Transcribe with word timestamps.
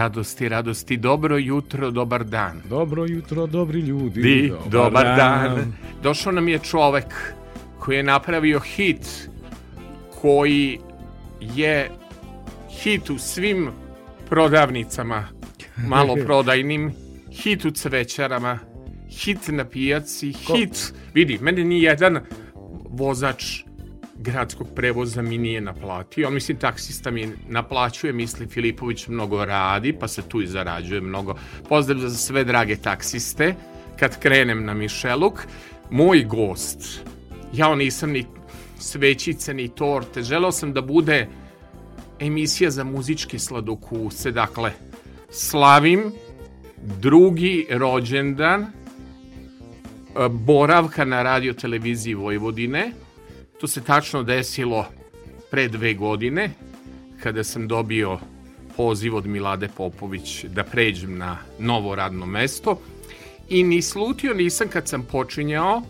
radosti, 0.00 0.48
radosti, 0.48 0.96
dobro 0.96 1.36
jutro, 1.36 1.90
dobar 1.90 2.24
dan. 2.24 2.62
Dobro 2.68 3.04
jutro, 3.06 3.46
dobri 3.46 3.80
ljudi. 3.80 4.22
Di, 4.22 4.48
dobar, 4.48 4.70
dobar 4.70 5.04
dan. 5.04 5.54
dan. 5.54 5.72
Došao 6.02 6.32
nam 6.32 6.48
je 6.48 6.58
čovek 6.58 7.34
koji 7.78 7.96
je 7.96 8.02
napravio 8.02 8.60
hit 8.60 9.28
koji 10.20 10.78
je 11.40 11.90
hit 12.70 13.10
u 13.10 13.18
svim 13.18 13.70
prodavnicama 14.28 15.28
maloprodajnim, 15.86 16.92
hit 17.32 17.64
u 17.64 17.70
cvećarama, 17.70 18.58
hit 19.10 19.48
na 19.48 19.64
pijaci, 19.64 20.32
Ko? 20.46 20.54
hit... 20.56 20.94
Vidi, 21.14 21.38
mene 21.40 21.64
ni 21.64 21.82
jedan 21.82 22.20
vozač 22.90 23.62
gradskog 24.20 24.66
prevoza 24.74 25.22
mi 25.22 25.38
nije 25.38 25.60
naplatio. 25.60 26.28
On, 26.28 26.34
mislim, 26.34 26.56
taksista 26.56 27.10
mi 27.10 27.28
naplaćuje, 27.48 28.12
misli 28.12 28.46
Filipović 28.46 29.08
mnogo 29.08 29.44
radi, 29.44 29.92
pa 29.92 30.08
se 30.08 30.22
tu 30.22 30.42
i 30.42 30.46
zarađuje 30.46 31.00
mnogo. 31.00 31.34
Pozdrav 31.68 31.98
za 31.98 32.16
sve 32.16 32.44
drage 32.44 32.76
taksiste. 32.76 33.54
Kad 33.98 34.20
krenem 34.20 34.64
na 34.64 34.74
Mišeluk, 34.74 35.46
moj 35.90 36.24
gost, 36.24 37.00
ja 37.52 37.74
nisam 37.74 38.10
ni 38.10 38.24
svećice, 38.78 39.54
ni 39.54 39.68
torte, 39.68 40.22
želeo 40.22 40.52
sam 40.52 40.72
da 40.72 40.80
bude 40.80 41.28
emisija 42.20 42.70
za 42.70 42.84
muzičke 42.84 43.38
sladokuse, 43.38 44.30
dakle, 44.30 44.72
slavim 45.30 46.12
drugi 47.00 47.66
rođendan 47.70 48.62
e, 48.62 48.68
boravka 50.28 51.04
na 51.04 51.22
radio 51.22 51.52
televiziji 51.52 52.14
Vojvodine, 52.14 52.92
To 53.60 53.66
se 53.66 53.80
tačno 53.80 54.22
desilo 54.22 54.86
pre 55.50 55.68
dve 55.68 55.94
godine, 55.94 56.50
kada 57.22 57.44
sam 57.44 57.68
dobio 57.68 58.18
poziv 58.76 59.16
od 59.16 59.26
Milade 59.26 59.68
Popović 59.76 60.44
da 60.44 60.64
pređem 60.64 61.18
na 61.18 61.38
novo 61.58 61.94
radno 61.94 62.26
mesto 62.26 62.80
i 63.48 63.62
ni 63.62 63.82
slutio 63.82 64.34
nisam 64.34 64.68
kad 64.68 64.88
sam 64.88 65.02
počinjao 65.02 65.82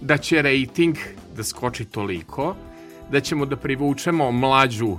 da 0.00 0.16
će 0.16 0.42
rating 0.42 0.96
da 1.36 1.44
skoči 1.44 1.84
toliko, 1.84 2.56
da 3.10 3.20
ćemo 3.20 3.46
da 3.46 3.56
privučemo 3.56 4.32
mlađu 4.32 4.96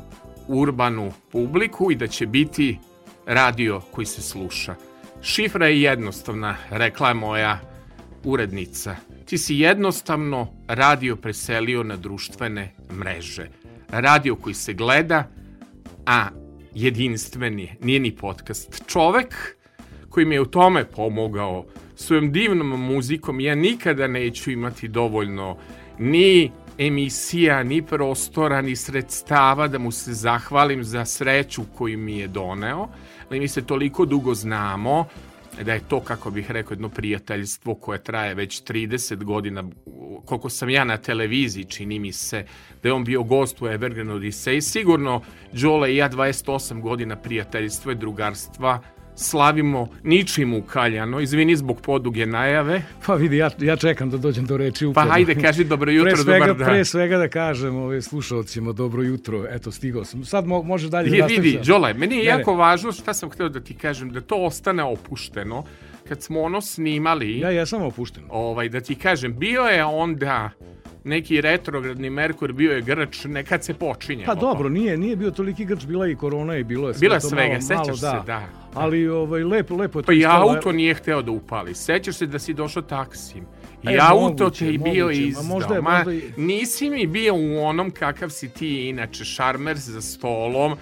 urbanu 0.48 1.12
publiku 1.32 1.92
i 1.92 1.96
da 1.96 2.08
će 2.08 2.26
biti 2.28 2.78
radio 3.26 3.82
koji 3.92 4.06
se 4.06 4.22
sluša. 4.22 4.76
Šifra 5.22 5.68
je 5.68 5.82
jednostavna, 5.82 6.56
rekla 6.70 7.08
je 7.08 7.14
moja 7.14 7.73
urednica 8.24 8.96
ti 9.26 9.38
si 9.38 9.56
jednostavno 9.56 10.48
radio 10.68 11.16
preselio 11.16 11.84
na 11.84 11.98
društvene 11.98 12.72
mreže. 12.92 13.50
Radio 13.90 14.36
koji 14.36 14.54
se 14.54 14.74
gleda, 14.74 15.30
a 16.06 16.28
jedinstveni, 16.76 17.76
nije 17.82 18.00
ni 18.00 18.16
podcast. 18.16 18.84
Čovek 18.88 19.56
koji 20.10 20.26
mi 20.26 20.36
je 20.36 20.42
u 20.42 20.46
tome 20.46 20.86
pomogao 20.86 21.66
svojom 21.96 22.32
divnom 22.32 22.68
muzikom, 22.68 23.40
ja 23.40 23.56
nikada 23.56 24.08
neću 24.08 24.52
imati 24.52 24.88
dovoljno 24.88 25.58
ni 26.00 26.52
emisija, 26.78 27.64
ni 27.64 27.82
prostora, 27.82 28.62
ni 28.62 28.76
sredstava 28.76 29.68
da 29.68 29.78
mu 29.80 29.92
se 29.92 30.14
zahvalim 30.14 30.84
za 30.84 31.06
sreću 31.06 31.62
koju 31.78 31.98
mi 31.98 32.18
je 32.18 32.28
doneo, 32.28 32.88
ali 33.30 33.40
mi 33.40 33.48
se 33.48 33.66
toliko 33.66 34.06
dugo 34.06 34.34
znamo, 34.34 35.08
da 35.62 35.74
je 35.74 35.88
to, 35.88 36.00
kako 36.00 36.32
bih 36.32 36.52
rekao, 36.52 36.74
jedno 36.74 36.90
prijateljstvo 36.90 37.76
koje 37.76 38.04
traje 38.04 38.36
već 38.36 38.64
30 38.64 39.24
godina, 39.24 39.64
koliko 40.26 40.50
sam 40.50 40.70
ja 40.70 40.84
na 40.84 40.98
televiziji, 40.98 41.66
čini 41.66 42.00
mi 42.00 42.12
se, 42.12 42.46
da 42.84 42.90
je 42.90 42.94
on 42.94 43.04
bio 43.04 43.24
gost 43.24 43.62
u 43.62 43.68
Evergreen 43.68 44.08
Odyssey. 44.08 44.62
Sigurno, 44.62 45.22
Đole 45.52 45.94
i 45.94 45.98
ja 45.98 46.10
28 46.10 46.82
godina 46.82 47.16
prijateljstva 47.16 47.92
i 47.92 47.96
drugarstva, 47.96 48.82
slavimo 49.16 49.88
ničim 50.04 50.54
ukaljano. 50.54 51.20
Izvini 51.20 51.56
zbog 51.56 51.82
poduge 51.82 52.26
najave. 52.26 52.82
Pa 53.06 53.16
vidi, 53.16 53.38
ja, 53.38 53.50
ja 53.60 53.76
čekam 53.76 54.10
da 54.10 54.18
dođem 54.18 54.46
do 54.46 54.58
reči 54.58 54.86
upada. 54.86 55.08
Pa 55.08 55.14
hajde, 55.14 55.36
kaži 55.36 55.64
dobro 55.64 55.92
jutro, 55.92 56.12
pre 56.12 56.24
svega, 56.24 56.46
dobar 56.46 56.58
dan. 56.58 56.68
Pre 56.68 56.86
svega 56.86 57.18
da 57.18 57.28
kažem 57.28 57.76
ove 57.76 58.02
slušalcima 58.02 58.72
dobro 58.72 59.04
jutro, 59.04 59.46
eto 59.50 59.72
stigao 59.72 60.06
sam. 60.06 60.26
Sad 60.26 60.48
mo, 60.48 60.62
može 60.62 60.90
dalje 60.90 61.18
da 61.20 61.26
Vidi, 61.26 61.60
Đolaj, 61.66 61.94
meni 61.94 62.16
je 62.16 62.24
ne, 62.24 62.30
jako 62.30 62.52
ne. 62.52 62.58
važno 62.58 62.92
šta 62.92 63.14
sam 63.14 63.30
hteo 63.30 63.50
da 63.50 63.60
ti 63.60 63.74
kažem, 63.74 64.10
da 64.10 64.22
to 64.22 64.36
ostane 64.36 64.84
opušteno. 64.84 65.64
Kad 66.08 66.22
smo 66.22 66.42
ono 66.42 66.62
snimali... 66.62 67.40
Ja 67.40 67.50
jesam 67.50 67.82
opušten. 67.82 68.24
Ovaj, 68.30 68.70
da 68.70 68.82
ti 68.82 68.96
kažem, 68.96 69.40
bio 69.40 69.62
je 69.62 69.86
onda 69.86 70.50
neki 71.04 71.42
retrogradni 71.42 72.10
Merkur 72.10 72.54
bio 72.54 72.72
je 72.72 72.82
grč, 72.82 73.26
nekad 73.26 73.64
se 73.64 73.74
počinje. 73.74 74.26
Pa 74.26 74.36
dobro, 74.36 74.70
nije, 74.70 74.98
nije 74.98 75.16
bio 75.16 75.32
toliki 75.32 75.66
grč, 75.66 75.86
bila 75.86 76.08
i 76.08 76.16
korona 76.16 76.58
i 76.58 76.64
bilo 76.64 76.88
je 76.88 76.94
sve 76.94 77.00
bila 77.00 77.20
to 77.20 77.30
svega, 77.30 77.48
malo, 77.48 77.62
sećaš 77.62 77.86
malo, 77.88 77.98
se, 77.98 78.06
da. 78.06 78.24
da. 78.26 78.48
Ali 78.74 79.08
ovaj, 79.08 79.44
lepo, 79.44 79.76
lepo 79.76 80.00
je 80.00 80.04
Pa 80.04 80.14
i 80.14 80.26
auto 80.26 80.72
nije 80.72 80.94
hteo 80.94 81.22
da 81.22 81.32
upali. 81.32 81.76
Sećaš 81.76 82.16
se 82.16 82.26
da 82.26 82.40
si 82.40 82.54
došao 82.54 82.82
taksim. 82.82 83.46
I 83.84 83.94
e, 83.94 83.98
auto 84.02 84.44
moguće, 84.44 84.66
te 84.66 84.74
i 84.74 84.78
bio 84.78 85.10
izdao. 85.10 85.44
Možda 85.44 85.76
je, 85.76 85.82
možda 85.82 86.12
je... 86.12 86.22
nisi 86.38 86.90
mi 86.90 87.08
bio 87.08 87.36
u 87.36 87.66
onom 87.66 87.92
kakav 87.92 88.30
si 88.30 88.50
ti 88.50 88.90
inače, 88.90 89.26
šarmer 89.26 89.78
za 89.78 90.02
stolom, 90.02 90.76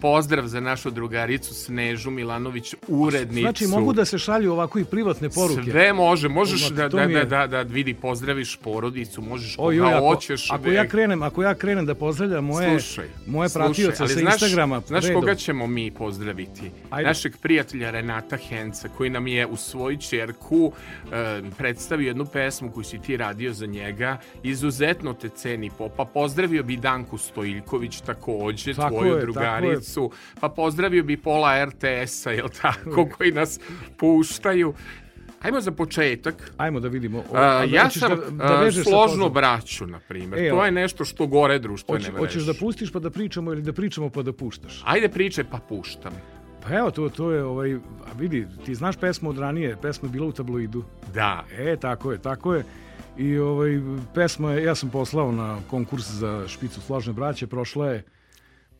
pozdrav 0.00 0.46
za 0.46 0.60
našu 0.60 0.90
drugaricu 0.90 1.54
Snežu 1.54 2.10
Milanović, 2.10 2.74
urednicu. 2.88 3.40
Znači 3.40 3.66
mogu 3.66 3.92
da 3.92 4.04
se 4.04 4.18
šalju 4.18 4.52
ovako 4.52 4.78
i 4.78 4.84
privatne 4.84 5.30
poruke? 5.30 5.70
Sve 5.70 5.92
može, 5.92 6.28
možeš 6.28 6.68
da, 6.68 6.88
da, 6.88 7.06
da, 7.06 7.24
da, 7.24 7.46
da 7.46 7.62
vidi 7.62 7.94
pozdraviš 7.94 8.56
porodicu, 8.56 9.22
možeš 9.22 9.56
koga 9.56 9.68
Oj, 9.68 9.80
ako, 9.80 10.06
hoćeš. 10.06 10.50
Ako 10.50 10.68
ja 10.68 10.88
krenem, 10.88 11.22
ako 11.22 11.42
ja 11.42 11.54
krenem 11.54 11.86
da 11.86 11.94
pozdravljam 11.94 12.44
moje, 12.44 12.80
slušaj, 12.80 13.08
moje 13.26 13.48
pratioce 13.54 13.96
sa 13.96 14.06
znaš, 14.06 14.32
Instagrama. 14.32 14.80
Znaš 14.86 15.04
redom. 15.04 15.20
koga 15.20 15.34
ćemo 15.34 15.66
mi 15.66 15.90
pozdraviti? 15.90 16.70
Ajde. 16.90 17.08
Našeg 17.08 17.36
prijatelja 17.36 17.90
Renata 17.90 18.36
Henca, 18.36 18.88
koji 18.88 19.10
nam 19.10 19.26
je 19.26 19.46
u 19.46 19.56
svoju 19.56 19.96
čerku 19.96 20.72
e, 21.12 21.42
predstavio 21.58 22.06
jednu 22.06 22.26
pesmu 22.26 22.70
koju 22.72 22.84
si 22.84 22.98
ti 22.98 23.16
radio 23.16 23.52
za 23.52 23.66
njega. 23.66 24.18
Izuzetno 24.42 25.12
te 25.12 25.28
ceni 25.28 25.70
popa. 25.78 26.04
Pozdravio 26.04 26.62
bi 26.62 26.76
Danku 26.76 27.18
Stojiljković 27.18 28.00
takođe, 28.00 28.74
Tako 28.74 28.88
tvoju 28.88 29.14
je, 29.14 29.20
drugaricu, 29.40 30.10
pa 30.40 30.48
pozdravio 30.48 31.04
bi 31.04 31.16
pola 31.16 31.64
RTS-a, 31.64 32.30
jel 32.30 32.48
tako, 32.62 33.08
koji 33.16 33.32
nas 33.32 33.60
puštaju. 33.96 34.74
Ajmo 35.42 35.60
za 35.60 35.70
početak. 35.70 36.52
Ajmo 36.56 36.80
da 36.80 36.88
vidimo. 36.88 37.18
O, 37.18 37.36
A, 37.36 37.64
ja 37.64 37.84
hoćeš 37.84 38.00
sam 38.00 38.10
da, 38.30 38.44
da 38.44 38.72
sa 38.72 38.82
složnu 38.82 39.30
braću, 39.30 39.86
na 39.86 40.00
primjer. 40.08 40.44
E, 40.44 40.50
to 40.50 40.64
je 40.64 40.70
nešto 40.70 41.04
što 41.04 41.26
gore 41.26 41.58
društvene 41.58 41.98
Hoće, 41.98 42.12
mreže. 42.12 42.26
hoćeš 42.26 42.42
da 42.42 42.54
pustiš 42.54 42.92
pa 42.92 42.98
da 42.98 43.10
pričamo 43.10 43.52
ili 43.52 43.62
da 43.62 43.72
pričamo 43.72 44.10
pa 44.10 44.22
da 44.22 44.32
puštaš? 44.32 44.82
Ajde 44.84 45.08
priče 45.08 45.44
pa 45.44 45.58
puštam. 45.68 46.12
Pa 46.62 46.76
evo, 46.76 46.90
to, 46.90 47.08
to 47.08 47.30
je, 47.32 47.44
ovaj, 47.44 47.74
a 47.74 48.12
vidi, 48.18 48.46
ti 48.64 48.74
znaš 48.74 48.96
pesmu 48.96 49.30
od 49.30 49.38
ranije, 49.38 49.76
pesma 49.82 50.08
je 50.08 50.12
bila 50.12 50.26
u 50.26 50.32
tabloidu. 50.32 50.84
Da. 51.14 51.44
E, 51.58 51.76
tako 51.76 52.12
je, 52.12 52.18
tako 52.18 52.54
je. 52.54 52.64
I 53.18 53.38
ovaj, 53.38 53.80
pesma 54.14 54.52
je, 54.52 54.64
ja 54.64 54.74
sam 54.74 54.90
poslao 54.90 55.32
na 55.32 55.58
konkurs 55.70 56.10
za 56.10 56.44
špicu 56.48 56.80
složne 56.80 57.12
braće, 57.12 57.46
prošla 57.46 57.90
je 57.90 58.04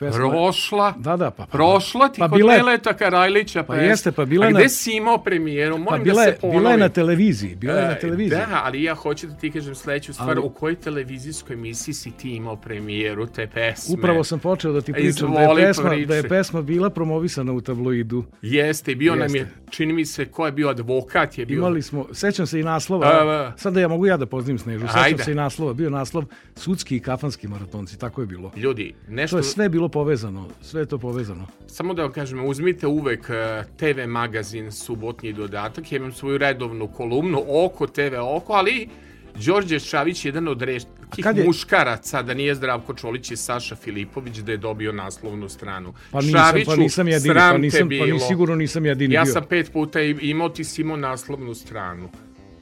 pesma... 0.01 0.19
Prošla. 0.21 0.95
Da, 0.99 1.17
da, 1.17 1.31
pa... 1.31 1.37
pa 1.39 1.47
Prošla 1.49 2.09
ti 2.09 2.19
pa 2.19 2.29
kod 2.29 2.37
bila 2.37 2.53
je- 2.53 2.59
Meleta 2.59 2.93
Karajlića. 2.95 3.63
Pa 3.63 3.77
jeste, 3.77 4.13
pa 4.13 4.25
bila 4.25 4.47
A 4.47 4.51
gde 4.51 4.63
na- 4.63 4.69
si 4.69 4.93
imao 4.93 5.19
premijeru? 5.19 5.75
Pa 5.75 5.81
Molim 5.81 6.03
bila 6.05 6.25
da 6.25 6.33
se 6.33 6.39
ponovi. 6.39 6.59
bila 6.59 6.71
je 6.71 6.79
na 6.79 6.89
televiziji, 6.91 7.55
bila 7.57 7.75
je 7.75 7.85
na 7.85 7.93
E, 7.93 8.01
televiziji. 8.01 8.39
Da, 8.41 8.61
ali 8.65 8.83
ja 8.83 8.95
hoću 8.95 9.27
da 9.27 9.35
ti 9.35 9.51
kažem 9.51 9.75
sledeću 9.75 10.13
stvar. 10.13 10.31
Ali- 10.31 10.41
U 10.41 10.51
kojoj 10.51 10.75
televizijskoj 10.77 11.55
emisiji 11.55 11.95
si 11.95 12.11
ti 12.13 12.31
imao 12.31 12.57
premijeru 12.57 13.27
te 13.27 13.47
pesme? 13.47 13.95
Upravo 13.95 14.25
sam 14.25 14.39
počeo 14.39 14.73
da 14.73 14.81
ti 14.81 14.93
pričam 14.93 15.05
da 15.29 15.41
Izvoli, 15.43 15.63
je, 15.63 15.67
pesma, 15.67 15.91
da 15.99 16.15
je 16.15 16.29
pesma 16.29 16.63
bila 16.63 16.91
promovisana 16.91 17.53
u 17.53 17.61
tabloidu. 17.61 18.25
Jeste, 18.43 18.95
bio 18.95 19.15
nam 19.15 19.35
je, 19.35 19.41
Jeste. 19.41 19.55
čini 19.71 19.93
mi 19.93 20.07
se, 20.07 20.25
ko 20.25 20.47
je 20.47 20.53
bio 20.53 20.69
advokat 20.69 21.39
je 21.39 21.47
bio. 21.47 21.59
Imali 21.59 21.83
smo, 21.83 22.07
sećam 22.13 22.47
se 22.47 22.61
i 22.61 22.65
naslova, 22.65 23.07
A, 23.07 23.29
a. 23.29 23.53
sad 23.57 23.75
da 23.75 23.81
ja 23.81 23.89
mogu 23.89 24.07
ja 24.07 24.17
da 24.17 24.27
pozdravim 24.27 24.59
Snežu, 24.59 24.87
sećam 24.89 25.19
se 25.19 25.33
i 25.33 25.37
naslova, 25.37 25.73
bio 25.75 25.91
naslov 25.91 26.25
sudski 26.55 26.97
i 26.97 27.01
kafanski 27.01 27.49
maratonci, 27.49 27.99
tako 27.99 28.21
je 28.21 28.27
bilo. 28.27 28.53
Ljudi, 28.57 28.95
nešto... 29.09 29.35
To 29.35 29.39
je 29.39 29.45
sve 29.45 29.69
bilo 29.69 29.89
povezano, 29.91 30.49
sve 30.63 30.83
je 30.83 30.87
to 30.87 30.99
povezano. 30.99 31.47
Samo 31.67 31.95
da 31.95 32.03
vam 32.03 32.13
kažem, 32.13 32.45
uzmite 32.45 32.87
uvek 32.87 33.31
eh, 33.31 33.65
TV 33.77 34.09
magazin 34.09 34.73
Subotnji 34.73 35.33
dodatak, 35.33 35.93
ja 35.93 35.97
imam 35.97 36.13
svoju 36.13 36.39
redovnu 36.39 36.89
kolumnu 36.89 37.45
Oko 37.49 37.87
TV 37.87 38.01
Oko, 38.27 38.53
ali 38.53 38.89
Đorđe 39.37 39.79
Šavić 39.79 40.25
je 40.25 40.29
jedan 40.29 40.49
od 40.49 40.63
retkih 40.63 41.25
je- 41.27 41.45
muškaraca, 41.45 42.23
da 42.23 42.35
nije 42.35 42.55
Zdravko 42.55 42.95
Čolić 42.95 43.31
i 43.31 43.37
Saša 43.37 43.77
Filipović, 43.77 44.37
da 44.37 44.53
je 44.53 44.59
dobio 44.59 44.93
naslovnu 44.93 45.49
stranu. 45.49 45.95
Pa 46.11 46.21
nisam, 46.21 46.41
Šaviću, 46.41 46.67
pa 46.67 46.77
nisam 46.77 47.09
jedini, 47.09 47.35
pa 47.35 47.59
nisam, 47.59 47.81
pa 47.81 47.85
bilo. 47.87 48.07
ni 48.07 48.21
sigurno 48.21 48.57
nisam 48.57 48.87
jedini 48.87 49.15
Ja 49.15 49.23
bio. 49.23 49.33
sam 49.33 49.45
pet 49.45 49.73
puta 49.73 50.01
imao, 50.03 50.49
ti 50.49 50.65
si 50.65 50.81
imao 50.83 50.97
naslovnu 50.97 51.55
stranu. 51.55 52.09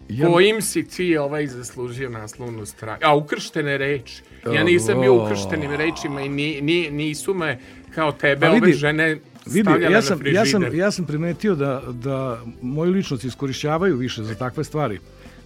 Ja- 0.08 0.26
Kojim 0.26 0.62
si 0.62 0.88
ti 0.88 1.16
ovaj 1.16 1.46
zaslužio 1.46 2.08
naslovnu 2.10 2.66
stranu? 2.66 2.99
A 3.02 3.16
ukrštene 3.16 3.78
reči. 3.78 4.22
Ja 4.55 4.64
nisam 4.64 5.00
bio 5.00 5.25
ukrštenim 5.25 5.70
rečima 5.70 6.20
i 6.20 6.28
ni, 6.28 6.60
ni, 6.60 6.90
nisu 6.90 7.34
me 7.34 7.58
kao 7.94 8.12
tebe 8.12 8.46
Pa 8.46 8.52
vidi, 8.52 8.64
ove 8.64 8.72
žene 8.72 9.19
Vidi, 9.46 9.70
ja 9.90 10.02
sam, 10.02 10.19
na 10.19 10.31
ja, 10.31 10.46
sam, 10.46 10.75
ja 10.75 10.90
sam 10.90 11.06
primetio 11.06 11.55
da, 11.55 11.82
da 11.93 12.43
moju 12.62 12.93
ličnost 12.93 13.25
iskorišćavaju 13.25 13.96
više 13.96 14.22
za 14.22 14.34
takve 14.34 14.64
stvari. 14.64 14.99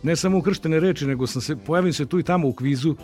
Ne 0.02 0.16
samo 0.16 0.38
ukrštene 0.38 0.80
reči, 0.80 1.06
nego 1.06 1.26
sam 1.26 1.42
se, 1.42 1.56
pojavim 1.56 1.92
se 1.92 2.06
tu 2.06 2.18
i 2.18 2.22
tamo 2.22 2.48
u 2.48 2.52
kvizu. 2.52 2.96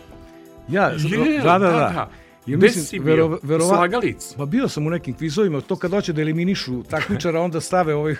Ja, 0.69 0.87
Je, 0.87 1.41
da, 1.43 1.59
da, 1.59 1.69
da. 1.69 2.09
I 2.15 2.28
Gde 2.49 2.65
mislim, 2.67 2.83
si 2.83 2.99
bio? 2.99 3.05
verova- 3.07 3.37
verova- 3.43 3.69
Slagalic? 3.69 4.33
Pa 4.33 4.45
bio 4.45 4.67
sam 4.67 4.87
u 4.87 4.89
nekim 4.89 5.13
kvizovima, 5.13 5.61
to 5.61 5.75
kad 5.75 5.91
hoće 5.91 6.13
da 6.13 6.21
eliminišu 6.21 6.83
takmičara, 6.83 7.41
onda 7.41 7.61
stave 7.61 7.95
ovaj, 7.95 8.15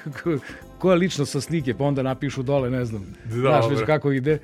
koja 0.77 0.95
ličnost 0.95 1.31
sa 1.31 1.41
slike, 1.41 1.73
pa 1.73 1.83
onda 1.83 2.03
napišu 2.03 2.43
dole, 2.43 2.69
ne 2.69 2.85
znam, 2.85 3.05
znaš 3.25 3.69
već 3.69 3.79
kako 3.85 4.11
ide. 4.11 4.37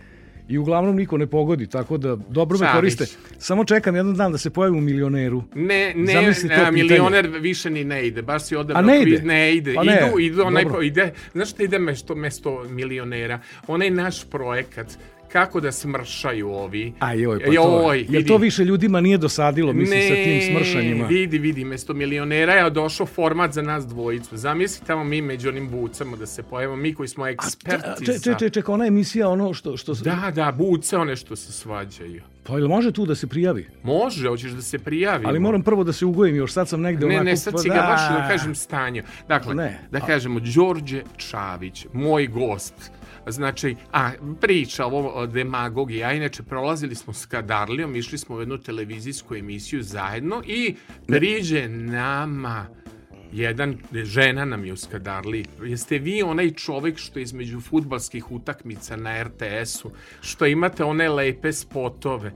I 0.48 0.58
uglavnom 0.58 0.96
niko 0.96 1.18
ne 1.18 1.28
pogodi, 1.28 1.68
tako 1.68 1.98
da 1.98 2.16
dobro 2.20 2.58
me 2.58 2.68
koriste. 2.74 3.06
Samo 3.40 3.66
čekam 3.66 3.96
jedan 3.96 4.14
dan 4.14 4.32
da 4.32 4.38
se 4.38 4.50
pojavim 4.50 4.78
u 4.78 4.82
milioneru. 4.82 5.44
Ne, 5.56 5.94
ne, 5.96 6.14
Zamisli 6.14 6.48
a, 6.48 6.50
pitanje. 6.50 6.72
milioner 6.74 7.28
više 7.30 7.70
ni 7.70 7.84
ne 7.84 8.08
ide, 8.08 8.22
baš 8.22 8.44
si 8.44 8.56
odabrao 8.56 8.80
A 8.80 8.86
ne 8.88 9.02
ide? 9.02 9.22
ne 9.22 9.56
ide, 9.56 9.74
Pa 9.74 9.84
ne, 9.84 10.02
idu, 10.08 10.20
idu 10.20 10.44
onaj, 10.44 10.64
ide, 10.84 11.14
znaš 11.34 11.50
šta 11.50 11.64
ide 11.64 11.80
mesto, 11.80 12.16
mesto 12.16 12.64
milionera, 12.66 13.40
onaj 13.68 13.90
naš 13.90 14.26
projekat, 14.26 14.88
kako 15.36 15.60
da 15.60 15.72
smršaju 15.72 16.50
ovi. 16.50 16.94
A 17.00 17.14
joj, 17.14 17.40
pa 17.40 17.46
to, 17.46 17.54
Joj, 17.54 18.06
jer 18.10 18.28
to 18.28 18.38
više 18.38 18.66
ljudima 18.66 19.02
nije 19.02 19.18
dosadilo, 19.18 19.74
mislim, 19.74 20.02
sa 20.02 20.16
tim 20.16 20.42
smršanjima. 20.42 21.06
vidi, 21.08 21.38
vidi, 21.38 21.66
mesto 21.66 21.94
milionera 21.94 22.54
je 22.54 22.70
došao 22.70 23.06
format 23.06 23.54
za 23.54 23.62
nas 23.62 23.88
dvojicu. 23.88 24.38
Zamisli 24.38 24.86
tamo 24.88 25.04
mi 25.04 25.22
među 25.22 25.50
onim 25.50 25.70
bucama 25.70 26.18
da 26.18 26.26
se 26.26 26.44
pojavimo, 26.44 26.76
mi 26.76 26.94
koji 26.94 27.08
smo 27.08 27.28
eksperti 27.28 28.06
za... 28.06 28.20
čekaj, 28.20 28.50
čekaj, 28.50 28.74
ona 28.74 28.86
emisija, 28.86 29.30
ono 29.30 29.54
što... 29.54 29.78
što 29.78 29.94
Da, 29.94 30.32
da, 30.36 30.52
buce 30.52 30.98
one 30.98 31.16
što 31.16 31.36
se 31.36 31.52
svađaju. 31.52 32.22
Pa 32.44 32.54
ili 32.54 32.68
može 32.68 32.92
tu 32.92 33.06
da 33.06 33.16
se 33.16 33.28
prijavi? 33.28 33.68
Može, 33.84 34.28
hoćeš 34.28 34.52
da 34.52 34.62
se 34.62 34.80
prijavimo. 34.80 35.30
Ali 35.30 35.40
moram 35.40 35.64
prvo 35.64 35.84
da 35.84 35.94
se 35.94 36.06
ugojim 36.06 36.36
još, 36.36 36.54
sad 36.54 36.70
sam 36.70 36.82
negde 36.82 37.06
Ne, 37.06 37.16
onako... 37.16 37.24
ne, 37.26 37.38
sad 37.38 37.54
pa 37.54 37.60
si 37.60 37.70
ga 37.70 37.76
da. 37.76 37.82
baš 37.82 38.02
da 38.10 38.28
kažem 38.28 38.56
stanje. 38.56 39.04
Dakle, 39.28 39.56
Ne. 39.56 39.80
da 39.92 40.00
kažemo, 40.00 40.40
Đorđe 40.40 41.04
Čavić, 41.18 41.86
moj 41.94 42.28
gost, 42.28 42.92
znači, 43.28 43.76
a, 43.92 44.12
priča 44.42 44.86
ovo 44.86 45.10
o 45.10 45.28
demagogiji, 45.28 46.04
a 46.04 46.14
inače 46.14 46.44
prolazili 46.44 46.96
smo 46.96 47.14
s 47.14 47.26
Kadarlijom, 47.26 47.96
išli 47.96 48.18
smo 48.18 48.36
u 48.36 48.40
jednu 48.40 48.58
televizijsku 48.58 49.36
emisiju 49.36 49.84
zajedno 49.84 50.42
i 50.46 50.76
priđe 51.08 51.68
nama 51.70 52.66
jedan, 53.36 53.78
žena 53.94 54.46
nam 54.46 54.66
je 54.66 54.74
u 54.74 54.78
Skadarli. 54.78 55.46
Jeste 55.64 56.00
vi 56.00 56.22
onaj 56.24 56.52
čovek 56.52 56.98
što 56.98 57.20
je 57.20 57.24
između 57.24 57.62
futbalskih 57.62 58.32
utakmica 58.32 58.96
na 58.96 59.24
RTS-u, 59.24 59.92
što 60.22 60.46
imate 60.46 60.84
one 60.84 61.10
lepe 61.10 61.54
spotove? 61.54 62.32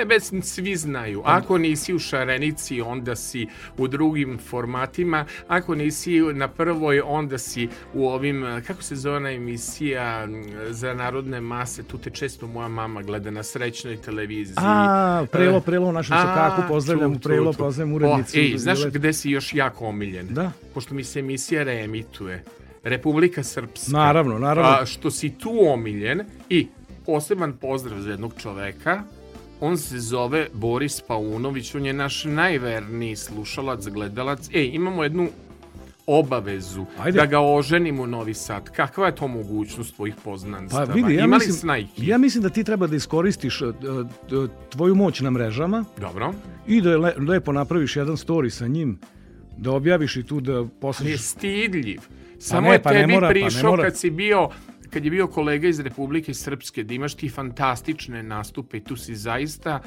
Tebe 0.00 0.20
svi 0.42 0.76
znaju. 0.76 1.22
Ako 1.24 1.58
nisi 1.58 1.94
u 1.94 1.98
Šarenici, 1.98 2.80
onda 2.80 3.16
si 3.16 3.46
u 3.78 3.88
drugim 3.88 4.38
formatima. 4.38 5.24
Ako 5.48 5.74
nisi 5.74 6.20
na 6.20 6.48
prvoj, 6.48 7.00
onda 7.00 7.38
si 7.38 7.68
u 7.94 8.08
ovim, 8.08 8.62
kako 8.66 8.82
se 8.82 8.96
zove 8.96 9.16
ona 9.16 9.30
emisija 9.30 10.22
m, 10.24 10.44
za 10.70 10.94
narodne 10.94 11.40
mase, 11.40 11.82
tu 11.82 11.98
te 11.98 12.10
često 12.10 12.46
moja 12.46 12.68
mama 12.68 13.02
gleda 13.02 13.30
na 13.30 13.42
srećnoj 13.42 13.96
televiziji. 13.96 14.54
A, 14.58 15.24
prelo, 15.32 15.60
prelo 15.60 15.88
u 15.88 15.92
našem 15.92 16.16
a, 16.16 16.20
sokaku, 16.20 16.68
pozdravljam 16.68 17.12
u 17.12 17.18
prelo, 17.18 17.52
pozdravljam 17.52 17.92
O, 17.92 17.96
urednicu. 17.96 18.38
Ej, 18.38 18.58
znaš 18.58 18.84
gde 18.84 19.12
si 19.12 19.30
još 19.30 19.54
jako 19.54 19.86
omiljen? 19.86 20.26
Da. 20.30 20.52
Pošto 20.74 20.94
mi 20.94 21.04
se 21.04 21.18
emisija 21.18 21.62
reemituje. 21.62 22.44
Republika 22.82 23.42
Srpska. 23.42 23.92
Naravno, 23.92 24.38
naravno. 24.38 24.70
A, 24.70 24.86
što 24.86 25.10
si 25.10 25.30
tu 25.30 25.50
omiljen 25.72 26.20
i 26.48 26.68
poseban 27.06 27.52
pozdrav 27.52 28.00
za 28.00 28.10
jednog 28.10 28.32
čoveka. 28.38 29.02
On 29.60 29.76
se 29.78 29.98
zove 29.98 30.46
Boris 30.52 31.00
Paunović, 31.00 31.74
on 31.74 31.86
je 31.86 31.92
naš 31.92 32.24
najverniji 32.24 33.16
slušalac, 33.16 33.86
gledalac. 33.88 34.48
Ej, 34.54 34.70
imamo 34.74 35.02
jednu 35.02 35.28
obavezu 36.06 36.86
Ajde. 36.98 37.18
da 37.18 37.26
ga 37.26 37.40
oženimo 37.40 38.02
u 38.02 38.06
Novi 38.06 38.34
Sad. 38.34 38.70
Kakva 38.70 39.06
je 39.06 39.14
to 39.14 39.28
mogućnost 39.28 39.94
tvojih 39.94 40.14
Pa 40.14 40.20
poznanstava? 40.22 40.94
vidi, 40.94 41.14
ja 41.14 41.24
Ima 41.24 41.36
mislim, 41.36 41.54
snajki? 41.54 42.06
ja 42.06 42.18
mislim 42.18 42.42
da 42.42 42.48
ti 42.48 42.64
treba 42.64 42.86
da 42.86 42.96
iskoristiš 42.96 43.62
e, 43.62 43.64
e, 43.64 43.70
tvoju 44.68 44.94
moć 44.94 45.20
na 45.20 45.30
mrežama 45.30 45.84
Dobro. 46.00 46.32
i 46.66 46.80
da 46.80 46.96
le, 46.96 47.14
lepo 47.28 47.52
napraviš 47.52 47.96
jedan 47.96 48.16
story 48.16 48.50
sa 48.50 48.66
njim, 48.66 48.98
da 49.56 49.70
objaviš 49.72 50.16
i 50.16 50.22
tu 50.22 50.40
da 50.40 50.64
Ali 51.00 51.10
je 51.10 51.18
stidljiv. 51.18 52.00
Samo 52.38 52.68
ne, 52.68 52.74
je 52.74 52.82
pa 52.82 52.92
ne 52.92 53.00
tebi 53.00 53.12
mora, 53.12 53.28
pa 53.28 53.34
ne 53.34 53.40
prišao 53.40 53.70
mora. 53.70 53.84
kad 53.84 53.96
si 53.98 54.10
bio 54.10 54.48
kad 54.90 55.04
je 55.04 55.10
bio 55.10 55.26
kolega 55.26 55.68
iz 55.68 55.80
Republike 55.80 56.34
Srpske, 56.34 56.84
da 56.84 56.94
imaš 56.94 57.14
ti 57.14 57.28
fantastične 57.28 58.22
nastupe 58.22 58.76
i 58.76 58.84
tu 58.84 58.96
si 58.96 59.14
zaista 59.14 59.80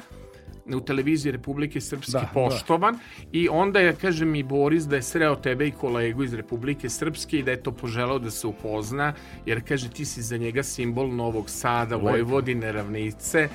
u 0.66 0.80
televiziji 0.80 1.32
Republike 1.32 1.80
Srpske 1.80 2.12
Da, 2.12 2.30
poštovan. 2.34 2.98
I 3.32 3.48
onda 3.48 3.80
je, 3.80 3.96
kaže 4.00 4.24
mi 4.24 4.42
Boris 4.42 4.84
da 4.84 4.96
je 4.96 5.02
sreo 5.02 5.36
tebe 5.36 5.66
i 5.68 5.70
kolegu 5.70 6.22
iz 6.24 6.34
Republike 6.34 6.88
Srpske 6.88 7.38
i 7.38 7.42
da 7.42 7.50
je 7.50 7.62
to 7.62 7.72
poželao 7.72 8.18
da 8.18 8.30
se 8.30 8.46
upozna, 8.46 9.12
jer 9.46 9.68
kaže 9.68 9.90
ti 9.90 10.04
si 10.04 10.22
za 10.22 10.36
njega 10.36 10.62
simbol 10.62 11.14
Novog 11.14 11.50
Sada, 11.50 11.96
Vojvodine, 11.96 12.72
Ravnice, 12.72 13.48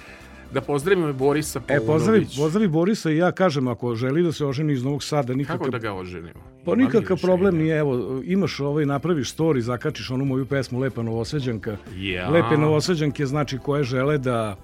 da 0.54 0.62
pozdravimo 0.62 1.14
Borisa 1.14 1.60
E, 1.60 1.62
Paunović. 1.68 1.88
pozdravi, 1.88 2.28
pozdravi 2.38 2.68
Borisa 2.68 3.12
i 3.12 3.18
ja 3.18 3.32
kažem, 3.32 3.68
ako 3.68 3.96
želi 3.96 4.24
da 4.24 4.32
se 4.32 4.46
oženi 4.46 4.74
iz 4.74 4.84
Novog 4.84 5.04
Sada, 5.04 5.34
nikakav, 5.34 5.58
Kako 5.58 5.72
da 5.72 5.78
ga 5.78 5.94
oženimo? 5.94 6.40
pa 6.66 6.76
nikakav 6.76 7.18
problem 7.18 7.58
nije, 7.58 7.78
evo, 7.78 8.22
imaš 8.24 8.60
ovaj, 8.60 8.86
napraviš 8.86 9.36
story, 9.36 9.60
zakačiš 9.60 10.12
onu 10.12 10.26
moju 10.26 10.46
pesmu 10.46 10.80
Lepa 10.80 11.04
Novoseđanka. 11.04 11.78
Ja. 11.96 12.30
Lepe 12.30 12.58
Novoseđanke 12.58 13.26
znači 13.26 13.58
koje 13.58 13.84
žele 13.84 14.18
da 14.18 14.56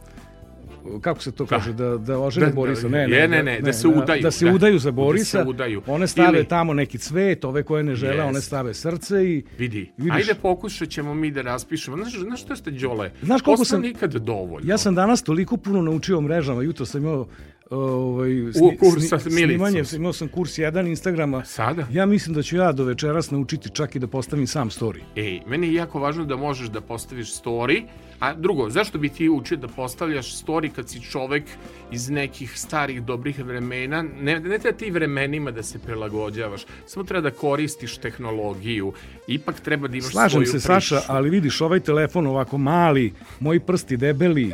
kako 1.01 1.21
se 1.21 1.31
to 1.31 1.45
kaže, 1.45 1.73
da, 1.73 1.97
da 1.97 2.19
ožene 2.19 2.45
Da, 2.45 2.49
da, 2.49 2.55
Borisa, 2.55 2.87
je, 2.87 3.07
ne, 3.07 3.27
ne, 3.27 3.43
ne, 3.43 3.59
da 3.61 3.73
se 3.73 3.87
udaju, 3.87 4.21
Da 4.21 4.31
se 4.31 4.45
da. 4.45 4.51
udaju 4.51 4.79
za 4.79 4.87
Da 4.87 4.93
Borisa, 4.93 5.43
se 5.43 5.49
udaju. 5.49 5.81
one 5.87 6.07
stave 6.07 6.37
Ili- 6.37 6.47
tamo 6.47 6.73
neki 6.73 6.97
cvet, 6.97 7.45
ove 7.45 7.63
koje 7.63 7.83
ne 7.83 7.95
žele, 7.95 8.23
one 8.23 8.41
stave 8.41 8.73
srce 8.73 9.25
i... 9.25 9.43
Vidi, 9.57 9.91
Vidiš. 9.97 10.13
ajde 10.13 10.33
pokušat 10.35 10.89
ćemo 10.89 11.13
mi 11.13 11.31
da 11.31 11.41
raspišemo. 11.41 11.97
Znaš, 11.97 12.13
znaš 12.15 12.41
što 12.41 12.55
ste 12.55 12.71
Đole? 12.71 13.11
Znaš 13.23 13.41
koliko 13.41 13.65
sam- 13.65 13.81
nikad 13.81 14.13
dovoljno. 14.13 14.69
Ja 14.69 14.77
sam 14.77 14.95
danas 14.95 15.23
toliko 15.23 15.57
puno 15.57 15.81
naučio 15.81 16.17
o 16.17 16.21
mrežama, 16.21 16.61
jutro 16.61 16.85
sam 16.85 17.01
imao 17.01 17.27
ovaj, 17.71 18.41
U 18.41 18.51
kurs 18.79 19.09
sa 19.09 19.19
snimanje, 19.19 19.83
imao 19.95 20.13
sam 20.13 20.27
kurs 20.27 20.57
jedan 20.57 20.87
Instagrama. 20.87 21.45
Sada? 21.45 21.87
Ja 21.91 22.05
mislim 22.05 22.35
da 22.35 22.41
ću 22.41 22.55
ja 22.55 22.71
do 22.71 22.83
večeras 22.83 23.31
naučiti 23.31 23.69
čak 23.69 23.95
i 23.95 23.99
da 23.99 24.07
postavim 24.07 24.47
sam 24.47 24.69
story. 24.69 24.99
Ej, 25.15 25.39
meni 25.47 25.67
je 25.67 25.73
jako 25.73 25.99
važno 25.99 26.25
da 26.25 26.35
možeš 26.35 26.67
da 26.67 26.81
postaviš 26.81 27.41
story, 27.41 27.83
a 28.19 28.33
drugo, 28.33 28.69
zašto 28.69 28.97
bi 28.97 29.09
ti 29.09 29.29
učio 29.29 29.57
da 29.57 29.67
postavljaš 29.67 30.43
story 30.45 30.69
kad 30.71 30.89
si 30.89 31.01
čovek 31.01 31.43
iz 31.91 32.09
nekih 32.09 32.59
starih 32.59 33.01
dobrih 33.03 33.39
vremena, 33.39 34.05
ne, 34.21 34.39
ne 34.39 34.59
treba 34.59 34.77
ti 34.77 34.91
vremenima 34.91 35.51
da 35.51 35.63
se 35.63 35.79
prilagođavaš, 35.79 36.65
samo 36.85 37.03
treba 37.03 37.29
da 37.29 37.35
koristiš 37.35 37.97
tehnologiju, 37.97 38.93
ipak 39.27 39.59
treba 39.59 39.87
da 39.87 39.97
imaš 39.97 40.11
Slažem 40.11 40.29
svoju 40.29 40.45
se, 40.45 40.51
priču. 40.51 40.63
Saša, 40.65 41.01
ali 41.07 41.29
vidiš, 41.29 41.61
ovaj 41.61 41.79
telefon 41.79 42.27
ovako 42.27 42.57
mali, 42.57 43.13
moji 43.39 43.59
prsti 43.59 43.97
debeli, 43.97 44.51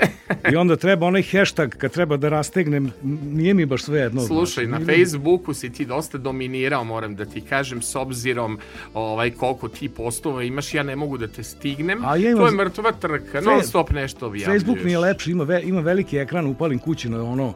i 0.51 0.55
onda 0.55 0.75
treba 0.75 1.05
onaj 1.05 1.23
hashtag 1.23 1.69
kad 1.69 1.91
treba 1.91 2.17
da 2.17 2.29
rastegnem, 2.29 2.91
nije 3.23 3.53
mi 3.53 3.65
baš 3.65 3.83
sve 3.83 3.99
jedno. 3.99 4.21
Slušaj, 4.21 4.67
na 4.67 4.77
znaš. 4.79 4.95
Facebooku 4.95 5.53
si 5.53 5.69
ti 5.69 5.85
dosta 5.85 6.17
dominirao, 6.17 6.83
moram 6.83 7.15
da 7.15 7.25
ti 7.25 7.41
kažem, 7.41 7.81
s 7.81 7.95
obzirom 7.95 8.59
ovaj, 8.93 9.31
koliko 9.31 9.67
ti 9.67 9.89
postova 9.89 10.43
imaš, 10.43 10.73
ja 10.73 10.83
ne 10.83 10.95
mogu 10.95 11.17
da 11.17 11.27
te 11.27 11.43
stignem. 11.43 12.05
A 12.05 12.15
ja 12.17 12.29
imam- 12.29 12.41
To 12.41 12.45
je 12.47 12.65
mrtva 12.65 12.91
trka, 12.91 13.41
non 13.41 13.50
stop 13.63 13.91
nešto 13.91 14.27
objavljuješ. 14.27 14.61
Facebook 14.61 14.83
mi 14.83 14.91
je 14.91 14.99
lepši, 14.99 15.31
ima, 15.31 15.43
ve, 15.43 15.61
ima 15.63 15.81
veliki 15.81 16.17
ekran, 16.17 16.45
upalim 16.45 16.79
kući 16.79 17.09
na 17.09 17.23
ono, 17.23 17.53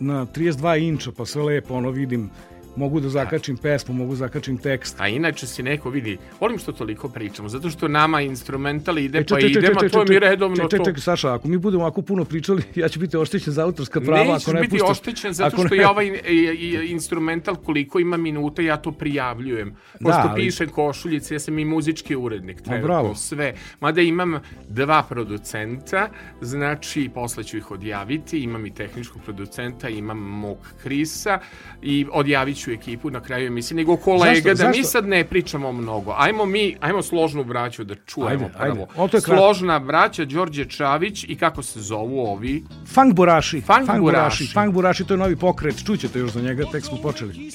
na 0.00 0.26
32 0.26 0.88
inča, 0.88 1.10
pa 1.16 1.26
sve 1.26 1.42
lepo, 1.42 1.74
ono 1.74 1.90
vidim, 1.90 2.30
mogu 2.76 3.00
da 3.00 3.08
zakačim 3.10 3.56
pesmu, 3.58 3.94
mogu 3.94 4.16
zakačim 4.16 4.58
tekst. 4.58 4.96
A 4.98 5.08
inače 5.08 5.46
si 5.46 5.62
neko 5.62 5.90
vidi, 5.90 6.18
volim 6.40 6.58
što 6.58 6.72
toliko 6.74 7.08
pričamo, 7.08 7.48
zato 7.48 7.70
što 7.70 7.88
nama 7.88 8.20
instrumental 8.20 8.98
ide, 8.98 9.18
E, 9.18 9.24
pa 9.24 9.38
idemo, 9.40 9.66
a 9.76 9.88
to 9.88 9.98
je 10.00 10.04
mi 10.04 10.18
redovno 10.20 10.56
to. 10.58 10.78
čekaj, 10.78 10.94
Saša, 10.96 11.34
ako 11.34 11.48
mi 11.48 11.58
budemo 11.58 11.82
ovako 11.82 12.02
puno 12.02 12.24
pričali, 12.24 12.62
ja 12.74 12.88
ću 12.88 13.00
biti 13.00 13.16
oštećen 13.16 13.52
za 13.52 13.64
autorska 13.64 14.00
prava. 14.00 14.24
Nećeš 14.24 14.42
ako 14.42 14.52
ne 14.52 14.60
biti 14.60 14.72
puštaš- 14.74 14.90
oštećen 14.90 15.32
zato 15.32 15.56
što 15.58 15.68
ne- 15.68 15.76
ja 15.76 15.90
ovaj 15.90 16.06
i- 16.06 16.12
i- 16.28 16.86
instrumental 16.86 17.56
koliko 17.56 17.98
ima 17.98 18.16
minuta 18.18 18.62
ja 18.62 18.76
to 18.76 18.92
prijavljujem. 18.92 19.70
Pošto 19.92 20.08
Da, 20.18 20.28
ali- 20.28 20.42
pišem 20.42 20.68
košuljice, 20.68 21.34
ja 21.34 21.40
sam 21.40 21.58
i 21.58 21.64
muzički 21.64 22.16
urednik, 22.16 22.60
trenutno 22.60 22.86
bravo. 22.86 23.14
sve. 23.14 23.54
Mada 23.80 24.00
imam 24.00 24.34
dva 24.68 25.02
producenta, 25.04 26.08
znači 26.40 27.10
posle 27.10 27.44
ću 27.44 27.56
ih 27.56 27.70
odjaviti, 27.70 28.38
imam 28.38 28.66
i 28.66 28.70
tehničkog 28.72 29.22
producenta, 29.22 29.88
imam 29.88 30.18
mog 30.18 30.58
Krisa 30.82 31.38
i 31.82 32.06
odjavit 32.12 32.63
ću 32.64 32.70
ekipu 32.70 33.10
na 33.10 33.20
kraju 33.20 33.46
emisije, 33.46 33.76
nego 33.76 33.96
kolega, 33.96 34.34
Zašto- 34.44 34.54
da 34.54 34.68
mi 34.68 34.76
zašto? 34.76 34.88
sad 34.88 35.06
ne 35.06 35.24
pričamo 35.24 35.72
mnogo. 35.72 36.14
Ajmo 36.16 36.46
mi, 36.46 36.76
ajmo 36.80 37.02
složnu 37.02 37.44
braću 37.44 37.84
da 37.84 37.94
čujemo 37.96 38.30
Ajde, 38.30 38.44
ajde. 38.58 38.74
prvo. 38.74 38.86
Kratko. 39.08 39.20
Složna 39.20 39.78
braća, 39.78 40.24
Đorđe 40.24 40.64
Čavić 40.64 41.24
i 41.24 41.36
kako 41.36 41.62
se 41.62 41.80
zovu 41.80 42.20
ovi? 42.20 42.64
Funk 42.86 43.14
Buraši. 43.14 43.60
Funk 43.60 43.86
Buraši. 43.88 44.00
Buraši. 44.00 44.46
Funk 44.46 44.72
Buraši, 44.72 45.04
to 45.04 45.14
je 45.14 45.18
novi 45.18 45.36
pokret. 45.36 45.84
Čućete 45.86 46.18
još 46.18 46.30
za 46.30 46.40
njega, 46.40 46.64
tek 46.72 46.84
smo 46.84 46.96
počeli. 46.98 47.50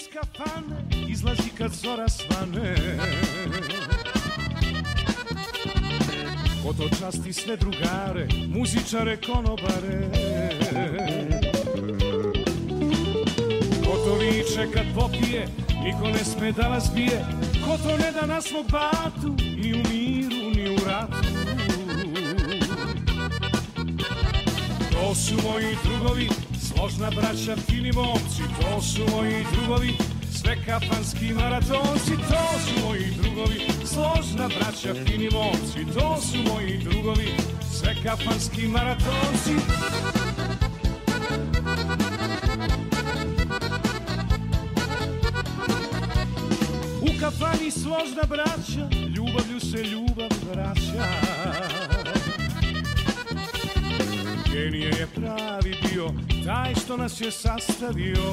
Izlazi 1.10 1.50
kad 1.58 1.72
zora 1.72 2.08
svane 2.10 2.75
Ko 6.63 6.74
to 6.74 6.89
časti 6.92 7.34
sve 7.34 7.58
drugare, 7.58 8.28
muzičare, 8.48 9.18
konobare 9.18 10.10
Ko 13.89 13.98
to 14.05 14.15
viče 14.15 14.67
kad 14.74 14.86
popije, 14.96 15.48
niko 15.84 16.08
ne 16.08 16.24
sme 16.24 16.51
da 16.51 16.67
vas 16.67 16.89
bije. 16.96 17.25
Ko 17.65 17.77
to 17.77 17.98
ne 17.98 18.12
da 18.12 18.25
na 18.25 18.41
svog 18.41 18.65
batu, 18.72 19.36
ni 19.58 19.74
u 19.74 19.77
miru, 19.89 20.50
ni 20.55 20.69
u 20.69 20.77
ratu. 20.88 21.27
To 24.91 25.15
su 25.15 25.34
moji 25.51 25.75
drugovi, 25.84 26.29
složna 26.67 27.10
braća, 27.10 27.55
fini 27.55 27.91
momci, 27.91 28.43
to 28.62 28.81
su 28.81 29.01
moji 29.15 29.46
drugovi, 29.53 29.93
sve 30.31 30.55
kafanski 30.65 31.34
maratonci, 31.34 32.12
to 32.29 32.60
su 32.65 32.88
moji 32.88 33.05
drugovi, 33.22 33.62
složna 33.86 34.48
braća, 34.48 34.93
fini 35.05 35.29
momci, 35.31 35.93
to 35.93 36.17
su 36.22 36.38
moji 36.53 36.77
drugovi, 36.77 37.27
sve 37.72 37.96
kafanski 38.03 38.67
maratonci. 38.67 39.55
Kafani 47.20 47.72
složna 47.72 48.24
braća, 48.30 48.90
ljubavlju 49.16 49.60
se 49.60 49.84
ljubav 49.84 50.30
vraća. 50.52 51.06
Genije 54.54 54.88
je 54.88 55.08
pravi 55.16 55.76
bio, 55.90 56.10
taj 56.46 56.76
što 56.76 56.98
nas 56.98 57.22
je 57.22 57.32
sastavio. 57.32 58.24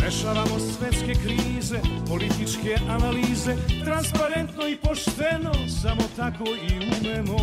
Rešavamo 0.00 0.58
svetske 0.58 1.14
krize, 1.14 1.80
političke 2.08 2.76
analize, 2.88 3.56
transparentno 3.84 4.68
i 4.68 4.76
pošteno, 4.76 5.52
samo 5.82 6.02
tako 6.16 6.44
i 6.44 6.90
umemo. 7.00 7.38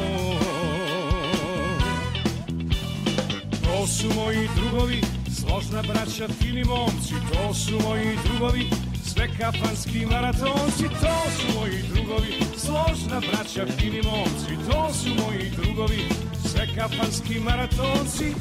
To 3.64 3.88
su 3.88 4.08
moji 4.16 4.50
drugovi, 4.56 5.02
složna 5.40 5.82
braća, 5.82 6.28
fini 6.28 6.64
momci, 6.64 7.14
to 7.34 7.54
su 7.54 7.80
moji 7.88 8.18
drugovi, 8.26 8.70
sve 9.04 9.28
kafanski 9.40 10.06
maratonci, 10.06 10.84
to 11.02 11.32
su 11.38 11.60
moji 11.60 11.84
drugovi, 11.94 12.34
složna 12.58 13.20
braća, 13.20 13.66
fini 13.78 14.02
momci, 14.02 14.72
to 14.72 14.94
su 14.94 15.10
moji 15.10 15.52
drugovi, 15.62 16.00
sve 16.46 16.68
kafanski 16.76 17.40
maratonci. 17.40 18.34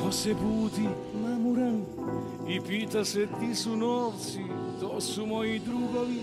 Ko 0.00 0.12
se 0.12 0.34
budi 0.34 0.88
namuran 1.14 1.84
i 2.48 2.60
pita 2.60 3.04
se 3.04 3.26
ti 3.40 3.54
su 3.54 3.76
novci, 3.76 4.40
to 4.80 5.00
su 5.00 5.26
moji 5.26 5.58
drugovi, 5.58 6.20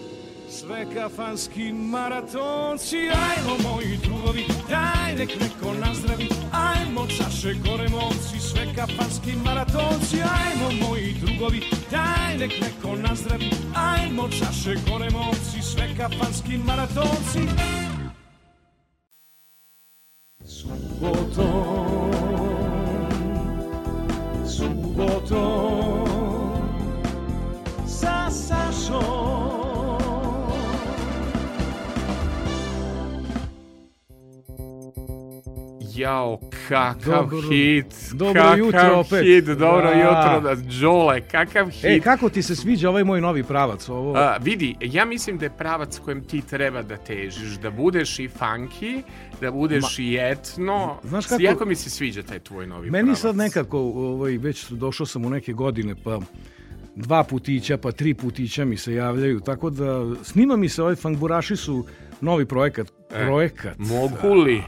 sve 0.51 0.86
kafanski 0.96 1.74
maratonci. 1.74 2.98
Ajmo 2.98 3.58
moji 3.70 3.98
drugovi, 4.03 4.46
daj 4.70 5.15
nek 5.15 5.29
neko 5.39 5.74
nazdravi, 5.74 6.29
ajmo 6.51 7.08
čaše 7.08 7.53
gore 7.53 7.89
momci, 7.89 8.39
sve 8.39 8.75
kafanski 8.75 9.31
maratonci. 9.46 10.17
Ajmo 10.17 10.88
moji 10.88 11.15
drugovi, 11.22 11.62
daj 11.91 12.38
nek 12.38 12.51
neko 12.62 12.96
nazdravi, 12.96 13.50
ajmo 13.75 14.29
čaše 14.29 14.75
gore 14.89 15.10
momci, 15.10 15.62
sve 15.62 15.96
kafanski 15.98 16.58
maratonci. 16.58 17.48
Subotom, 20.46 22.12
subotom, 24.46 26.08
sa 27.88 28.29
Sašom. 28.31 29.40
Jao, 36.01 36.39
kakav 36.70 37.12
Dobro- 37.13 37.50
hit, 37.50 37.86
dobro 38.13 38.41
kakav 38.41 38.58
jutro 38.60 38.93
opet. 38.96 39.24
hit, 39.24 39.46
dobro 39.46 39.81
Da. 39.84 39.93
jutro, 39.93 40.39
da, 40.41 40.55
Đole, 40.81 41.22
kakav 41.22 41.70
hit. 41.70 41.86
E, 41.86 42.00
kako 42.00 42.29
ti 42.29 42.41
se 42.41 42.55
sviđa 42.55 42.89
ovaj 42.89 43.03
moj 43.03 43.22
novi 43.22 43.43
pravac? 43.43 43.89
Ovo... 43.89 44.15
A, 44.15 44.38
vidi, 44.38 44.75
ja 44.81 45.05
mislim 45.05 45.38
da 45.38 45.46
je 45.46 45.51
pravac 45.51 46.00
kojem 46.00 46.24
ti 46.24 46.41
treba 46.41 46.81
da 46.81 46.98
težiš, 46.98 47.50
da 47.53 47.72
budeš 47.72 48.20
i 48.20 48.29
funky, 48.29 49.01
da 49.41 49.51
budeš 49.51 50.00
i 50.00 50.17
etno. 50.22 50.98
Znaš 51.03 51.25
kako- 51.25 51.41
Jako 51.41 51.65
mi 51.65 51.75
se 51.75 51.89
sviđa 51.89 52.24
taj 52.24 52.39
tvoj 52.39 52.67
novi 52.67 52.89
Meni 52.89 53.03
pravac. 53.03 53.20
sad 53.20 53.36
nekako, 53.36 53.77
ovaj, 53.79 54.31
već 54.34 54.70
došao 54.70 55.05
sam 55.05 55.25
u 55.25 55.29
neke 55.29 55.53
godine, 55.53 55.96
pa 55.96 56.20
dva 56.96 57.24
putića, 57.24 57.77
pa 57.77 57.91
tri 57.91 58.13
putića 58.13 58.65
mi 58.65 58.77
se 58.77 58.93
javljaju, 58.93 59.39
tako 59.39 59.70
da 59.70 59.86
snima 60.24 60.55
mi 60.55 60.70
se 60.70 60.81
ovaj 60.81 60.96
Fangburaši 60.96 61.55
su 61.55 61.86
novi 62.22 62.46
projekat. 62.46 62.88
Projekat. 63.10 63.72
E, 63.72 63.75
Mogu 63.79 64.34
li 64.36 64.63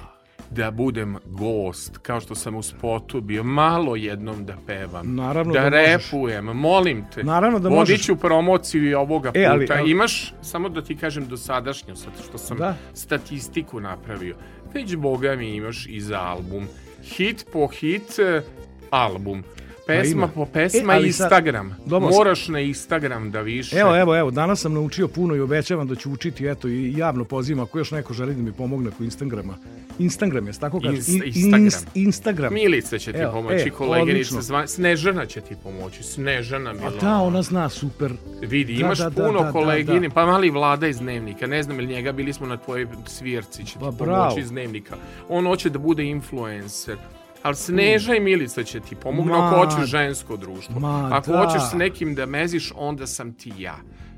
da 0.53 0.71
budem 0.71 1.17
gost, 1.25 1.97
kao 1.97 2.19
što 2.19 2.35
sam 2.35 2.55
u 2.55 2.63
spotu 2.63 3.21
bio, 3.21 3.43
malo 3.43 3.95
jednom 3.95 4.45
da 4.45 4.53
pevam, 4.67 5.15
Naravno 5.15 5.53
da, 5.53 5.59
da 5.59 5.69
možeš. 5.71 5.85
repujem, 6.05 6.45
molim 6.45 7.05
te. 7.15 7.23
Naravno 7.23 7.59
da 7.59 7.69
Vodit 7.69 7.79
možeš. 7.81 8.05
ću 8.05 8.15
promociju 8.15 8.85
i 8.85 8.93
ovoga 8.93 9.29
puta. 9.29 9.39
E, 9.39 9.45
ali- 9.45 9.67
ali- 9.71 9.91
Imaš, 9.91 10.33
samo 10.41 10.69
da 10.69 10.81
ti 10.81 10.97
kažem 10.97 11.27
dosadašnju, 11.27 11.95
sad 11.95 12.13
što 12.23 12.37
sam 12.37 12.57
Da. 12.57 12.75
statistiku 12.93 13.79
napravio. 13.79 14.35
Već, 14.73 14.95
boga 14.95 15.35
mi, 15.35 15.49
imaš 15.49 15.85
i 15.87 16.01
za 16.01 16.19
album. 16.19 16.67
Hit 17.05 17.45
po 17.53 17.67
hit, 17.69 18.19
eh, 18.19 18.41
album. 18.89 19.43
Pesma 19.87 20.11
ima. 20.13 20.27
po 20.27 20.45
pesma, 20.45 20.93
E, 20.93 20.95
sad- 20.95 21.05
Instagram. 21.05 21.75
Dobro. 21.85 22.09
Moraš 22.09 22.47
na 22.47 22.59
Instagram 22.59 23.31
da 23.31 23.41
više. 23.41 23.75
Evo, 23.77 23.97
evo, 23.97 24.17
evo, 24.17 24.31
danas 24.31 24.59
sam 24.59 24.73
naučio 24.73 25.07
puno 25.07 25.35
i 25.35 25.39
obećavam 25.39 25.87
da 25.87 25.95
ću 25.95 26.11
učiti, 26.11 26.47
eto, 26.47 26.67
i 26.67 26.93
javno 26.93 27.25
pozivam, 27.25 27.59
ako 27.61 27.77
još 27.77 27.91
neko 27.91 28.13
želi 28.13 28.33
da 28.33 28.41
mi 28.41 28.51
pomogne 28.51 28.91
po 28.91 29.03
Instagrama. 29.03 29.57
Instagram 29.99 30.47
je, 30.47 30.53
tako 30.53 30.79
kaže? 30.81 30.93
Inst- 30.93 31.13
In- 31.15 31.23
Instagram. 31.25 31.61
inst- 31.61 31.87
Instagram. 31.95 32.53
Milica 32.53 32.97
će 32.97 33.11
ti 33.11 33.17
Evo, 33.17 33.31
pomoći, 33.33 33.55
e, 33.57 33.69
koleginica, 33.69 34.11
odlično. 34.11 34.41
zva- 34.41 34.67
Snežana 34.67 35.25
će 35.25 35.41
ti 35.41 35.55
pomoći, 35.63 36.03
Snežana 36.03 36.69
A 36.69 36.73
Milana. 36.73 36.97
da, 37.01 37.17
ona 37.17 37.41
zna, 37.41 37.69
super. 37.69 38.11
Vidi, 38.41 38.73
Da, 38.73 38.79
imaš 38.79 38.97
da, 38.97 39.09
da, 39.09 39.23
puno 39.23 39.39
da, 39.39 39.45
da, 39.45 39.51
kolegini, 39.51 40.07
da. 40.07 40.13
pa 40.13 40.25
mali 40.25 40.49
vlada 40.49 40.87
iz 40.87 40.99
dnevnika, 40.99 41.47
ne 41.47 41.63
znam 41.63 41.79
ili 41.79 41.87
njega, 41.87 42.11
bili 42.11 42.33
smo 42.33 42.47
na 42.47 42.57
tvojoj 42.57 42.87
svirci, 43.07 43.65
će 43.65 43.73
ti 43.73 43.79
Pa, 43.79 43.85
pomoći 43.85 44.03
bravo. 44.03 44.39
iz 44.39 44.49
dnevnika. 44.49 44.95
On 45.29 45.45
hoće 45.45 45.69
da 45.69 45.79
bude 45.79 46.03
influencer. 46.05 46.97
Ali 47.43 47.55
Sneža 47.55 48.15
i 48.15 48.19
Milica 48.19 48.63
će 48.63 48.79
ti 48.79 48.95
pomogu 48.95 49.29
Ma, 49.29 49.47
ako 49.47 49.55
hoćeš 49.57 49.85
žensko 49.85 50.37
društvo. 50.37 50.79
ma, 50.79 51.09
ako 51.13 51.31
da. 51.31 51.37
hoćeš 51.37 51.61
s 51.63 51.73
nekim 51.73 52.15
da 52.15 52.25
meziš, 52.25 52.71
onda 52.75 53.07
sam 53.07 53.33
ti 53.33 53.53
ja. 53.57 53.75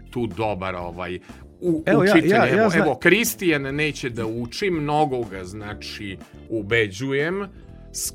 Tu 0.09 0.27
dobar 0.27 0.75
ovaj 0.75 1.19
u, 1.61 1.83
Evo, 1.85 2.03
ja- 2.03 2.11
učitelj. 2.11 2.31
ja- 2.31 2.45
ja 2.45 2.53
evo, 2.53 2.69
zna- 2.69 2.79
evo, 2.79 2.95
Kristijan 2.95 3.61
neće 3.63 4.09
da 4.09 4.25
uči, 4.25 4.69
mnogo 4.71 5.21
ga 5.21 5.43
znači 5.43 6.17
ubeđujem. 6.49 7.47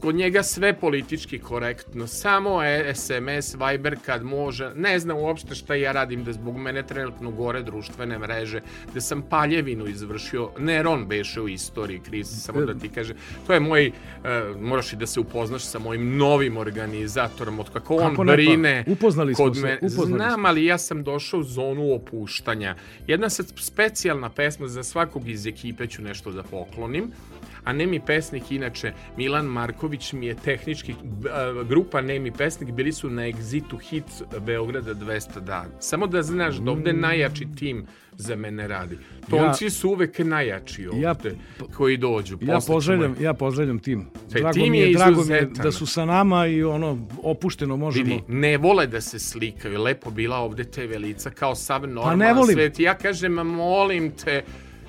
Kod 0.01 0.15
njega 0.15 0.43
sve 0.43 0.73
politički 0.73 1.39
korektno, 1.39 2.07
samo 2.07 2.59
SMS, 2.95 3.55
Viber 3.55 3.97
kad 4.07 4.25
može, 4.25 4.73
ne 4.75 4.99
znam 4.99 5.17
uopšte 5.17 5.55
šta 5.55 5.75
ja 5.75 5.93
radim, 5.93 6.25
da 6.25 6.33
zbog 6.33 6.57
mene 6.57 6.83
trenutno 6.87 7.31
gore 7.31 7.63
društvene 7.63 8.19
mreže, 8.19 8.61
da 8.95 9.01
sam 9.01 9.23
paljevinu 9.23 9.87
izvršio, 9.87 10.51
Neron 10.59 11.07
beše 11.07 11.41
u 11.41 11.49
istoriji, 11.49 12.01
Kristi, 12.01 12.37
samo 12.37 12.61
da 12.61 12.75
ti 12.75 12.89
kaže, 12.89 13.15
to 13.47 13.53
je 13.53 13.61
moj, 13.61 13.87
e, 13.87 13.93
moraš 14.61 14.93
i 14.93 14.97
da 14.97 15.07
se 15.07 15.21
upoznaš 15.21 15.63
sa 15.63 15.79
mojim 15.79 16.17
novim 16.17 16.57
organizatorom, 16.57 17.61
od 17.61 17.71
kako 17.71 17.95
on 17.95 18.11
Kako 18.11 18.25
ne, 18.25 18.33
pa, 18.33 18.37
brine 18.37 18.85
upoznali 18.87 19.35
smo 19.35 19.55
se, 19.55 19.79
upoznali 19.83 20.23
Znam, 20.23 20.47
ali 20.47 20.65
ja 20.65 20.79
sam 20.79 21.03
došao 21.03 21.41
u 21.41 21.45
zonu 21.45 21.95
opuštanja. 21.95 22.77
Jedna 23.07 23.29
sad 23.29 23.47
specijalna 23.57 24.29
pesma 24.29 24.69
za 24.69 24.83
svakog 24.83 25.29
iz 25.29 25.47
ekipe 25.47 25.87
ću 25.87 26.03
nešto 26.03 26.33
da 26.33 26.43
poklonim. 26.43 27.13
A 27.65 27.73
Nemi 27.73 28.01
pesnik, 28.01 28.51
inače, 28.51 28.93
Milan 29.17 29.47
Marković 29.47 30.13
mi 30.13 30.27
je 30.27 30.35
tehnički, 30.35 30.95
grupa 31.65 32.01
Nemi 32.01 32.33
pesnik, 32.33 32.71
bili 32.71 32.93
su 32.93 33.11
na 33.11 33.23
Exitu 33.23 33.79
hit 33.81 34.05
Beograda 34.41 34.95
200 34.95 35.41
dana. 35.41 35.69
Samo 35.81 36.07
da 36.07 36.23
znaš 36.23 36.57
da 36.57 36.71
ovde 36.71 36.93
najjači 36.93 37.47
tim 37.57 37.87
za 38.13 38.37
mene 38.37 38.69
radi. 38.69 38.99
Tonci 39.31 39.71
su 39.71 39.89
uvek 39.91 40.19
najjači 40.19 40.87
ovde, 40.87 41.01
Ja- 41.01 41.15
koji 41.75 41.97
dođu. 41.97 42.39
Ja 42.41 42.59
pozdravljam, 42.67 43.17
ja 43.21 43.35
pozdravljam 43.35 43.79
tim. 43.79 44.07
Taj 44.33 44.41
Drago 44.41 44.53
tim 44.55 44.71
mi 44.71 44.79
je 44.79 44.89
je, 44.89 44.95
drago 44.95 45.25
mi 45.25 45.35
je 45.35 45.49
da 45.55 45.73
su 45.73 45.87
sa 45.87 46.05
nama 46.05 46.47
i 46.47 46.63
ono 46.63 46.99
opušteno 47.23 47.77
možemo. 47.77 48.05
Vidi, 48.05 48.23
ne 48.29 48.57
vole 48.59 48.87
da 48.87 49.01
se 49.01 49.19
slikaju, 49.19 49.83
lepo 49.83 50.11
bila 50.11 50.37
ovde 50.37 50.65
TV 50.65 50.99
lica 50.99 51.31
kao 51.31 51.55
sav 51.55 51.81
normalan 51.83 52.19
Pa 52.19 52.25
ne 52.25 52.35
volim. 52.35 52.55
svet. 52.55 52.81
Ja 52.81 52.95
kažem, 52.95 53.33
molim 53.35 54.11
te, 54.11 54.43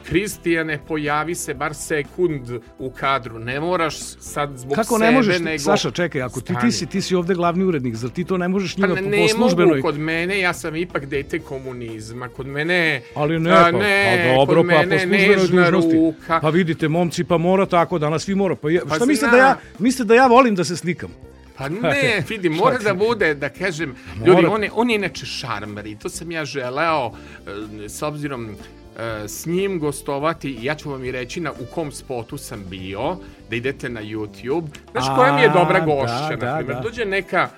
Kristijane, 0.09 0.79
pojavi 0.87 1.35
se 1.35 1.53
bar 1.53 1.73
sekund 1.75 2.49
u 2.79 2.89
kadru. 2.91 3.39
Ne 3.39 3.59
moraš 3.59 3.99
sad 4.19 4.51
zbog 4.55 4.75
Kako 4.75 4.97
sebe, 4.97 5.05
ne 5.05 5.11
možeš, 5.11 5.39
nego... 5.39 5.63
Saša, 5.63 5.91
čekaj, 5.91 6.21
ako 6.21 6.41
ti, 6.41 6.53
ti, 6.61 6.71
si, 6.71 6.85
ti 6.85 7.01
si 7.01 7.15
ovde 7.15 7.33
glavni 7.33 7.63
urednik, 7.63 7.95
zar 7.95 8.09
ti 8.09 8.23
to 8.23 8.37
ne 8.37 8.47
možeš 8.47 8.75
Pa 8.75 8.81
njima 8.81 8.95
ne, 8.95 9.01
po, 9.01 9.09
ne 9.09 9.29
službenoj... 9.29 9.75
mogu 9.75 9.81
kod 9.81 9.99
mene, 9.99 10.39
ja 10.39 10.53
sam 10.53 10.75
ipak 10.75 11.05
dete 11.05 11.39
komunizma. 11.39 12.29
Kod 12.29 12.47
mene... 12.47 13.01
Ali 13.15 13.39
ne, 13.39 13.51
a, 13.51 13.63
pa, 13.63 13.71
ne, 13.71 14.27
pa 14.29 14.35
dobro, 14.35 14.63
kod 14.63 14.71
pa 14.71 14.81
po 14.81 15.37
službenoj 15.37 15.71
dužnosti. 15.71 15.95
ruka. 15.95 16.39
Pa 16.41 16.49
vidite, 16.49 16.87
momci, 16.87 17.23
pa 17.23 17.37
mora 17.37 17.65
tako, 17.65 17.99
danas 17.99 18.23
svi 18.23 18.35
mora. 18.35 18.55
Pa, 18.55 18.69
ja, 18.69 18.81
Pa 18.89 18.95
šta 18.95 19.05
mislite 19.05 19.29
zna. 19.29 19.37
da 19.37 19.43
ja, 19.43 19.57
mislite 19.79 20.07
da 20.07 20.15
ja 20.15 20.27
volim 20.27 20.55
da 20.55 20.63
se 20.63 20.77
slikam? 20.77 21.09
Pa 21.57 21.69
ne, 21.93 22.23
vidi, 22.29 22.49
mora 22.49 22.77
da 22.77 22.93
bude, 22.93 23.33
da 23.35 23.49
kažem, 23.49 23.95
ljudi, 24.25 24.45
on 24.45 24.63
je, 24.63 24.69
on 24.73 24.89
je 24.89 24.95
inače 24.95 25.25
šarmer 25.25 25.85
i 25.85 25.95
to 25.95 26.09
sam 26.09 26.31
ja 26.31 26.45
želeo, 26.45 27.11
e, 27.11 27.89
s 27.89 28.01
obzirom 28.01 28.55
s 29.27 29.45
njim 29.45 29.79
gostovati, 29.79 30.57
ja 30.61 30.75
ću 30.75 30.91
vam 30.91 31.05
i 31.05 31.11
reći 31.11 31.39
na, 31.39 31.51
u 31.51 31.65
kom 31.73 31.91
spotu 31.91 32.37
sam 32.37 32.65
bio, 32.69 33.17
da 33.49 33.55
idete 33.55 33.89
na 33.89 34.01
YouTube. 34.01 34.67
Znaš 34.91 35.05
koja 35.15 35.33
mi 35.33 35.41
je 35.41 35.49
dobra 35.49 35.79
da, 35.79 35.85
gošća, 35.85 36.35
da, 36.39 36.45
na 36.45 36.57
primjer, 36.57 36.77
da. 36.77 36.81
dođe 36.81 37.05
neka 37.05 37.49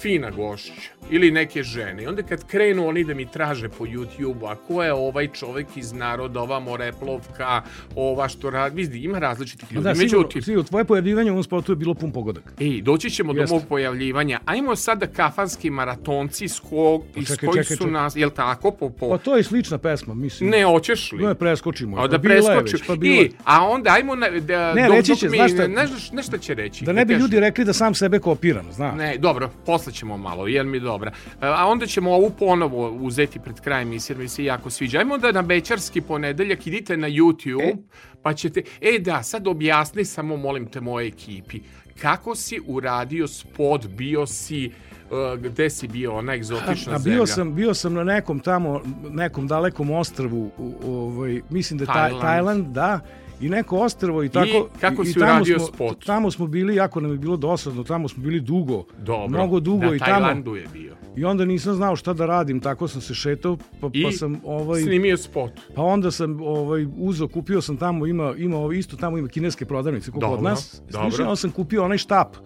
fina 0.00 0.30
gošća 0.30 0.95
ili 1.10 1.30
neke 1.30 1.62
žene. 1.62 2.02
I 2.02 2.06
onda 2.06 2.22
kad 2.22 2.44
krenu 2.44 2.88
oni 2.88 3.04
da 3.04 3.14
mi 3.14 3.26
traže 3.26 3.68
po 3.68 3.84
YouTube-u, 3.86 4.46
a 4.46 4.54
ko 4.56 4.82
je 4.82 4.92
ovaj 4.92 5.28
čovek 5.28 5.76
iz 5.76 5.92
naroda, 5.92 6.40
ova 6.40 6.60
Moreplovka, 6.60 7.62
ova 7.94 8.28
što 8.28 8.50
radi, 8.50 8.76
vidi, 8.76 8.98
ima 8.98 9.18
različitih 9.18 9.68
Pa 9.68 9.74
ljudi. 9.74 9.84
da, 9.84 9.94
Međutim, 9.94 10.42
sigurno, 10.42 10.62
tvoje 10.64 10.84
pojavljivanje 10.84 11.30
u 11.30 11.34
ovom 11.34 11.44
spotu 11.44 11.72
je 11.72 11.76
bilo 11.76 11.94
pun 11.94 12.12
pogodak. 12.12 12.52
Ej, 12.60 12.82
doći 12.82 13.10
ćemo 13.10 13.32
Jeste. 13.32 13.46
do 13.46 13.54
mog 13.54 13.68
pojavljivanja. 13.68 14.40
Ajmo 14.44 14.76
sada 14.76 15.06
kafanski 15.06 15.70
maratonci 15.70 16.48
s 16.48 16.60
ko, 16.60 17.02
iz 17.16 17.26
čekaj, 17.26 17.46
kojih 17.48 17.54
čekaj, 17.56 17.76
su 17.76 17.82
čekaj. 17.84 17.92
nas, 17.92 18.16
jel 18.16 18.30
tako, 18.30 18.70
po, 18.70 18.90
po... 18.90 19.08
Pa 19.10 19.18
to 19.18 19.36
je 19.36 19.42
slična 19.42 19.78
pesma, 19.78 20.14
mislim. 20.14 20.50
Ne, 20.50 20.64
hoćeš 20.64 21.12
li? 21.12 21.24
Ne, 21.24 21.34
preskočimo. 21.34 21.96
A 21.96 22.00
Pa 22.00 22.08
da 22.08 22.18
preskoču. 22.18 22.72
već, 22.72 22.86
pa 22.86 22.96
bila. 22.96 23.14
I, 23.16 23.30
a 23.44 23.62
onda 23.62 23.90
ajmo 23.90 24.14
na, 24.14 24.30
da, 24.30 24.74
Ne, 24.74 24.86
dok, 24.86 24.96
reći 24.96 25.10
dok 25.10 25.18
će, 25.18 25.28
mi, 25.28 25.36
znaš 25.36 25.52
šta- 25.52 25.66
ne, 25.68 25.84
ne 26.12 26.22
šta 26.22 26.38
će 26.38 26.54
reći. 26.54 26.84
Da 26.84 26.92
ne 26.92 27.04
bi 27.04 27.12
kaže- 27.14 27.22
ljudi 27.22 27.40
rekli 27.40 27.64
da 27.64 27.72
sam 27.72 27.94
sebe 27.94 28.18
kopiram, 28.18 28.72
znaš. 28.72 28.94
Ne, 28.96 29.16
dobro, 29.18 29.50
posle 29.66 29.92
ćemo 29.92 30.16
malo, 30.16 30.46
jel 30.46 30.64
mi 30.66 30.80
dobra. 30.96 31.10
A 31.40 31.66
onda 31.66 31.86
ćemo 31.86 32.12
ovu 32.12 32.30
ponovo 32.30 32.90
uzeti 32.90 33.38
pred 33.38 33.60
krajem 33.60 33.88
emisije, 33.88 34.16
mi 34.16 34.28
se 34.28 34.44
jako 34.44 34.70
sviđa. 34.70 34.98
Ajmo 34.98 35.18
da 35.18 35.32
na 35.32 35.42
Bećarski 35.42 36.00
ponedeljak 36.00 36.66
idite 36.66 36.96
na 36.96 37.08
YouTube, 37.08 37.62
E? 37.62 37.74
pa 38.22 38.34
ćete... 38.34 38.62
E 38.80 38.98
da, 38.98 39.22
sad 39.22 39.46
objasni 39.46 40.04
samo, 40.04 40.36
molim 40.36 40.66
te, 40.66 40.80
moje 40.80 41.06
ekipi. 41.06 41.60
Kako 42.00 42.34
si 42.34 42.60
uradio 42.66 43.28
spot, 43.28 43.86
bio 43.86 44.26
si... 44.26 44.70
uh, 45.10 45.40
gde 45.40 45.70
si 45.70 45.88
bio, 45.88 46.12
ona 46.14 46.34
egzotična 46.34 46.94
A 46.94 46.98
zemlja? 46.98 47.16
bio 47.16 47.26
sam, 47.26 47.54
bio 47.54 47.74
sam 47.74 47.94
na 47.94 48.04
nekom 48.04 48.40
tamo, 48.40 48.80
nekom 49.10 49.46
dalekom 49.46 49.90
ostrvu, 49.90 50.50
u, 50.58 50.74
ovaj, 50.86 51.40
mislim 51.50 51.78
da 51.78 51.82
je 51.82 51.86
Taj- 51.86 51.94
Tajland. 51.94 52.22
Tajland, 52.22 52.66
da, 52.66 53.00
i 53.40 53.48
neko 53.48 53.78
ostrvo 53.78 54.24
i 54.24 54.28
tako. 54.28 54.68
kako 54.80 55.02
i, 55.02 55.06
si 55.06 55.10
i 55.10 55.14
tamo 55.14 55.34
uradio 55.34 55.58
smo, 55.58 55.66
spot? 55.66 56.04
Tamo 56.06 56.30
smo 56.30 56.46
bili, 56.46 56.74
jako 56.76 57.00
nam 57.00 57.10
je 57.12 57.18
bilo 57.18 57.36
dosadno, 57.36 57.84
tamo 57.84 58.08
smo 58.08 58.22
bili 58.22 58.40
dugo, 58.40 58.84
Dobro, 58.98 59.28
mnogo 59.28 59.60
dugo 59.60 59.84
na 59.84 59.94
i 59.94 59.98
tamo. 59.98 60.10
Tajlandu 60.12 60.54
je 60.54 60.66
bio. 60.72 60.94
I 61.16 61.24
onda 61.24 61.44
nisam 61.44 61.74
znao 61.74 61.96
šta 61.96 62.12
da 62.12 62.26
radim, 62.26 62.60
tako 62.60 62.88
sam 62.88 63.00
se 63.00 63.14
šetao, 63.14 63.56
pa, 63.80 63.88
I 63.92 64.02
pa 64.02 64.10
sam 64.10 64.40
ovaj 64.44 64.82
snimio 64.82 65.16
spot. 65.16 65.50
pa 65.74 65.82
onda 65.82 66.10
sam 66.10 66.40
ovaj 66.40 66.86
uzo 66.96 67.28
kupio 67.28 67.60
sam 67.60 67.76
tamo 67.76 68.06
ima 68.06 68.34
ima 68.36 68.74
isto 68.74 68.96
tamo 68.96 69.18
ima 69.18 69.28
kineske 69.28 69.64
prodavnice 69.64 70.06
kako 70.06 70.20
Dobro, 70.20 70.36
kod 70.36 70.44
nas. 70.44 70.82
dobro. 70.90 71.10
Slično 71.10 71.36
sam 71.36 71.50
kupio 71.50 71.84
onaj 71.84 71.98
štap. 71.98 72.36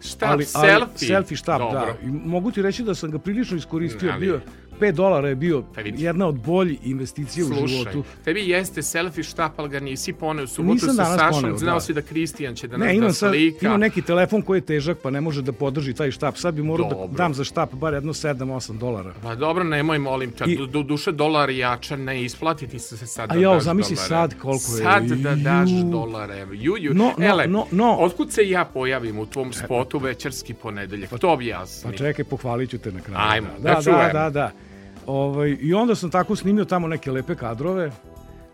Šta, 0.00 0.26
ali, 0.26 0.44
selfie? 0.44 1.08
selfie 1.08 1.36
štap, 1.36 1.58
Dobro. 1.58 1.80
da. 1.80 1.94
I 2.02 2.10
mogu 2.10 2.50
ti 2.50 2.62
reći 2.62 2.82
da 2.82 2.94
sam 2.94 3.10
ga 3.10 3.18
prilično 3.18 3.56
iskoristio. 3.56 4.10
Ali- 4.12 4.20
Bio 4.20 4.40
5 4.76 4.92
dolara 4.92 5.28
je 5.28 5.34
bio 5.34 5.62
Pa 5.74 5.80
jedna 5.80 6.26
od 6.26 6.34
boljih 6.36 6.78
investicija 6.84 7.44
u 7.44 7.48
Slušaj, 7.48 7.66
životu. 7.68 8.04
tebi 8.24 8.40
jeste 8.42 8.82
selfie 8.82 9.24
štap, 9.24 9.52
ali 9.56 9.68
ga 9.68 9.80
nisi 9.80 10.12
poneo 10.12 10.44
u 10.44 10.48
subotu 10.48 10.72
Nisam 10.74 10.94
sa 10.96 11.04
Sašom, 11.06 11.32
poneo, 11.32 11.58
znao 11.58 11.74
da. 11.74 11.80
si 11.80 11.94
da 11.94 12.02
Kristijan 12.02 12.54
će 12.54 12.68
da 12.68 12.76
nas 12.76 12.80
Ne, 12.80 12.86
da 12.86 12.92
imam 12.94 13.12
sad, 13.12 13.30
slika. 13.30 13.66
imam 13.66 13.80
neki 13.80 14.02
telefon 14.02 14.42
koji 14.42 14.58
je 14.58 14.62
težak, 14.62 14.98
pa 14.98 15.10
ne 15.10 15.20
može 15.20 15.42
da 15.42 15.52
podrži 15.52 15.94
taj 15.94 16.10
štap. 16.10 16.36
Sad 16.36 16.54
bi 16.54 16.62
morao 16.62 16.88
da 17.06 17.16
dam 17.16 17.34
za 17.34 17.44
štap 17.44 17.74
bar 17.74 17.94
jedno 17.94 18.12
7-8 18.14 18.36
dolara. 18.72 19.12
Pa 19.22 19.34
dobro, 19.34 19.64
nemoj, 19.64 19.98
molim 19.98 20.30
te, 20.30 20.44
I- 20.46 20.56
du, 20.56 20.66
du, 20.66 20.82
duše 20.82 21.12
dolar 21.12 21.50
jača, 21.50 21.96
ne 21.96 22.22
isplatiti 22.22 22.78
se 22.78 22.96
sad 22.98 23.30
A 23.30 23.34
da 23.34 23.40
jao, 23.40 23.60
zamisli 23.60 23.96
sad 23.96 24.34
koliko 24.34 24.48
je. 24.70 24.82
Sad 24.82 25.04
da 25.04 25.34
daš 25.34 25.70
Ju. 25.72 25.90
dolare. 25.90 26.46
Ju, 26.52 26.74
ju. 26.78 26.94
No, 26.94 27.12
no, 27.18 27.26
Ele, 27.26 27.46
no, 27.46 27.66
no. 27.70 27.96
otkud 27.96 28.32
se 28.32 28.48
ja 28.48 28.64
pojavim 28.64 29.18
u 29.18 29.26
tvom 29.26 29.52
spotu 29.52 29.98
večerski 29.98 30.54
ponedeljak? 30.54 31.10
To 31.10 31.32
objasni. 31.32 31.90
Pa 31.90 31.96
čekaj, 31.96 32.24
pohvalit 32.24 32.70
ću 32.70 32.78
te 32.78 32.92
na 32.92 33.00
kraju. 33.00 33.20
Ajmo, 33.22 33.48
da, 33.58 33.62
da 33.64 33.74
da, 33.74 33.82
čujem. 33.82 34.12
da, 34.12 34.30
da. 34.30 34.50
Ovaj, 35.06 35.56
I 35.60 35.74
onda 35.74 35.94
sam 35.94 36.10
tako 36.10 36.36
snimio 36.36 36.64
tamo 36.64 36.88
neke 36.88 37.10
lepe 37.10 37.34
kadrove. 37.34 37.90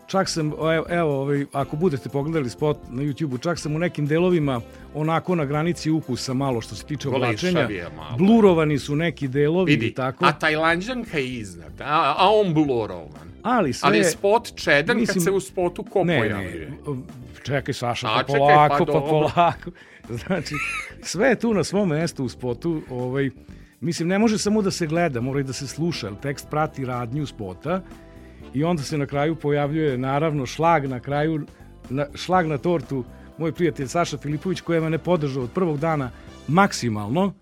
Čak 0.07 0.29
sam, 0.29 0.47
evo, 0.51 0.85
evo 0.89 1.21
ovaj, 1.21 1.45
ako 1.53 1.75
budete 1.75 2.09
pogledali 2.09 2.49
spot 2.49 2.77
na 2.89 3.03
YouTube-u, 3.03 3.37
čak 3.37 3.59
sam 3.59 3.75
u 3.75 3.79
nekim 3.79 4.07
delovima 4.07 4.61
onako 4.93 5.35
na 5.35 5.45
granici 5.45 5.91
ukusa 5.91 6.33
malo 6.33 6.61
što 6.61 6.75
se 6.75 6.85
tiče 6.85 7.09
oblačenja. 7.09 7.67
Blurovani 8.17 8.79
su 8.79 8.95
neki 8.95 9.27
delovi 9.27 9.71
Vidi, 9.71 9.87
i 9.87 9.93
tako. 9.93 10.25
a 10.25 10.31
Tajlanđanka 10.31 11.17
je 11.17 11.27
iznad, 11.27 11.81
a, 11.81 12.15
a 12.17 12.29
on 12.31 12.53
blurovan. 12.53 13.31
ali 13.43 13.73
sve 13.73 13.87
Ali 13.89 14.03
spot 14.03 14.55
čedan 14.55 14.97
mislim- 14.97 15.13
kad 15.15 15.23
se 15.23 15.31
u 15.31 15.39
spotu 15.39 15.83
ko 15.83 16.03
ne, 16.03 16.19
pojavljuje. 16.19 16.69
ne, 16.69 16.95
čekaj 17.43 17.73
Saša, 17.73 18.07
A, 18.07 18.15
pa 18.15 18.23
čekaj, 18.23 18.39
polako, 18.39 18.85
pa 18.85 18.93
pa, 18.93 18.99
polako. 19.01 19.71
Znači, 20.19 20.55
sve 21.01 21.27
je 21.27 21.35
tu 21.35 21.53
na 21.53 21.63
svom 21.63 21.89
mestu 21.89 22.23
u 22.25 22.29
spotu, 22.29 22.81
ovaj, 22.89 23.29
mislim, 23.83 24.07
ne 24.07 24.19
može 24.19 24.37
samo 24.37 24.61
da 24.61 24.71
se 24.71 24.87
gleda, 24.87 25.21
mora 25.21 25.39
i 25.39 25.43
da 25.43 25.53
se 25.53 25.67
sluša, 25.67 26.07
jer 26.07 26.15
tekst 26.19 26.47
prati 26.49 26.85
radnju 26.85 27.25
spota 27.25 27.81
i 28.53 28.63
onda 28.63 28.83
se 28.83 28.97
na 28.97 29.05
kraju 29.05 29.35
pojavljuje, 29.35 29.97
naravno, 29.97 30.45
šlag 30.45 30.85
na 30.85 30.99
kraju, 30.99 31.45
na, 31.89 32.05
šlag 32.15 32.47
na 32.47 32.57
tortu, 32.57 33.03
moj 33.37 33.51
prijatelj 33.51 33.87
Saša 33.87 34.17
Filipović, 34.17 34.61
koji 34.61 34.77
je 34.77 34.81
mene 34.81 34.97
podržao 34.97 35.43
od 35.43 35.51
prvog 35.51 35.79
dana 35.79 36.11
maksimalno, 36.47 37.33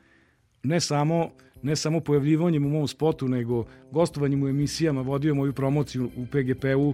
ne 0.63 0.79
samo 0.79 1.29
ne 1.61 1.75
samo 1.75 1.99
pojavljivanjem 1.99 2.65
u 2.65 2.69
mom 2.69 2.87
spotu, 2.87 3.27
nego 3.27 3.65
gostovanjem 3.91 4.43
u 4.43 4.47
emisijama, 4.47 5.01
vodio 5.01 5.35
moju 5.35 5.53
promociju 5.53 6.09
u 6.17 6.25
PGP-u, 6.25 6.93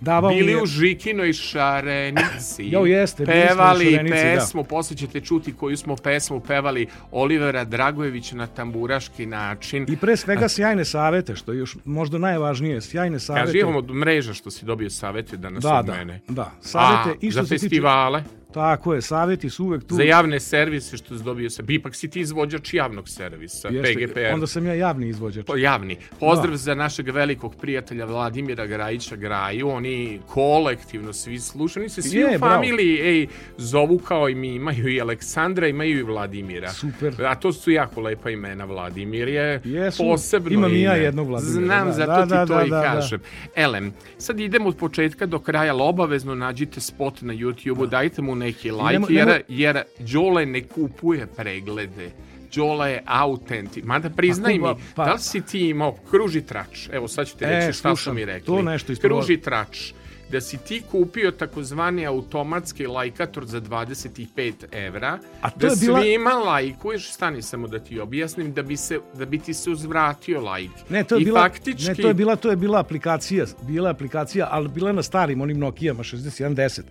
davao 0.00 0.30
Bili 0.30 0.52
je- 0.52 0.62
u 0.62 0.66
Žikinoj 0.66 1.32
šarenici. 1.32 2.64
Jo, 2.64 2.80
jeste, 2.80 3.24
bili 3.24 3.38
smo 3.38 3.44
u 3.44 3.48
Pevali 3.48 3.84
Šarenici, 3.86 4.14
da. 4.16 4.34
pesmu, 4.34 4.64
posle 4.64 4.96
ćete 4.96 5.20
čuti 5.20 5.52
koju 5.52 5.76
smo 5.76 5.96
pesmu 5.96 6.40
pevali 6.40 6.86
Olivera 7.12 7.64
Dragojević 7.64 8.32
na 8.32 8.46
tamburaški 8.46 9.26
način. 9.26 9.86
I 9.88 9.96
pre 9.96 10.16
svega 10.16 10.48
sjajne 10.48 10.84
savete, 10.84 11.36
što 11.36 11.52
je 11.52 11.58
još 11.58 11.76
možda 11.84 12.18
najvažnije, 12.18 12.80
sjajne 12.80 13.18
savete. 13.18 13.46
Kaži, 13.46 13.58
imamo 13.58 13.82
mreža 13.82 14.34
što 14.34 14.50
si 14.50 14.64
dobio 14.64 14.90
savete 14.90 15.36
danas 15.36 15.62
da, 15.62 15.78
od 15.78 15.84
da, 15.86 15.92
mene. 15.92 16.20
da, 16.28 16.50
savete 16.60 17.10
A, 17.10 17.14
i 17.20 17.30
što 17.30 17.40
za 17.40 17.46
se 17.46 17.54
tiče 17.54 17.60
festivale. 17.64 18.22
Tako 18.52 18.94
je, 18.94 19.02
savjeti 19.02 19.50
su 19.50 19.64
uvek 19.64 19.84
tu. 19.84 19.94
Za 19.94 20.02
javne 20.02 20.40
servise 20.40 20.96
što 20.96 21.18
se 21.18 21.24
dobio 21.24 21.50
se. 21.50 21.62
Ipak 21.68 21.94
si 21.94 22.10
ti 22.10 22.20
izvođač 22.20 22.74
javnog 22.74 23.08
servisa, 23.08 23.68
Jeste, 23.68 23.94
PGPR. 24.06 24.34
Onda 24.34 24.46
sam 24.46 24.66
ja 24.66 24.74
javni 24.74 25.08
izvođač. 25.08 25.46
Po- 25.46 25.56
javni. 25.56 25.96
Pozdrav 26.20 26.56
za 26.56 26.74
našeg 26.74 27.08
velikog 27.08 27.54
prijatelja 27.56 28.04
Vladimira 28.04 28.66
Grajića 28.66 29.16
Graju. 29.16 29.68
Oni 29.68 30.20
kolektivno 30.26 31.12
svi 31.12 31.38
slušaju. 31.38 31.82
Oni 31.82 31.88
se 31.90 32.02
svi 32.02 32.18
Je, 32.18 32.26
u 32.26 32.38
bravo. 32.38 32.54
familiji 32.54 33.00
ej, 33.00 33.26
zovu 33.56 33.98
kao 33.98 34.28
i 34.28 34.34
mi. 34.34 34.54
Imaju 34.54 34.88
i 34.88 35.00
Aleksandra, 35.00 35.66
imaju 35.68 35.98
i 35.98 36.02
Vladimira. 36.02 36.72
Super. 36.72 37.14
A 37.26 37.34
to 37.34 37.52
su 37.52 37.70
jako 37.70 38.00
lepa 38.00 38.30
imena. 38.30 38.64
Vladimir 38.64 39.28
je 39.28 39.60
Jesu. 39.64 40.02
posebno 40.02 40.50
Imam 40.50 40.74
i 40.74 40.80
ja 40.82 40.92
jednog 40.94 41.28
Vladimira, 41.28 41.52
Znam, 41.66 41.86
da, 41.86 41.92
zato 41.92 42.12
da, 42.12 42.22
ti 42.22 42.28
da, 42.28 42.46
to 42.46 42.54
da, 42.54 42.64
i 42.64 42.70
da, 42.70 42.76
da. 42.76 42.82
kažem. 42.82 43.20
Elem, 43.56 43.92
sad 44.18 44.40
idemo 44.40 44.68
od 44.68 44.76
početka 44.76 45.26
do 45.26 45.38
kraja, 45.38 45.72
ali 45.72 45.82
obavezno 45.82 46.34
nađite 46.34 46.80
spot 46.80 47.22
na 47.22 47.34
YouTube-u, 47.34 47.86
dajte 47.86 48.22
mu 48.22 48.34
neki 48.40 48.70
like, 48.72 48.84
Idemo- 48.86 49.10
jer, 49.10 49.28
idemo- 49.28 49.44
jer 49.50 49.82
Đole 50.00 50.46
ne 50.46 50.62
kupuje 50.64 51.26
preglede. 51.28 52.10
Đole 52.50 52.90
je 52.90 53.02
autentik. 53.06 53.84
Mada 53.84 54.10
priznaj 54.10 54.60
Pa, 54.60 54.68
mi, 54.68 54.80
pa- 54.94 55.04
da 55.04 55.12
li 55.12 55.20
si 55.20 55.40
ti 55.42 55.60
imao 55.60 55.92
kruži 56.10 56.42
trač? 56.42 56.88
Evo 56.92 57.08
sad 57.08 57.26
ću 57.26 57.36
ti 57.36 57.44
E, 57.44 57.48
reći 57.48 57.72
šta 57.72 57.72
su 57.72 57.80
slušam, 57.96 58.14
mi 58.14 58.24
rekli. 58.24 58.46
to 58.46 58.62
nešto 58.62 58.92
ispod- 58.92 59.00
Kruži 59.02 59.36
trač. 59.38 59.92
Da 60.30 60.40
si 60.40 60.58
ti 60.58 60.82
kupio 60.90 61.30
takozvani 61.32 62.06
automatski 62.06 62.86
lajkator 62.86 63.44
za 63.46 63.60
25 63.60 64.52
evra, 64.72 65.18
A 65.40 65.50
to 65.50 65.58
da 65.58 65.66
je 65.66 65.76
bila- 65.76 66.00
svima 66.00 66.30
lajkuješ, 66.30 67.10
stani 67.10 67.42
samo 67.42 67.68
da 67.68 67.78
ti 67.78 68.00
objasnim, 68.00 68.52
da 68.52 68.62
bi, 68.62 68.76
se, 68.76 69.00
da 69.14 69.24
bi 69.24 69.38
ti 69.38 69.54
se 69.54 69.70
uzvratio 69.70 70.40
lajk. 70.40 70.70
Ne, 70.88 71.04
to 71.04 71.14
je 71.14 71.20
I 71.20 71.24
bila, 71.24 71.40
faktički, 71.42 71.88
ne, 71.88 71.94
to 71.94 72.08
je 72.08 72.14
bila, 72.14 72.36
to 72.36 72.50
je 72.50 72.56
bila 72.56 72.80
aplikacija, 72.80 73.44
bila 73.62 73.90
aplikacija, 73.90 74.48
ali 74.50 74.68
bila 74.68 74.92
na 74.92 75.02
starim 75.02 75.40
onim 75.40 75.58
Nokijama 75.58 76.02
6110. 76.02 76.82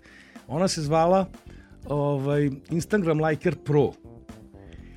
Ona 0.50 0.68
se 0.68 0.82
zvala 0.82 1.26
ovaj 1.88 2.50
Instagram 2.70 3.20
Liker 3.26 3.56
Pro. 3.56 3.92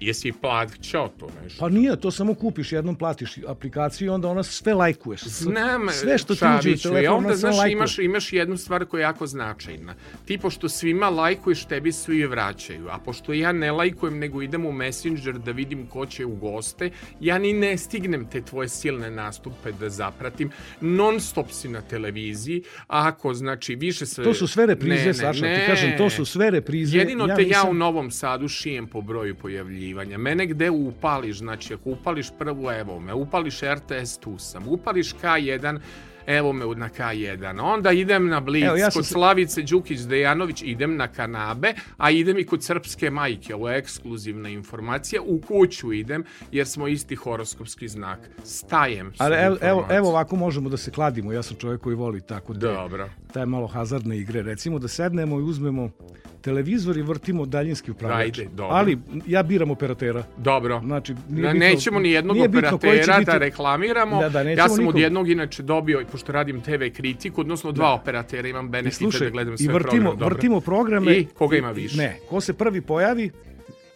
Jesi 0.02 0.32
plaćao 0.40 1.08
to 1.08 1.28
nešto? 1.42 1.60
Pa 1.60 1.68
nije, 1.68 2.00
to 2.00 2.10
samo 2.10 2.34
kupiš, 2.34 2.72
jednom 2.72 2.96
platiš 2.96 3.38
aplikaciju 3.46 4.06
i 4.06 4.08
onda 4.08 4.28
ona 4.28 4.42
sve 4.42 4.74
lajkuješ. 4.74 5.20
Znam, 5.24 5.88
sve 5.90 6.18
što 6.18 6.34
ti 6.34 6.44
uđe 6.58 6.70
u 6.70 6.76
telefon, 6.76 7.16
onda, 7.16 7.28
ona 7.28 7.36
sve 7.36 7.36
znaš, 7.36 7.56
lajkuje. 7.56 7.72
imaš, 7.72 7.98
imaš 7.98 8.32
jednu 8.32 8.56
stvar 8.56 8.84
koja 8.84 9.00
je 9.00 9.02
jako 9.02 9.26
značajna. 9.26 9.94
Ti, 10.24 10.38
pošto 10.38 10.68
svima 10.68 11.08
lajkuješ, 11.08 11.64
tebi 11.64 11.92
svi 11.92 12.26
vraćaju. 12.26 12.88
A 12.90 12.98
pošto 12.98 13.32
ja 13.32 13.52
ne 13.52 13.72
lajkujem, 13.72 14.18
nego 14.18 14.42
idem 14.42 14.66
u 14.66 14.72
Messenger 14.72 15.38
da 15.38 15.52
vidim 15.52 15.86
ko 15.86 16.06
će 16.06 16.24
u 16.24 16.36
goste, 16.36 16.90
ja 17.20 17.38
ni 17.38 17.52
ne 17.52 17.78
stignem 17.78 18.28
te 18.30 18.40
tvoje 18.40 18.68
silne 18.68 19.10
nastupe 19.10 19.72
da 19.72 19.88
zapratim. 19.88 20.50
Non 20.80 21.20
stop 21.20 21.50
si 21.50 21.68
na 21.68 21.80
televiziji, 21.80 22.62
a 22.88 23.08
ako, 23.08 23.34
znači, 23.34 23.74
više 23.74 24.06
se... 24.06 24.22
To 24.22 24.34
su 24.34 24.46
sve 24.46 24.66
reprize, 24.66 24.94
Ne, 24.94 25.06
ne, 25.06 25.14
Saša, 25.14 25.44
ne. 25.44 25.54
ti 25.60 25.66
kažem, 25.66 25.98
to 25.98 26.10
su 26.10 26.24
sve 26.24 26.50
reprize. 26.50 26.98
Jedino 26.98 27.26
te 27.26 27.42
ja 27.42 27.48
nisam- 27.48 27.70
u 27.70 27.74
Novom 27.74 28.10
Sadu 28.10 28.48
šijem 28.48 28.86
po 28.86 29.00
broju 29.00 29.34
pojavljivanja. 29.92 30.18
Mene 30.18 30.46
gde 30.46 30.70
upališ, 30.70 31.38
znači 31.38 31.74
ako 31.74 31.90
upališ 31.90 32.30
prvu, 32.38 32.70
evo 32.70 33.00
me, 33.00 33.14
upališ 33.14 33.60
RTS, 33.62 34.18
tu 34.18 34.38
sam, 34.38 34.68
upališ 34.68 35.14
K1, 35.14 35.80
evo 36.26 36.52
me 36.52 36.64
na 36.66 36.88
K1. 36.88 37.60
Onda 37.62 37.92
idem 37.92 38.28
na 38.28 38.40
Blic, 38.40 38.64
Evo, 38.64 38.76
ja 38.76 38.90
kod 38.90 39.06
se- 39.06 39.12
Slavice 39.12 39.62
Đukić-Dejanović, 39.62 40.62
idem 40.64 40.96
na 40.96 41.08
Kanabe, 41.08 41.74
a 41.96 42.10
idem 42.10 42.38
i 42.38 42.44
kod 42.44 42.64
Srpske 42.64 43.10
majke, 43.10 43.54
ovo 43.54 43.68
je 43.68 43.78
ekskluzivna 43.78 44.48
informacija, 44.48 45.22
u 45.22 45.40
kuću 45.40 45.92
idem, 45.92 46.24
jer 46.52 46.66
smo 46.66 46.88
isti 46.88 47.14
horoskopski 47.16 47.88
znak. 47.88 48.18
Stajem 48.44 49.12
Ali 49.18 49.36
evo, 49.36 49.56
evo, 49.60 49.86
evo 49.90 50.08
ovako 50.08 50.36
možemo 50.36 50.68
da 50.68 50.76
se 50.76 50.90
kladimo. 50.90 51.32
Ja 51.32 51.42
sam 51.42 51.56
čovjek 51.56 51.80
koji 51.80 51.96
voli 51.96 52.20
tako 52.20 52.52
te, 52.54 52.60
Dobro. 52.60 53.08
taj 53.32 53.46
malo 53.46 53.66
hazardne 53.66 54.18
igre. 54.18 54.42
Recimo 54.42 54.78
da 54.78 54.88
sednemo 54.88 55.38
i 55.38 55.42
uzmemo 55.42 55.90
televizor 56.42 56.96
i 56.96 57.02
vrtimo 57.02 57.46
daljinski 57.46 57.90
upravljač. 57.90 58.38
Ajde, 58.38 58.44
dobro. 58.46 58.76
Ali 58.76 58.98
ja 59.26 59.42
biram 59.42 59.70
operatera. 59.70 60.24
Dobro. 60.36 60.80
Znači, 60.80 61.14
nije 61.28 61.42
bitno- 61.44 61.58
nećemo 61.60 61.98
ni 61.98 62.10
jednog 62.10 62.36
operatera 62.38 63.18
biti- 63.18 63.26
da 63.26 63.38
reklamiramo. 63.38 64.20
Da, 64.20 64.28
da, 64.28 64.40
ja 64.42 64.68
sam 64.68 64.72
od 64.72 64.80
nikog. 64.80 65.00
jednog 65.00 65.30
inače 65.30 65.62
dobio, 65.62 66.02
pošto 66.12 66.32
radim 66.32 66.60
TV 66.60 66.70
kritiku, 66.92 67.40
odnosno 67.40 67.72
dva 67.72 67.94
operatera, 67.94 68.48
imam 68.48 68.66
I 68.66 68.68
benefite 68.68 68.96
slušaj, 68.96 69.26
da 69.26 69.30
gledam 69.30 69.54
i 69.54 69.58
sve 69.58 69.66
vrtimo, 69.66 69.90
programe. 69.90 70.16
Dobro. 70.16 70.34
vrtimo 70.34 70.60
programe. 70.60 71.12
I 71.12 71.26
koga 71.28 71.56
ima 71.56 71.70
više? 71.70 71.96
Ne, 71.96 72.16
ko 72.28 72.40
se 72.40 72.52
prvi 72.52 72.80
pojavi, 72.80 73.30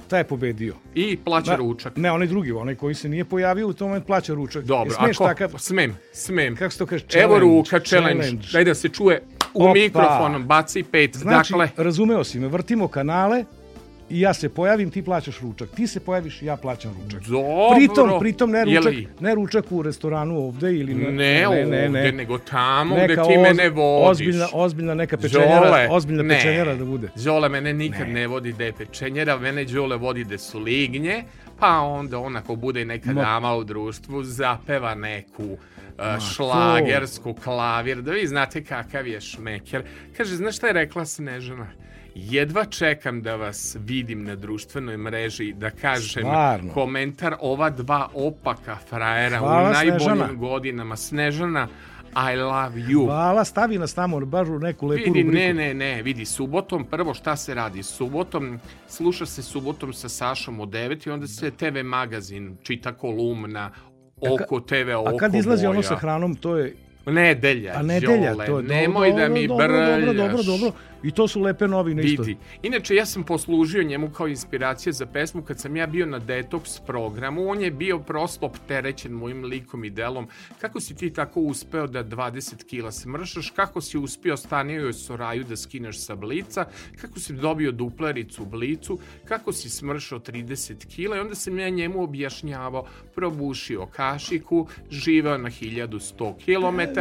taj 0.09 0.21
je 0.21 0.25
pobedio. 0.25 0.75
I 0.95 1.17
plaća 1.17 1.51
Da, 1.51 1.57
ručak. 1.57 1.97
Ne, 1.97 2.11
onaj 2.13 2.27
drugi, 2.27 2.53
onaj 2.53 2.75
koji 2.75 2.95
se 2.95 3.09
nije 3.09 3.25
pojavio, 3.25 3.69
u 3.69 3.73
tom 3.73 3.89
momentu 3.89 4.07
plaća 4.07 4.35
ručak. 4.35 4.65
Dobro, 4.65 4.93
E, 4.93 4.95
smeš 4.95 5.17
ako, 5.17 5.25
takav, 5.25 5.55
smem, 5.59 5.95
smem. 6.13 6.57
kako 6.57 6.73
se 6.73 6.79
to 6.79 6.87
kaže, 6.87 7.05
Evo 7.05 7.13
challenge, 7.35 7.41
ruka, 7.41 7.81
challenge. 7.81 8.47
Daj 8.53 8.65
da 8.65 8.75
se 8.75 8.89
čuje 8.89 9.23
u 9.57 9.63
Opa. 9.63 9.73
mikrofon, 9.75 10.45
baci 10.45 10.83
pet. 10.83 11.17
Znači, 11.17 11.53
dakle, 11.53 11.69
razumeo 11.77 12.25
si 12.25 12.41
me, 12.41 12.49
vrtimo 12.49 12.89
kanale 12.89 13.45
i 14.11 14.21
ja 14.21 14.35
se 14.35 14.49
pojavim, 14.49 14.91
ti 14.91 15.03
plaćaš 15.03 15.41
ručak. 15.41 15.69
Ti 15.71 15.87
se 15.87 16.01
pojaviš, 16.01 16.43
ja 16.43 16.57
plaćam 16.57 16.95
ručak. 17.05 17.23
dobro. 17.23 17.77
Pritom, 17.77 18.21
pritom 18.21 18.51
ne 18.51 18.65
ručak, 18.67 18.95
ne 19.21 19.35
ručak 19.35 19.65
u 19.71 19.83
restoranu 19.83 20.39
ovde 20.39 20.73
ili 20.73 20.95
na, 20.95 21.11
Ne, 21.11 21.49
ovde, 21.49 22.13
nego 22.13 22.39
tamo 22.41 22.95
gde 22.95 23.09
Neka 23.09 23.23
ti 23.23 23.31
oz- 23.31 23.43
mene 23.45 23.69
vodiš. 23.71 24.11
Ozbiljna, 24.11 24.49
ozbiljna 24.55 24.95
neka 24.95 25.17
pečenjera, 25.17 25.61
Đole, 25.61 25.89
ozbiljna 25.91 26.23
ne. 26.23 26.35
pečenjera 26.35 26.75
da 26.75 26.85
bude. 26.85 27.09
Đole 27.17 27.49
mene 27.49 27.73
nikad 27.75 28.09
ne, 28.09 28.27
vodi 28.27 28.53
da 28.53 28.65
je 28.65 28.73
pečenjera, 28.73 29.39
mene 29.39 29.65
Đole 29.65 29.97
vodi 29.97 30.25
da 30.25 30.39
su 30.39 30.59
lignje, 30.61 31.25
pa 31.59 31.69
onda 31.71 32.19
on 32.19 32.37
ako 32.37 32.57
bude 32.57 32.85
neka 32.85 33.11
Ma- 33.11 33.23
dama 33.23 33.55
u 33.55 33.65
društvu, 33.65 34.25
zapeva 34.25 34.95
neku 34.95 35.57
uh, 35.99 36.05
šlagersku 36.27 37.35
klavir, 37.35 38.03
da 38.03 38.13
vi 38.13 38.27
znate 38.27 38.65
kakav 38.65 39.07
je 39.07 39.21
šmeker. 39.21 39.83
Kaže, 40.17 40.37
znaš 40.37 40.57
šta 40.57 40.67
je 40.67 40.73
rekla 40.73 41.05
Snežana? 41.05 41.67
Jedva 42.15 42.65
čekam 42.65 43.23
da 43.23 43.37
vas 43.37 43.77
vidim 43.81 44.25
na 44.25 44.35
društvenoj 44.35 44.97
mreži, 44.97 45.53
da 45.53 45.71
kažem 45.71 46.23
Stvarno? 46.23 46.73
komentar 46.73 47.37
ova 47.41 47.71
dva 47.71 48.09
opaka 48.15 48.77
frajera 48.89 49.39
Hvala, 49.39 49.69
u 49.69 49.73
najboljim 49.73 50.01
Snežana. 50.01 50.33
godinama. 50.33 50.97
Snežana, 50.97 51.69
I 52.15 52.37
love 52.37 52.73
you. 52.75 53.05
Hvala, 53.05 53.45
stavi 53.45 53.79
nas 53.79 53.95
tamo 53.95 54.21
baš 54.21 54.49
u 54.49 54.59
neku 54.59 54.87
lepu 54.87 55.03
Vidi, 55.05 55.23
rubriku. 55.23 55.35
ne, 55.35 55.55
ne, 55.55 55.75
ne, 55.75 56.03
vidi, 56.03 56.25
subotom, 56.25 56.85
prvo 56.85 57.15
šta 57.15 57.37
se 57.37 57.55
radi? 57.55 57.83
Subotom, 57.83 58.61
sluša 58.89 59.27
se 59.27 59.43
subotom 59.43 59.93
sa 59.93 60.09
Sašom 60.09 60.61
od 60.61 60.69
9 60.69 61.07
i 61.07 61.11
onda 61.11 61.27
se 61.27 61.51
TV 61.51 61.85
magazin, 61.85 62.57
čita 62.63 62.93
kolumna, 62.93 63.71
oko 64.21 64.61
TV, 64.61 64.91
oko 64.97 65.09
A 65.09 65.17
kad 65.17 65.35
izlazi 65.35 65.67
ono 65.67 65.75
boja. 65.75 65.89
sa 65.89 65.97
hranom, 65.97 66.35
to 66.35 66.57
je 66.57 66.75
Nedelja, 67.07 67.73
A 67.77 67.83
nedelja, 67.83 68.33
Đole, 68.33 68.47
to 68.47 68.59
je 68.59 68.63
nemoj 68.63 69.09
dobro, 69.11 69.23
da 69.23 69.29
mi 69.29 69.47
dobro, 69.47 69.67
brljaš. 69.67 70.05
Dobro, 70.05 70.13
dobro, 70.15 70.43
dobro. 70.43 70.73
I 71.07 71.11
to 71.11 71.29
su 71.29 71.41
lepe 71.41 71.69
novine 71.69 72.03
isto. 72.03 72.23
Vidi. 72.23 72.39
Inače, 72.63 72.95
ja 72.95 73.07
sam 73.07 73.25
poslužio 73.25 73.83
njemu 73.83 74.11
kao 74.11 74.29
inspiracija 74.29 74.93
za 74.93 75.07
pesmu 75.07 75.43
kad 75.43 75.61
sam 75.61 75.77
ja 75.77 75.87
bio 75.87 76.07
na 76.07 76.19
detoks 76.19 76.81
programu. 76.87 77.49
On 77.49 77.61
je 77.61 77.71
bio 77.71 77.99
prosto 77.99 78.47
opterećen 78.47 79.13
mojim 79.13 79.45
likom 79.45 79.85
i 79.85 79.91
delom. 79.91 80.29
Kako 80.61 80.81
si 80.81 80.97
ti 80.97 81.13
tako 81.13 81.41
uspeo 81.41 81.87
da 81.87 82.05
20 82.05 82.65
kila 82.65 82.93
smršaš? 82.93 83.51
Kako 83.51 83.81
si 83.81 83.99
uspio 83.99 84.37
stanio 84.37 84.93
Soraju 84.93 85.45
da 85.45 85.57
skineš 85.57 86.01
sa 86.01 86.15
blica? 86.15 86.65
Kako 87.01 87.21
si 87.21 87.33
dobio 87.33 87.73
duplericu 87.73 88.43
u 88.43 88.47
blicu? 88.47 88.99
Kako 89.25 89.53
si 89.53 89.71
smršao 89.71 90.19
30 90.19 90.87
kila? 90.87 91.17
I 91.17 91.21
onda 91.21 91.35
sam 91.35 91.59
ja 91.59 91.69
njemu 91.69 92.03
objašnjavao, 92.03 92.87
probušio 93.15 93.87
kašiku, 93.87 94.67
živeo 94.91 95.39
na 95.39 95.51
1100 95.51 96.35
km, 96.45 97.01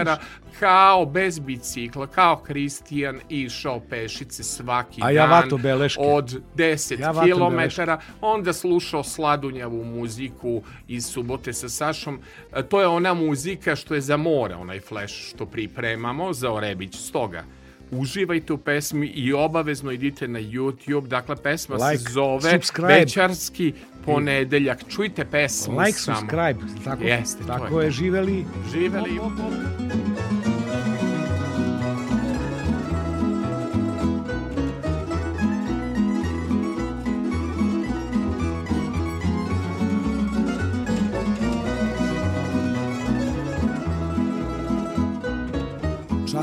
kao 0.60 1.06
bez 1.06 1.40
bicikla, 1.40 2.08
kao 2.08 2.44
Kristijan 2.44 3.20
išao 3.30 3.80
pešice 3.96 4.44
svaki 4.44 5.02
A 5.04 5.12
ja 5.12 5.28
dan 5.28 5.50
od 5.98 6.42
10 6.56 7.00
Ja 7.00 7.14
km, 7.14 7.92
onda 8.22 8.54
slušao 8.54 9.04
sladunjavu 9.04 9.84
muziku 9.84 10.62
iz 10.88 11.06
subote 11.06 11.54
sa 11.54 11.70
Sašom. 11.70 12.20
E, 12.54 12.64
To 12.64 12.82
je 12.82 12.88
ona 12.88 13.14
muzika 13.14 13.76
što 13.76 13.96
je 13.96 14.02
za 14.02 14.18
more, 14.18 14.56
onaj 14.56 14.80
flash 14.80 15.14
što 15.14 15.46
pripremamo 15.46 16.34
za 16.34 16.52
Orebić. 16.52 16.96
Stoga, 16.98 17.44
uživajte 17.92 18.54
u 18.54 18.58
pesmi 18.58 19.08
i 19.08 19.34
obavezno 19.34 19.92
idite 19.92 20.28
na 20.28 20.40
YouTube. 20.40 21.08
Dakle, 21.08 21.36
pesma 21.36 21.76
Like, 21.76 21.98
se 21.98 22.14
zove 22.14 22.52
subscribe. 22.52 22.94
Večarski 22.94 23.74
ponedeljak. 24.06 24.80
Čujte 24.90 25.26
pesmu 25.26 25.80
Like, 25.80 25.92
samo. 26.00 26.18
subscribe, 26.18 26.60
tako, 26.84 27.04
Jeste, 27.04 27.44
tako 27.48 27.82
je 27.82 27.86
je, 27.86 27.92
živeli. 27.92 28.46
Živeli. 28.72 29.20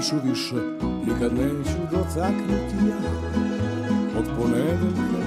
Čašu 0.03 0.17
više. 0.25 0.55
Nikad 1.07 1.33
neću 1.33 1.79
dotaknuti 1.91 2.77
ja. 2.89 2.97
Od 4.19 4.25
ponedeljka, 4.39 5.21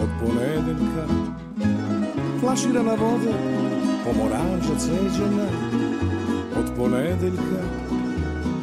od 0.00 0.08
ponedeljka 0.20 1.06
Flaširana 2.40 2.94
voda, 2.94 3.38
pomoranđa 4.04 4.74
ceđena 4.78 5.46
Od 6.58 6.70
ponedeljka, 6.76 7.62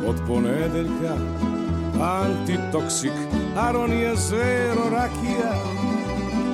od 0.08 0.16
ponedeljka 0.28 1.16
Antitoksik, 2.02 3.18
aronija, 3.58 4.16
zero, 4.16 4.90
rakija. 4.92 5.54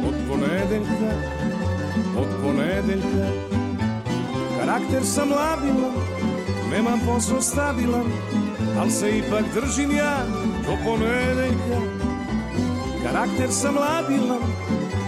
Od 0.08 0.16
ponedeljka, 0.30 1.12
od 2.18 2.28
ponedeljka 2.44 3.28
Karakter 4.60 5.04
sam 5.04 5.30
labilan, 5.30 6.35
nemam 6.72 7.00
posao 7.06 7.42
stabilan 7.42 8.06
Al 8.80 8.90
se 8.90 9.18
ipak 9.18 9.46
držim 9.54 9.92
ja 9.92 10.26
do 10.66 10.74
ponedeljka 10.86 11.80
Karakter 13.04 13.52
sam 13.52 13.76
labilan, 13.76 14.42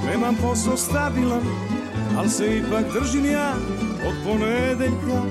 nemam 0.06 0.36
posao 0.41 0.78
stabilan 0.78 1.43
Al 2.17 2.28
se 2.30 2.58
ipak 2.58 2.86
držim 2.93 3.26
ja 3.26 3.54
od 4.08 4.15
ponedeljka 4.26 5.22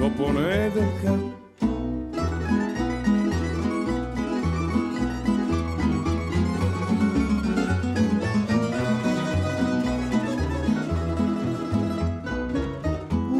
do 0.00 0.10
ponedeljka 0.18 1.40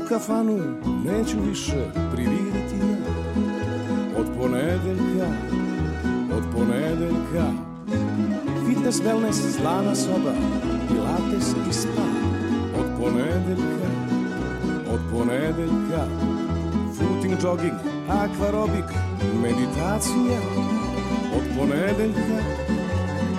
kafanu 0.08 0.99
neću 1.10 1.36
više 1.48 1.90
prividiti 2.12 2.76
ja 2.76 2.96
Od 4.18 4.26
ponedeljka, 4.38 5.26
od 6.36 6.44
ponedeljka. 6.54 7.46
Fitness, 8.66 9.00
wellness, 9.00 9.56
slana 9.56 9.94
soba, 9.94 10.32
pilates 10.88 11.54
i 11.70 11.72
spa. 11.72 12.06
Od 12.80 12.86
ponedeljka, 13.00 13.88
od 14.92 15.00
ponedeljka. 15.12 16.02
Footing, 16.96 17.34
jogging, 17.42 17.78
akvarobik, 18.08 18.88
meditacija. 19.42 20.40
Od 21.36 21.44
ponedeljka, 21.58 22.38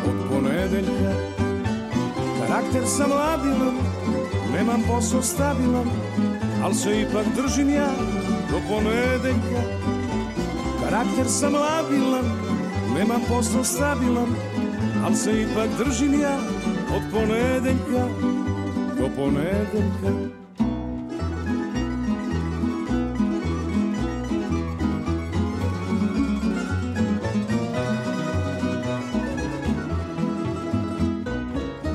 od 0.05 0.29
ponedeljka. 0.29 1.11
Karakter 2.39 2.83
sam 2.85 3.11
labilan, 3.11 3.75
nemam 4.53 4.81
posao 4.87 5.21
stabilan 5.21 5.89
Al 6.63 6.73
se 6.73 7.01
ipak 7.01 7.25
držim 7.35 7.69
ja 7.69 7.89
do 8.51 8.59
ponedeljka. 8.69 9.61
Karakter 10.83 11.25
sam 11.27 11.53
labilan, 11.53 12.25
nemam 12.95 13.21
posao 13.29 13.63
stabilan. 13.63 14.29
Al 15.05 15.13
se 15.13 15.41
ipak 15.41 15.69
držim 15.77 16.21
ja 16.21 16.37
od 16.95 17.01
ponedeljka 17.11 18.07
do 18.97 19.09
ponedeljka. 19.15 20.11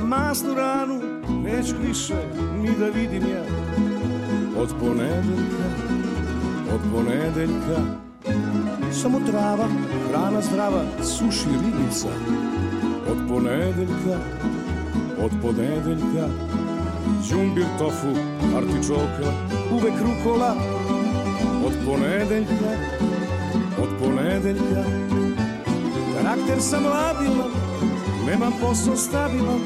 Masnu 0.05 0.55
ranu 0.55 1.01
neću 1.43 1.75
više 1.87 2.17
ni 2.63 2.71
da 2.79 2.87
vidim 2.87 3.23
ja 3.23 3.67
od 4.59 4.75
ponedeljka, 4.81 5.67
od 6.75 6.81
ponedeljka. 6.93 7.79
Samo 8.93 9.21
trava, 9.31 9.69
hrana 10.09 10.41
zdrava, 10.41 10.83
suši 11.03 11.49
ribica. 11.49 12.09
Od 13.11 13.19
ponedeljka, 13.29 14.17
od 15.25 15.31
ponedeljka. 15.43 16.29
Đumbir, 17.31 17.67
tofu, 17.79 18.13
artičoka, 18.57 19.33
uvek 19.73 19.95
rukola. 20.01 20.55
Od 21.67 21.73
ponedeljka, 21.87 22.71
od 23.83 23.89
ponedeljka. 24.01 24.85
Karakter 26.17 26.61
sam 26.61 26.85
labilan, 26.85 27.51
nemam 28.27 28.53
posao 28.61 28.97
stabilan 28.97 29.61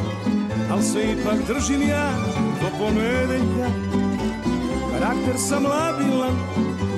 Al 0.70 0.82
se 0.82 1.02
ipak 1.02 1.38
držim 1.48 1.88
ja 1.88 2.10
do 2.60 2.68
ponedeljka 2.78 3.89
Karakter 5.00 5.38
sam 5.38 5.64
labilan, 5.64 6.36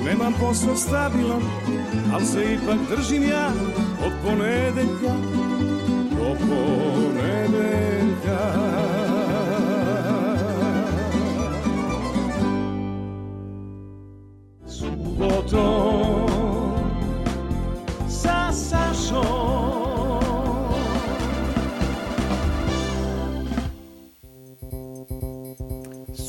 nemam 0.05 0.33
posao 0.39 0.75
stabilan, 0.75 1.41
al 2.13 2.25
se 2.25 2.53
ipak 2.53 2.77
držim 2.89 3.23
ja 3.23 3.51
od 4.05 4.11
ponedeljka 4.25 5.13
do 6.11 6.35
ponedeljka. 6.39 8.39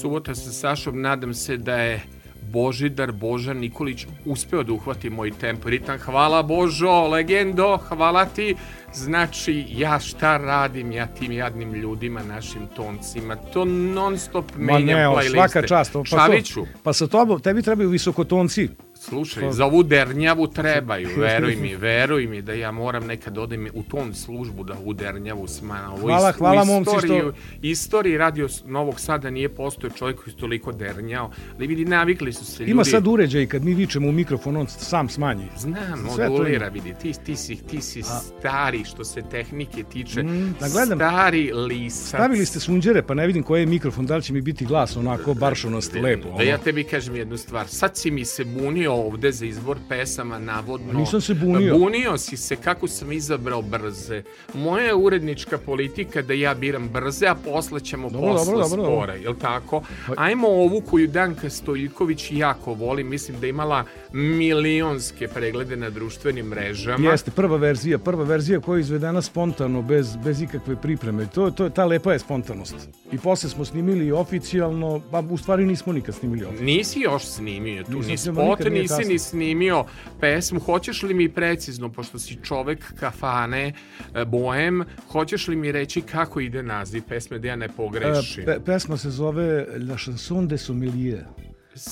Subota 0.05 0.35
sa 0.35 0.53
Sašom, 0.53 1.01
nadam 1.01 1.35
se 1.35 1.57
da 1.57 1.77
je 1.77 2.01
Božidar 2.53 3.13
Božan 3.13 3.57
Nikolić 3.57 4.07
uspeo 4.25 4.63
da 4.63 4.73
uhvati 4.73 5.11
moj 5.11 5.31
tempo 5.31 5.71
ritam. 5.71 5.99
Hvala 5.99 6.43
Božo, 6.43 7.09
legendo, 7.09 7.79
hvala 7.89 8.27
ti. 8.27 8.55
Znači, 8.93 9.65
ja 9.69 10.01
šta 10.01 10.37
radim, 10.37 10.93
ja 10.93 11.07
tim 11.07 11.33
jadnim 11.33 11.73
ljudima, 11.75 12.23
našim 12.23 12.67
toncima, 12.77 13.37
to 13.37 13.65
non 13.65 14.19
stop 14.19 14.45
menjam 14.57 14.85
Ma 14.85 14.95
ne, 14.95 15.07
playliste. 15.07 15.33
svaka 15.33 15.67
čast. 15.67 15.93
Pa 15.93 16.05
Šaviću. 16.05 16.67
Pa 16.83 16.93
sa 16.93 17.07
tobom, 17.07 17.41
tebi 17.41 17.63
trebaju 17.63 17.89
visokotonci. 17.89 18.69
Slušaj, 19.09 19.53
za 19.53 19.67
ovu 19.67 19.83
dernjavu 19.83 20.47
trebaju, 20.61 21.09
veruj 21.17 21.57
mi, 21.57 21.77
veruj 21.77 22.27
mi 22.27 22.43
da 22.43 22.53
ja 22.53 22.73
moram 22.73 23.07
nekad 23.07 23.39
odem 23.39 23.69
u 23.75 23.83
ton 23.83 24.15
službu 24.15 24.65
da 24.65 24.75
ovu 24.75 24.93
dernjavu 24.93 25.47
smana. 25.47 25.93
Ovo 25.93 26.01
hvala, 26.01 26.31
ist, 26.31 26.39
hvala 26.39 26.65
momci 26.65 26.91
što... 27.05 27.33
Istoriji 27.63 28.19
radio 28.19 28.49
Novog 28.67 29.01
Sada 29.01 29.31
nije 29.31 29.49
postoje 29.49 29.91
čovjek 29.97 30.17
koji 30.17 30.33
je 30.33 30.37
toliko 30.37 30.73
dernjao, 30.73 31.31
ali 31.57 31.67
vidi, 31.67 31.85
navikli 31.85 32.33
su 32.33 32.45
se 32.45 32.63
ljudi. 32.63 32.71
Ima 32.71 32.85
sad 32.85 33.07
uređaj 33.07 33.47
kad 33.47 33.65
mi 33.65 33.75
vičemo 33.75 34.09
u 34.09 34.13
mikrofon, 34.13 34.57
on 34.57 34.67
sam 34.67 35.09
smanji. 35.09 35.45
Znam, 35.59 36.09
Sve 36.15 36.29
modulira, 36.29 36.69
vidi, 36.69 36.95
ti, 37.03 37.13
ti 37.25 37.37
si, 37.37 37.57
ti 37.57 37.81
si 37.81 38.01
A. 38.01 38.05
stari 38.05 38.85
što 38.85 39.05
se 39.05 39.23
tehnike 39.31 39.83
tiče, 39.83 40.23
mm, 40.23 40.55
da 40.61 40.69
gledam, 40.69 40.99
stari 40.99 41.53
lisac. 41.53 42.09
Stavili 42.09 42.47
ste 42.47 42.61
sunđere, 42.61 43.03
pa 43.03 43.15
ne 43.15 43.27
vidim 43.27 43.43
koji 43.43 43.63
je 43.63 43.67
mikrofon, 43.67 44.07
da 44.07 44.17
li 44.17 44.23
će 44.23 44.33
mi 44.33 44.41
biti 44.41 44.65
glas 44.65 44.97
onako 44.97 45.35
baršonost, 45.35 45.95
lepo. 45.95 46.29
Da 46.37 46.43
ja 46.43 46.59
tebi 46.59 46.85
kažem 46.85 47.17
jednu 47.17 47.37
stvar, 47.37 47.69
sad 47.69 47.97
si 47.97 48.11
mi 48.11 48.25
se 48.25 48.45
bunio 48.45 48.94
ovde 48.95 49.33
za 49.33 49.47
izbor 49.47 49.79
pesama, 49.89 50.39
navodno. 50.39 50.91
A 50.91 50.93
nisam 50.93 51.21
se 51.21 51.35
bunio. 51.35 51.79
Bunio 51.79 52.19
si 52.19 52.37
se 52.37 52.57
kako 52.57 52.89
sam 52.89 53.13
izabrao 53.13 53.63
brze. 53.63 54.23
Moja 54.55 54.85
je 54.85 54.95
urednička 54.95 55.59
politika 55.59 56.23
da 56.23 56.35
ja 56.35 56.55
biram 56.55 56.89
brze, 56.89 57.27
a 57.27 57.35
posle 57.35 57.81
ćemo 57.81 58.11
dobro, 58.11 58.33
posle 58.33 58.53
dobro, 58.53 58.69
dobro, 58.69 58.85
spora, 58.85 59.13
dobro. 59.13 59.23
jel 59.23 59.35
tako? 59.35 59.83
Pa- 60.07 60.15
Ajmo 60.17 60.49
ovu 60.49 60.81
koju 60.81 61.07
Danka 61.09 61.51
Stojiljković 61.51 62.33
jako 62.33 62.75
voli, 62.75 63.05
mislim 63.05 63.41
da 63.41 63.47
imala 63.47 63.85
milionske 64.13 65.29
preglede 65.29 65.77
na 65.77 65.91
društvenim 65.91 66.47
mrežama. 66.47 67.11
Jeste, 67.11 67.31
prva 67.31 67.57
verzija, 67.57 67.99
prva 67.99 68.25
verzija 68.25 68.61
koja 68.61 68.77
je 68.77 68.81
izvedena 68.81 69.23
spontano, 69.23 69.83
bez, 69.83 70.17
bez 70.25 70.43
ikakve 70.43 70.77
pripreme. 70.77 71.27
To, 71.27 71.51
to, 71.51 71.69
ta 71.69 71.85
lepa 71.85 72.13
je 72.13 72.19
spontanost. 72.19 72.75
I 73.13 73.19
posle 73.19 73.51
smo 73.51 73.65
snimili 73.65 74.13
oficijalno, 74.13 75.01
pa 75.11 75.21
u 75.31 75.37
stvari 75.37 75.67
nismo 75.67 75.93
nikad 75.93 76.15
snimili 76.15 76.45
oficijalno. 76.45 76.67
Nisi 76.73 77.01
još 77.01 77.25
snimio 77.25 77.83
tu, 77.85 77.99
ni 77.99 78.19
spot, 78.19 78.61
nisi 78.85 79.13
ni 79.13 79.19
snimio 79.19 79.85
pesmu. 80.21 80.61
Hoćeš 80.61 81.03
li 81.03 81.15
mi 81.15 81.29
precizno, 81.29 81.93
pošto 81.93 82.19
si 82.19 82.39
čovek 82.43 82.95
kafane, 83.01 83.73
e, 84.15 84.25
boem, 84.25 84.85
hoćeš 85.09 85.49
li 85.49 85.57
mi 85.57 85.73
reći 85.73 86.01
kako 86.01 86.41
ide 86.41 86.63
naziv 86.63 87.03
pesme 87.09 87.39
da 87.39 87.49
ja 87.49 87.57
ne 87.57 87.69
pogrešim? 87.69 88.43
E, 88.43 88.47
pe, 88.47 88.61
pesma 88.65 88.97
se 88.97 89.11
zove 89.11 89.67
La 89.89 89.97
chanson 89.97 90.49
de 90.49 90.59
sommelier 90.59 91.25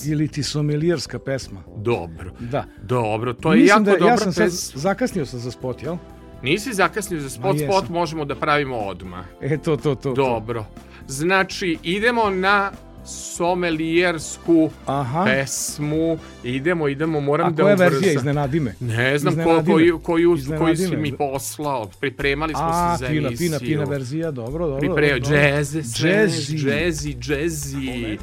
ili 0.06 0.28
ti 0.28 0.42
somelijerska 0.42 1.18
pesma. 1.18 1.62
Dobro. 1.76 2.32
Da. 2.40 2.64
Dobro, 2.82 3.32
to 3.32 3.52
je 3.52 3.60
Mislim 3.60 3.68
jako 3.68 3.84
da, 3.84 3.92
dobra 3.92 4.08
ja 4.08 4.16
sam 4.16 4.32
sad, 4.32 4.50
zakasnio 4.74 5.26
sam 5.26 5.40
za 5.40 5.50
spot, 5.50 5.82
jel? 5.82 5.96
Nisi 6.42 6.72
zakasnio 6.72 7.20
za 7.20 7.30
spot, 7.30 7.56
spot 7.64 7.88
možemo 7.88 8.24
da 8.24 8.34
pravimo 8.34 8.76
odmah. 8.76 9.24
E, 9.40 9.58
to, 9.58 9.76
to, 9.76 9.94
to. 9.94 10.12
Dobro. 10.12 10.64
Znači, 11.08 11.78
idemo 11.82 12.30
na 12.30 12.72
somelijersku 13.04 14.70
Aha. 14.86 15.24
pesmu. 15.24 16.18
Idemo, 16.44 16.88
idemo, 16.88 17.20
moram 17.20 17.46
A 17.46 17.50
da 17.50 17.62
koja 17.62 17.74
verzija, 17.74 18.12
iznenadi 18.12 18.60
me? 18.60 18.74
Ne 18.80 19.18
znam 19.18 19.34
ko, 19.34 19.62
koju, 19.66 19.98
koju, 19.98 20.38
koju 20.58 20.76
si 20.76 20.96
mi 20.96 21.16
poslao. 21.16 21.90
Pripremali 22.00 22.54
smo 22.54 22.62
A, 22.64 22.96
se 22.98 23.04
za 23.04 23.10
fina, 23.10 23.28
emisiju. 23.28 23.48
fina, 23.48 23.58
fina 23.58 23.84
verzija, 23.84 24.30
dobro, 24.30 24.66
dobro. 24.66 24.80
Pripremio, 24.80 25.16
jazz, 25.16 25.74
jazz, 25.74 26.50
jazzy, 26.50 27.16
jazzy. 27.28 28.18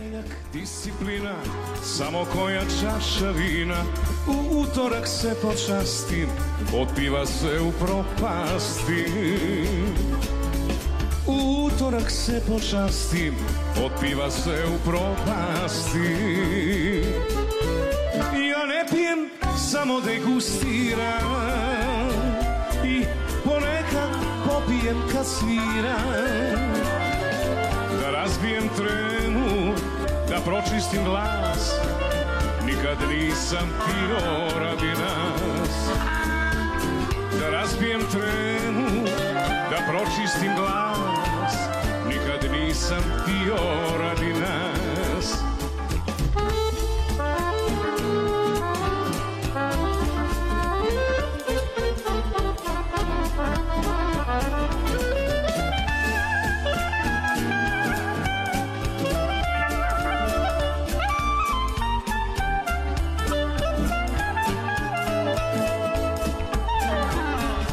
Disciplina, 0.54 1.36
samo 1.84 2.26
koja 2.34 2.62
čaša 2.62 3.32
vina, 3.32 3.84
u 4.28 4.60
utorak 4.62 5.08
se 5.08 5.36
počastim, 5.42 6.28
od 6.74 6.88
piva 6.96 7.26
se 7.26 7.60
u 7.62 7.72
propasti. 7.86 9.06
U 11.28 11.59
utorak 11.80 12.12
se 12.12 12.42
počastim, 12.48 13.36
od 13.86 13.92
piva 14.02 14.32
se 14.32 14.66
u 14.76 14.90
propasti. 14.90 16.00
Ja 18.50 18.66
ne 18.66 18.86
pijem, 18.92 19.30
samo 19.58 20.02
degustiram, 20.02 21.30
sviram 25.24 26.10
Da 28.02 28.12
razbijem 28.12 28.70
tremu 28.78 29.74
Da 30.30 30.40
pročistim 30.46 31.04
glas 31.04 31.72
Nikad 32.66 32.98
nisam 33.10 33.70
pio 33.86 34.60
radi 34.60 34.88
nas 34.88 35.90
Da 37.40 37.50
razbijem 37.50 38.02
tremu 38.12 39.06
Da 39.70 39.78
pročistim 39.92 40.56
glas 40.56 41.09
nisam 42.80 43.04
pio 43.26 43.58
radi 44.00 44.34
nas. 44.34 45.36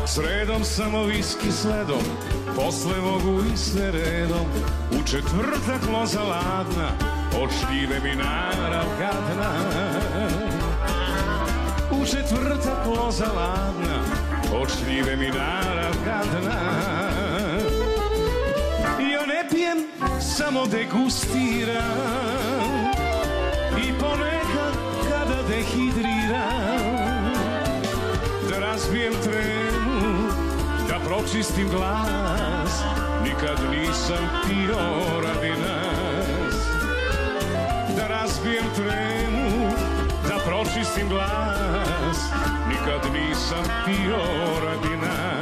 Sredom 0.07 0.65
samo 0.65 1.05
viski 1.05 1.53
sledom, 1.53 2.03
posle 2.57 3.01
mogu 3.01 3.43
i 3.55 3.57
sve 3.57 3.91
redom. 3.91 4.47
U 4.91 5.07
četvrtak 5.07 5.81
loza 5.93 6.23
ladna, 6.23 6.89
od 7.43 7.51
šljive 7.51 8.01
minara 8.01 8.85
gadna. 8.99 9.53
U 11.91 12.07
četvrtak 12.07 12.87
loza 12.87 13.27
ladna, 13.27 13.99
od 14.61 14.69
šljive 14.79 15.17
minara 15.17 15.91
gadna. 16.05 16.61
Ja 19.13 19.27
ne 19.27 19.49
pijem, 19.51 19.79
samo 20.21 20.67
degustiram 20.67 21.77
i 23.79 23.93
ponekad 24.01 24.75
kada 25.09 25.43
dehidriram 25.49 27.33
da 28.51 28.59
razbijem 28.59 29.13
da 29.13 29.66
pročistim 31.17 31.69
glas, 31.69 32.83
nikad 33.23 33.59
nisam 33.71 34.29
pio 34.47 34.79
radi 35.25 35.51
nas. 35.51 36.55
Da 37.97 38.07
razbijem 38.07 38.65
tremu, 38.77 39.71
da 40.29 40.39
pročistim 40.47 41.09
glas, 41.09 42.19
nikad 42.69 43.13
nisam 43.13 43.65
pio 43.85 44.23
radi 44.65 44.97
nas. 44.97 45.36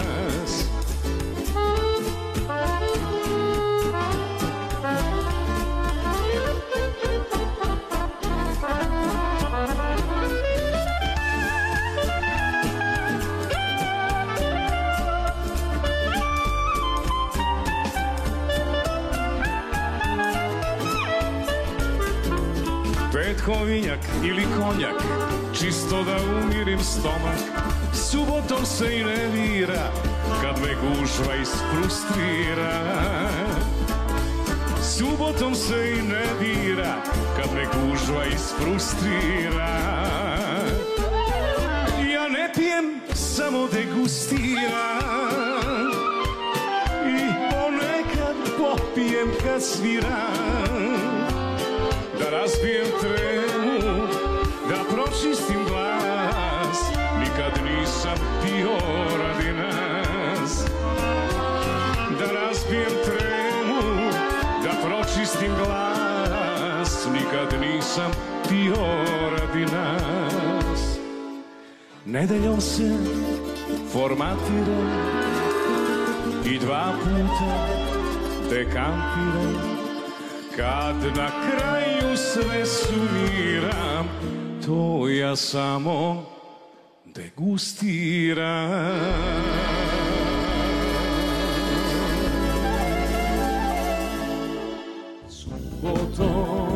Petkovinjak 23.45 23.99
ili 24.25 24.47
konjak, 24.59 25.03
čisto 25.53 26.05
da 26.05 26.17
umirim 26.43 26.79
stomak. 26.81 27.39
Subotom 27.95 28.67
se 28.67 28.97
i 28.97 29.05
ne 29.05 29.29
vira, 29.29 29.93
kad 30.43 30.63
me 30.63 30.75
gužva 30.75 31.35
isfrustrira. 31.43 33.01
Subotom 34.83 35.55
se 35.55 35.93
i 35.99 36.03
ne 36.03 36.25
vira, 36.41 36.95
kad 37.37 37.47
me 37.55 37.65
gužva 37.65 38.25
isfrustrira. 38.25 39.79
Ja 42.13 42.29
ne 42.29 42.53
pijem, 42.55 43.01
samo 43.15 43.69
degustiram 43.69 44.41
i 47.07 47.21
ponekad 47.51 48.37
popijem 48.59 49.29
kad 49.45 49.63
sviram 49.63 50.74
da 52.25 52.31
razbijem 52.31 52.87
tremu, 53.01 54.07
da 54.69 54.95
pročistim 54.95 55.65
glas, 55.69 56.79
nikad 57.19 57.53
nisam 57.65 58.15
pio 58.43 58.77
radi 59.19 59.53
nas. 59.53 60.65
Da 62.19 62.27
razbijem 62.33 62.93
tremu, 63.05 64.11
da 64.63 64.71
pročistim 64.89 65.53
glas, 65.65 67.07
nikad 67.13 67.61
nisam 67.61 68.11
pio 68.49 68.85
radi 69.39 69.65
nas. 69.73 70.99
Nedeljom 72.05 72.61
se 72.61 72.97
formatiram 73.93 74.91
i 76.45 76.59
dva 76.59 76.93
puta 77.05 77.67
dekampiram 78.51 79.74
Kad 80.57 80.97
na 81.17 81.29
kraju 81.29 82.17
sve 82.17 82.67
sumiram, 82.67 84.09
to 84.67 85.09
ja 85.09 85.37
samo 85.37 86.27
degustiram. 87.05 88.71
Subotom, 95.29 96.74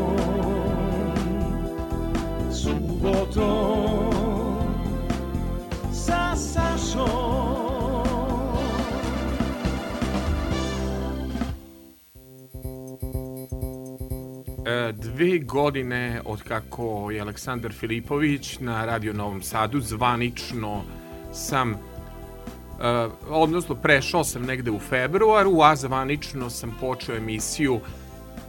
dve 15.18 15.38
godine 15.38 16.20
od 16.24 16.42
kako 16.42 17.10
je 17.10 17.20
Aleksandar 17.20 17.72
Filipović 17.72 18.58
na 18.58 18.84
Radio 18.84 19.12
Novom 19.12 19.42
Sadu 19.42 19.80
zvanično 19.80 20.82
sam 21.32 21.72
e, 21.72 21.76
odnosno 23.28 23.74
prešao 23.74 24.24
sam 24.24 24.42
negde 24.42 24.70
u 24.70 24.78
februaru, 24.78 25.60
a 25.62 25.76
zvanično 25.76 26.50
sam 26.50 26.76
počeo 26.80 27.16
emisiju 27.16 27.80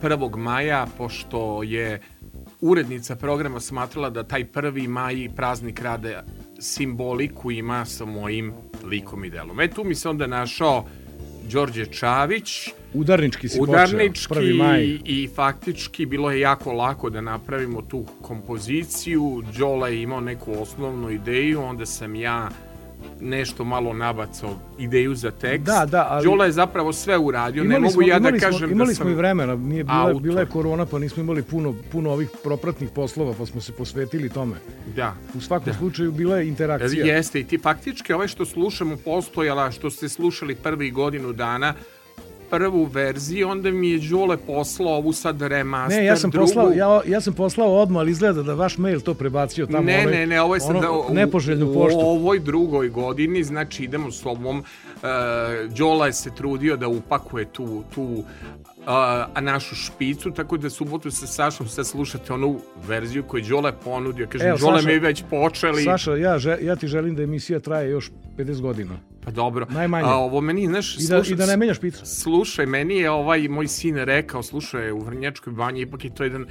1. 0.02 0.36
maja, 0.38 0.88
pošto 0.98 1.64
je 1.64 2.02
urednica 2.62 3.16
programa 3.16 3.60
smatrala 3.60 4.10
da 4.10 4.24
taj 4.24 4.46
1. 4.46 4.88
maj 4.88 5.30
praznik 5.36 5.82
rade 5.82 6.24
simboliku 6.60 7.52
ima 7.52 7.86
sa 7.86 8.06
mojim 8.06 8.54
likom 8.84 9.26
i 9.26 9.30
delom. 9.30 9.60
E 9.60 9.68
tu 9.68 9.84
mi 9.84 9.96
se 9.96 10.10
onda 10.10 10.28
našao 10.28 10.86
Đorđe 11.52 11.86
Čavić, 11.86 12.70
Udarnički 12.94 13.50
si 13.50 13.60
udarnički 13.62 14.28
počeo, 14.28 14.44
1. 14.44 14.58
maj. 14.58 14.84
i, 14.84 15.02
i 15.06 15.30
faktički 15.36 16.06
bilo 16.06 16.32
je 16.32 16.40
jako 16.40 16.74
lako 16.74 17.10
da 17.10 17.22
napravimo 17.22 17.82
tu 17.82 18.06
kompoziciju. 18.22 19.44
Đola 19.58 19.88
je 19.88 20.02
imao 20.02 20.22
neku 20.22 20.62
osnovnu 20.62 21.10
ideju, 21.10 21.62
onda 21.62 21.86
sam 21.86 22.16
ja 22.16 22.50
nešto 23.22 23.64
malo 23.64 23.94
nabacao 23.94 24.50
ideju 24.78 25.16
za 25.16 25.32
tekst. 25.32 25.66
Da, 25.66 25.86
da, 25.86 26.08
ali- 26.10 26.26
Đola 26.26 26.46
je 26.46 26.52
zapravo 26.52 26.94
sve 26.94 27.18
uradio, 27.18 27.64
ne 27.64 27.80
mogu 27.80 27.94
smo, 27.94 28.02
ja 28.02 28.20
da 28.20 28.28
imali 28.28 28.40
kažem 28.40 28.58
smo, 28.58 28.68
da 28.68 28.74
imali 28.74 28.96
smo 28.96 29.10
i 29.10 29.14
vremena, 29.14 29.56
nije 29.56 29.84
bila, 29.84 30.02
autor. 30.02 30.22
bila 30.22 30.40
je 30.40 30.46
korona 30.46 30.86
pa 30.86 31.00
nismo 31.00 31.24
imali 31.24 31.44
puno, 31.44 31.76
puno 31.92 32.12
ovih 32.12 32.30
propratnih 32.44 32.90
poslova 32.96 33.34
pa 33.38 33.46
smo 33.46 33.62
se 33.62 33.72
posvetili 33.72 34.30
tome. 34.30 34.56
Da. 34.96 35.16
U 35.36 35.42
svakom 35.42 35.74
slučaju 35.74 36.12
bila 36.12 36.38
je 36.38 36.48
interakcija. 36.48 37.06
Jeste 37.06 37.40
i 37.40 37.44
ti 37.44 37.58
faktički 37.58 38.14
ovaj 38.14 38.28
što 38.28 38.46
slušamo 38.46 38.98
postojala, 39.06 39.72
što 39.72 39.90
ste 39.90 40.10
slušali 40.10 40.56
prvi 40.56 40.92
godinu 40.92 41.34
dana, 41.34 41.74
prvu 42.50 42.84
verziju, 42.86 43.50
onda 43.50 43.72
mi 43.72 43.90
je 43.90 44.00
Đole 44.02 44.38
poslao 44.38 44.94
ovu 44.94 45.14
sad 45.14 45.42
remaster, 45.42 46.00
Ne, 46.00 46.06
ja 46.06 46.16
sam 46.16 46.32
drugu. 46.32 46.46
poslao, 46.46 46.72
ja, 46.72 47.02
ja 47.08 47.22
sam 47.22 47.34
poslao 47.34 47.74
odmah, 47.74 48.00
ali 48.00 48.12
izgleda 48.12 48.44
da 48.44 48.54
vaš 48.54 48.78
mail 48.78 49.00
to 49.02 49.14
prebacio 49.14 49.66
tamo. 49.66 49.84
ne, 49.84 49.94
onaj- 49.98 50.12
ne, 50.12 50.28
ne, 50.28 50.42
ovo 50.42 50.56
je 50.56 50.62
sad 50.62 50.70
ono, 50.70 50.80
da, 50.82 50.92
u, 50.92 51.06
nepoželjnu 51.12 51.66
u 51.66 51.74
poštu. 51.74 52.00
ovoj 52.00 52.40
drugoj 52.40 52.90
godini, 52.90 53.44
znači 53.44 53.84
idemo 53.84 54.12
s 54.12 54.26
ovom, 54.26 54.60
uh, 54.60 54.64
Đola 55.70 56.06
je 56.06 56.14
se 56.14 56.30
trudio 56.32 56.78
da 56.78 56.88
upakuje 56.90 57.46
tu, 57.46 57.84
tu 57.96 58.24
a 58.86 59.42
našu 59.42 59.76
špicu, 59.76 60.32
tako 60.32 60.58
da 60.58 60.70
subotu 60.70 61.12
sa 61.12 61.28
Sašom 61.28 61.68
sad 61.68 61.88
slušate 61.88 62.34
onu 62.34 62.60
verziju 62.88 63.24
koju 63.24 63.44
Đola 63.44 63.70
je 63.70 63.76
ponudio. 63.84 64.28
Kažem, 64.28 64.48
Evo, 64.48 64.58
Đole 64.58 64.82
Saša- 64.82 64.88
mi 64.88 65.00
već 65.00 65.24
počeli. 65.30 65.84
Saša, 65.84 66.16
ja, 66.16 66.38
že, 66.40 66.58
ja 66.62 66.76
ti 66.76 66.88
želim 66.88 67.16
da 67.16 67.24
emisija 67.24 67.60
traje 67.60 67.90
još 67.90 68.12
50 68.38 68.62
godina. 68.62 69.00
Pa 69.26 69.32
dobro. 69.32 69.66
Najmanje. 69.70 70.08
A 70.08 70.16
ovo 70.16 70.42
meni, 70.42 70.68
znaš, 70.68 70.96
I 70.96 71.08
da, 71.08 71.16
slušaj, 71.18 71.34
i 71.34 71.36
da 71.36 71.46
ne 71.46 71.58
menjaš 71.58 71.80
picu. 71.80 72.06
Slušaj, 72.06 72.66
meni 72.66 72.96
je 72.98 73.12
ovaj 73.12 73.48
moj 73.48 73.68
sin 73.68 73.98
rekao, 73.98 74.44
slušaj, 74.44 74.92
u 74.92 75.00
Vrnjačkoj 75.00 75.54
banji 75.54 75.82
ipak 75.82 76.04
je 76.04 76.16
to 76.16 76.24
jedan 76.24 76.46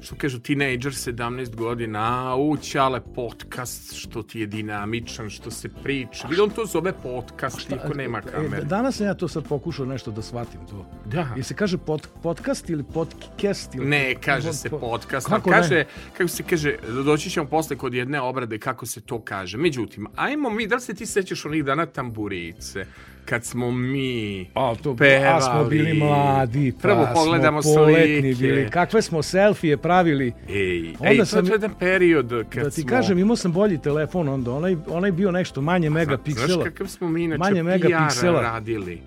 što 0.00 0.16
kažu 0.16 0.38
tinejdžer 0.40 0.92
17 0.92 1.54
godina, 1.54 2.00
a 2.28 2.36
učale 2.36 3.00
podcast, 3.06 3.94
što 3.94 4.22
ti 4.22 4.40
je 4.40 4.46
dinamičan, 4.46 5.30
što 5.30 5.50
se 5.50 5.68
priča. 5.74 6.28
Vidim, 6.28 6.44
on 6.44 6.50
to 6.50 6.64
zove 6.66 6.92
podcast, 6.94 7.70
niko 7.70 7.94
nema 7.94 8.18
E, 8.18 8.22
kamere. 8.22 8.64
danas 8.64 8.96
sam 8.96 9.06
ja 9.06 9.14
to 9.14 9.28
sad 9.28 9.44
pokušao 9.44 9.86
nešto 9.86 10.10
da 10.10 10.22
shvatim 10.22 10.60
to. 10.66 10.86
Da. 11.06 11.28
I 11.36 11.42
se 11.42 11.54
kaže 11.54 11.78
pod, 11.78 12.08
podcast 12.22 12.70
ili 12.70 12.82
podcast? 12.84 13.74
Ili 13.74 13.86
Ne, 13.86 14.14
kaže 14.16 14.46
pod- 14.46 14.56
se 14.56 14.70
po- 14.70 14.78
podcast. 14.78 15.26
Kako 15.28 15.50
kaže, 15.50 15.74
ne? 15.74 15.84
kako 16.12 16.28
se 16.28 16.42
kaže, 16.42 16.76
doći 17.04 17.30
ćemo 17.30 17.46
posle 17.46 17.76
kod 17.76 17.94
jedne 17.94 18.20
obrade 18.20 18.58
kako 18.58 18.86
se 18.86 19.00
to 19.00 19.20
kaže. 19.20 19.56
Međutim, 19.58 20.06
ajmo 20.16 20.50
mi, 20.50 20.66
da 20.66 20.74
li 20.74 20.80
se 20.80 20.94
ti 20.94 21.06
sećaš 21.06 21.44
onih 21.44 21.64
dana 21.64 21.86
tamburice? 21.86 22.86
Kad 23.30 23.44
smo 23.44 23.70
mi 23.72 24.46
A, 24.54 24.74
to, 24.76 24.96
pevali. 24.96 25.26
a 25.26 25.40
smo 25.42 25.64
bili 25.64 25.94
mladi, 25.94 26.72
pa 26.72 26.78
Prvo 26.80 27.08
pogledamo 27.14 27.62
smo 27.62 27.74
poletni 27.74 28.34
slike. 28.34 28.46
bili. 28.46 28.70
Kakve 28.70 29.02
smo 29.02 29.22
selfije 29.22 29.76
pravili. 29.76 30.32
Ej, 30.48 30.88
Onda 30.90 31.10
ej, 31.10 31.18
to 31.18 31.24
sam- 31.26 31.46
je 31.46 31.50
jedan 31.52 31.70
period 31.74 32.44
kad 32.48 32.64
Da 32.64 32.70
ti 32.70 32.80
smo... 32.80 32.88
kažem, 32.88 33.18
imao 33.18 33.36
sam 33.36 33.52
bolji 33.52 33.78
telefon 33.78 34.28
onda, 34.28 34.52
onaj, 34.52 34.76
onaj 34.88 35.12
bio 35.12 35.30
nešto 35.30 35.60
manje 35.60 35.90
megapiksela. 35.90 36.46
Znaš 36.48 36.64
kakav 36.64 36.86
smo 36.88 37.08
mi 37.08 37.24
inače 37.24 37.38
Manje 37.40 37.60
PR 37.60 37.64
megapiksela. 37.64 38.40
radili? 38.42 39.02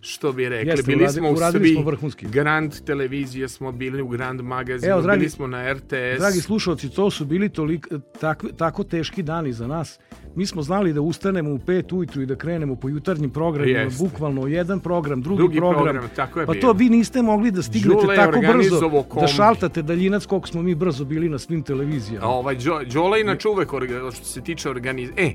Što 0.00 0.32
bi 0.32 0.48
rekli, 0.48 0.70
Jeste, 0.70 0.82
bili 0.86 1.08
smo 1.08 1.30
u 1.30 1.36
svi, 1.52 1.68
smo 1.68 1.82
vrhunski. 1.82 2.26
Grand 2.26 2.80
televizije 2.80 3.48
smo 3.48 3.72
bili, 3.72 4.02
u 4.02 4.08
Grand 4.08 4.40
magazinu, 4.40 4.92
Evo, 4.92 5.02
dragi- 5.02 5.18
bili 5.18 5.30
smo 5.30 5.46
na 5.46 5.72
RTS. 5.72 6.18
Dragi 6.18 6.40
slušalci, 6.40 6.90
to 6.90 7.10
su 7.10 7.24
bili 7.24 7.48
tolik, 7.48 7.86
tak, 8.20 8.44
tako 8.56 8.84
teški 8.84 9.22
dani 9.22 9.52
za 9.52 9.66
nas. 9.66 9.98
Mi 10.34 10.46
smo 10.46 10.62
znali 10.62 10.92
da 10.92 11.00
ustanemo 11.00 11.50
u 11.50 11.58
pet 11.58 11.92
ujutru 11.92 12.22
i 12.22 12.26
da 12.26 12.36
krenemo 12.36 12.76
po 12.76 12.88
jutarnjim 12.88 13.30
programima, 13.30 13.78
Jeste. 13.78 14.04
bukvalno 14.04 14.46
jedan 14.46 14.80
program, 14.80 15.22
drugi, 15.22 15.38
Drugi 15.38 15.58
program. 15.58 15.82
program, 15.84 16.10
tako 16.16 16.40
je 16.40 16.46
pa 16.46 16.52
bilo. 16.52 16.62
to 16.62 16.72
vi 16.72 16.88
niste 16.88 17.22
mogli 17.22 17.50
da 17.50 17.62
stignete 17.62 18.00
Đule 18.02 18.16
tako 18.16 18.40
brzo, 18.52 18.80
da 18.80 19.02
kombi. 19.04 19.28
šaltate 19.28 19.82
daljinac 19.82 20.26
koliko 20.26 20.48
smo 20.48 20.62
mi 20.62 20.74
brzo 20.74 21.04
bili 21.04 21.28
na 21.28 21.38
svim 21.38 21.62
televizijama. 21.62 22.26
A 22.26 22.30
ovaj 22.30 22.54
Đo, 22.56 22.80
Đola 22.84 23.18
inače 23.18 23.48
uvek 23.48 23.68
što 24.12 24.24
se 24.24 24.40
tiče 24.40 24.70
organiz... 24.70 25.10
E, 25.16 25.32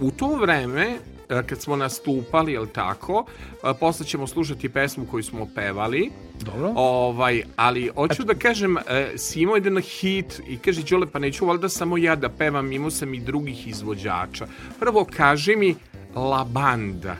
u 0.00 0.10
to 0.10 0.36
vreme 0.36 0.96
kad 1.28 1.60
smo 1.60 1.76
nastupali, 1.76 2.52
jel 2.52 2.66
tako, 2.66 3.24
e, 3.64 3.74
posle 3.80 4.06
ćemo 4.06 4.26
slušati 4.26 4.68
pesmu 4.68 5.06
koju 5.10 5.22
smo 5.22 5.48
pevali, 5.54 6.10
Dobro. 6.40 6.72
Ovaj, 6.76 7.42
ali 7.56 7.90
hoću 7.94 8.24
da 8.24 8.34
kažem, 8.34 8.76
e, 8.76 9.12
si 9.16 9.40
imao 9.40 9.56
jedan 9.56 9.76
hit 9.82 10.40
i 10.48 10.58
kaže 10.58 10.82
Đole, 10.82 11.06
pa 11.06 11.18
neću 11.18 11.46
valjda 11.46 11.68
samo 11.68 11.98
ja 11.98 12.16
da 12.16 12.28
pevam, 12.28 12.72
imao 12.72 12.90
sam 12.90 13.14
i 13.14 13.20
drugih 13.20 13.68
izvođača. 13.68 14.46
Prvo, 14.80 15.06
kaži 15.16 15.56
mi 15.56 15.74
La 16.14 16.44
Banda. 16.44 17.16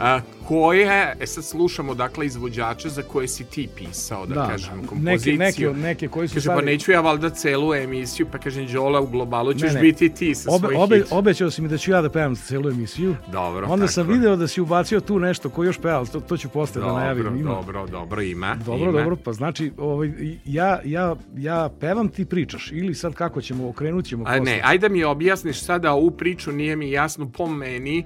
A, 0.00 0.20
koje, 0.44 0.86
e 1.20 1.26
sad 1.26 1.44
slušamo 1.44 1.94
dakle 1.94 2.26
izvođače 2.26 2.88
za 2.88 3.02
koje 3.02 3.28
si 3.28 3.44
ti 3.44 3.68
pisao, 3.68 4.26
da, 4.26 4.34
Da, 4.34 4.46
kažem, 4.46 4.80
da. 4.82 4.86
kompoziciju. 4.86 5.34
Neke- 5.34 5.60
neke- 5.62 5.78
neke 5.78 6.08
koji 6.08 6.28
su 6.28 6.34
Kaže, 6.34 6.46
pa 6.46 6.52
stari- 6.52 6.64
neću 6.64 6.92
ja 6.92 7.00
valjda 7.00 7.30
celu 7.30 7.74
emisiju, 7.74 8.26
pa 8.32 8.38
kažem, 8.38 8.66
Đola, 8.66 9.00
u 9.00 9.06
globalu 9.06 9.54
ćeš 9.54 9.62
Ne, 9.62 9.72
ne. 9.72 9.80
biti 9.80 10.08
ti 10.08 10.34
sa 10.34 10.50
Obe, 10.50 10.58
svoj 10.60 10.74
obe, 10.76 10.96
hit. 10.96 11.06
obećao 11.10 11.50
si 11.50 11.62
mi 11.62 11.68
da 11.68 11.78
ću 11.78 11.90
ja 11.90 12.02
da 12.02 12.10
pevam 12.10 12.36
celu 12.36 12.70
emisiju. 12.70 13.16
Dobro, 13.28 13.66
Onda 13.66 13.82
tako 13.82 13.92
sam 13.92 14.06
video 14.08 14.36
da 14.36 14.48
si 14.48 14.60
ubacio 14.60 15.00
tu 15.00 15.18
nešto 15.18 15.50
ko 15.50 15.64
još 15.64 15.78
peva, 15.78 16.04
to, 16.04 16.20
to 16.20 16.36
ću 16.36 16.48
posle 16.48 16.80
da 16.80 16.92
najavim. 16.92 17.24
Dobro, 17.24 17.38
Ima. 17.38 17.50
dobro, 17.50 17.86
dobro, 17.88 18.22
ima. 18.22 18.56
Dobro, 18.56 18.82
ima. 18.82 18.92
dobro, 18.92 19.16
pa 19.16 19.32
znači 19.32 19.72
ovaj, 19.78 20.12
ja, 20.44 20.80
ja, 20.84 21.16
ja 21.36 21.70
pevam, 21.70 22.08
ti 22.08 22.24
pričaš. 22.24 22.70
Ili 22.72 22.94
sad 22.94 23.14
kako 23.14 23.40
ćemo, 23.40 23.68
okrenut 23.68 24.04
ćemo 24.04 24.22
A 24.22 24.26
posle. 24.28 24.40
ne, 24.42 24.60
ajde 24.64 24.88
mi 24.88 25.04
objasniš 25.04 25.60
sada 25.60 25.92
ovu 25.92 26.10
priču, 26.10 26.52
nije 26.52 26.76
mi 26.76 26.90
jasno 26.90 27.28
po 27.28 27.46
meni, 27.46 28.04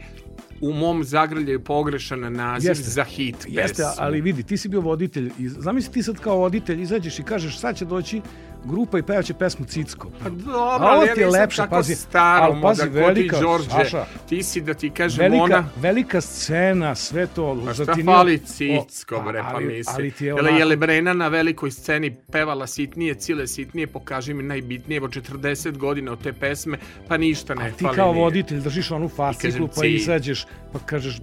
u 0.61 0.73
mom 0.73 1.05
zagrljaju 1.05 1.61
pogrešan 1.61 2.33
naziv 2.33 2.71
Jeste. 2.71 2.91
za 2.91 3.05
hit 3.05 3.37
Jeste, 3.49 3.77
pesmu. 3.77 3.93
ali 3.99 4.21
vidi, 4.21 4.43
ti 4.43 4.57
si 4.57 4.69
bio 4.69 4.81
voditelj. 4.81 5.31
I 5.39 5.49
zamisli 5.49 5.93
ti 5.93 6.03
sad 6.03 6.17
kao 6.19 6.37
voditelj 6.37 6.83
izađeš 6.83 7.19
i 7.19 7.23
kažeš 7.23 7.59
sad 7.59 7.77
će 7.77 7.85
doći 7.85 8.21
grupa 8.65 8.99
i 8.99 9.03
pevaće 9.03 9.35
pesmu 9.35 9.65
Cicko. 9.67 10.11
Pa 10.19 10.29
dobro, 10.31 10.57
ali 10.81 11.07
ja 11.09 11.15
nisam 11.17 11.33
lepše, 11.33 11.57
tako 11.57 11.71
pazi, 11.71 11.95
staro, 11.95 12.45
ali 12.45 12.63
pazi, 12.63 12.83
moda, 12.83 12.93
ko 12.93 13.09
ti 13.09 13.15
velika, 13.15 13.41
Đorđe. 13.41 13.71
Saša. 13.71 14.05
Ti 14.29 14.43
si 14.43 14.61
da 14.61 14.75
ti 14.75 14.91
kažem 14.91 15.21
Velika, 15.21 15.43
ona... 15.45 15.65
velika 15.77 16.21
scena, 16.21 16.95
sve 16.95 17.27
to. 17.27 17.63
Pa 17.67 17.75
šta 17.75 17.85
ti 17.85 17.91
nije- 17.93 18.05
fali 18.07 18.39
Cicko, 18.39 19.23
bre, 19.23 19.43
pa 19.45 19.61
misli. 19.61 20.13
Je 20.21 20.35
onako- 20.35 20.55
je 20.55 20.65
Lebrena 20.65 21.13
na 21.13 21.29
velikoj 21.29 21.71
sceni 21.71 22.17
pevala 22.23 22.67
sitnije, 22.67 23.15
cile 23.15 23.47
sitnije, 23.47 23.87
pokaži 23.87 24.35
mi 24.35 24.43
najbitnije, 24.43 24.97
evo 24.97 25.09
40 25.09 25.39
godina 25.73 26.13
od 26.13 26.23
te 26.23 26.33
pesme, 26.33 26.79
pa 27.09 27.17
ništa 27.17 27.55
ne 27.55 27.65
A 27.65 27.71
ti 27.71 27.85
fali. 27.85 27.97
kao 27.97 28.13
nije. 28.13 28.25
voditelj 28.25 28.61
držiš 28.61 28.91
onu 28.91 29.09
fasciklu 29.09 29.69
pa 29.71 29.87
izađeš 29.87 30.47
pa 30.73 30.79
kažeš 30.79 31.21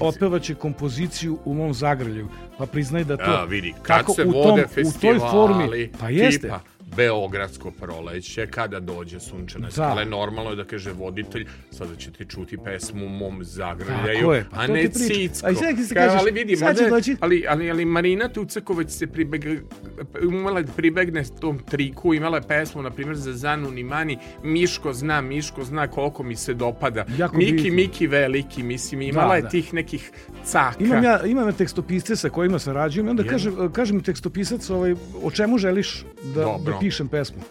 otpevaće 0.00 0.54
kompoziciju 0.54 1.38
u 1.44 1.54
mom 1.54 1.74
zagrljaju. 1.74 2.28
Pa 2.58 2.66
priznaj 2.66 3.04
da 3.04 3.16
to 3.16 3.30
A, 3.30 3.44
vidi, 3.44 3.74
kad 3.82 3.98
kako 3.98 4.12
se 4.12 4.24
u 4.24 4.30
vode 4.30 4.62
tom, 4.62 4.70
festivali, 4.70 5.18
u 5.18 5.20
toj 5.20 5.30
formi, 5.30 5.92
pa 6.00 6.08
jeste. 6.08 6.40
tipa 6.42 6.60
Beogradsko 6.96 7.70
proleće, 7.70 8.46
kada 8.46 8.80
dođe 8.80 9.20
sunčana 9.20 9.64
Da. 9.66 9.70
skala, 9.70 10.04
normalno 10.06 10.50
je 10.50 10.56
da 10.56 10.64
kaže 10.64 10.92
voditelj, 10.92 11.46
sada 11.70 11.96
ćete 11.96 12.24
čuti 12.24 12.58
pesmu 12.58 13.08
mom 13.08 13.44
zagrljaju, 13.44 14.30
je, 14.30 14.44
pa 14.50 14.56
a 14.56 14.66
ne 14.66 14.82
ti. 14.82 14.98
Cicko. 14.98 15.46
A 15.46 15.50
i 15.50 15.54
sad 15.54 15.64
se 15.78 15.94
Kao, 15.94 16.04
kažeš, 16.04 16.20
ali 16.20 16.30
vidi, 16.32 16.56
sad 16.56 16.78
će 16.78 16.84
doći- 16.84 17.16
ali, 17.20 17.44
ali, 17.48 17.70
ali 17.70 17.84
Marina 17.84 18.28
Tucaković 18.28 18.90
se 18.90 19.06
pribeg, 19.06 19.44
umela 20.24 20.62
da 20.62 20.72
pribegne 20.72 21.24
s 21.24 21.30
tom 21.30 21.58
triku, 21.60 22.14
imala 22.14 22.36
je 22.36 22.42
pesmu, 22.42 22.82
na 22.82 22.90
primjer, 22.90 23.16
za 23.16 23.32
Zanu 23.34 23.70
Nimani, 23.70 24.18
Miško 24.44 24.92
zna, 24.92 25.20
Miško 25.20 25.64
zna 25.64 25.86
koliko 25.88 26.22
mi 26.22 26.36
se 26.36 26.54
dopada. 26.54 27.04
Jako 27.18 27.36
Miki, 27.36 27.52
bitno. 27.54 27.74
Miki 27.74 28.06
veliki, 28.06 28.62
mislim, 28.62 29.02
imala 29.02 29.28
Da, 29.28 29.34
je 29.34 29.42
da. 29.42 29.48
tih 29.48 29.74
nekih 29.74 30.10
caka. 30.44 30.76
Imam 30.80 31.04
ja, 31.04 31.24
imam 31.24 31.46
ja 31.46 31.52
tekstopisce 31.52 32.16
sa 32.16 32.28
kojima 32.28 32.58
sarađujem 32.58 33.08
onda 33.08 33.24
kaže, 33.24 33.50
kaže 33.72 33.94
mi 33.94 34.02
tekstopisac 34.02 34.70
ovaj, 34.70 34.94
o 35.22 35.30
čemu 35.30 35.58
želiš 35.58 36.04
da, 36.24 36.42
Dobro. 36.42 36.72
da 36.72 36.78
pišem 36.88 37.08
pesmu. 37.08 37.42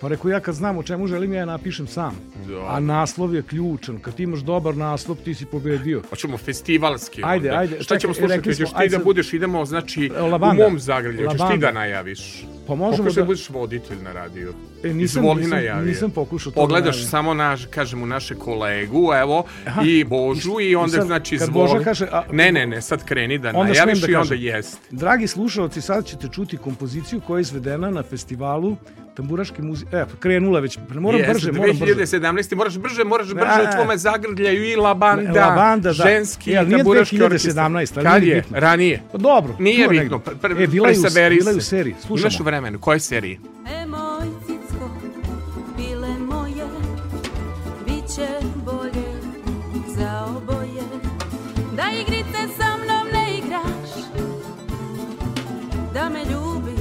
Pa 0.00 0.08
rekao 0.08 0.30
ja 0.30 0.40
kad 0.40 0.54
znam 0.54 0.78
o 0.78 0.82
čemu 0.82 1.06
želim 1.06 1.32
ja 1.32 1.40
je 1.40 1.46
napišem 1.46 1.86
sam. 1.86 2.16
Da. 2.48 2.66
A 2.66 2.80
naslov 2.80 3.34
je 3.34 3.42
ključan. 3.42 3.98
Kad 3.98 4.14
ti 4.14 4.22
imaš 4.22 4.40
dobar 4.40 4.76
naslov 4.76 5.16
ti 5.16 5.34
si 5.34 5.44
pobedio. 5.46 6.02
Hoćemo 6.10 6.38
festivalski. 6.38 7.22
Ajde, 7.24 7.48
onda. 7.48 7.60
ajde, 7.60 7.82
Šta 7.82 7.98
ćemo 7.98 8.14
slušati? 8.14 8.48
Hoćeš 8.50 8.68
ti 8.68 8.74
ajde 8.74 8.98
da 8.98 9.04
budeš, 9.04 9.32
idemo, 9.32 9.64
znači, 9.64 10.08
Lavanda. 10.08 10.66
u 10.66 10.70
mom 10.70 10.78
zagrlju. 10.78 11.28
Hoćeš 11.28 11.48
ti 11.52 11.58
da 11.58 11.72
najaviš? 11.72 12.44
Pa 12.66 12.74
možemo 12.74 13.08
da- 13.08 13.14
da 13.14 13.24
budeš 13.24 13.50
voditelj 13.50 14.02
na 14.02 14.12
radiju. 14.12 14.54
E, 14.84 14.88
nisam- 14.88 15.22
Izvoli 15.22 15.36
nisam- 15.36 15.50
najavi. 15.50 15.86
nisam 15.86 16.10
pokušao 16.10 16.52
to 16.52 16.54
da 16.54 16.60
Pogledaš 16.60 16.94
najavim. 16.94 17.10
samo 17.10 17.34
naš, 17.34 17.66
kažemo, 17.66 18.06
naše 18.06 18.34
kolegu, 18.34 19.10
evo, 19.14 19.44
i 19.84 20.04
Božu, 20.04 20.60
i 20.60 20.76
onda, 20.76 20.96
sad, 20.96 21.06
znači, 21.06 21.38
kad 21.38 21.48
izvoli. 21.48 21.68
Boža 21.68 21.84
kaže, 21.84 22.06
a- 22.06 22.22
ne, 22.32 22.52
ne, 22.52 22.66
ne, 22.66 22.82
sad 22.82 23.04
kreni 23.04 23.38
da 23.38 23.48
Onda 23.48 23.72
najaviš 23.72 24.00
da 24.00 24.06
i 24.06 24.14
onda 24.14 24.28
kažem. 24.28 24.44
jest. 24.44 24.78
Dragi 24.90 25.26
slušalci, 25.26 25.80
sad 25.80 26.06
ćete 26.06 26.28
čuti 26.28 26.56
kompoziciju 26.56 27.20
koja 27.20 27.38
je 27.38 27.42
izvedena 27.42 27.90
na 27.90 28.02
festivalu 28.02 28.76
tamburaške 29.14 29.62
muzike. 29.62 29.96
E, 29.96 30.04
krenula 30.18 30.60
već. 30.60 30.78
Moram 30.90 31.20
Jest, 31.20 31.32
brže, 31.32 31.52
moram 31.52 31.76
brže. 31.76 31.94
2017. 31.94 32.54
Moraš 32.54 32.78
brže, 32.78 33.04
moraš 33.04 33.26
brže 33.26 33.46
A, 33.48 33.68
u 33.68 33.76
tvome 33.76 33.96
zagrljaju 33.96 34.64
i 34.64 34.76
La 34.76 34.94
Banda, 34.94 35.40
La 35.40 35.54
Banda, 35.54 35.88
da. 35.88 35.92
ženski 35.92 36.50
Jel, 36.50 36.64
nije 36.64 36.78
tamburaški 36.78 37.16
2017, 37.16 37.24
orkestar. 37.24 38.06
ali 38.06 38.14
Kad 38.14 38.22
nije 38.22 38.34
je? 38.34 38.40
bitno. 38.40 38.60
Ranije. 38.60 39.02
Pa 39.12 39.18
dobro. 39.18 39.54
Nije 39.58 39.88
bitno. 39.88 40.02
negde. 40.16 40.18
Pr, 40.20 40.38
pr, 40.38 40.52
e, 40.52 40.66
bila 40.66 40.88
je, 40.88 40.98
u, 40.98 41.02
bila 41.02 41.50
je 41.50 41.56
u 41.56 41.60
se. 41.60 41.60
seriji. 41.62 41.90
Imaš 41.90 42.04
u 42.04 42.06
Slušamo. 42.06 42.44
vremenu. 42.44 42.78
Koje 42.78 43.00
seriji? 43.00 43.38
E 43.72 43.86
moj 43.86 44.26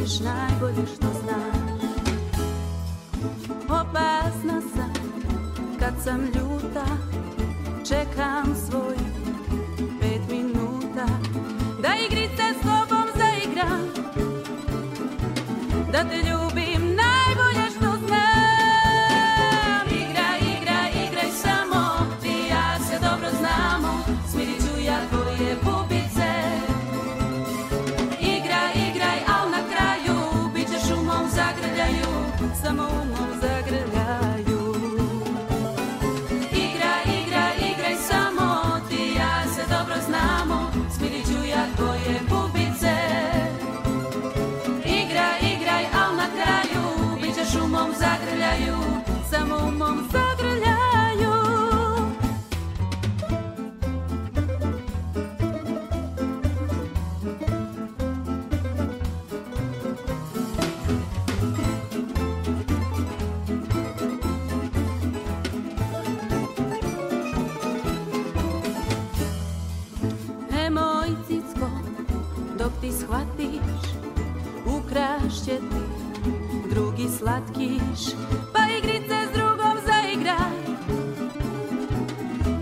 ljubiš 0.02 0.20
najbolje 0.20 0.88
što 0.96 1.08
znaš. 1.08 1.82
Opasna 3.64 4.62
sam 4.76 4.94
kad 5.80 5.94
sam 6.04 6.22
ljuta, 6.22 6.86
čekam 7.88 8.56
svoj 8.70 8.96
pet 10.02 10.22
minuta. 10.30 11.06
Da 11.82 11.90
igrice 12.08 12.44
s 12.60 12.62
tobom 12.62 13.08
zaigram, 13.16 13.88
da 15.92 16.04
te 16.10 16.16
ljubim 16.16 16.51
ti 72.92 72.98
shvatiš, 72.98 73.82
ukrašće 74.66 75.58
ti 75.58 75.82
drugi 76.70 77.08
slatkiš, 77.18 78.16
pa 78.54 78.60
igrice 78.78 79.16
s 79.30 79.38
drugom 79.38 79.78
zaigraj. 79.86 80.62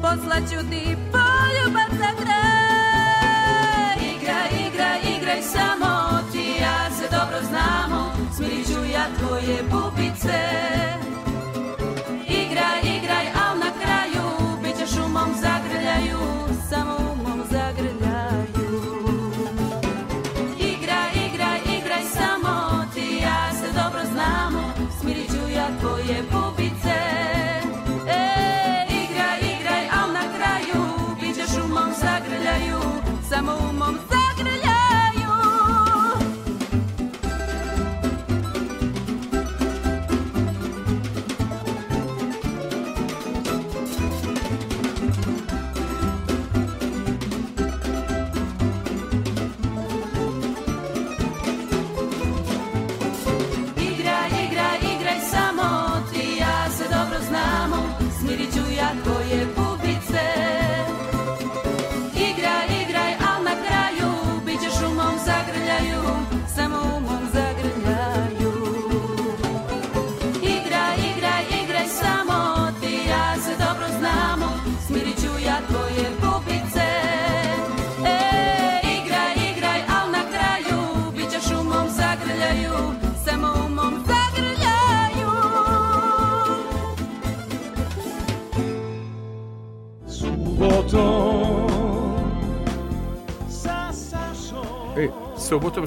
Poslaću 0.01 0.69
ti 0.69 0.88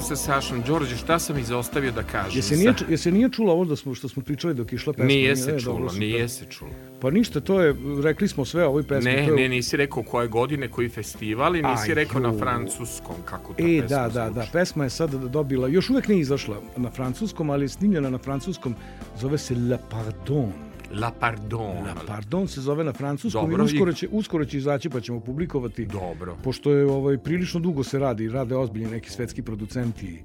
sa 0.03 0.15
Sašom. 0.15 0.61
Đorđe, 0.61 0.97
šta 0.97 1.19
sam 1.19 1.37
izostavio 1.37 1.91
da 1.91 2.03
kažem? 2.03 2.35
je 2.35 2.41
se 2.41 2.55
nije, 2.55 2.69
Sa- 2.69 2.77
ču- 2.77 2.91
je 2.91 2.97
se 2.97 3.11
nije 3.11 3.29
čulo 3.29 3.53
ovo 3.53 3.65
da 3.65 3.75
smo, 3.75 3.95
što 3.95 4.09
smo 4.09 4.23
pričali 4.23 4.53
dok 4.53 4.71
je 4.71 4.75
išla 4.75 4.93
pesma? 4.93 5.05
Nije 5.05 5.35
se 5.35 5.51
E, 5.51 5.59
čulo, 5.59 5.91
nije 5.91 6.29
se 6.29 6.45
čulo. 6.47 6.71
Pa 7.01 7.09
ništa, 7.11 7.39
to 7.39 7.61
je, 7.61 7.75
rekli 8.03 8.27
smo 8.27 8.45
sve 8.45 8.65
o 8.65 8.69
ovoj 8.69 8.83
pesmi. 8.83 9.11
Ne, 9.11 9.27
ne, 9.27 9.47
nisi 9.49 9.77
rekao 9.77 10.03
koje 10.03 10.27
godine, 10.27 10.67
koji 10.67 10.89
festival 10.89 11.55
i 11.55 11.61
nisi 11.61 11.89
Aj, 11.89 11.95
rekao 11.95 12.21
na 12.21 12.29
ju. 12.29 12.39
francuskom 12.39 13.15
kako 13.25 13.53
ta 13.53 13.63
E, 13.63 13.81
pesma 13.81 13.87
da, 13.89 14.09
da, 14.09 14.29
da, 14.31 14.45
pesma 14.53 14.83
je 14.83 14.89
sad 14.89 15.11
dobila, 15.13 15.67
još 15.67 15.89
uvek 15.89 16.07
nije 16.07 16.21
izašla 16.21 16.57
na 16.77 16.91
francuskom, 16.91 17.49
ali 17.49 17.65
je 17.65 17.69
snimljena 17.69 18.09
na 18.09 18.17
francuskom, 18.17 18.75
zove 19.17 19.37
se 19.37 19.55
La 19.55 19.77
Pardon. 19.79 20.51
La 20.93 21.11
Pardon. 21.11 21.85
La 21.85 21.95
Pardon 22.07 22.47
se 22.47 22.61
zove 22.61 22.83
na 22.83 22.93
francuskom 22.93 23.49
Dobro, 23.49 23.63
i 23.63 23.65
uskoro 23.65 23.93
će, 23.93 24.07
uskoro 24.11 24.45
će 24.45 24.57
izaći 24.57 24.89
pa 24.89 25.01
ćemo 25.01 25.19
publikovati. 25.19 25.85
Dobro. 25.85 26.37
Pošto 26.43 26.71
je 26.71 26.85
ovaj, 26.85 27.17
prilično 27.17 27.59
dugo 27.59 27.83
se 27.83 27.99
radi, 27.99 28.29
rade 28.29 28.55
ozbiljni 28.55 28.91
neki 28.91 29.09
svetski 29.09 29.41
producenti, 29.41 30.23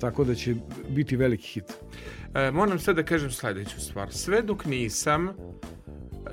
tako 0.00 0.24
da 0.24 0.34
će 0.34 0.54
biti 0.88 1.16
veliki 1.16 1.46
hit. 1.48 1.72
E, 2.34 2.50
moram 2.50 2.78
sad 2.78 2.96
da 2.96 3.02
kažem 3.02 3.30
sledeću 3.30 3.80
stvar. 3.80 4.12
Sve 4.12 4.42
dok 4.42 4.64
nisam 4.64 5.28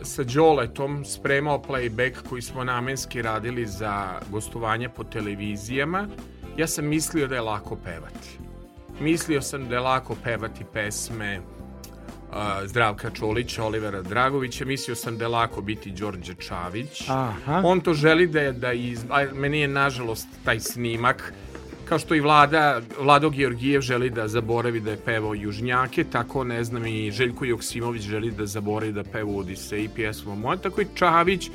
sa 0.04 0.24
Đoletom 0.24 1.06
spremao 1.06 1.64
playback 1.68 2.16
koji 2.30 2.42
smo 2.42 2.64
namenski 2.64 3.22
radili 3.22 3.66
za 3.66 4.20
gostovanje 4.32 4.90
po 4.90 5.04
televizijama, 5.04 6.08
ja 6.58 6.68
sam 6.68 6.88
mislio 6.88 7.28
da 7.28 7.36
je 7.36 7.42
lako 7.42 7.76
pevati. 7.76 8.38
Mislio 9.00 9.42
sam 9.42 9.70
da 9.70 9.76
je 9.76 9.82
lako 9.82 10.16
pevati 10.24 10.64
pesme 10.74 11.40
Zdravka 12.66 13.10
Čolića, 13.10 13.64
Olivera 13.64 14.02
Dragovića, 14.02 14.66
mislio 14.66 14.96
sam 14.96 15.18
da 15.18 15.24
je 15.24 15.30
lako 15.30 15.62
biti 15.62 15.92
Đorđe 15.92 16.34
Čavić. 16.34 17.10
Aha. 17.10 17.62
On 17.66 17.82
to 17.82 17.94
želi 17.94 18.28
da 18.28 18.42
je, 18.42 18.52
da 18.52 18.74
iz... 18.74 19.06
a 19.10 19.26
meni 19.34 19.60
je 19.60 19.68
nažalost 19.68 20.28
taj 20.46 20.60
snimak 20.60 21.34
kao 21.92 22.00
što 22.00 22.16
i 22.16 22.20
Vlada, 22.20 22.82
Vlado 23.00 23.30
Georgijev 23.30 23.82
želi 23.82 24.10
da 24.10 24.28
zaboravi 24.28 24.80
da 24.80 24.92
je 24.92 24.98
pevao 25.06 25.34
Južnjake, 25.36 26.04
tako 26.04 26.44
ne 26.44 26.64
znam 26.64 26.86
i 26.86 27.12
Željko 27.12 27.46
Joksimović 27.46 28.02
želi 28.02 28.32
da 28.32 28.46
zaboravi 28.46 28.92
da 28.92 29.04
peva 29.04 29.32
Odiseji 29.32 29.90
pjesmu 29.96 30.36
moja, 30.36 30.58
tako 30.58 30.82
i 30.82 30.88
Čavić 30.96 31.50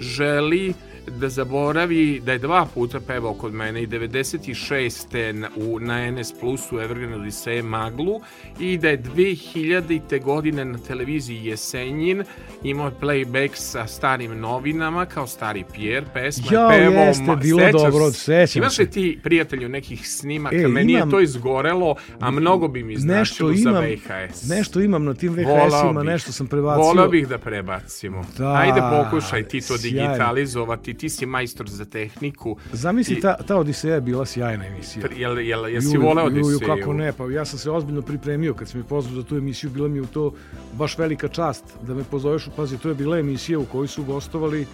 želi 0.00 0.74
da 1.08 1.28
zaboravi 1.28 1.86
da 2.20 2.32
je 2.32 2.38
dva 2.38 2.66
puta 2.66 3.00
pevao 3.00 3.34
kod 3.34 3.52
mene 3.54 3.82
i 3.82 3.86
96. 3.86 4.96
na, 5.32 5.48
u, 5.58 5.80
na 5.80 6.10
NS 6.10 6.32
Plusu 6.32 6.80
Evergreen 6.80 7.14
Odiseje 7.14 7.62
Maglu 7.62 8.20
i 8.60 8.78
da 8.78 8.88
je 8.88 9.02
2000. 9.04 10.22
godine 10.22 10.64
na 10.64 10.78
televiziji 10.78 11.44
Jesenjin 11.44 12.24
imao 12.62 12.90
playback 12.92 13.50
sa 13.54 13.86
starim 13.86 14.40
novinama 14.40 15.06
kao 15.06 15.26
stari 15.26 15.64
Pierre 15.74 16.06
pesma 16.14 16.44
je 16.44 16.78
pevao 16.78 17.04
jeste, 17.04 17.36
bilo 17.36 17.58
sećaš 17.60 17.82
dobro, 17.82 18.10
se? 18.10 18.18
sećam 18.18 18.62
Imaš 18.62 18.74
se. 18.74 18.82
li 18.82 18.90
ti 18.90 19.18
prijatelju 19.22 19.68
nekih 19.68 20.08
snimaka? 20.08 20.56
E, 20.56 20.68
Meni 20.68 20.92
imam- 20.92 21.08
je 21.08 21.10
to 21.10 21.20
izgorelo, 21.20 21.94
a 22.20 22.30
mnogo 22.30 22.68
bi 22.68 22.82
mi 22.82 22.96
značilo 22.96 23.52
za 23.54 23.70
imam, 23.70 23.84
VHS. 23.84 24.48
nešto 24.48 24.80
imam 24.80 25.04
na 25.04 25.14
tim 25.14 25.32
VHS-ima, 25.34 26.02
nešto 26.02 26.32
sam 26.32 26.46
prebacio. 26.46 26.82
Volao 26.82 27.08
bih 27.08 27.28
da 27.28 27.38
prebacimo. 27.38 28.24
Da, 28.38 28.52
Ajde 28.52 28.80
pokušaj 28.92 29.42
ti 29.44 29.60
to 29.60 29.78
sjajno. 29.78 30.06
digitalizovati, 30.08 30.94
ti 30.96 31.08
si 31.08 31.26
majstor 31.26 31.68
za 31.68 31.84
tehniku. 31.84 32.56
Zamisli, 32.72 33.16
I- 33.16 33.20
ta, 33.20 33.36
ta 33.36 33.56
Odiseja 33.56 33.94
je 33.94 34.00
bila 34.00 34.26
sjajna 34.26 34.66
emisija. 34.66 35.06
Jel, 35.16 35.38
jel, 35.38 35.68
jesi 35.68 35.94
Ju, 35.94 36.02
voleo 36.02 36.28
ju, 36.28 36.36
ju, 36.36 36.46
Odiseju? 36.46 36.68
kako 36.76 36.92
ne, 36.92 37.12
pa 37.12 37.24
ja 37.24 37.44
sam 37.44 37.58
se 37.58 37.70
ozbiljno 37.70 38.02
pripremio 38.02 38.54
kad 38.54 38.68
sam 38.68 38.80
me 38.80 38.86
pozvao 38.86 39.14
za 39.14 39.22
tu 39.22 39.36
emisiju, 39.36 39.70
bila 39.70 39.88
mi 39.88 39.98
je 39.98 40.06
to 40.06 40.32
baš 40.72 40.98
velika 40.98 41.28
čast 41.28 41.64
da 41.82 41.94
me 41.94 42.04
pozoveš, 42.04 42.48
pazi, 42.56 42.78
to 42.78 42.88
je 42.88 42.94
bila 42.94 43.18
emisija 43.18 43.58
u 43.58 43.64
kojoj 43.64 43.88
su 43.88 44.04
gostovali 44.04 44.66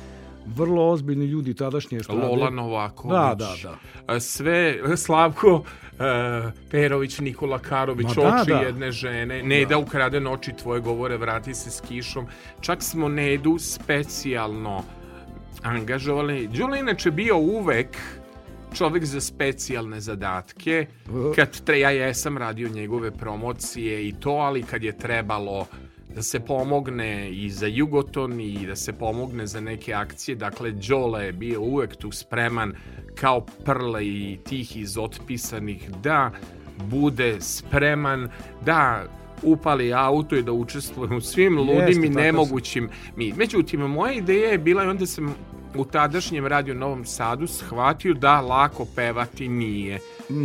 vrlo 0.47 0.91
ozbiljni 0.91 1.25
ljudi 1.27 1.55
tadašnje 1.55 1.99
estrade. 1.99 2.21
Lola 2.23 2.51
Novaković. 2.51 3.13
Da, 3.13 3.35
da, 3.39 3.55
da. 3.63 3.79
A 4.07 4.21
Sve, 4.21 4.79
Slavko 4.97 5.63
e, 5.93 6.03
Perović, 6.71 7.19
Nikola 7.19 7.59
Karović, 7.59 8.07
Ma 8.17 8.23
da, 8.23 8.41
oči 8.43 8.51
da. 8.51 8.59
jedne 8.61 8.93
žene, 8.93 9.43
Neda 9.43 9.79
ukrade 9.79 10.21
noći 10.21 10.53
tvoje 10.53 10.81
govore, 10.81 11.17
vrati 11.17 11.55
se 11.55 11.71
s 11.71 11.81
kišom. 11.81 12.27
Čak 12.61 12.83
smo 12.83 13.09
Nedu 13.09 13.57
specijalno 13.59 14.83
angažovali. 15.63 16.47
Đula 16.47 16.77
inače 16.77 17.11
bio 17.11 17.37
uvek 17.37 17.99
čovek 18.75 19.05
za 19.05 19.21
specijalne 19.21 20.01
zadatke. 20.01 20.87
Kad 21.37 21.61
tre, 21.65 21.81
ja 21.81 21.91
jesam 21.91 22.39
radio 22.39 22.69
njegove 22.69 23.11
promocije 23.11 24.09
i 24.09 24.13
to, 24.21 24.31
ali 24.31 24.63
kad 24.63 24.83
je 24.83 24.99
trebalo 24.99 25.67
da 26.15 26.23
se 26.23 26.41
pomogne 26.41 27.31
i 27.31 27.51
za 27.51 27.67
Jugoton 27.67 28.41
i 28.41 28.67
da 28.67 28.77
se 28.77 28.93
pomogne 28.93 29.47
za 29.47 29.61
neke 29.61 29.95
akcije. 29.95 30.35
Dakle, 30.35 30.71
Đole 30.71 31.25
je 31.25 31.33
bio 31.33 31.61
uvek 31.61 31.97
tu 31.97 32.13
spreman 32.13 32.73
kao 33.15 33.41
prle 33.41 34.07
i 34.07 34.39
tih 34.45 34.77
iz 34.77 34.99
otpisanih 34.99 35.91
da 36.03 36.31
bude 36.85 37.41
spreman 37.41 38.29
da 38.65 39.05
upali 39.43 39.95
auto 39.95 40.37
i 40.37 40.43
da 40.43 40.53
učestvuje 40.53 41.17
u 41.17 41.21
svim 41.21 41.59
ludim 41.59 42.05
i 42.05 42.09
nemogućim. 42.09 42.89
Mi. 43.17 43.33
Međutim, 43.33 43.81
moja 43.81 44.13
ideja 44.13 44.51
je 44.51 44.59
bila 44.59 44.85
i 44.85 44.87
onda 44.87 45.07
sam 45.07 45.35
u 45.75 45.85
tadašnjem 45.85 46.47
radio 46.47 46.75
Novom 46.75 47.05
Sadu 47.05 47.47
shvatio 47.47 48.15
da 48.15 48.41
lako 48.41 48.87
pevati 48.97 49.49
nije. 49.49 49.99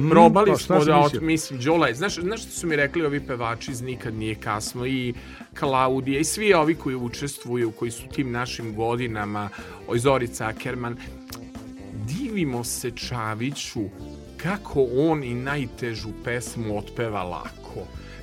Probali 0.09 0.51
pa 0.51 0.57
smo 0.57 0.75
da, 0.75 1.01
mislio? 1.01 1.19
od, 1.19 1.23
mislim, 1.23 1.59
Đola, 1.59 1.87
je- 1.87 1.95
znaš, 1.95 2.19
znaš 2.19 2.41
što 2.41 2.51
su 2.51 2.67
mi 2.67 2.75
rekli 2.75 3.05
ovi 3.05 3.19
pevači 3.27 3.71
iz 3.71 3.81
Nikad 3.81 4.13
nije 4.13 4.35
kasno 4.35 4.85
i 4.85 5.13
Klaudija 5.59 6.19
i 6.19 6.23
svi 6.23 6.53
ovi 6.53 6.75
koji 6.75 6.95
učestvuju, 6.95 7.71
koji 7.71 7.91
su 7.91 8.03
tim 8.15 8.31
našim 8.31 8.75
godinama, 8.75 9.49
oj 9.87 9.99
Zorica 9.99 10.47
Akerman, 10.47 10.97
divimo 12.07 12.63
se 12.63 12.91
Čaviću 12.91 13.81
kako 14.37 14.87
on 14.97 15.23
i 15.23 15.33
najtežu 15.33 16.09
pesmu 16.23 16.77
otpeva 16.77 17.23
lako. 17.23 17.56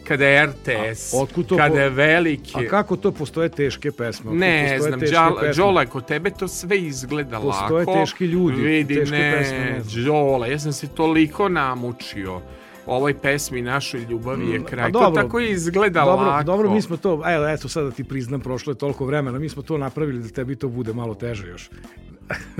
Kada 0.08 0.26
je 0.26 0.46
RTS, 0.46 1.14
A 1.14 1.42
to 1.42 1.56
kada 1.56 1.74
po- 1.74 1.78
je 1.80 1.90
veliki... 1.90 2.66
A 2.66 2.68
kako 2.68 2.96
to 2.96 3.12
postoje 3.12 3.48
teške 3.48 3.92
pesme? 3.92 4.32
Ne 4.32 4.62
postoje 4.62 4.80
znam, 4.80 5.00
pesme? 5.40 5.52
Đole, 5.56 5.86
kod 5.86 6.06
tebe 6.06 6.30
to 6.30 6.48
sve 6.48 6.78
izgleda 6.78 7.40
Postoje 7.40 7.86
lako. 7.86 8.00
teški 8.00 8.24
ljudi, 8.24 8.62
Vidi, 8.62 8.94
teške 8.94 9.16
ne, 9.16 9.32
pesme, 9.38 9.58
ne 9.58 9.80
znam. 9.82 10.04
Đole, 10.04 10.50
ja 10.50 10.58
sam 10.58 10.72
se 10.72 10.88
toliko 10.88 11.48
namučio 11.48 12.40
ovoj 12.86 13.14
pesmi 13.14 13.62
našoj 13.62 14.00
ljubavi 14.00 14.50
je 14.50 14.64
kraj. 14.64 14.92
Pa 14.92 14.98
to 14.98 15.12
tako 15.14 15.38
je 15.38 15.50
izgleda 15.50 16.04
dobro, 16.04 16.26
lako. 16.26 16.44
Dobro, 16.44 16.70
mi 16.70 16.82
smo 16.82 16.96
to, 16.96 17.22
evo, 17.26 17.48
eto 17.48 17.68
sad 17.68 17.84
da 17.84 17.90
ti 17.90 18.04
priznam, 18.04 18.40
prošlo 18.40 18.70
je 18.70 18.78
toliko 18.78 19.04
vremena, 19.04 19.38
mi 19.38 19.48
smo 19.48 19.62
to 19.62 19.78
napravili 19.78 20.18
da 20.22 20.28
tebi 20.28 20.56
to 20.56 20.68
bude 20.68 20.92
malo 20.92 21.14
teže 21.14 21.48
još. 21.48 21.70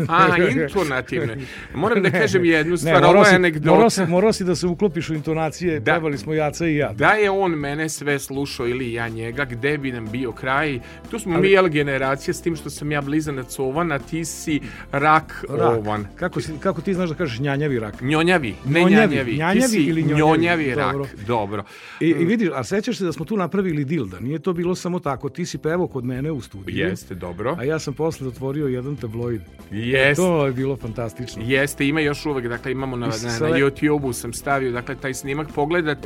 A, 0.08 0.26
intonativne. 0.52 1.36
Moram 1.74 2.02
da 2.02 2.10
kažem 2.10 2.44
jednu 2.44 2.76
stvar, 2.76 3.02
ne, 3.02 3.08
ovo 3.08 3.24
je 3.24 3.34
anegdota. 3.34 3.70
morao, 3.70 3.90
si, 3.90 4.06
morao 4.06 4.32
si 4.32 4.44
da 4.44 4.54
se 4.54 4.66
uklopiš 4.66 5.10
u 5.10 5.14
intonacije, 5.14 5.80
Da. 5.80 5.84
trebali 5.84 6.18
smo 6.18 6.34
Jaca 6.34 6.66
i 6.66 6.76
ja. 6.76 6.92
Da 6.92 7.10
je 7.10 7.30
on 7.30 7.52
mene 7.52 7.88
sve 7.88 8.18
slušao 8.18 8.68
ili 8.68 8.92
ja 8.92 9.08
njega, 9.08 9.44
gde 9.44 9.78
bi 9.78 9.92
nam 9.92 10.06
bio 10.06 10.32
kraj? 10.32 10.80
Tu 11.10 11.18
smo 11.18 11.32
Ali- 11.34 11.42
mi 11.42 11.50
jel 11.50 11.68
generacija 11.68 12.34
s 12.34 12.42
tim 12.42 12.56
što 12.56 12.70
sam 12.70 12.92
ja 12.92 13.00
blizanac 13.00 13.58
ovan, 13.58 13.92
a 13.92 13.98
ti 14.00 14.24
si 14.24 14.60
rak, 14.92 15.44
Rak. 15.50 15.78
ovan. 15.78 16.06
Kako, 16.16 16.40
si, 16.40 16.52
kako 16.60 16.80
ti 16.80 16.94
znaš 16.94 17.08
da 17.08 17.14
kažeš 17.14 17.38
njanjavi 17.38 17.78
rak? 17.78 18.00
Njonjavi, 18.00 18.54
ne 18.64 18.80
Njonjavi. 18.80 18.90
njanjavi. 19.06 19.32
Ti 19.32 19.38
Njanjavi 19.38 19.68
si 19.68 19.78
ili 19.78 20.02
njonjavi? 20.02 20.20
njonjavi 20.20 20.74
rak. 20.74 20.92
Dobro. 20.92 21.08
Dobro. 21.26 21.64
I, 22.00 22.08
I 22.08 22.24
vidiš, 22.24 22.48
a 22.54 22.64
sećaš 22.64 22.98
se 22.98 23.04
da 23.04 23.12
smo 23.12 23.24
tu 23.24 23.36
napravili 23.36 23.84
dil, 23.84 24.04
da 24.06 24.20
nije 24.20 24.38
to 24.38 24.52
bilo 24.52 24.74
samo 24.74 24.98
tako. 24.98 25.28
Ti 25.28 25.46
si 25.46 25.58
pevao 25.58 25.86
kod 25.86 26.04
mene 26.04 26.30
u 26.30 26.40
studiju. 26.40 26.76
Jeste, 26.78 27.14
dobro. 27.14 27.56
A 27.58 27.64
ja 27.64 27.78
sam 27.78 27.94
posle 27.94 28.28
otvorio 28.28 28.66
jedan 28.66 28.96
tabloid. 28.96 29.40
Jeste. 29.70 30.22
To 30.22 30.46
je 30.46 30.52
bilo 30.52 30.76
fantastično. 30.76 31.42
Jeste, 31.46 31.86
ima 31.88 32.00
još 32.00 32.26
uvek, 32.26 32.46
dakle 32.46 32.72
imamo 32.72 32.96
na, 32.96 33.06
na, 33.06 33.48
na 33.48 33.56
YouTube-u 33.56 34.12
sam 34.12 34.32
stavio, 34.32 34.72
dakle 34.72 34.94
taj 34.94 35.14
snimak, 35.14 35.48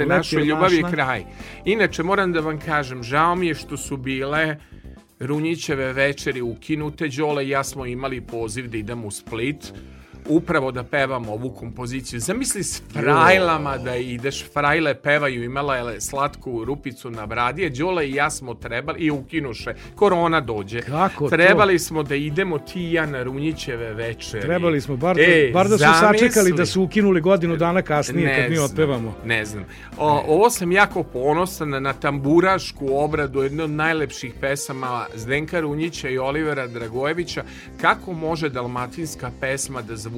našu 0.06 0.38
je 0.38 0.44
ljubav 0.44 0.72
je 0.72 0.82
kraj. 0.90 1.24
Inače, 1.64 2.02
moram 2.02 2.32
da 2.32 2.40
vam 2.40 2.60
kažem, 2.60 3.02
žao 3.02 3.34
mi 3.34 3.46
je 3.46 3.54
što 3.54 3.76
su 3.76 3.96
bile 3.96 4.56
Runjićeve 5.20 5.92
večeri 5.92 6.40
ukinute, 6.42 7.08
Đole 7.08 7.46
i 7.46 7.48
ja 7.48 7.64
smo 7.64 7.86
imali 7.86 8.20
poziv 8.20 8.68
da 8.68 8.76
idemo 8.76 9.06
u 9.06 9.10
Split, 9.10 9.72
upravo 10.28 10.72
da 10.72 10.82
pevamo 10.84 11.32
ovu 11.32 11.50
kompoziciju. 11.50 12.20
Zamisli 12.20 12.62
s 12.64 12.82
frajlama 12.92 13.78
da 13.78 13.96
ideš, 13.96 14.44
frajle 14.52 14.94
pevaju, 14.94 15.44
imala 15.44 15.76
je 15.76 16.00
slatku 16.00 16.64
rupicu 16.64 17.10
na 17.10 17.26
bradi, 17.26 17.66
a 17.66 17.70
Đole 17.70 18.08
i 18.08 18.14
ja 18.14 18.30
smo 18.30 18.54
trebali, 18.54 19.00
i 19.00 19.10
ukinuše, 19.10 19.74
korona 19.94 20.40
dođe. 20.40 20.80
Kako 20.80 21.24
to? 21.24 21.36
Trebali 21.36 21.78
smo 21.78 22.02
da 22.02 22.14
idemo 22.14 22.58
ti 22.58 22.80
i 22.80 22.92
ja 22.92 23.06
na 23.06 23.22
Runjićeve 23.22 23.94
večeri. 23.94 24.42
Trebali 24.42 24.80
smo, 24.80 24.96
bar, 24.96 25.16
da, 25.16 25.22
E, 25.22 25.50
bar 25.52 25.68
da 25.68 25.78
su 25.78 25.84
zamisli. 25.84 26.18
sačekali 26.18 26.52
da 26.52 26.66
su 26.66 26.82
ukinuli 26.82 27.20
godinu 27.20 27.56
dana 27.56 27.82
kasnije 27.82 28.36
kad 28.42 28.50
mi 28.50 28.58
otpevamo. 28.58 29.14
Ne 29.24 29.44
znam. 29.44 29.64
O, 29.98 30.24
ovo 30.28 30.50
sam 30.50 30.72
jako 30.72 31.02
ponosan 31.02 31.82
na 31.82 31.92
tamburašku 31.92 32.88
obradu 32.92 33.42
jedne 33.42 33.64
od 33.64 33.70
najlepših 33.70 34.34
pesama 34.40 35.06
Zdenka 35.14 35.60
Runjića 35.60 36.08
i 36.08 36.18
Olivera 36.18 36.66
Dragojevića. 36.66 37.44
Kako 37.80 38.12
može 38.12 38.48
dalmatinska 38.48 39.30
pesma 39.40 39.82
da 39.82 39.96
zvuči 39.96 40.17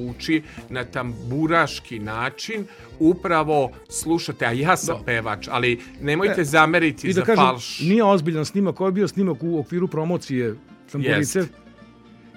na 0.69 0.83
tamburaški 0.85 1.99
način? 1.99 2.65
Upravo 2.99 3.71
slušate, 3.89 4.45
a 4.45 4.51
ja 4.51 4.77
sam 4.77 5.03
pevač, 5.05 5.47
ali 5.51 5.79
nemojte 6.01 6.43
zameriti 6.43 7.07
I 7.07 7.13
za 7.13 7.21
da 7.21 7.25
kažem, 7.25 7.45
falš. 7.45 7.79
nije 7.79 8.03
ozbiljan 8.03 8.45
snimak, 8.45 8.81
ovo 8.81 8.87
je 8.87 8.91
bio 8.91 9.07
snimak 9.07 9.37
u 9.43 9.59
okviru 9.59 9.87
promocije 9.87 10.55
Tamburice. 10.91 11.39
Jest. 11.39 11.53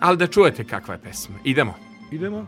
Ali 0.01 0.17
da 0.17 0.27
čujete 0.27 0.65
kakva 0.65 0.95
je 0.95 1.01
pesma. 1.01 1.37
Idemo. 1.45 1.75
Idemo. 2.13 2.47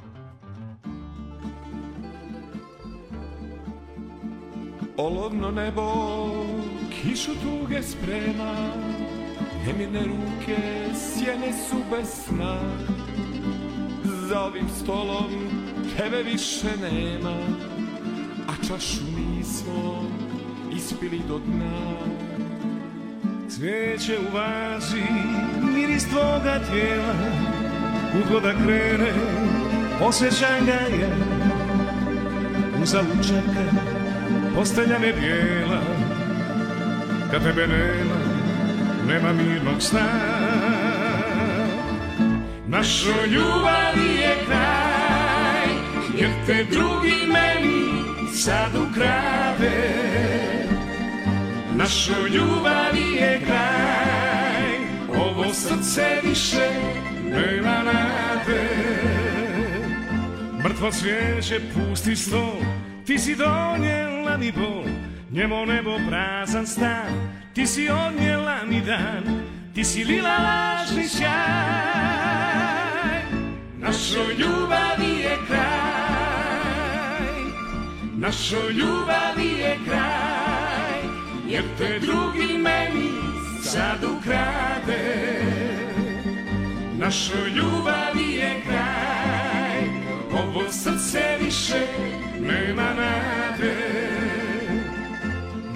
Olovno 4.96 5.50
nebo 5.50 5.82
kišu 6.90 7.30
tuge 7.42 7.82
sprema 7.82 8.72
Nemine 9.66 10.04
ruke 10.04 10.56
sjene 10.94 11.52
su 11.52 11.76
bez 11.90 12.08
sna 12.08 12.58
Za 14.28 14.40
ovim 14.40 14.68
stolom 14.82 15.30
tebe 15.96 16.22
više 16.22 16.66
nema 16.82 17.36
A 18.48 18.66
čašu 18.68 19.04
nismo 19.18 20.10
ispili 20.76 21.20
do 21.28 21.38
dna. 21.38 21.96
Cvijeće 23.48 24.18
u 24.18 24.34
vazi, 24.36 25.02
miris 25.74 26.08
tvoga 26.08 26.60
tijela 26.70 27.14
Kud 28.12 28.42
da 28.42 28.52
krene, 28.52 29.12
osjećaj 30.02 30.60
ga 30.60 30.96
je. 30.96 31.16
Uza 32.82 33.00
lučaka, 33.00 33.64
postelja 34.54 34.98
me 34.98 35.12
bijela 35.12 35.80
Kad 37.30 37.42
tebe 37.42 37.66
nema, 37.66 38.16
nema 39.08 39.32
mirnog 39.32 39.82
sna 39.82 40.45
Našoj 42.76 43.26
ljubavi 43.26 44.14
je 44.20 44.36
kraj 44.46 45.68
Jer 46.18 46.30
te 46.46 46.64
drugi 46.64 47.16
meni 47.26 48.04
sad 48.34 48.72
ukrade. 48.74 49.94
Našoj 51.74 52.28
ljubavi 52.28 53.16
je 53.16 53.40
kraj 53.46 54.76
Ovo 55.20 55.54
srce 55.54 56.20
više 56.24 56.68
nema 57.24 57.82
nade. 57.82 58.68
Mrtvo 60.64 60.90
cvijeće 60.90 61.60
pusti 61.74 62.16
stol 62.16 62.60
Ti 63.06 63.18
si 63.18 63.34
donijela 63.34 64.36
mi 64.36 64.52
bol 64.52 64.84
Njemo 65.30 65.64
nebo 65.64 65.98
prazan 66.08 66.66
stan. 66.66 67.30
Ti 67.54 67.66
si 67.66 67.88
odnijela 67.90 68.56
mi 68.68 68.80
dan 68.80 69.24
Ti 69.74 69.84
si 69.84 70.04
lila 70.04 70.38
lažni 70.38 71.08
sjaj 71.08 72.15
Našoj 73.86 74.34
ljubavi 74.34 75.18
je 75.20 75.36
kraj. 75.46 77.34
Našoj 78.16 78.72
ljubavi 78.72 79.60
je 79.60 79.78
kraj 79.86 81.00
Jer 81.48 81.64
te 81.78 81.98
drugi 81.98 82.58
meni 82.58 83.10
sad 83.62 84.04
ukrade. 84.04 85.40
Našoj 86.98 87.50
ljubavi 87.50 88.32
je 88.32 88.62
kraj 88.66 89.82
Ovo 90.32 90.72
srce 90.72 91.38
više 91.44 91.86
nema 92.40 92.94
nade. 92.94 93.76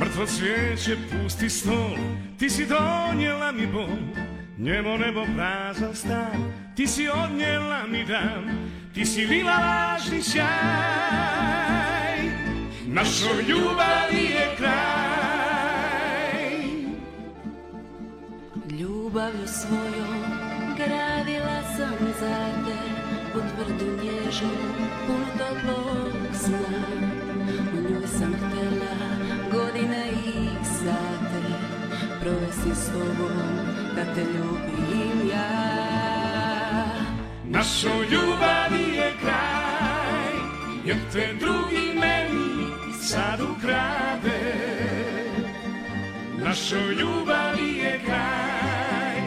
Mrtvo 0.01 0.27
cvijeće 0.27 0.97
pusti 1.11 1.51
stol 1.51 1.97
Ti 2.39 2.51
si 2.51 2.67
donijela 2.67 3.53
mi 3.53 3.67
bol 3.67 4.30
Njemo 4.61 4.97
nebo 4.97 5.25
prazan 5.37 5.95
stan 5.95 6.53
Ti 6.77 6.87
si 6.87 7.09
odnijela 7.09 7.87
mi 7.87 8.05
dan 8.05 8.71
Ti 8.95 9.07
si 9.07 9.27
lila 9.27 9.57
lažni 9.59 10.23
sjaj. 10.23 10.49
Našoj 12.87 13.43
ljubavi 13.49 14.25
je 14.25 14.57
kraj. 14.57 14.81
Ljubavlju 18.81 19.47
svojom 19.47 20.25
gradila 20.77 21.63
sam 21.77 21.99
za 22.21 22.49
te 22.65 22.79
U 23.35 23.41
tvrdu 23.41 23.87
nježnu, 24.03 24.51
punu 25.07 25.27
toplog 25.39 26.13
sna. 26.35 26.59
U 27.73 27.91
njoj 27.91 28.07
sam 28.19 28.35
htjela 28.35 28.95
godine 29.53 30.05
i 30.27 30.65
sate 30.65 31.70
Provesti 32.21 32.75
s 32.75 32.87
tobom, 32.93 33.37
da 33.97 34.15
te 34.15 34.21
ljubim 34.21 35.31
ja. 35.31 35.71
Našoj 37.45 38.07
ljubavi 38.11 38.97
je 38.97 39.13
kraj 39.21 40.35
Jer 40.85 40.97
te 41.13 41.35
drugi 41.41 41.99
meni 42.01 42.67
sad 43.01 43.41
ukrade. 43.41 44.55
Našoj 46.45 46.95
ljubavi 46.95 47.77
je 47.77 48.01
kraj 48.05 49.21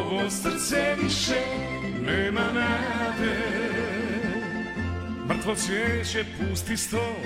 Ovo 0.00 0.30
srce 0.30 0.96
više 1.02 1.40
nema 2.06 2.46
nade. 2.54 3.36
Mrtvo 5.28 5.54
cvijeće 5.54 6.24
pusti 6.38 6.76
stol 6.76 7.16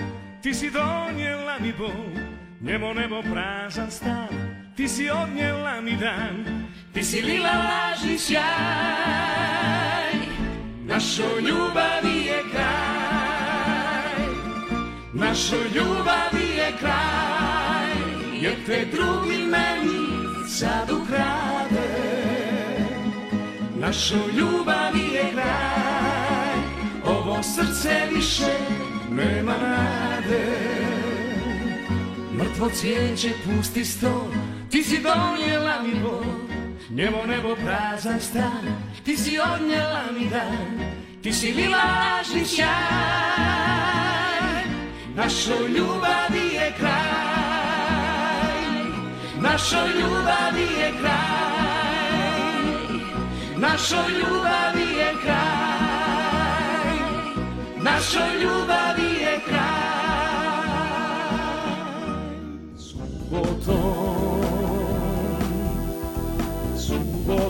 Ti 0.42 0.54
si 0.54 0.70
donijela 0.70 1.58
mi 1.60 1.72
bol 1.78 2.22
Njemo 2.60 2.94
nebo 2.94 3.22
prazan 3.22 3.90
stan 3.90 4.43
Ti 4.76 4.88
si 4.88 5.10
odnijela 5.10 5.80
mi 5.80 5.96
dan 5.96 6.44
Ti 6.92 7.04
si 7.04 7.22
lila 7.22 7.52
lažni 7.52 8.18
sjaj. 8.18 8.44
Našoj 10.86 11.40
ljubavi 11.40 12.26
je 12.26 12.42
kraj 12.52 14.26
Našoj 15.12 15.64
ljubavi 15.74 16.48
je 16.56 16.72
kraj 16.78 17.92
Jer 18.40 18.54
te 18.66 18.86
drugi 18.92 19.38
meni 19.38 20.48
sad 20.48 20.90
ukrade. 20.90 21.88
Našoj 23.76 24.32
ljubavi 24.38 25.14
je 25.14 25.30
kraj 25.32 26.58
Ovo 27.04 27.42
srce 27.42 28.00
više 28.14 28.58
nema 29.10 29.52
nade. 29.52 30.44
Mrtvo 32.38 32.70
cvijeće 32.70 33.30
pusti 33.44 33.84
stol 33.84 34.53
Ti 34.74 34.82
si 34.82 34.98
donijela 34.98 35.78
mi 35.86 35.94
bol 36.02 36.26
Njemo 36.90 37.22
nebo 37.26 37.54
prazan 37.54 38.20
stan. 38.20 38.66
Ti 39.04 39.16
si 39.16 39.38
odnijela 39.38 40.10
mi 40.18 40.26
dan 40.26 40.82
Ti 41.22 41.32
si 41.32 41.52
lila 41.52 41.78
lažni 41.78 42.44
sjaj 42.44 43.74
našoj 45.14 45.68
ljubavi 45.68 46.46
je 46.54 46.72
kraj, 46.78 46.94
našoj 49.40 49.88
ljubavi 50.00 50.62
je 50.80 50.92
kraj, 51.00 52.24
našoj 53.56 54.12
ljubavi 54.18 54.88
je 54.98 55.12
kraj, 55.22 56.98
našoj 57.82 58.42
ljubavi 58.42 59.10
je 59.20 59.40
kraj. 59.46 60.74
Subotom, 62.76 64.23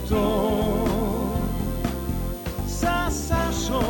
subotom, 0.09 1.39
sa 2.69 3.11
Sašom. 3.11 3.85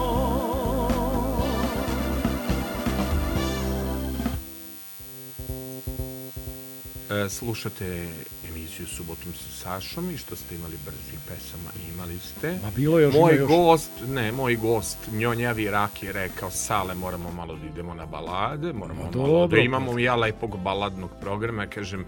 E, 7.11 7.29
slušate 7.29 8.07
emisiju 8.49 8.87
Subotom 8.87 9.33
sa 9.33 9.51
Sašom 9.51 10.11
i 10.11 10.17
što 10.17 10.37
ste 10.37 10.55
imali 10.55 10.77
brzih 10.85 11.19
pesama, 11.29 11.71
imali 11.95 12.19
ste. 12.19 12.59
Ma 12.63 12.71
bilo 12.77 12.99
je 12.99 13.03
još, 13.03 13.15
Moj 13.15 13.37
još. 13.37 13.49
gost, 13.49 13.91
ne, 14.09 14.33
moj 14.33 14.57
gost, 14.57 14.99
Njonjavi 15.13 15.71
Rak 15.71 16.03
je 16.03 16.13
rekao, 16.13 16.51
Sale, 16.51 16.95
moramo 16.95 17.33
malo 17.33 17.57
da 17.57 17.67
idemo 17.67 17.95
na 17.95 18.07
balade, 18.07 18.73
moramo 18.73 19.03
Ma 19.03 19.11
malo 19.11 19.27
da 19.27 19.33
dobro, 19.33 19.61
imamo 19.61 19.99
ja 19.99 20.17
lepog 20.17 20.59
baladnog 20.59 21.11
programa, 21.21 21.63
ja 21.63 21.71
kažem, 21.71 22.07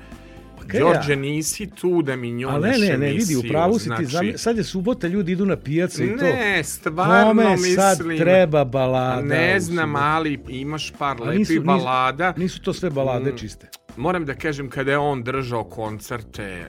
kaj 0.62 0.80
Đorđe, 0.80 1.12
ja? 1.12 1.16
nisi 1.16 1.66
tu 1.70 2.02
da 2.02 2.16
mi 2.16 2.32
njonjaš 2.32 2.78
ne, 2.78 2.88
ne, 2.88 2.98
ne, 2.98 3.06
vidi, 3.08 3.36
u 3.36 3.42
pravu 3.42 3.74
si 3.74 3.84
ti, 3.86 4.04
znači, 4.04 4.04
zam- 4.06 4.36
sad 4.36 4.56
je 4.56 4.64
subota, 4.64 5.06
ljudi 5.06 5.32
idu 5.32 5.46
na 5.46 5.56
pijacu 5.58 6.04
i 6.04 6.16
to. 6.16 6.24
Ne, 6.24 6.64
stvarno 6.64 7.24
Kome 7.26 7.50
mislim. 7.50 7.74
sad 7.74 7.98
treba 8.16 8.64
balada? 8.64 9.22
Ne 9.22 9.60
znam, 9.60 9.96
ali 9.96 10.38
imaš 10.48 10.92
par 10.92 11.16
A 11.16 11.24
lepih 11.24 11.38
nisu- 11.40 11.52
nisu- 11.52 11.64
balada. 11.64 12.34
Nisu 12.36 12.62
to 12.62 12.72
sve 12.72 12.90
balade 12.90 13.32
Mm. 13.32 13.36
čiste. 13.36 13.66
Moram 13.96 14.24
da 14.24 14.34
kažem, 14.34 14.70
kada 14.70 14.90
je 14.90 14.98
on 14.98 15.22
držao 15.22 15.64
koncerte 15.64 16.68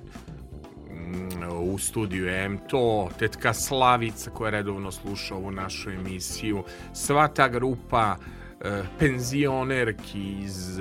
mm, 0.90 1.28
u 1.64 1.78
studiju 1.78 2.28
M, 2.30 2.58
to 2.60 3.10
tetka 3.20 3.54
Slavica 3.54 4.30
koja 4.30 4.52
redovno 4.52 4.92
sluša 4.92 5.36
ovu 5.36 5.52
našu 5.52 5.90
emisiju, 5.92 6.64
sva 6.94 7.28
ta 7.28 7.48
grupa 7.50 8.16
e, 8.62 8.82
penzionerki 9.00 10.36
iz 10.36 10.80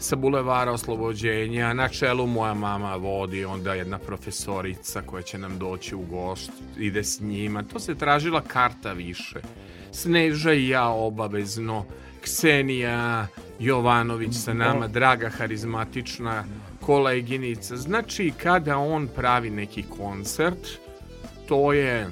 sa 0.00 0.16
bulevara 0.16 0.72
oslobođenja, 0.72 1.72
na 1.72 1.88
čelu 1.88 2.26
moja 2.26 2.54
mama 2.54 2.96
vodi, 2.96 3.44
onda 3.44 3.74
jedna 3.74 3.98
profesorica 3.98 5.02
koja 5.02 5.22
će 5.22 5.38
nam 5.38 5.58
doći 5.58 5.94
u 5.94 6.00
gost, 6.00 6.50
ide 6.78 7.04
s 7.04 7.20
njima, 7.20 7.62
to 7.62 7.78
se 7.78 7.94
tražila 7.94 8.40
karta 8.40 8.92
više. 8.92 9.40
Sneža 9.92 10.52
i 10.52 10.68
ja 10.68 10.88
obavezno, 10.88 11.84
Ksenija 12.20 13.26
Jovanović 13.58 14.34
sa 14.34 14.54
nama, 14.54 14.88
draga 14.88 15.28
harizmatična 15.28 16.44
koleginica. 16.80 17.76
Znači, 17.76 18.32
kada 18.42 18.78
on 18.78 19.08
pravi 19.16 19.50
neki 19.50 19.82
koncert, 19.82 20.68
to 21.48 21.72
je 21.72 22.10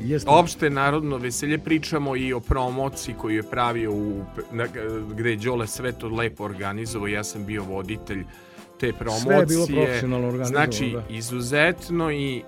Jeste. 0.00 0.30
opšte 0.30 0.70
narodno 0.70 1.16
veselje. 1.16 1.58
Pričamo 1.58 2.16
i 2.16 2.32
o 2.32 2.40
promociji 2.40 3.14
koju 3.18 3.36
je 3.36 3.42
pravio 3.42 3.92
u, 3.92 4.24
na, 4.52 4.66
gde 5.14 5.30
je 5.30 5.36
Đole 5.36 5.66
sve 5.66 5.92
to 5.92 6.08
lepo 6.08 6.44
organizovao. 6.44 7.08
Ja 7.08 7.24
sam 7.24 7.46
bio 7.46 7.64
voditelj 7.64 8.24
te 8.80 8.92
promocije. 8.92 9.22
Sve 9.26 9.36
je 9.36 9.46
bilo 9.46 9.66
profesionalno 9.66 10.28
organizovano, 10.28 10.66
Znači, 10.72 10.90
da. 10.92 11.14
izuzetno 11.14 12.10
i 12.12 12.42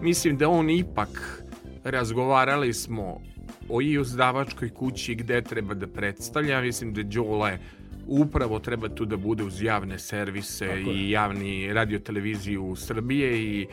mislim 0.00 0.36
da 0.36 0.48
on 0.48 0.70
ipak 0.70 1.42
razgovarali 1.84 2.74
smo 2.74 3.20
o 3.68 3.82
i 3.82 3.98
uzdavačkoj 3.98 4.70
kući 4.70 5.14
gde 5.14 5.42
treba 5.42 5.74
da 5.74 5.86
predstavlja. 5.86 6.60
Mislim 6.60 6.94
da 6.94 7.02
Đole 7.02 7.58
upravo 8.08 8.58
treba 8.58 8.88
tu 8.88 9.04
da 9.04 9.16
bude 9.16 9.44
uz 9.44 9.62
javne 9.62 9.98
servise 9.98 10.66
Tako 10.68 10.90
i 10.90 11.10
javni 11.10 11.72
radioteleviziju 11.72 12.74
Srbije 12.76 13.38
i 13.40 13.62
e, 13.62 13.66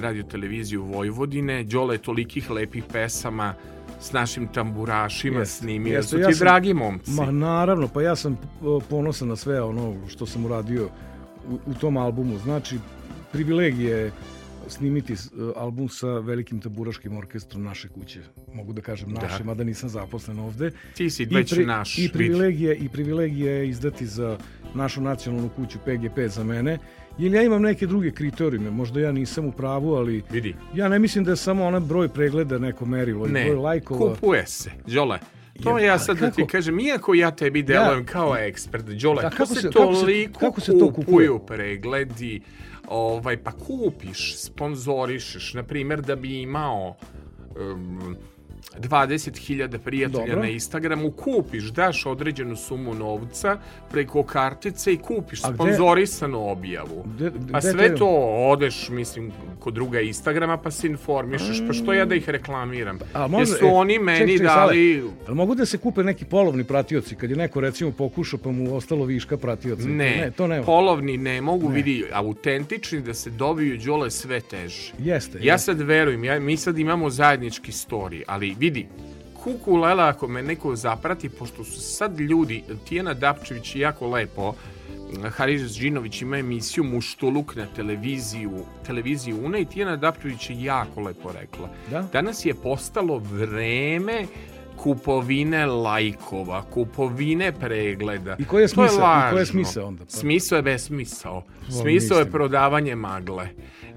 radioteleviziju 0.00 0.84
Vojvodine. 0.84 1.64
Đole 1.64 1.94
je 1.94 1.98
tolikih 1.98 2.50
lepih 2.50 2.84
pesama 2.92 3.54
s 4.00 4.12
našim 4.12 4.48
tamburašima 4.48 5.38
Jeste, 5.38 5.54
snimio. 5.56 5.92
jeste, 5.92 6.08
Su 6.08 6.18
ja 6.18 6.28
ti 6.28 6.34
sam- 6.34 6.44
dragi 6.44 6.74
momci. 6.74 7.10
Ma 7.10 7.30
naravno, 7.30 7.88
pa 7.88 8.02
ja 8.02 8.16
sam 8.16 8.38
o, 8.62 8.80
ponosan 8.80 9.28
na 9.28 9.36
sve 9.36 9.62
ono 9.62 9.96
što 10.08 10.26
sam 10.26 10.44
uradio 10.44 10.88
u, 11.48 11.58
u 11.66 11.74
tom 11.74 11.96
albumu. 11.96 12.38
Znači, 12.38 12.76
privilegije 13.32 13.96
je 13.96 14.12
snimiti 14.70 15.16
s- 15.16 15.28
album 15.56 15.88
sa 15.88 16.08
velikim 16.08 16.60
taburaškim 16.60 17.16
orkestrom 17.16 17.62
naše 17.62 17.88
kuće. 17.88 18.20
Mogu 18.54 18.72
da 18.72 18.82
kažem 18.82 19.12
naše, 19.12 19.38
Da. 19.38 19.44
mada 19.44 19.64
nisam 19.64 19.88
zaposlen 19.88 20.38
ovde. 20.38 20.70
Ti 20.94 21.10
si 21.10 21.22
I, 21.22 21.26
već 21.26 21.52
naš. 21.58 21.98
I 21.98 22.02
vidi. 22.02 22.12
privilegije, 22.12 22.76
I 22.76 22.88
privilegije 22.88 23.52
je 23.52 23.68
izdati 23.68 24.06
za 24.06 24.38
našu 24.74 25.00
nacionalnu 25.00 25.48
kuću 25.48 25.78
PGP 25.78 26.28
za 26.28 26.44
mene. 26.44 26.78
Jer 27.18 27.32
ja 27.34 27.42
imam 27.42 27.62
neke 27.62 27.86
druge 27.86 28.10
kriterijume, 28.10 28.70
možda 28.70 29.00
ja 29.00 29.12
nisam 29.12 29.44
u 29.46 29.52
pravu, 29.52 29.94
ali 29.94 30.22
Vidi. 30.30 30.54
ja 30.74 30.88
ne 30.88 30.98
mislim 30.98 31.24
da 31.24 31.30
je 31.30 31.36
samo 31.38 31.64
onaj 31.64 31.80
broj 31.80 32.08
pregleda 32.08 32.58
neko 32.58 32.86
merilo 32.86 33.26
i 33.26 33.30
Ne, 33.30 33.44
broj 33.44 33.56
lajkova. 33.56 34.14
kupuje 34.14 34.46
se, 34.46 34.70
Đole. 34.86 35.18
To 35.62 35.78
ja 35.78 35.98
sad 35.98 36.18
da 36.18 36.30
ti 36.30 36.46
kažem, 36.46 36.80
iako 36.80 37.14
ja 37.14 37.30
tebi 37.30 37.62
delujem 37.62 38.06
kao 38.06 38.36
ekspert, 38.36 38.84
Đole, 38.86 39.22
Da, 39.22 39.30
kako 39.30 39.46
se, 39.46 39.54
se- 39.54 39.68
kako 39.68 39.94
se- 39.94 40.00
toliko 40.00 40.40
kako 40.40 40.60
se 40.60 40.72
to 40.74 40.92
kupuju 40.92 41.38
pregledi, 41.40 42.40
ovaj, 42.90 43.36
pa 43.44 43.52
kupiš, 43.52 44.36
sponzorišeš, 44.36 45.54
na 45.54 45.62
primjer 45.62 46.02
da 46.02 46.16
bi 46.16 46.40
imao 46.42 46.96
um, 47.56 48.16
20.000 48.78 49.78
prijatelja 49.78 50.24
Dobro. 50.26 50.40
na 50.40 50.48
Instagramu, 50.48 51.10
kupiš, 51.10 51.64
daš 51.64 52.06
određenu 52.06 52.56
sumu 52.56 52.94
novca 52.94 53.58
preko 53.90 54.22
kartice 54.22 54.92
i 54.92 54.96
kupiš 54.96 55.42
gde- 55.42 55.54
sponzorisanu 55.54 56.48
objavu. 56.48 57.04
Gde- 57.08 57.30
Pa 57.52 57.58
gde 57.58 57.70
sve 57.70 57.96
to- 57.96 58.06
odeš, 58.48 58.88
mislim, 58.88 59.30
kod 59.58 59.74
druga 59.74 60.00
Instagrama 60.00 60.56
pa 60.56 60.70
se 60.70 60.86
informišeš, 60.86 61.62
pa 61.66 61.72
što 61.72 61.92
ja 61.92 62.04
da 62.04 62.14
ih 62.14 62.28
reklamiram? 62.28 62.98
A 63.12 63.26
može, 63.26 63.52
Jesu 63.52 63.64
e, 63.64 63.68
oni 63.68 63.94
ček, 63.94 64.02
meni 64.02 64.32
ček, 64.32 64.42
dali... 64.42 65.02
Ali 65.26 65.36
mogu 65.36 65.54
da 65.54 65.66
se 65.66 65.78
kupe 65.78 66.02
neki 66.04 66.24
polovni 66.24 66.64
pratioci 66.64 67.14
kad 67.14 67.30
je 67.30 67.36
neko 67.36 67.60
recimo 67.60 67.90
pokušao 67.92 68.38
pa 68.38 68.50
mu 68.50 68.74
ostalo 68.74 69.04
viška 69.04 69.36
pratioca? 69.36 69.82
Ne, 69.82 69.94
ne 70.16 70.30
to 70.30 70.46
ne. 70.46 70.62
polovni 70.62 71.16
ne 71.16 71.40
mogu, 71.40 71.68
Ne. 71.68 71.74
vidi, 71.74 72.04
autentični 72.12 73.00
da 73.00 73.14
se 73.14 73.30
dobiju 73.30 73.78
đole 73.78 74.10
sve 74.10 74.40
teže. 74.40 74.92
Jeste. 74.98 75.38
Ja 75.38 75.54
jeste. 75.54 75.64
sad 75.66 75.80
verujem, 75.80 76.24
ja, 76.24 76.40
mi 76.40 76.56
sad 76.56 76.78
imamo 76.78 77.10
zajednički 77.10 77.72
story, 77.72 78.22
ali 78.26 78.49
vidi, 78.58 78.86
kuku 79.34 79.76
lela 79.76 80.08
ako 80.08 80.28
me 80.28 80.42
neko 80.42 80.76
zaprati, 80.76 81.28
pošto 81.28 81.64
su 81.64 81.80
sad 81.80 82.20
ljudi, 82.20 82.62
Tijena 82.88 83.14
Dapčević 83.14 83.76
je 83.76 83.80
jako 83.80 84.08
lepo, 84.08 84.54
Haris 85.30 85.62
Đinović 85.78 86.22
ima 86.22 86.38
emisiju 86.38 86.84
Muštuluk 86.84 87.56
na 87.56 87.66
televiziju, 87.66 88.64
televiziji 88.86 89.34
Una 89.34 89.58
i 89.58 89.64
Tijena 89.64 89.96
Dapčević 89.96 90.50
je 90.50 90.64
jako 90.64 91.00
lepo 91.00 91.32
rekla. 91.32 91.68
Da? 91.90 92.08
Danas 92.12 92.44
je 92.44 92.54
postalo 92.54 93.18
vreme 93.18 94.26
kupovine 94.76 95.66
lajkova, 95.66 96.62
kupovine 96.62 97.52
pregleda. 97.52 98.36
I 98.38 98.44
koji 98.44 98.62
je 98.62 98.68
To 98.68 98.82
je 98.82 98.88
smisao? 98.88 99.28
I 99.28 99.30
koji 99.30 99.40
je 99.40 99.46
smisao 99.46 99.86
onda? 99.86 100.04
Smisao 100.08 100.56
je 100.56 100.62
besmisao. 100.62 101.44
Smisao 101.82 102.18
je 102.18 102.30
prodavanje 102.30 102.94
magle. 102.94 103.48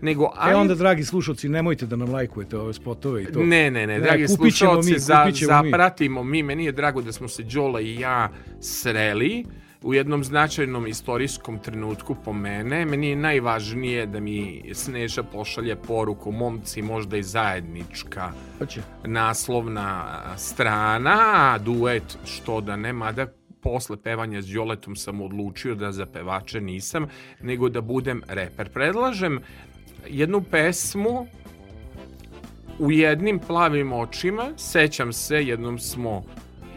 Nego, 0.03 0.23
E 0.25 0.29
ali, 0.35 0.53
onda, 0.53 0.75
dragi 0.75 1.03
slušalci, 1.03 1.49
nemojte 1.49 1.85
da 1.85 1.95
nam 1.95 2.11
lajkujete 2.11 2.57
ove 2.57 2.73
spotove 2.73 3.23
i 3.23 3.25
to. 3.25 3.43
ne, 3.43 3.71
ne, 3.71 3.87
ne, 3.87 3.99
dragi 3.99 4.27
slušalci, 4.27 4.93
mi, 4.93 4.99
za, 4.99 5.31
ćemo 5.33 5.61
mi. 5.61 5.69
zapratimo 5.69 6.23
mi. 6.23 6.43
Meni 6.43 6.65
je 6.65 6.71
drago 6.71 7.01
da 7.01 7.11
smo 7.11 7.27
se 7.27 7.43
Đola 7.43 7.81
i 7.81 7.99
ja 7.99 8.29
sreli 8.59 9.45
u 9.81 9.93
jednom 9.93 10.23
značajnom 10.23 10.87
istorijskom 10.87 11.59
trenutku 11.59 12.15
po 12.25 12.33
mene. 12.33 12.85
Meni 12.85 13.09
je 13.09 13.15
najvažnije 13.15 14.05
da 14.05 14.19
mi 14.19 14.63
Sneža 14.73 15.23
pošalje 15.23 15.75
poruku, 15.75 16.31
momci 16.31 16.81
možda 16.81 17.17
i 17.17 17.23
zajednička 17.23 18.31
Hoće. 18.59 18.81
naslovna 19.05 20.21
strana, 20.37 21.57
duet 21.57 22.17
što 22.25 22.61
da 22.61 22.75
ne, 22.75 22.93
mada 22.93 23.27
posle 23.61 23.97
pevanja 23.97 24.41
s 24.41 24.45
Đoletom 24.47 24.95
sam 24.95 25.21
odlučio 25.21 25.75
da 25.75 25.91
za 25.91 26.05
pevače 26.05 26.61
nisam, 26.61 27.05
nego 27.41 27.69
da 27.69 27.81
budem 27.81 28.21
reper. 28.27 28.69
Predlažem 28.69 29.39
jednu 30.09 30.41
pesmu 30.41 31.27
u 32.79 32.91
jednim 32.91 33.39
plavim 33.39 33.93
očima, 33.93 34.49
sećam 34.57 35.13
se, 35.13 35.35
jednom 35.35 35.79
smo 35.79 36.23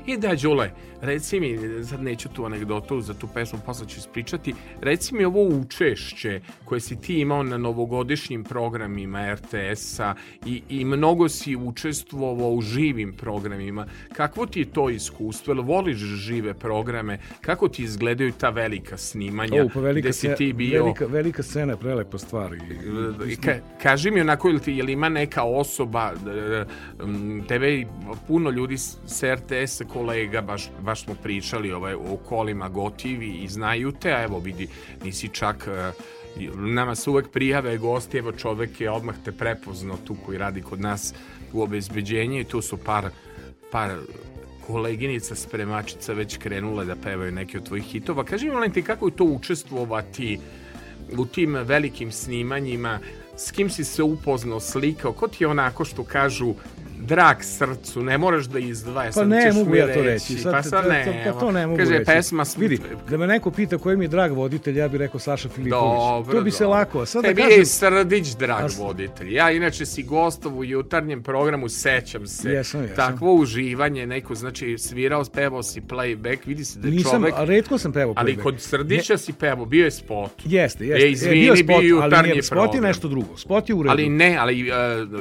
I 0.07 0.17
da, 0.17 0.35
Đule, 0.35 0.71
reci 1.01 1.41
mi, 1.41 1.59
sad 1.85 2.03
neću 2.03 2.29
tu 2.29 2.45
anegdotu 2.45 3.01
za 3.01 3.15
tu 3.15 3.29
pesmu, 3.35 3.59
posle 3.67 3.89
ću 3.89 3.99
ispričati, 3.99 4.55
reci 4.81 5.15
mi 5.15 5.25
ovo 5.25 5.45
učešće 5.45 6.41
koje 6.65 6.81
si 6.81 7.01
ti 7.01 7.21
imao 7.21 7.43
na 7.43 7.59
novogodišnjim 7.59 8.45
programima 8.45 9.35
RTS-a 9.35 10.15
i, 10.47 10.63
i 10.69 10.85
mnogo 10.85 11.29
si 11.29 11.57
učestvovao 11.57 12.51
u 12.51 12.61
živim 12.61 13.13
programima. 13.13 13.87
Kakvo 14.13 14.47
ti 14.47 14.61
je 14.61 14.73
to 14.73 14.91
iskustvo? 14.91 15.55
Jel 15.55 15.63
voliš 15.63 15.97
žive 15.97 16.55
programe? 16.55 17.19
Kako 17.41 17.69
ti 17.69 17.83
izgledaju 17.83 18.33
ta 18.33 18.51
velika 18.51 18.97
snimanja? 18.97 19.65
O, 19.65 19.69
pa 19.75 19.81
velika, 19.81 20.07
gde 20.07 20.13
si 20.13 20.29
ti 20.37 20.53
bio... 20.53 20.83
velika, 20.83 21.07
velika 21.07 21.43
scena 21.43 21.73
je 21.73 21.77
prelepa 21.77 22.19
stvar. 22.19 22.55
I, 22.55 23.33
I 23.33 23.37
Ka, 23.37 23.55
kaži 23.83 24.11
mi 24.11 24.21
onako, 24.21 24.49
jel, 24.49 24.59
ti, 24.59 24.73
jel 24.73 24.89
ima 24.89 25.09
neka 25.09 25.43
osoba, 25.43 26.13
e, 26.13 26.65
tebe 27.49 27.75
i 27.75 27.87
puno 28.27 28.51
ljudi 28.51 28.79
s 28.79 29.23
RTS-a 29.23 29.85
kolega, 29.97 30.41
baš, 30.41 30.69
baš 30.81 31.05
smo 31.05 31.15
pričali 31.23 31.73
ovaj, 31.73 31.95
o 31.95 32.17
kolima 32.29 32.69
gotivi 32.69 33.29
i 33.29 33.49
znaju 33.49 33.93
te, 33.93 34.13
a 34.13 34.23
evo 34.23 34.39
vidi, 34.39 34.69
nisi 35.05 35.29
čak... 35.29 35.69
e, 35.69 35.93
nama 36.55 36.95
se 36.95 37.11
uvek 37.11 37.31
prijave 37.33 37.79
gosti, 37.79 38.19
evo 38.19 38.33
čovek 38.33 38.81
je 38.81 38.91
odmah 38.91 39.15
te 39.25 39.33
prepoznao 39.33 39.97
tu 40.05 40.17
koji 40.27 40.39
radi 40.39 40.63
kod 40.63 40.81
nas 40.81 41.15
u 41.53 41.63
obezbeđenju 41.63 42.41
i 42.41 42.45
tu 42.45 42.63
su 42.63 42.77
par, 42.77 43.09
par 43.73 43.97
koleginica 44.67 45.35
spremačica 45.35 46.13
već 46.13 46.37
krenule 46.37 46.85
da 46.85 46.97
pevaju 46.97 47.33
neke 47.33 47.59
od 47.59 47.65
tvojih 47.65 47.85
hitova. 47.85 48.25
Kaži 48.25 48.51
mi, 48.51 48.73
ti, 48.73 48.83
kako 48.83 49.07
je 49.07 49.17
to 49.17 49.25
učestvovati 49.25 50.39
u 51.19 51.27
tim 51.27 51.55
velikim 51.55 52.13
snimanjima, 52.13 52.99
s 53.37 53.51
kim 53.51 53.71
si 53.71 53.85
se 53.85 54.03
upoznao, 54.03 54.61
slikao, 54.61 55.13
ko 55.13 55.29
ti 55.29 55.45
je 55.45 55.49
onako 55.49 55.85
što 55.85 56.05
kažu 56.05 56.55
drag 56.99 57.37
srcu, 57.41 58.03
ne 58.03 58.19
moraš 58.19 58.45
da 58.45 58.59
izdvajaš. 58.59 59.09
Pa 59.09 59.13
sad 59.13 59.29
ne 59.29 59.53
mogu 59.53 59.75
ja 59.75 59.95
to 59.95 60.03
reći. 60.03 60.37
pa 60.45 60.63
sad 60.63 60.89
ne. 60.89 61.25
pa 61.27 61.41
to 61.41 61.53
ne 61.53 61.67
mogu 61.67 61.79
Kaže, 61.79 61.93
reći. 61.93 62.05
pesma... 62.07 62.45
Vidi, 62.57 62.79
da 63.11 63.17
me 63.17 63.27
neko 63.27 63.51
pita 63.51 63.79
koji 63.79 63.97
mi 63.97 64.05
je 64.05 64.09
drag 64.09 64.33
voditelj, 64.33 64.79
ja 64.79 64.89
bih 64.89 64.99
rekao 64.99 65.21
Saša 65.21 65.49
Filipović. 65.49 65.73
Dobro, 65.73 66.35
to 66.35 66.41
bi 66.41 66.51
se 66.51 66.67
lako. 66.67 67.07
Sad 67.07 67.23
da 67.23 67.29
Tebi 67.29 67.43
kažem, 67.43 67.59
je 67.59 67.67
Srdić 67.67 68.29
drag 68.29 68.65
A 68.65 68.69
s- 68.69 68.79
voditelj. 68.79 69.35
Ja 69.35 69.51
inače 69.51 69.87
si 69.87 70.03
gostov 70.03 70.59
u 70.59 70.65
jutarnjem 70.65 71.23
programu, 71.23 71.69
sećam 71.69 72.27
se. 72.27 72.51
Jesam, 72.51 72.83
jesam. 72.83 72.97
Takvo 72.97 73.35
uživanje, 73.35 74.07
neko, 74.07 74.35
znači 74.35 74.79
svirao, 74.79 75.25
pevao 75.25 75.63
si 75.63 75.81
playback, 75.81 76.39
vidi 76.47 76.65
se 76.65 76.79
da 76.79 76.89
je 76.89 76.95
nisam, 76.95 77.11
čovek... 77.13 77.35
a 77.37 77.45
redko 77.45 77.79
sam 77.79 77.93
pevao 77.93 78.15
Ali 78.17 78.33
playback. 78.33 78.43
kod 78.43 78.61
Srdića 78.61 79.19
si 79.19 79.33
pevao, 79.33 79.65
bio 79.67 79.85
je 79.85 79.91
spot. 79.91 80.31
Jeste, 80.45 80.87
jeste. 80.87 81.07
E, 81.07 81.11
izvini, 81.11 81.35
bio 81.35 81.51
je 81.51 81.57
spot, 81.57 81.67
bio 81.69 81.75
je 81.87 81.93
ali 81.93 82.07
jutarnji 82.07 82.31
nije, 82.31 82.43
spot 82.43 82.75
je 82.75 82.81
nešto 82.81 83.09
drugo. 83.09 83.37
Spot 83.37 83.69
je 83.69 83.75
u 83.75 83.83
redu. 83.83 83.91
Ali 83.91 84.09
ne, 84.09 84.37
ali 84.37 84.71
uh, 84.71 84.77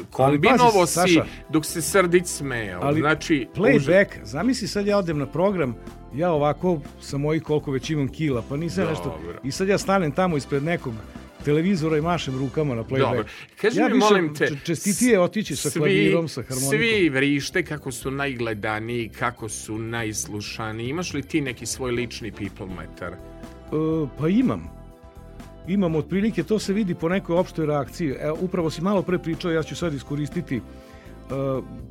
kombinovo 0.09 0.79
pazi, 0.79 0.87
si 0.87 0.93
Saša. 0.93 1.25
Dok 1.65 1.73
se 1.73 1.81
Srdić 1.81 2.25
smejao. 2.27 2.81
Ali 2.83 2.99
znači, 2.99 3.47
Playback, 3.55 4.05
zamisli 4.23 4.67
sad 4.67 4.87
ja 4.87 4.97
odem 4.97 5.17
na 5.17 5.25
program, 5.25 5.75
ja 6.15 6.31
ovako 6.31 6.81
sa 7.01 7.17
mojih 7.17 7.43
koliko 7.43 7.71
već 7.71 7.89
imam 7.89 8.07
kila, 8.07 8.43
pa 8.49 8.57
nisam 8.57 8.83
Dobro. 8.83 8.91
nešto... 8.91 9.39
I 9.43 9.51
sad 9.51 9.67
ja 9.67 9.77
stanem 9.77 10.11
tamo 10.11 10.37
ispred 10.37 10.63
nekog 10.63 10.93
televizora 11.45 11.97
i 11.97 12.01
mašem 12.01 12.37
rukama 12.39 12.75
na 12.75 12.83
playback. 12.83 13.15
Dobro. 13.15 13.25
Kaži 13.61 13.79
ja 13.79 13.89
mi, 13.89 13.97
molim 13.97 14.35
te, 14.35 14.51
čestitije 14.63 15.19
otići 15.19 15.55
sa 15.55 15.69
svi- 15.69 15.79
klavirom, 15.79 16.27
sa 16.27 16.41
harmonikom. 16.41 16.69
Svi 16.69 17.09
vrište 17.09 17.63
kako 17.63 17.91
su 17.91 18.11
najgledaniji, 18.11 19.09
kako 19.09 19.49
su 19.49 19.77
najslušaniji. 19.77 20.89
Imaš 20.89 21.13
li 21.13 21.21
ti 21.21 21.41
neki 21.41 21.65
svoj 21.65 21.91
lični 21.91 22.31
people 22.31 22.75
meter? 22.79 23.13
E, 23.13 23.17
pa 24.19 24.27
imam. 24.27 24.69
Imam 25.67 25.95
otprilike, 25.95 26.43
to 26.43 26.59
se 26.59 26.73
vidi 26.73 26.95
po 26.95 27.09
nekoj 27.09 27.37
opštoj 27.37 27.65
reakciji. 27.65 28.09
E, 28.09 28.31
upravo 28.31 28.69
si 28.69 28.81
malo 28.81 29.01
pre 29.01 29.19
pričao, 29.19 29.51
ja 29.51 29.63
ću 29.63 29.75
sad 29.75 29.93
iskoristiti 29.93 30.61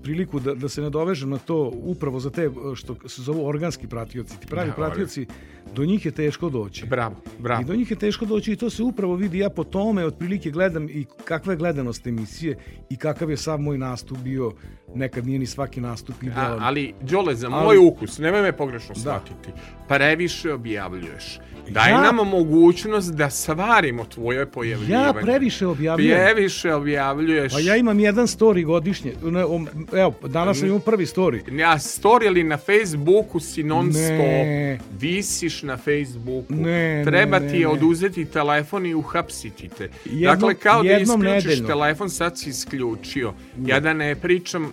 priliku 0.02 0.40
da, 0.40 0.54
da 0.54 0.68
se 0.68 0.82
nadovežem 0.82 1.30
na 1.30 1.38
to 1.38 1.72
upravo 1.74 2.20
za 2.20 2.30
te 2.30 2.42
e, 2.42 2.50
što 2.74 2.96
se 3.06 3.22
zovu 3.22 3.46
organski 3.46 3.86
pratioci. 3.86 4.40
Ti 4.40 4.46
pravi 4.46 4.68
Da, 4.68 4.74
pratioci, 4.74 5.26
do 5.74 5.84
njih 5.84 6.06
je 6.06 6.12
teško 6.12 6.48
doći. 6.50 6.86
Bravo, 6.86 7.14
bravo. 7.38 7.62
I 7.62 7.64
do 7.64 7.74
njih 7.74 7.90
je 7.90 7.96
teško 7.96 8.24
doći 8.24 8.52
i 8.52 8.56
to 8.56 8.70
se 8.70 8.82
upravo 8.82 9.14
vidi. 9.16 9.38
Ja 9.38 9.50
po 9.50 9.64
tome 9.64 10.04
otprilike 10.06 10.50
gledam 10.50 10.88
i 10.88 11.06
kakva 11.24 11.52
je 11.52 11.56
gledanost 11.56 12.06
emisije 12.06 12.58
i 12.90 12.96
kakav 12.96 13.30
je 13.30 13.36
sav 13.36 13.60
moj 13.60 13.78
nastup 13.78 14.18
bio. 14.18 14.52
Nekad 14.94 15.26
nije 15.26 15.38
ni 15.38 15.46
svaki 15.46 15.80
nastup 15.80 16.22
idealan. 16.22 16.58
ali, 16.62 16.94
Đole, 17.02 17.34
za 17.34 17.48
Ali- 17.48 17.64
moj 17.66 17.78
ukus, 17.78 18.18
nemoj 18.18 18.42
me 18.42 18.52
pogrešno 18.52 18.94
shvatiti, 18.94 19.48
previše 19.88 20.52
objavljuješ. 20.52 21.40
Daj 21.70 21.90
Ja- 21.90 22.00
nam 22.02 22.16
mogućnost 22.28 23.14
da 23.14 23.30
svarimo 23.30 24.04
tvoje 24.04 24.46
pojavljivanje. 24.46 25.04
Ja 25.06 25.12
previše 25.14 25.66
objavljujem. 25.66 26.18
Previše 26.24 26.74
objavljuješ. 26.74 27.52
Pa 27.52 27.60
ja 27.60 27.76
imam 27.76 28.00
jedan 28.00 28.26
story 28.26 28.64
godišnje. 28.64 29.12
Ne, 29.24 29.44
om- 29.44 29.68
Evo, 29.92 30.14
danas 30.24 30.58
sam 30.58 30.66
imao 30.66 30.78
prvi 30.80 31.06
story. 31.06 31.52
Ja, 31.52 31.72
story 31.72 32.26
ili 32.26 32.44
na 32.44 32.56
Facebooku 32.58 33.40
si 33.40 33.62
non 33.62 33.86
Ne. 33.86 33.92
stop. 33.92 34.88
Visiš 34.94 35.62
na 35.62 35.76
Facebooku. 35.76 36.44
Ne, 36.50 37.02
Treba 37.04 37.38
ne, 37.38 37.48
ti 37.48 37.54
ne, 37.54 37.60
ne. 37.60 37.66
oduzeti 37.66 38.24
telefon 38.24 38.86
i 38.86 38.94
uhapsiti 38.94 39.68
te. 39.68 39.88
Jednom- 40.04 40.20
dakle, 40.30 40.54
kao 40.56 40.82
da 40.82 40.92
isključiš 40.92 41.22
nedeljno. 41.44 41.66
telefon, 41.68 42.10
sad 42.10 42.38
si 42.38 42.50
isključio. 42.50 43.32
Ja 43.58 43.80
da 43.80 43.92
ne 43.92 44.14
pričam 44.14 44.72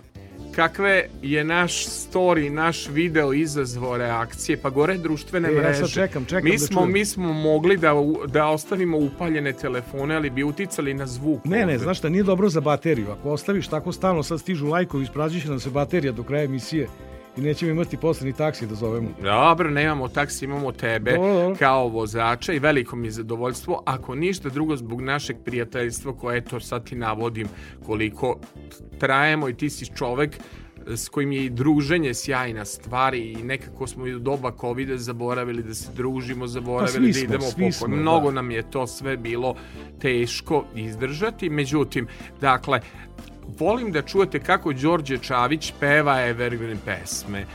kakve 0.51 1.09
je 1.21 1.43
naš 1.43 1.85
story, 1.85 2.49
naš 2.49 2.87
video 2.87 3.33
izazvao 3.33 3.97
reakcije, 3.97 4.57
pa 4.57 4.69
gore 4.69 4.97
društvene 4.97 5.49
E, 5.49 5.53
ja 5.53 5.61
mreže. 5.61 5.79
sad 5.79 5.91
čekam, 5.91 6.25
čekam 6.25 6.43
mi 6.43 6.51
da 6.51 6.57
smo, 6.57 6.81
čujem. 6.81 6.93
mi 6.93 7.05
smo 7.05 7.33
mogli 7.33 7.77
da, 7.77 7.93
da 8.27 8.47
ostavimo 8.47 8.97
upaljene 8.97 9.53
telefone, 9.53 10.15
ali 10.15 10.29
bi 10.29 10.43
uticali 10.43 10.93
na 10.93 11.05
zvuk. 11.07 11.45
Ne, 11.45 11.65
ne, 11.65 11.77
znaš 11.77 11.97
šta, 11.97 12.09
nije 12.09 12.23
dobro 12.23 12.49
za 12.49 12.61
bateriju. 12.61 13.11
Ako 13.11 13.29
ostaviš 13.29 13.67
tako 13.67 13.91
stalno, 13.91 14.23
sad 14.23 14.39
stižu 14.39 14.67
lajkovi, 14.67 15.03
ispražit 15.03 15.43
će 15.43 15.49
nam 15.49 15.59
se 15.59 15.69
baterija 15.69 16.11
do 16.11 16.23
kraja 16.23 16.43
emisije 16.43 16.87
i 17.37 17.41
nećemo 17.41 17.71
imati 17.71 17.97
posle 17.97 18.27
ni 18.27 18.33
taksi 18.33 18.67
da 18.67 18.75
zovemo. 18.75 19.09
Dobro, 19.21 19.69
nemamo 19.69 20.07
taksi, 20.07 20.45
imamo 20.45 20.71
tebe 20.71 21.11
Dobro, 21.11 21.33
dobro. 21.33 21.55
kao 21.59 21.87
vozača 21.87 22.53
i 22.53 22.59
veliko 22.59 22.95
mi 22.95 23.07
je 23.07 23.11
zadovoljstvo. 23.11 23.83
Ako 23.85 24.15
ništa 24.15 24.49
drugo 24.49 24.75
zbog 24.75 25.01
našeg 25.01 25.37
prijateljstva 25.45 26.17
koje 26.17 26.37
eto 26.37 26.59
sad 26.59 26.89
ti 26.89 26.95
navodim 26.95 27.47
koliko 27.85 28.39
trajemo 28.99 29.49
i 29.49 29.53
ti 29.53 29.69
si 29.69 29.85
čovek 29.95 30.37
s 30.87 31.09
kojim 31.09 31.31
je 31.31 31.45
i 31.45 31.49
druženje 31.49 32.13
sjajna 32.13 32.65
stvar 32.65 33.13
i 33.13 33.35
nekako 33.43 33.87
smo 33.87 34.07
i 34.07 34.15
u 34.15 34.19
doba 34.19 34.51
covid 34.61 34.89
zaboravili 34.89 35.63
da 35.63 35.73
se 35.73 35.91
družimo, 35.95 36.47
zaboravili 36.47 37.07
Pa 37.07 37.07
da 37.07 37.13
smo, 37.13 37.23
idemo 37.23 37.43
svi 37.43 37.69
po 37.79 37.87
Mnogo 37.87 38.27
da. 38.27 38.35
nam 38.35 38.51
je 38.51 38.71
to 38.71 38.87
sve 38.87 39.17
bilo 39.17 39.55
teško 39.99 40.65
izdržati. 40.75 41.49
Međutim, 41.49 42.07
dakle, 42.41 42.79
volim 43.59 43.91
da 43.91 44.01
čujete 44.01 44.39
kako 44.39 44.73
Đorđe 44.73 45.17
Čavić 45.17 45.73
peva 45.79 46.21
Evergreen 46.27 46.77
pesme. 46.85 47.39
E, 47.39 47.45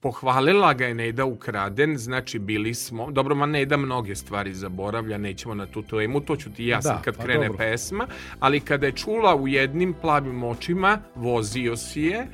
pohvalila 0.00 0.74
ga 0.74 0.86
je 0.86 0.94
Neda 0.94 1.24
Ukraden, 1.24 1.98
znači 1.98 2.38
bili 2.38 2.74
smo, 2.74 3.10
dobro, 3.10 3.34
ma 3.34 3.46
Neda 3.46 3.76
mnoge 3.76 4.14
stvari 4.14 4.54
zaboravlja, 4.54 5.18
nećemo 5.18 5.54
na 5.54 5.66
tu 5.66 5.82
temu, 5.82 6.20
to 6.20 6.36
ću 6.36 6.50
ti 6.52 6.66
ja 6.66 6.80
Da, 6.80 7.00
kad 7.04 7.16
pa 7.16 7.22
krene 7.22 7.46
dobro. 7.46 7.58
pesma, 7.58 8.06
ali 8.40 8.60
kada 8.60 8.86
je 8.86 8.92
čula 8.92 9.36
u 9.36 9.48
jednim 9.48 9.94
plavim 10.00 10.44
očima, 10.44 10.98
vozio 11.14 11.76
si 11.76 12.02
je, 12.02 12.26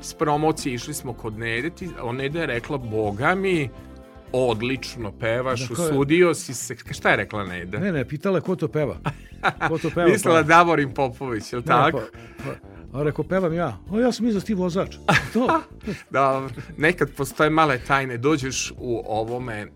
s 0.00 0.14
promocije 0.14 0.74
išli 0.74 0.94
smo 0.94 1.12
kod 1.12 1.38
Nede, 1.38 1.70
Neda 2.12 2.40
je 2.40 2.46
rekla, 2.46 2.78
boga 2.78 3.34
mi, 3.34 3.68
odlično 4.32 5.12
pevaš, 5.12 5.68
Da, 5.68 5.72
usudio 5.72 6.34
si 6.34 6.54
se, 6.54 6.76
šta 6.90 7.10
je 7.10 7.16
rekla 7.16 7.44
Neda? 7.44 7.78
Ne, 7.78 7.92
ne, 7.92 8.04
pitala 8.04 8.38
je 8.38 8.42
ko 8.42 8.56
to 8.56 8.68
peva. 8.68 8.96
Ko 9.68 9.78
to 9.78 9.90
peva? 9.90 10.08
Mislila 10.08 10.34
pa- 10.34 10.42
Davorin 10.42 10.94
Popović, 10.94 11.52
je 11.52 11.56
li 11.56 11.62
Ne, 11.62 11.66
tako? 11.66 12.00
Pa, 12.38 12.44
pa, 12.92 12.98
a 12.98 13.02
rekao, 13.02 13.24
pevam 13.24 13.54
ja. 13.54 13.78
O, 13.90 14.00
ja 14.00 14.12
sam 14.12 14.24
mislio 14.24 14.36
da 14.36 14.40
si 14.40 14.46
ti 14.46 14.54
vozač. 14.54 14.96
To, 15.32 15.60
Dobro, 16.10 16.50
nekad 16.76 17.10
postoje 17.10 17.50
male 17.50 17.78
tajne, 17.78 18.16
dođeš 18.16 18.72
u 18.78 19.02
ovome 19.06 19.66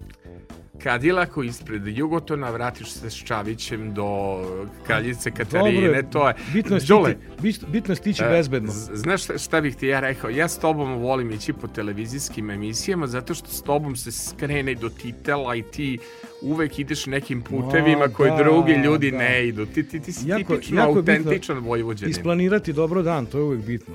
Kadilaku 0.83 1.43
ispred 1.43 1.83
Jugotona, 1.89 2.51
vratiš 2.51 2.91
se 2.91 3.11
s 3.11 3.16
Čavićem 3.16 3.95
do 3.95 4.39
Kraljice 4.85 5.31
Katarine, 5.31 5.87
dobro 5.89 6.03
to 6.05 6.28
je... 6.28 6.35
Bitno 6.53 6.76
je 6.76 6.83
Đole, 6.83 7.11
stići, 7.11 7.43
bit- 7.43 7.66
bitno 7.66 7.93
je 7.93 7.97
stići 7.97 8.22
e, 8.22 8.28
bezbedno. 8.28 8.72
Znaš 8.95 9.24
šta, 9.24 9.39
šta 9.39 9.61
bih 9.61 9.76
ti 9.76 9.87
ja 9.87 10.01
rekao? 10.01 10.31
Ja 10.31 10.49
s 10.49 10.59
tobom 10.59 10.93
volim 10.95 11.31
ići 11.31 11.53
po 11.53 11.68
televizijskim 11.68 12.51
emisijama 12.51 13.07
zato 13.07 13.35
što 13.35 13.49
s 13.49 13.62
tobom 13.62 13.97
se 13.97 14.12
skrene 14.12 14.74
do 14.74 14.89
titela 14.91 15.55
i 15.55 15.62
ti 15.62 15.99
uvek 16.43 16.78
ideš 16.78 17.07
nekim 17.07 17.43
putevima 17.43 18.07
No, 18.07 18.12
koji 18.12 18.31
da, 18.31 18.37
drugi 18.37 18.72
ljudi 18.74 19.11
da. 19.11 19.18
ne 19.18 19.49
idu. 19.49 19.66
Ti, 19.66 19.83
ti, 19.83 20.01
ti 20.01 20.12
si 20.12 20.28
Jako- 20.28 20.39
tipično 20.45 20.81
jako 20.81 20.93
autentičan 20.93 21.59
Vojvođanin. 21.59 22.11
Isplanirati 22.11 22.72
dobro 22.72 23.03
dan, 23.03 23.26
to 23.26 23.39
je 23.39 23.45
uvek 23.45 23.61
bitno. 23.61 23.95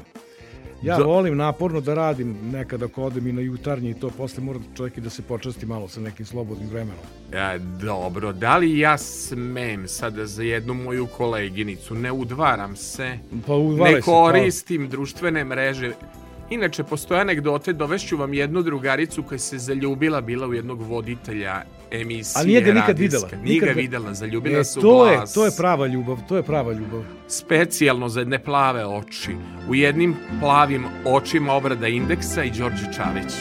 Ja 0.84 0.98
Da. 0.98 1.04
volim 1.04 1.38
naporno 1.38 1.82
da 1.82 1.94
radim 1.94 2.36
nekada 2.44 2.86
ako 2.86 3.04
odem 3.04 3.28
i 3.28 3.34
na 3.34 3.42
jutarnji 3.42 3.90
i 3.90 3.94
to 3.94 4.10
posle 4.10 4.44
mora 4.44 4.60
čovjek 4.78 4.98
i 4.98 5.02
da 5.02 5.10
se 5.10 5.22
počasti 5.22 5.66
malo 5.66 5.88
sa 5.88 6.02
nekim 6.02 6.26
slobodnim 6.26 6.70
vremenom. 6.70 7.00
E, 7.32 7.60
dobro, 7.60 8.34
da 8.34 8.58
li 8.58 8.80
ja 8.80 8.98
smem 8.98 9.88
sada 9.88 10.26
za 10.26 10.44
jednu 10.44 10.74
moju 10.74 11.08
koleginicu, 11.08 11.96
ne 11.96 12.12
udvaram 12.12 12.76
se, 12.76 13.18
Pa 13.48 13.54
ne 13.54 13.94
se, 13.94 14.02
hvala. 14.02 14.02
koristim 14.02 14.90
društvene 14.90 15.44
mreže. 15.44 15.92
Inače, 16.50 16.84
postoje 16.84 17.22
anegdote, 17.22 17.74
dovešću 17.74 18.18
vam 18.18 18.34
jednu 18.34 18.62
drugaricu 18.62 19.24
koja 19.24 19.40
se 19.40 19.58
zaljubila, 19.58 20.22
bila 20.22 20.48
u 20.48 20.54
jednog 20.54 20.82
voditelja 20.82 21.62
emisije 21.92 22.42
A 22.42 22.46
nije 22.46 22.62
ga 22.62 22.74
nikad 22.74 23.00
videla, 23.00 23.30
Nije 23.44 23.54
nikad 23.54 23.68
ga 23.70 23.74
videla, 23.74 24.14
zaljubila 24.14 24.60
E, 24.60 24.64
se 24.64 24.80
u 24.80 24.82
to 24.82 25.08
je, 25.08 25.16
glas. 25.18 25.34
to 25.34 25.46
je 25.46 25.52
prava 25.58 25.88
ljubav, 25.88 26.18
to 26.30 26.38
je 26.38 26.44
prava 26.44 26.74
ljubav. 26.74 27.04
Specijalno 27.28 28.10
za 28.10 28.20
jedne 28.20 28.40
plave 28.40 28.86
oči. 28.86 29.32
U 29.70 29.76
jednim 29.76 30.16
plavim 30.40 30.84
očima 31.06 31.54
obrada 31.54 31.88
indeksa 31.88 32.44
i 32.44 32.52
Đorđe 32.52 32.94
Čavić. 32.96 33.34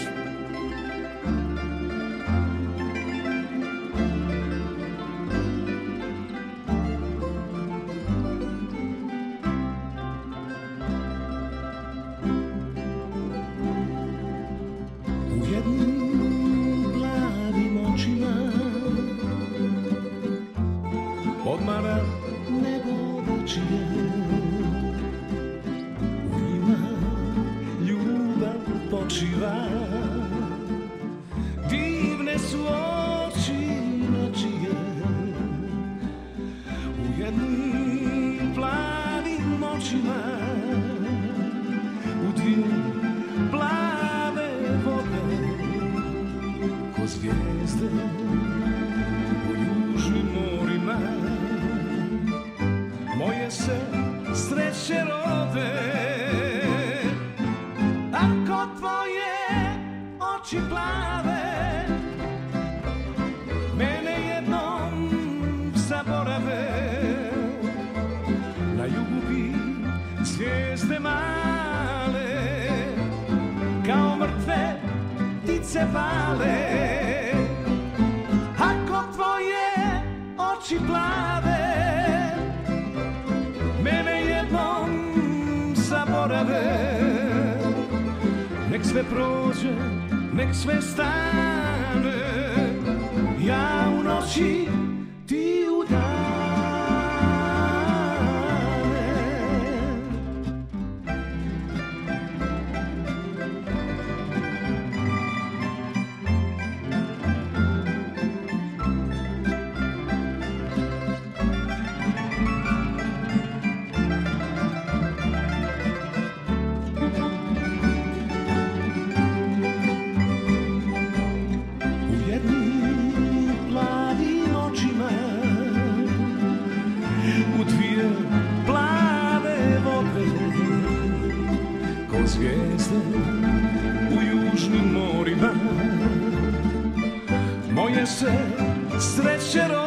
Sreće 139.24 139.68
rode 139.68 139.83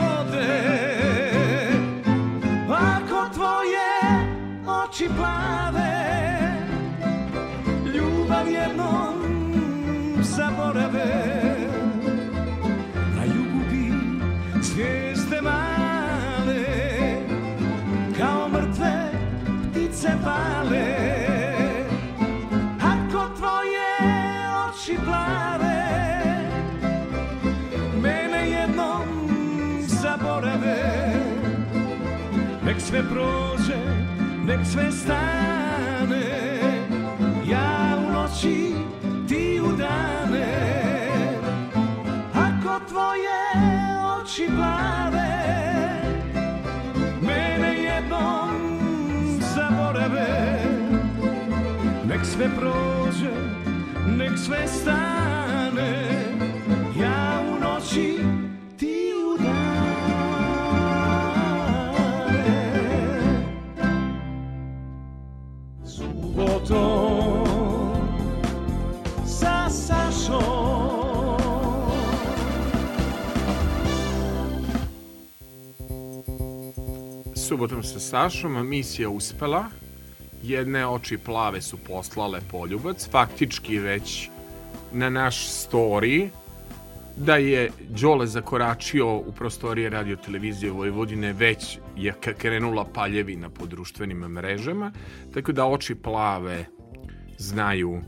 sve 32.97 33.09
prođe, 33.09 33.77
nek 34.45 34.59
sve 34.65 34.91
stane. 34.91 36.59
Ja 37.49 37.97
u 38.07 38.11
noći, 38.11 38.73
ti 39.27 39.61
u 39.63 39.77
dane. 39.77 40.57
Ako 42.33 42.85
tvoje 42.89 43.39
oči 44.21 44.47
plave 44.55 45.27
Mene 47.21 47.83
jednom 47.83 48.79
zaborave. 49.55 50.59
Nek 52.07 52.25
sve 52.25 52.49
prođe, 52.55 53.31
nek 54.17 54.37
sve 54.37 54.67
stane 54.67 55.16
Subotom 77.47 77.83
sa 77.83 77.99
Sašom, 77.99 78.67
misija 78.67 79.09
uspela. 79.09 79.65
Jedne 80.43 80.87
oči 80.87 81.17
plave 81.17 81.61
su 81.61 81.77
poslale 81.77 82.41
poljubac, 82.51 83.07
faktički 83.11 83.79
već 83.79 84.29
na 84.91 85.09
naš 85.09 85.47
story 85.47 86.29
da 87.15 87.35
je 87.35 87.71
Đole 87.89 88.27
zakoračio 88.27 89.15
u 89.15 89.31
prostorije 89.31 89.89
radio 89.89 90.15
televizije 90.15 90.71
Vojvodine 90.71 91.33
već 91.33 91.79
je 91.95 92.13
krenula 92.37 92.85
paljevina 92.93 93.49
po 93.49 93.65
društvenim 93.65 94.17
mrežama, 94.17 94.91
tako 95.33 95.51
da 95.51 95.65
oči 95.65 95.95
plave 95.95 96.65
znaju 97.37 98.01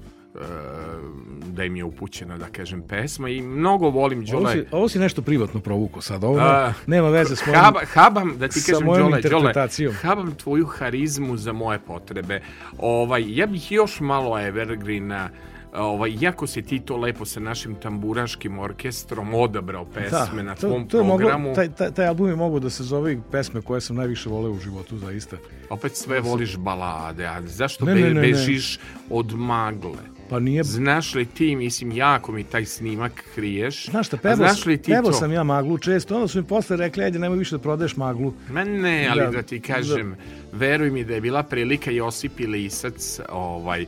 da 1.46 1.64
im 1.64 1.76
je 1.76 1.84
upućena, 1.84 2.38
da 2.38 2.46
kažem, 2.46 2.82
pesma 2.82 3.30
i 3.30 3.42
mnogo 3.42 3.90
volim 3.90 4.20
Ovo 4.20 4.40
Đole. 4.40 4.54
si, 4.54 4.66
ovo 4.72 4.90
si 4.90 5.00
nešto 5.00 5.22
privatno 5.22 5.60
provuko 5.60 6.02
sad. 6.02 6.24
Ovo 6.24 6.40
A, 6.40 6.74
nema 6.88 7.10
veze 7.10 7.36
s 7.36 7.46
mojim... 7.46 7.62
Haba, 7.62 7.80
habam, 7.94 8.38
da 8.38 8.48
ti 8.48 8.60
kažem, 8.66 8.86
Đole, 8.88 9.22
Đole, 9.22 9.54
habam 10.02 10.36
tvoju 10.36 10.66
harizmu 10.66 11.38
za 11.38 11.54
moje 11.54 11.80
potrebe. 11.80 12.42
Ovaj, 12.78 13.24
ja 13.28 13.46
bih 13.46 13.72
još 13.72 14.00
malo 14.00 14.40
Evergreena, 14.40 15.30
ovaj, 15.74 16.14
iako 16.22 16.48
si 16.48 16.62
ti 16.62 16.80
to 16.80 16.98
lepo 16.98 17.26
sa 17.26 17.40
našim 17.40 17.76
tamburaškim 17.76 18.60
orkestrom 18.60 19.34
odabrao 19.34 19.86
pesme 19.86 20.44
na 20.44 20.56
tvom 20.56 20.88
to 20.88 20.98
je 20.98 21.04
programu, 21.08 21.44
Moglo, 21.44 21.56
taj, 21.56 21.72
taj, 21.72 21.92
taj 21.92 22.08
album 22.08 22.28
je 22.28 22.36
mogao 22.36 22.60
da 22.60 22.70
se 22.70 22.84
zove 22.84 23.18
pesme 23.32 23.62
koje 23.62 23.82
sam 23.82 23.96
najviše 23.96 24.30
voleo 24.30 24.52
u 24.52 24.60
životu, 24.60 24.98
zaista. 24.98 25.38
opet 25.70 25.96
sve 25.96 26.20
voliš 26.22 26.58
balade, 26.58 27.26
a 27.26 27.42
zašto 27.42 27.86
Ne, 27.86 27.94
be, 27.94 28.02
ne, 28.02 28.08
ne, 28.08 28.14
ne. 28.14 28.22
bežiš 28.22 28.80
od 29.10 29.34
magle? 29.34 30.19
Pa 30.30 30.40
nije... 30.40 30.64
Znaš 30.64 31.16
li 31.16 31.26
ti, 31.26 31.56
mislim, 31.56 31.92
jako 31.92 32.32
mi 32.32 32.44
taj 32.44 32.66
snimak 32.66 33.24
kriješ. 33.36 33.86
Znaš 33.86 34.08
šta, 34.08 34.16
A 34.16 34.20
pevao, 34.20 34.36
znaš 34.38 34.66
li 34.66 34.78
ti 34.78 34.92
pevao 34.92 35.04
to? 35.04 35.14
sam 35.14 35.32
ja 35.32 35.44
maglu 35.44 35.78
često, 35.78 36.16
onda 36.16 36.28
su 36.28 36.38
mi 36.38 36.48
posle 36.48 36.78
rekli, 36.78 37.04
ajde, 37.04 37.20
nemoj 37.20 37.38
više 37.38 37.56
da 37.56 37.62
prodaješ 37.62 37.98
maglu. 37.98 38.34
Ma 38.50 38.64
ne, 38.64 39.08
ali 39.08 39.22
da, 39.22 39.32
Da, 39.32 39.42
ti 39.42 39.60
kažem, 39.62 40.16
veruj 40.52 40.90
mi 40.92 41.04
da 41.04 41.14
je 41.14 41.22
bila 41.22 41.44
prilika 41.44 41.92
Josip 41.92 42.40
Ilisac, 42.40 43.20
ovaj, 43.30 43.86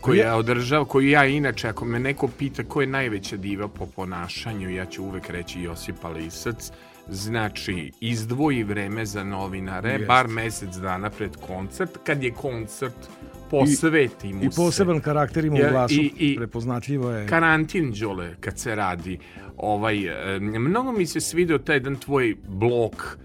koji 0.00 0.18
Ja- 0.18 0.36
održao, 0.36 0.84
koju 0.84 1.08
ja 1.08 1.24
inače, 1.26 1.68
ako 1.68 1.84
me 1.84 1.98
neko 2.00 2.28
pita 2.28 2.64
ko 2.64 2.80
je 2.80 2.86
najveća 2.86 3.36
diva 3.36 3.68
po 3.68 3.86
ponašanju, 3.86 4.70
ja 4.70 4.86
ću 4.86 5.04
uvek 5.04 5.30
reći 5.30 5.60
Josipa 5.60 6.08
Lisac, 6.08 6.70
znači 7.08 7.92
izdvoji 8.00 8.62
vreme 8.62 9.06
za 9.06 9.24
novinare, 9.24 9.90
Jest. 9.90 10.06
bar 10.06 10.28
mesec 10.28 10.70
dana 10.70 11.10
pred 11.10 11.36
koncert, 11.38 11.90
kad 12.04 12.22
je 12.22 12.30
koncert, 12.32 13.08
posveti 13.50 14.32
mu 14.32 14.40
I 14.40 14.50
se. 14.50 14.56
poseban 14.56 15.00
karakter 15.00 15.44
ima 15.44 15.56
u 15.56 15.70
glasu, 15.70 15.94
i- 15.94 16.12
i- 16.18 16.36
prepoznatljivo 16.36 17.10
je. 17.10 17.26
karantin 17.26 17.92
đole 17.92 18.34
kad 18.36 18.58
se 18.58 18.74
radi 18.74 19.18
ovaj 19.56 19.96
mnogo 20.40 20.92
mi 20.92 21.06
se 21.06 21.20
svidio 21.20 21.58
taj 21.58 21.76
jedan 21.76 21.96
tvoj 21.96 22.36
blok 22.44 23.18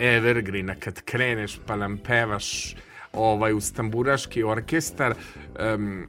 Evergreena 0.00 0.74
kad 0.74 1.02
kreneš 1.02 1.60
pa 1.66 1.76
nam 1.76 1.98
pevaš 1.98 2.76
ovaj 3.12 3.52
uz 3.52 3.72
tamburaški 3.72 4.42
orkestar 4.44 5.14
Em, 5.58 6.06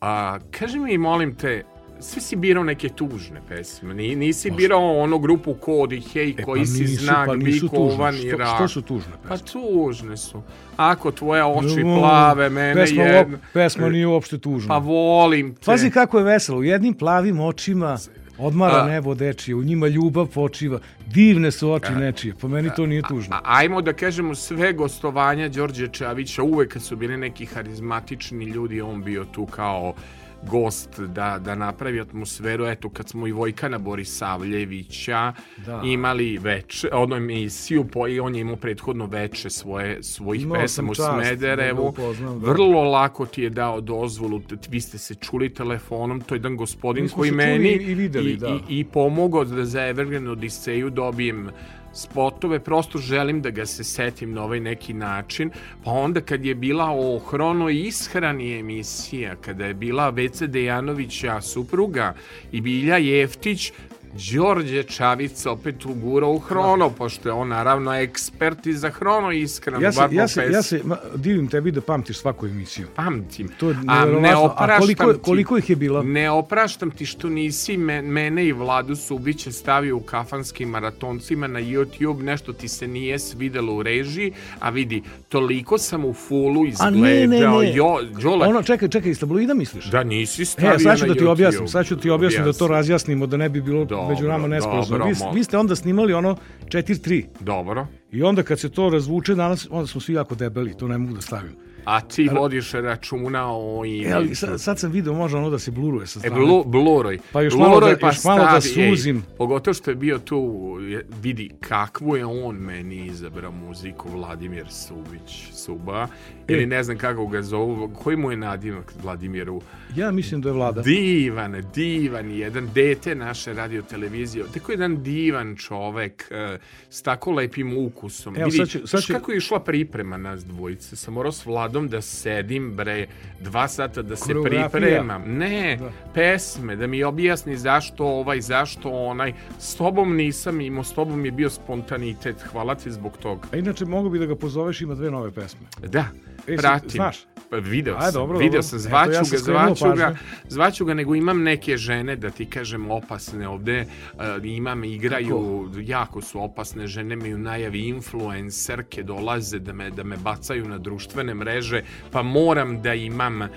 a 0.00 0.38
kaži 0.50 0.78
mi 0.78 0.98
molim 0.98 1.34
te 1.34 1.64
sve 2.00 2.22
si 2.22 2.36
birao 2.36 2.64
neke 2.64 2.88
tužne 2.88 3.40
pesme. 3.48 3.94
Ni, 3.94 4.16
nisi 4.16 4.50
birao 4.50 4.96
onu 4.96 5.18
grupu 5.18 5.54
Kod 5.54 5.92
i 5.92 6.00
Hej 6.02 6.30
E, 6.30 6.42
koji 6.42 6.60
pa 6.60 6.66
si 6.66 6.82
nisu- 6.82 7.04
znak 7.04 7.26
pa 7.26 7.34
Bikovan 7.34 8.14
i 8.16 8.18
Što- 8.18 8.36
Rak. 8.36 8.54
što 8.54 8.68
su 8.68 8.82
tužne 8.82 9.12
Pa 9.22 9.28
pesme? 9.28 9.46
tužne 9.52 10.16
su. 10.16 10.42
Ako 10.76 11.10
tvoje 11.10 11.44
oči 11.46 11.84
No, 11.84 11.98
plave, 11.98 12.50
mene 12.50 12.74
pesma, 12.74 13.02
je... 13.02 13.20
op- 13.22 13.36
pesma 13.52 13.88
nije 13.88 14.06
uopšte 14.06 14.38
tužna. 14.38 14.68
Pa 14.68 14.78
volim 14.78 15.54
te. 15.54 15.60
Pazi 15.64 15.90
kako 15.90 16.18
je 16.18 16.24
veselo, 16.24 16.58
u 16.58 16.64
jednim 16.64 16.94
plavim 16.94 17.40
očima 17.40 17.96
odmara 18.38 18.76
A- 18.76 18.86
nebo 18.86 19.14
dečije, 19.14 19.54
u 19.54 19.62
njima 19.62 19.88
ljubav 19.88 20.26
počiva, 20.26 20.78
divne 21.06 21.50
su 21.50 21.72
oči 21.72 21.92
nečije, 21.92 22.34
po 22.34 22.48
meni 22.48 22.70
to 22.76 22.86
nije 22.86 23.02
tužno. 23.02 23.36
A, 23.36 23.40
ajmo 23.44 23.82
da 23.82 23.92
kažemo 23.92 24.34
sve 24.34 24.72
gostovanja 24.72 25.48
Đorđe 25.48 25.88
Čavića, 25.88 26.42
uvek 26.42 26.72
kad 26.72 26.82
su 26.82 26.96
bili 26.96 27.16
neki 27.16 27.46
harizmatični 27.46 28.44
ljudi, 28.44 28.80
on 28.80 29.02
bio 29.02 29.24
tu 29.24 29.46
kao 29.46 29.94
gost 30.42 31.00
da, 31.00 31.38
da 31.38 31.54
napravi 31.54 32.00
atmosferu. 32.00 32.66
Eto, 32.66 32.88
kad 32.88 33.08
smo 33.08 33.26
i 33.26 33.32
Vojkana 33.32 33.78
Borisavljevića 33.78 35.32
Da. 35.66 35.82
imali 35.84 36.38
veče, 36.38 36.88
ono 36.92 37.16
emisiju, 37.16 37.84
po, 37.84 38.08
i 38.08 38.20
on 38.20 38.34
je 38.34 38.40
imao 38.40 38.56
prethodno 38.56 39.06
veče 39.06 39.50
svoje, 39.50 40.02
svojih 40.02 40.42
Imao 40.42 40.60
pesama 40.60 40.94
sam 40.94 41.04
u 41.08 41.22
Smederevu. 41.22 41.88
upoznam, 41.88 42.40
da. 42.40 42.50
Vrlo 42.50 42.84
lako 42.84 43.26
ti 43.26 43.42
je 43.42 43.50
dao 43.50 43.80
dozvolu, 43.80 44.40
vi 44.68 44.80
ste 44.80 44.98
se 44.98 45.14
čuli 45.14 45.54
telefonom, 45.54 46.20
to 46.20 46.34
je 46.34 46.38
jedan 46.38 46.56
gospodin 46.56 47.08
koji 47.08 47.30
meni 47.30 47.68
i 47.68 47.94
videli, 47.94 48.30
i, 48.30 48.36
da. 48.36 48.48
i, 48.68 48.78
i 48.78 48.84
pomogao 48.84 49.44
da 49.44 49.64
za 49.64 49.86
Evergreen 49.86 50.28
Odiseju 50.28 50.90
dobijem 50.90 51.50
spotove, 51.96 52.60
prosto 52.60 52.98
želim 52.98 53.42
da 53.42 53.50
ga 53.50 53.66
se 53.66 53.84
setim 53.84 54.32
na 54.32 54.42
ovaj 54.44 54.60
neki 54.60 54.94
način, 54.94 55.50
pa 55.84 55.90
onda 55.90 56.20
kad 56.20 56.44
je 56.44 56.54
bila 56.54 56.90
o 56.90 57.18
hrono 57.18 57.68
ishrani 57.68 58.58
emisija, 58.58 59.36
kada 59.36 59.66
je 59.66 59.74
bila 59.74 60.10
Veca 60.10 60.46
Dejanovića 60.46 61.40
supruga 61.40 62.14
i 62.52 62.60
Bilja 62.60 62.96
Jeftić, 62.96 63.72
Đorđe 64.14 64.82
Čavica 64.82 65.50
opet 65.50 65.84
ugurao 65.86 66.32
u 66.32 66.38
hrono, 66.38 66.90
pošto 66.90 67.28
je 67.28 67.32
on 67.32 67.48
naravno 67.48 67.94
ekspert 67.94 68.66
i 68.66 68.72
za 68.72 68.90
hrono 68.90 69.32
ishranu. 69.32 69.82
Ja 69.82 69.92
se, 69.92 70.00
ja 70.10 70.28
se, 70.28 70.48
ja 70.52 70.62
se 70.62 70.80
ma, 70.84 70.96
divim 71.16 71.48
tebi 71.48 71.70
da 71.70 71.80
pamtiš 71.80 72.18
svaku 72.18 72.46
emisiju. 72.46 72.86
Pamtim. 72.96 73.48
To 73.50 73.68
je 73.68 73.76
A 73.86 74.00
ne 74.00 74.12
neverovatno. 74.12 74.30
A 74.40 74.44
opraštam 74.54 74.78
koliko, 74.78 75.12
ti. 75.12 75.18
koliko 75.20 75.58
ih 75.58 75.70
je 75.70 75.76
bilo? 75.76 76.02
Ne 76.02 76.30
opraštam 76.30 76.90
ti 76.90 77.06
što 77.06 77.28
nisi 77.28 77.76
me, 77.76 78.02
mene 78.02 78.46
i 78.46 78.52
Vladu 78.52 78.96
Subića 78.96 79.52
stavio 79.52 79.96
u 79.96 80.00
kafanskim 80.00 80.68
maratoncima 80.68 81.46
na 81.46 81.60
YouTube, 81.60 82.22
nešto 82.22 82.52
ti 82.52 82.68
se 82.68 82.88
nije 82.88 83.18
svidelo 83.18 83.74
u 83.74 83.82
režiji, 83.82 84.32
a 84.60 84.70
vidi, 84.70 85.02
toliko 85.28 85.78
sam 85.78 86.04
u 86.04 86.14
fulu 86.14 86.60
A 86.80 86.90
ne, 86.90 87.00
ne, 87.00 87.22
izgledao. 87.24 87.60
ne. 87.60 87.74
Jo, 87.74 87.86
Đole, 88.22 88.46
Ono, 88.46 88.62
čekaj, 88.62 88.88
čekaj, 88.88 89.10
iz 89.10 89.20
tabloida 89.20 89.54
misliš? 89.54 89.84
da 89.84 90.04
nisi 90.04 90.44
stavio 90.44 90.74
E, 90.74 90.78
sad 90.78 90.98
ću 90.98 91.02
na 91.02 91.08
da 91.08 91.14
ti 91.14 91.20
YouTube. 91.20 91.28
objasnim, 91.28 91.68
sad 91.68 91.86
ću 91.86 91.94
da 91.94 92.00
ti 92.02 92.10
objasnim 92.10 92.44
da 92.44 92.52
to 92.52 92.68
razjasnimo, 92.68 93.26
da 93.26 93.36
ne 93.36 93.48
bi 93.48 93.60
bilo 93.60 93.84
Dobro, 93.96 94.08
među 94.10 94.28
nama 94.28 94.48
nesporazumno. 94.48 94.98
dobro, 94.98 95.30
Vi, 95.30 95.38
vi 95.38 95.44
ste 95.44 95.58
onda 95.58 95.76
snimali 95.76 96.12
ono 96.12 96.36
4-3 96.64 97.24
Dobro. 97.40 97.86
i 98.12 98.22
onda 98.22 98.42
kad 98.42 98.60
se 98.60 98.68
to 98.70 98.88
razvuče, 98.88 99.34
danas, 99.34 99.68
onda 99.70 99.86
smo 99.86 100.00
svi 100.00 100.14
jako 100.14 100.34
debeli, 100.34 100.74
to 100.74 100.88
ne 100.88 100.98
mogu 100.98 101.14
da 101.14 101.20
stavim. 101.20 101.52
A 101.84 102.00
ti 102.00 102.28
vodiš 102.30 102.72
računa 102.72 103.46
o 103.48 103.82
E, 104.04 104.12
ali 104.12 104.34
sad, 104.34 104.60
sad 104.60 104.78
sam 104.78 104.90
video, 104.90 105.14
može 105.14 105.36
ono 105.36 105.50
da 105.50 105.58
se 105.58 105.70
bluruje 105.70 106.06
sa 106.06 106.18
E, 106.18 106.20
strane. 106.20 106.36
blu, 106.36 106.64
bluroj. 106.64 107.18
Pa 107.32 107.42
još 107.42 107.54
malo 107.54 107.70
Bluroj, 107.70 107.96
da- 107.96 108.06
još 108.06 108.24
malo 108.24 108.38
da 108.44 108.60
stavi, 108.60 108.82
ej, 108.82 108.90
suzim. 108.90 109.22
pogotovo 109.38 109.74
što 109.74 109.90
je 109.90 109.96
bio 109.96 110.18
tu, 110.18 110.72
vidi 111.14 111.50
kakvu 111.60 112.16
je 112.16 112.24
on 112.24 112.56
meni 112.56 113.06
izabrao 113.06 113.52
muziku, 113.52 114.08
Vladimir 114.10 114.66
Subić, 114.68 115.48
Suba, 115.52 116.08
ili 116.48 116.62
E. 116.62 116.66
ne 116.66 116.82
znam 116.82 116.98
kako 116.98 117.26
ga 117.26 117.42
zovu, 117.42 117.90
koji 117.94 118.16
mu 118.16 118.30
je 118.30 118.36
nadimak 118.36 118.92
Vladimiru? 119.02 119.60
Ja 119.96 120.10
mislim 120.10 120.40
da 120.40 120.48
je 120.48 120.52
vlada. 120.52 120.82
Divan, 120.82 121.62
divan, 121.74 122.30
jedan 122.30 122.68
dete 122.74 123.14
naše 123.14 123.52
radio 123.52 123.82
televizije, 123.82 124.44
tako 124.54 124.72
jedan 124.72 125.02
divan 125.02 125.56
čovek, 125.56 126.28
e, 126.30 126.58
s 126.90 127.02
tako 127.02 127.32
lepim 127.32 127.76
ukusom. 127.78 128.36
Evo, 128.36 128.50
sad 128.50 128.68
ću- 128.68 128.86
sad 128.86 129.02
ću- 129.02 129.12
kako 129.12 129.32
je 129.32 129.38
išla 129.38 129.60
priprema 129.60 130.16
nas 130.16 130.44
dvojice, 130.44 130.96
sam 130.96 131.14
morao 131.14 131.32
s 131.32 131.46
Vladom 131.46 131.88
da 131.88 132.00
sedim, 132.02 132.72
bre, 132.72 133.06
dva 133.40 133.68
sata 133.68 134.02
da 134.02 134.16
se 134.16 134.32
pripremam. 134.44 135.22
Ne, 135.28 135.76
Da. 135.76 135.90
pesme, 136.14 136.76
da 136.76 136.86
mi 136.86 137.04
objasni 137.04 137.56
zašto 137.56 138.04
ovaj, 138.06 138.40
zašto 138.40 138.90
onaj. 138.90 139.32
S 139.58 139.74
tobom 139.76 140.16
nisam 140.16 140.60
imao, 140.60 140.84
s 140.84 140.92
tobom 140.92 141.24
je 141.24 141.30
bio 141.32 141.50
spontanitet. 141.50 142.36
Hvala 142.42 142.74
ti 142.74 142.92
zbog 142.92 143.16
toga. 143.16 143.48
A 143.52 143.56
inače, 143.56 143.84
mogu 143.86 144.10
bi 144.10 144.18
da 144.18 144.26
ga 144.26 144.36
pozoveš, 144.36 144.80
ima 144.80 144.94
dve 144.94 145.10
nove 145.10 145.30
pesme. 145.30 145.66
Da, 145.82 146.04
E, 146.46 146.56
pratim. 146.56 146.90
znaš? 146.90 147.18
Pa 147.50 147.56
video 147.56 147.96
Aj, 147.96 148.02
sam, 148.02 148.12
dobro, 148.12 148.38
video 148.38 148.62
sam, 148.62 148.78
Eto, 148.78 148.88
zvaću 148.88 149.10
ja 149.12 149.24
sam 149.24 149.30
ga, 149.30 149.38
zvaću 149.38 149.96
ga, 149.96 150.16
zvaću 150.48 150.84
ga, 150.84 150.94
nego 150.94 151.14
imam 151.14 151.42
neke 151.42 151.76
žene, 151.76 152.16
da 152.16 152.30
ti 152.30 152.46
kažem, 152.46 152.90
opasne 152.90 153.48
ovde, 153.48 153.86
uh, 154.14 154.20
imam, 154.44 154.84
igraju, 154.84 155.68
jako 155.80 156.20
su 156.20 156.42
opasne 156.42 156.86
žene, 156.86 157.14
imaju 157.14 157.38
najavi 157.38 157.88
influencerke, 157.88 159.02
dolaze 159.02 159.58
da 159.58 159.72
me, 159.72 159.90
da 159.90 160.02
me 160.04 160.16
bacaju 160.16 160.68
na 160.68 160.78
društvene 160.78 161.34
mreže, 161.34 161.82
pa 162.10 162.22
moram 162.22 162.82
da 162.82 162.94
imam 162.94 163.40
uh, 163.40 163.48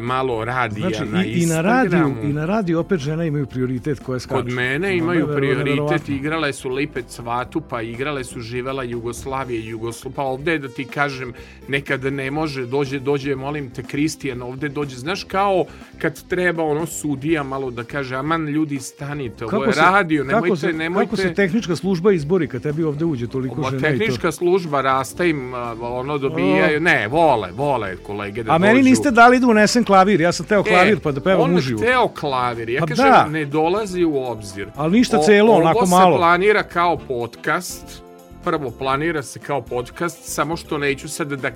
malo 0.00 0.44
radija 0.44 0.88
Znači, 0.88 1.12
na 1.12 1.24
i, 1.24 1.32
i 1.32 1.46
na 1.46 1.60
radiju, 1.60 2.16
i 2.22 2.32
na 2.32 2.46
radiju 2.46 2.78
opet 2.80 3.00
žene 3.00 3.26
imaju 3.26 3.46
prioritet 3.46 3.98
koje 3.98 4.20
skaču. 4.20 4.34
Kod 4.34 4.52
mene 4.52 4.88
No, 4.88 4.94
imaju 4.94 5.26
nevero- 5.26 5.36
prioritet, 5.36 6.08
igrale 6.08 6.52
su 6.52 6.68
Lipe 6.68 7.02
Cvatu, 7.02 7.60
pa 7.60 7.82
igrale 7.82 8.24
su 8.24 8.40
Živela 8.40 8.82
Jugoslavije, 8.82 9.66
Jugoslo... 9.66 10.10
pa 10.10 10.22
ovde 10.22 10.58
da 10.58 10.68
ti 10.68 10.84
kažem, 10.84 11.32
nekada 11.68 12.10
ne 12.10 12.23
može, 12.30 12.66
dođe, 12.66 12.98
dođe, 12.98 13.34
molim 13.34 13.70
te, 13.70 13.82
Kristijan, 13.82 14.42
ovde 14.42 14.68
dođe, 14.68 14.96
znaš 14.96 15.24
kao 15.24 15.64
kad 15.98 16.22
treba 16.28 16.62
ono 16.62 16.86
sudija 16.86 17.42
malo 17.42 17.70
da 17.70 17.84
kaže, 17.84 18.16
aman 18.16 18.46
ljudi 18.48 18.78
stanite, 18.78 19.44
ovo 19.44 19.64
je 19.64 19.72
radio, 19.76 20.24
nemojte, 20.24 20.46
kako 20.48 20.56
se, 20.56 20.72
nemojte... 20.72 21.10
Kako 21.10 21.16
se 21.16 21.34
tehnička 21.34 21.76
služba 21.76 22.12
izbori 22.12 22.48
kad 22.48 22.62
tebi 22.62 22.84
ovde 22.84 23.04
uđe 23.04 23.26
toliko 23.26 23.62
žena 23.62 23.76
i 23.76 23.80
to? 23.92 23.98
tehnička 23.98 24.32
služba 24.32 24.80
rasta 24.80 25.24
im, 25.24 25.54
ono 25.80 26.18
dobijaju, 26.18 26.80
ne, 26.80 27.08
vole, 27.08 27.48
vole 27.52 27.96
kolege 27.96 28.42
da 28.42 28.52
A 28.52 28.58
meni 28.58 28.74
dođu. 28.74 28.88
niste 28.90 29.10
dali 29.10 29.40
da 29.40 29.46
unesem 29.46 29.84
klavir, 29.84 30.20
ja 30.20 30.32
sam 30.32 30.46
teo 30.46 30.62
klavir 30.62 31.00
pa 31.00 31.12
da 31.12 31.20
pevam 31.20 31.40
on 31.40 31.56
uživo. 31.56 31.80
hteo 31.80 32.08
klavir, 32.08 32.68
ja 32.68 32.80
Pa 32.80 32.86
kažem, 32.86 33.04
da. 33.04 33.28
ne 33.28 33.44
dolazi 33.44 34.04
u 34.04 34.16
obzir. 34.24 34.68
Ali 34.76 34.98
ništa 34.98 35.18
celo, 35.18 35.52
onako 35.52 35.86
malo. 35.86 36.06
Ovo 36.06 36.16
se 36.16 36.18
planira 36.20 36.62
kao 36.62 36.96
podcast, 36.96 38.02
prvo 38.44 38.70
planira 38.70 39.22
se 39.22 39.38
kao 39.38 39.62
podcast, 39.62 40.18
samo 40.24 40.56
što 40.56 40.78
neću 40.78 41.08
sad 41.08 41.32
da 41.32 41.50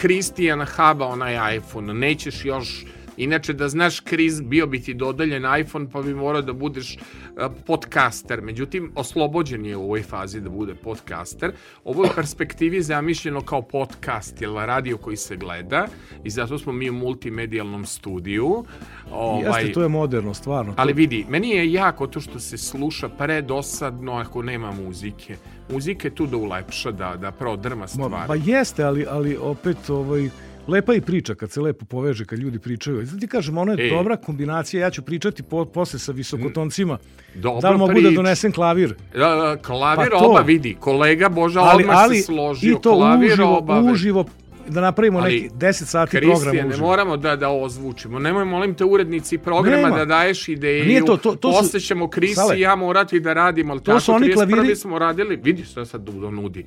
Hristijan 0.00 0.60
haba 0.60 1.06
onaj 1.06 1.56
iPhone, 1.56 1.94
nećeš 1.94 2.44
još 2.44 2.84
Inače, 3.20 3.52
da 3.52 3.68
znaš, 3.68 4.00
Kriz, 4.00 4.40
bio 4.40 4.66
bi 4.66 4.80
ti 4.80 4.94
dodaljen 4.94 5.44
iPhone, 5.60 5.86
pa 5.92 6.02
bi 6.02 6.14
morao 6.14 6.42
da 6.42 6.52
budeš 6.52 6.96
uh, 6.96 7.52
podcaster. 7.66 8.42
Međutim, 8.42 8.92
oslobođen 8.94 9.66
je 9.66 9.76
u 9.76 9.82
ovoj 9.82 10.02
fazi 10.02 10.40
da 10.40 10.50
bude 10.50 10.74
podcaster. 10.74 11.52
Ovo 11.84 12.04
je 12.04 12.10
u 12.10 12.14
perspektivi 12.14 12.82
zamišljeno 12.82 13.40
kao 13.40 13.62
podcast, 13.62 14.42
jel 14.42 14.54
radio 14.54 14.96
koji 14.98 15.16
se 15.16 15.36
gleda 15.36 15.86
i 16.24 16.30
zato 16.30 16.58
smo 16.58 16.72
mi 16.72 16.90
u 16.90 16.92
multimedijalnom 16.92 17.84
studiju. 17.86 18.64
Ovaj, 19.10 19.60
Jeste, 19.60 19.72
to 19.72 19.82
je 19.82 19.88
moderno, 19.88 20.34
stvarno. 20.34 20.74
ali 20.76 20.92
vidi, 20.92 21.26
meni 21.28 21.50
je 21.50 21.72
jako 21.72 22.06
to 22.06 22.20
što 22.20 22.38
se 22.38 22.58
sluša 22.58 23.08
predosadno 23.08 24.12
ako 24.12 24.42
nema 24.42 24.72
muzike. 24.72 25.36
Muzika 25.72 26.08
je 26.08 26.14
tu 26.14 26.26
da 26.26 26.36
ulepša, 26.36 26.90
da, 26.90 27.16
da 27.16 27.30
prodrma 27.30 27.80
Ma, 27.80 27.86
stvari. 27.86 28.28
pa 28.28 28.34
jeste, 28.34 28.84
ali, 28.84 29.06
ali 29.10 29.36
opet 29.36 29.90
ovaj, 29.90 30.30
lepa 30.68 30.94
i 30.94 31.00
priča 31.00 31.34
kad 31.34 31.50
se 31.50 31.60
lepo 31.60 31.84
poveže, 31.84 32.24
kad 32.24 32.38
ljudi 32.38 32.58
pričaju. 32.58 33.06
Ti 33.20 33.26
kažem, 33.26 33.58
ono 33.58 33.72
je 33.72 33.86
E. 33.86 33.90
dobra 33.90 34.16
kombinacija, 34.16 34.80
ja 34.80 34.90
ću 34.90 35.02
pričati 35.02 35.42
po, 35.42 35.64
posle 35.64 35.98
sa 35.98 36.12
visokotoncima. 36.12 36.98
Dobra 37.34 37.60
da 37.60 37.70
li 37.70 37.78
mogu 37.78 37.92
da 37.92 37.98
priča. 37.98 38.10
donesem 38.12 38.52
klavir? 38.52 38.94
Da, 39.14 39.56
klavir 39.58 40.10
Pa 40.10 40.18
to. 40.18 40.24
oba 40.24 40.40
vidi, 40.40 40.76
kolega 40.76 41.28
Boža 41.28 41.60
ali, 41.60 41.82
odmah 41.82 41.96
ali 41.98 42.16
se 42.16 42.22
složio, 42.22 42.70
i 42.70 42.82
to 42.82 42.92
klavir 42.92 43.32
uživo, 43.32 43.58
oba 43.58 43.80
uživo, 43.82 44.24
da 44.68 44.80
napravimo 44.80 45.18
Ali, 45.18 45.34
neki 45.34 45.54
10 45.56 45.72
sati 45.84 46.10
program 46.12 46.36
Kristijane, 46.36 46.68
uživo. 46.68 46.86
moramo 46.86 47.16
da, 47.16 47.36
da 47.36 47.48
ozvučimo. 47.50 48.18
Nemoj, 48.18 48.44
molim 48.44 48.74
te, 48.74 48.84
urednici 48.84 49.38
programa 49.38 49.82
Nema. 49.82 49.96
da 49.96 50.04
daješ 50.04 50.48
ideju. 50.48 50.84
Nije 50.84 51.00
to- 51.00 51.16
to- 51.16 51.34
to 51.34 51.52
su- 51.52 51.58
Posle 51.58 51.80
ćemo 51.80 52.08
Krisi 52.08 52.40
i 52.56 52.60
ja 52.60 52.76
morati 52.76 53.20
da 53.20 53.32
radimo. 53.32 53.72
Ali 53.72 53.80
To 53.80 53.84
tako, 53.84 54.00
su 54.00 54.12
oni 54.12 54.26
31. 54.26 54.34
klaviri- 54.56 54.76
smo 54.76 54.98
radili. 54.98 55.36
Vidi 55.36 55.64
što 55.64 55.84
sad 55.84 56.00
Dudo 56.02 56.30
nudi. 56.30 56.66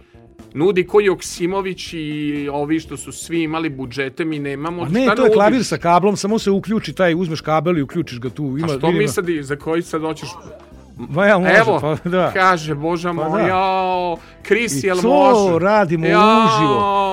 Nudi 0.54 0.84
koji 0.84 1.10
Oksimović 1.10 1.94
i 1.94 2.04
ovi 2.52 2.80
što 2.80 2.98
su 2.98 3.12
svi 3.12 3.44
imali 3.44 3.70
budžete, 3.70 4.26
mi 4.26 4.40
nemamo. 4.40 4.84
A 4.84 4.88
ne, 4.88 5.04
Šta 5.04 5.16
to 5.16 5.26
je 5.26 5.32
klavir 5.32 5.64
sa 5.64 5.78
kablom, 5.78 6.18
samo 6.18 6.40
se 6.40 6.52
uključi 6.52 6.94
taj, 6.94 7.16
uzmeš 7.16 7.42
kabel 7.42 7.78
i 7.78 7.82
uključiš 7.82 8.20
ga 8.20 8.30
tu. 8.30 8.44
Ima, 8.58 8.66
A 8.66 8.70
što 8.70 8.92
mi 8.92 9.08
sad, 9.08 9.30
i- 9.30 9.44
za 9.44 9.56
koji 9.56 9.82
sad 9.82 10.02
hoćeš 10.02 10.30
Ma 10.98 11.26
ja 11.26 11.38
može, 11.40 11.54
Evo, 11.54 11.80
pa 11.82 12.10
da. 12.10 12.32
kaže, 12.32 12.76
Boža 12.76 13.10
Pa 13.10 13.14
moja, 13.14 13.44
da. 13.44 13.50
jao, 13.50 14.18
Kris, 14.42 14.84
I 14.84 14.88
jel 14.88 14.98
to 14.98 15.10
može? 15.10 15.60
radimo 15.60 16.06
Jao. 16.06 16.46
uživo. 16.46 17.04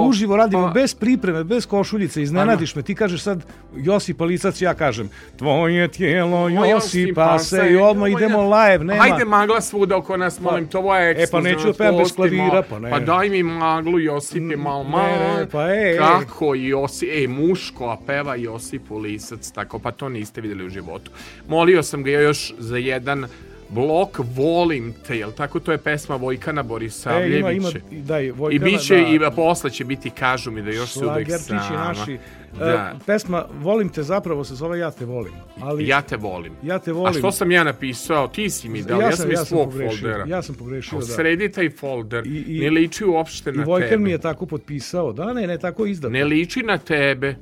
Uživo 0.00 0.36
radimo, 0.36 0.62
Pa- 0.62 0.70
bez 0.70 0.94
pripreme, 0.94 1.44
bez 1.44 1.66
košuljice, 1.66 2.22
iznenadiš 2.22 2.74
me. 2.74 2.82
Ti 2.82 2.94
kažeš 2.94 3.22
sad 3.22 3.44
Josipa 3.74 4.24
Lisac, 4.24 4.62
ja 4.62 4.74
kažem 4.74 5.08
tvoje 5.36 5.88
tijelo 5.88 6.28
Moj 6.48 6.70
Josipa 6.70 7.38
se 7.38 7.68
i 7.70 7.76
odmah 7.76 8.10
idemo 8.10 8.42
live, 8.42 8.84
nema. 8.84 9.02
Hajde 9.02 9.24
magla 9.24 9.60
svuda 9.60 9.96
oko 9.96 10.16
nas, 10.16 10.40
molim, 10.40 10.66
to 10.66 10.96
je 10.96 11.10
E, 11.12 11.26
pa 11.30 11.40
neću 11.40 11.66
da 11.66 11.72
pevam 11.72 11.96
bez 11.96 12.12
klavira, 12.12 12.62
pa 12.70 12.78
ne. 12.78 12.90
Pa 12.90 12.98
daj 13.00 13.28
mi 13.28 13.42
maglu, 13.42 13.98
Josip 13.98 14.50
je 14.50 14.56
malo 14.56 14.84
malo. 14.84 15.46
pa 15.52 15.62
e, 15.64 15.90
e. 15.90 15.96
Kako 15.98 16.54
Josip, 16.54 17.08
e, 17.14 17.28
muško, 17.28 17.88
a 17.88 17.96
peva 18.06 18.34
Josipu 18.34 18.98
Lisac, 18.98 19.50
tako, 19.50 19.78
pa 19.78 19.90
to 19.90 20.08
niste 20.08 20.40
vidjeli 20.40 20.66
u 20.66 20.68
životu. 20.68 21.10
Molio 21.48 21.82
sam 21.82 22.02
ga 22.02 22.10
još 22.10 22.54
za 22.58 22.76
jedan 22.76 23.26
blok 23.70 24.18
Volim 24.26 24.94
te, 25.06 25.18
jel 25.18 25.32
tako? 25.32 25.60
To 25.60 25.72
je 25.72 25.78
pesma 25.78 26.16
Vojkana 26.16 26.48
E, 26.52 26.62
ima, 26.62 26.68
Borisavljevića. 26.68 27.50
ima, 27.52 27.70
daj, 27.98 28.24
I 28.24 28.30
Vojkana, 28.30 28.64
bit 28.64 28.80
će, 28.80 28.94
da. 28.94 29.00
i 29.00 29.30
posle 29.30 29.70
će 29.70 29.84
biti, 29.84 30.10
kažu 30.10 30.50
mi 30.50 30.62
da 30.62 30.70
još 30.70 30.90
se 30.90 31.06
uvek 31.06 31.28
sama. 31.30 31.60
naši. 31.78 32.18
Da. 32.58 32.94
E, 32.94 33.04
pesma 33.06 33.44
Volim 33.54 33.88
te 33.88 34.02
zapravo 34.02 34.44
se 34.44 34.54
zove 34.54 34.78
Ja 34.78 34.90
te 34.90 35.04
volim. 35.04 35.32
Ali 35.60 35.88
Ja 35.88 36.00
te 36.02 36.16
volim. 36.16 36.52
Ja 36.62 36.78
te 36.78 36.90
A 36.90 36.94
volim. 36.94 37.14
što 37.14 37.32
sam 37.32 37.50
ja 37.50 37.64
napisao? 37.64 38.28
Ti 38.28 38.50
si 38.50 38.68
mi 38.68 38.82
dao, 38.82 39.00
ja, 39.00 39.12
sam 39.12 39.32
iz 39.32 39.38
svog 39.38 39.64
pogrešio. 39.64 39.98
foldera. 40.00 40.24
Ja 40.26 40.42
sam 40.42 40.54
pogrešio, 40.54 40.98
da. 40.98 41.04
Sredi 41.04 41.52
taj 41.52 41.70
folder. 41.70 42.26
I- 42.26 42.44
i- 42.48 42.60
ne 42.60 42.70
liči 42.70 43.04
uopšte 43.04 43.50
I 43.50 43.52
na 43.52 43.64
Vojkan 43.64 43.88
tebe. 43.88 44.02
mi 44.02 44.10
je 44.10 44.18
tako 44.18 44.46
potpisao. 44.46 45.12
Da, 45.12 45.32
ne, 45.32 45.46
ne, 45.46 45.58
tako 45.58 45.86
izdat. 45.86 46.12
Ne 46.12 46.24
liči 46.24 46.62
na 46.62 46.78
tebe. 46.78 47.36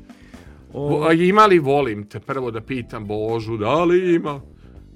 O, 0.72 1.04
a 1.04 1.12
Ima 1.12 1.46
li 1.46 1.58
volim 1.58 2.04
te? 2.04 2.20
Prvo 2.20 2.50
da 2.50 2.60
pitam 2.60 3.06
Božu, 3.06 3.56
da 3.56 3.84
li 3.84 4.14
ima? 4.14 4.40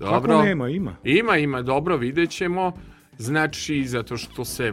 Dobro. 0.01 0.21
kako 0.33 0.43
nema, 0.43 0.69
ima. 0.69 0.97
Ima, 1.05 1.37
ima, 1.37 1.63
dobro, 1.63 1.97
vidjet 1.97 2.31
ćemo. 2.31 2.73
Znači, 3.19 3.85
zato 3.85 4.17
što 4.17 4.45
se 4.45 4.73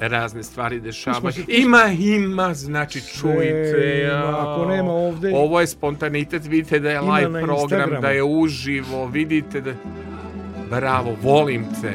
razne 0.00 0.42
stvari 0.42 0.80
dešavaju. 0.80 1.34
Ima, 1.48 1.82
ima, 1.98 2.54
znači 2.54 3.00
čujte. 3.12 4.02
ima, 4.06 4.36
ako 4.40 4.66
nema 4.66 4.90
ovde- 4.92 5.32
Ovo 5.34 5.60
je 5.60 5.66
spontanitet, 5.66 6.46
vidite 6.46 6.78
da 6.78 6.90
je 6.90 7.00
live 7.00 7.30
program, 7.32 7.56
Instagramu. 7.62 8.02
da 8.02 8.08
je 8.08 8.22
uživo, 8.22 9.06
vidite 9.06 9.60
da... 9.60 9.72
Bravo, 10.70 11.16
volim 11.22 11.64
te. 11.82 11.94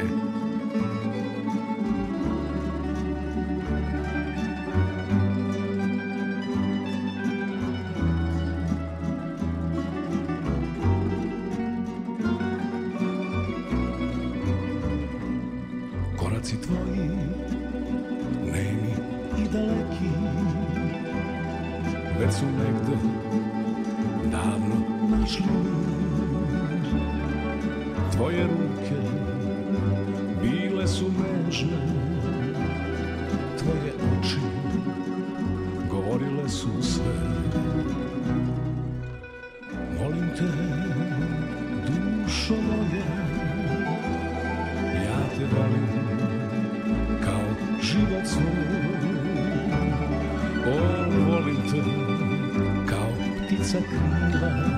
Ptica 53.78 54.48
krila. 54.50 54.69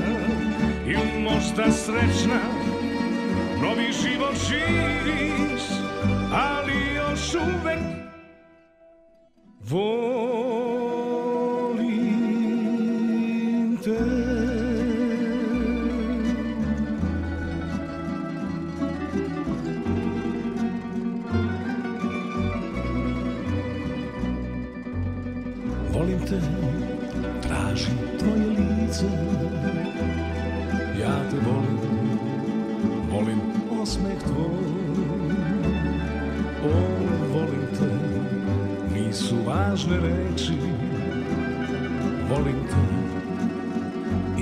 ili 0.86 1.22
možda 1.22 1.72
srećna 1.72 2.40
novi 3.62 3.92
život 4.02 4.34
živiš 4.48 5.62
ali 6.32 6.94
još 6.94 7.34
uvek 7.34 7.78
osmeh 33.88 34.18
tvoj. 34.20 34.68
O, 36.64 36.72
volim 37.32 37.64
te, 37.72 37.88
nisu 38.92 39.36
važne 39.46 39.96
reči. 40.02 40.56
Volim 42.28 42.58
te, 42.68 42.82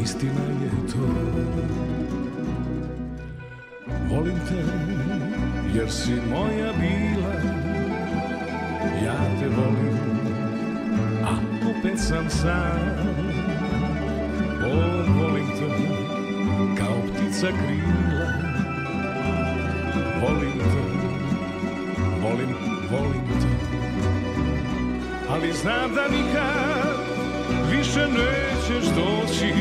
istina 0.02 0.46
je 0.62 0.70
to. 0.90 1.06
Volim 4.10 4.40
te, 4.48 4.64
jer 5.74 5.90
si 5.90 6.18
moja 6.30 6.72
bila. 6.80 7.34
Ja 9.04 9.16
te 9.38 9.48
volim, 9.48 9.98
a 11.22 11.36
opet 11.70 12.00
sam 12.00 12.30
sam. 12.30 12.82
O, 14.64 14.74
volim 15.20 15.46
te, 15.58 15.70
kao 16.78 16.98
ptica 17.06 17.46
krila 17.46 18.45
Volim 20.20 20.58
te, 20.58 20.82
volim, 22.22 22.54
volim 22.90 23.22
te 23.40 23.48
Ali 25.30 25.52
znam 25.52 25.94
da 25.94 26.08
nikad 26.16 26.96
više 27.70 28.00
nećeš 28.00 28.84
doći 28.84 29.52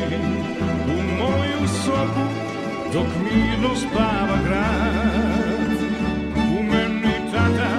U 0.88 1.02
moju 1.18 1.68
sobu 1.84 2.30
dok 2.94 3.07
mirno 3.23 3.76
spava 3.76 4.38
grad. 4.48 5.77
U 6.60 6.64
meni 6.64 7.32
tada 7.32 7.69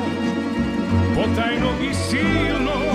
potajno 1.14 1.70
i 1.90 1.94
silno 1.94 2.85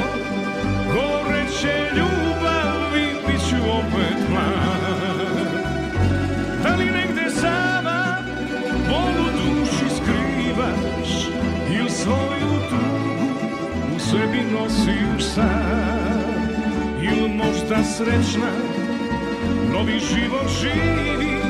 u 14.12 14.14
sebi 14.14 14.42
nosiš 14.54 15.24
sam 15.36 16.22
ili 17.02 17.30
možda 17.30 17.84
srećna 17.84 18.52
novi 19.74 20.00
život 20.00 20.48
živiš 20.62 21.41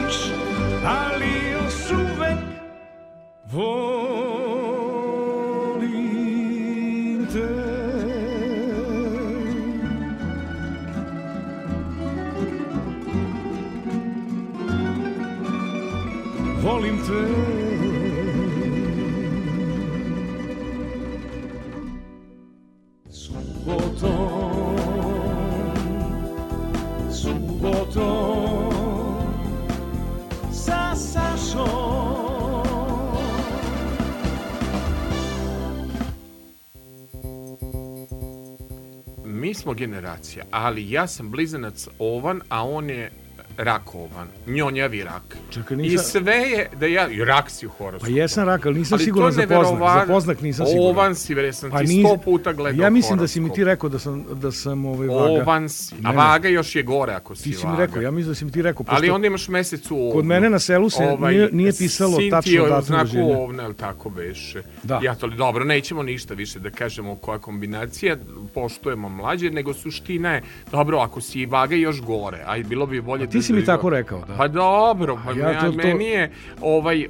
generacija, 39.82 40.46
ali 40.52 40.92
ja 40.92 41.08
sam 41.08 41.32
blizanac 41.32 41.88
ovan, 42.00 42.42
a 42.50 42.64
on 42.68 42.90
je 42.90 43.12
rakovan, 43.58 44.28
njonjavi 44.48 45.04
rak. 45.04 45.38
Čekaj, 45.52 45.76
I 45.76 45.80
nisam- 45.80 46.06
sve 46.06 46.36
je 46.36 46.70
da 46.74 46.86
ja, 46.86 47.10
i 47.10 47.26
rak 47.26 47.50
si 47.50 47.68
u 47.68 47.72
horoskopu. 47.72 48.06
Pa 48.06 48.18
jesam 48.18 48.46
rak, 48.46 48.66
ali 48.66 48.76
nisam 48.76 48.96
Ali 48.96 49.04
siguran 49.04 49.32
za 49.32 49.42
poznak. 49.44 49.80
Za 50.00 50.06
poznak 50.08 50.42
nisam 50.42 50.66
siguran. 50.66 50.88
Ovan 50.88 51.16
si, 51.16 51.36
bre, 51.36 51.54
sam 51.54 51.72
ti 51.72 51.78
nis- 51.78 52.00
sto 52.02 52.18
puta 52.18 52.54
gledao 52.54 52.84
Ja 52.84 52.90
mislim 52.90 53.20
da 53.20 53.28
si 53.28 53.40
mi 53.40 53.44
horoskop. 53.44 53.56
ti 53.56 53.64
rekao 53.64 53.90
da 53.90 54.00
sam, 54.00 54.26
da 54.34 54.52
sam 54.52 54.86
ovaj 54.86 55.08
vaga. 55.10 55.20
Ovan 55.22 55.70
si, 55.70 55.96
a 56.04 56.12
vaga 56.12 56.50
još 56.50 56.76
je 56.76 56.84
gore 56.84 57.14
ako 57.14 57.36
si 57.36 57.44
Ti 57.44 57.54
si 57.54 57.66
mi 57.66 57.72
vaga. 57.72 57.82
rekao, 57.82 58.02
ja 58.02 58.12
mislim 58.12 58.28
da 58.28 58.36
si 58.36 58.46
mi 58.46 58.52
ti 58.52 58.62
rekao. 58.62 58.86
Ali 58.90 59.10
onda 59.10 59.28
imaš 59.28 59.48
mesec 59.48 59.92
u 59.92 59.98
ovnu. 59.98 60.12
Kod 60.12 60.26
mene 60.26 60.50
na 60.50 60.60
selu 60.60 60.90
se 60.90 61.18
nije- 61.22 61.50
nije 61.52 61.72
pisalo 61.74 62.12
sin 62.12 62.22
ti 62.22 62.30
tačno 62.32 62.52
je 62.54 62.62
u 62.62 62.66
datum 62.66 62.86
znaku 62.86 63.04
rođenja. 63.06 63.38
ovne, 63.38 63.64
ali 63.64 63.74
tako 63.76 64.10
beše. 64.10 64.62
Da. 64.84 65.00
Ja 65.04 65.16
to, 65.16 65.28
dobro, 65.28 65.64
nećemo 65.66 66.04
ništa 66.04 66.34
više 66.34 66.60
da 66.60 66.70
kažemo 66.72 67.16
koja 67.16 67.40
kombinacija, 67.40 68.18
poštujemo 68.54 69.10
mlađe, 69.10 69.50
nego 69.52 69.74
suština 69.74 70.32
je, 70.32 70.42
dobro, 70.72 71.00
ako 71.00 71.22
si 71.22 71.40
i 71.40 71.46
vaga 71.46 71.76
još 71.76 72.02
gore, 72.02 72.44
aj 72.46 72.64
bilo 72.64 72.86
bi 72.86 73.02
bolje 73.02 73.28
ti 73.28 73.38
da... 73.38 73.44
si 73.44 73.54
mi 73.54 73.66
tako 73.66 73.90
rekao, 73.90 74.20
da. 74.22 74.36
Pa 74.36 74.48
dobro, 74.48 75.20
pa 75.26 75.34
ja 75.50 75.62
to- 75.62 75.72
to- 75.72 75.78
meni 75.78 76.06
je, 76.06 76.32
ovaj, 76.62 77.08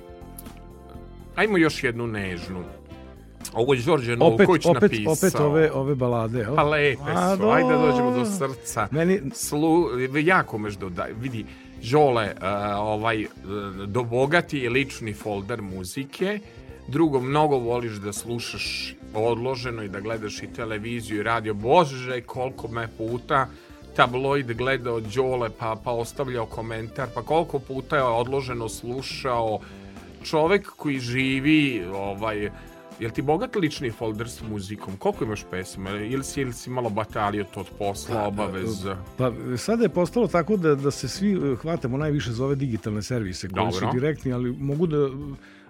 ajmo 1.36 1.58
još 1.58 1.84
jednu 1.84 2.08
nežnu. 2.08 2.64
Ovo 3.54 3.74
je 3.74 3.82
Đorđe 3.82 4.16
Novković 4.16 4.66
opet, 4.66 4.82
napisao. 4.82 5.14
opet 5.14 5.36
ove, 5.36 5.72
ove 5.72 5.96
balade. 5.96 6.40
jel? 6.40 6.56
Pa 6.56 6.64
lepe 6.64 7.02
A, 7.08 7.36
su, 7.38 7.50
ajde 7.50 7.70
da 7.70 7.78
do- 7.78 7.88
dođemo 7.88 8.12
do 8.12 8.26
srca. 8.26 8.88
Meni, 8.92 9.22
Slu, 9.34 9.86
jako 10.16 10.58
meš 10.58 10.74
da 10.76 11.08
vidi, 11.22 11.46
Žole, 11.82 12.34
uh, 12.38 12.44
ovaj, 12.78 13.24
uh, 13.24 13.30
dobogati 13.86 14.60
je 14.60 14.70
lični 14.70 15.14
folder 15.14 15.62
muzike, 15.62 16.40
drugo, 16.88 17.20
mnogo 17.20 17.58
voliš 17.58 17.92
da 17.94 18.14
slušaš 18.14 18.96
odloženo 19.14 19.84
i 19.84 19.90
da 19.90 20.00
gledaš 20.00 20.44
i 20.44 20.48
televiziju 20.48 21.20
i 21.20 21.24
radio. 21.24 21.54
Bože, 21.54 22.22
koliko 22.22 22.68
me 22.68 22.88
puta 22.98 23.48
tabloid 23.96 24.54
gledao 24.54 25.00
Đole 25.00 25.50
pa, 25.60 25.76
pa 25.84 25.92
ostavljao 25.92 26.46
komentar, 26.46 27.08
pa 27.16 27.22
koliko 27.22 27.60
puta 27.60 27.98
je 27.98 28.04
odloženo 28.04 28.70
slušao 28.70 29.60
čovek 30.24 30.70
koji 30.70 31.00
živi 31.00 31.86
ovaj, 31.94 32.50
Jel 33.02 33.12
ti 33.12 33.22
bogat 33.22 33.56
lični 33.56 33.92
folder 33.92 34.30
s 34.30 34.42
muzikom? 34.42 34.98
Koliko 34.98 35.24
imaš 35.24 35.46
pesma? 35.52 35.90
Ili 35.90 36.24
si, 36.24 36.42
ili 36.42 36.54
si 36.54 36.70
malo 36.70 36.90
batalio 36.90 37.44
to 37.44 37.60
od 37.60 37.70
posla, 37.80 38.28
obaveza? 38.28 38.98
Pa 39.18 39.32
sada 39.58 39.84
je 39.84 39.90
postalo 39.90 40.28
tako 40.28 40.58
da, 40.58 40.76
da 40.76 40.92
se 40.92 41.08
svi 41.08 41.34
eh, 41.34 41.56
hvatamo 41.56 41.98
najviše 41.98 42.32
za 42.32 42.46
ove 42.46 42.56
digitalne 42.56 43.02
servise 43.02 43.50
koji 43.50 43.72
su 43.72 43.80
Dobro. 43.80 44.00
direktni, 44.00 44.34
ali 44.34 44.52
mogu 44.52 44.88
da 44.88 45.10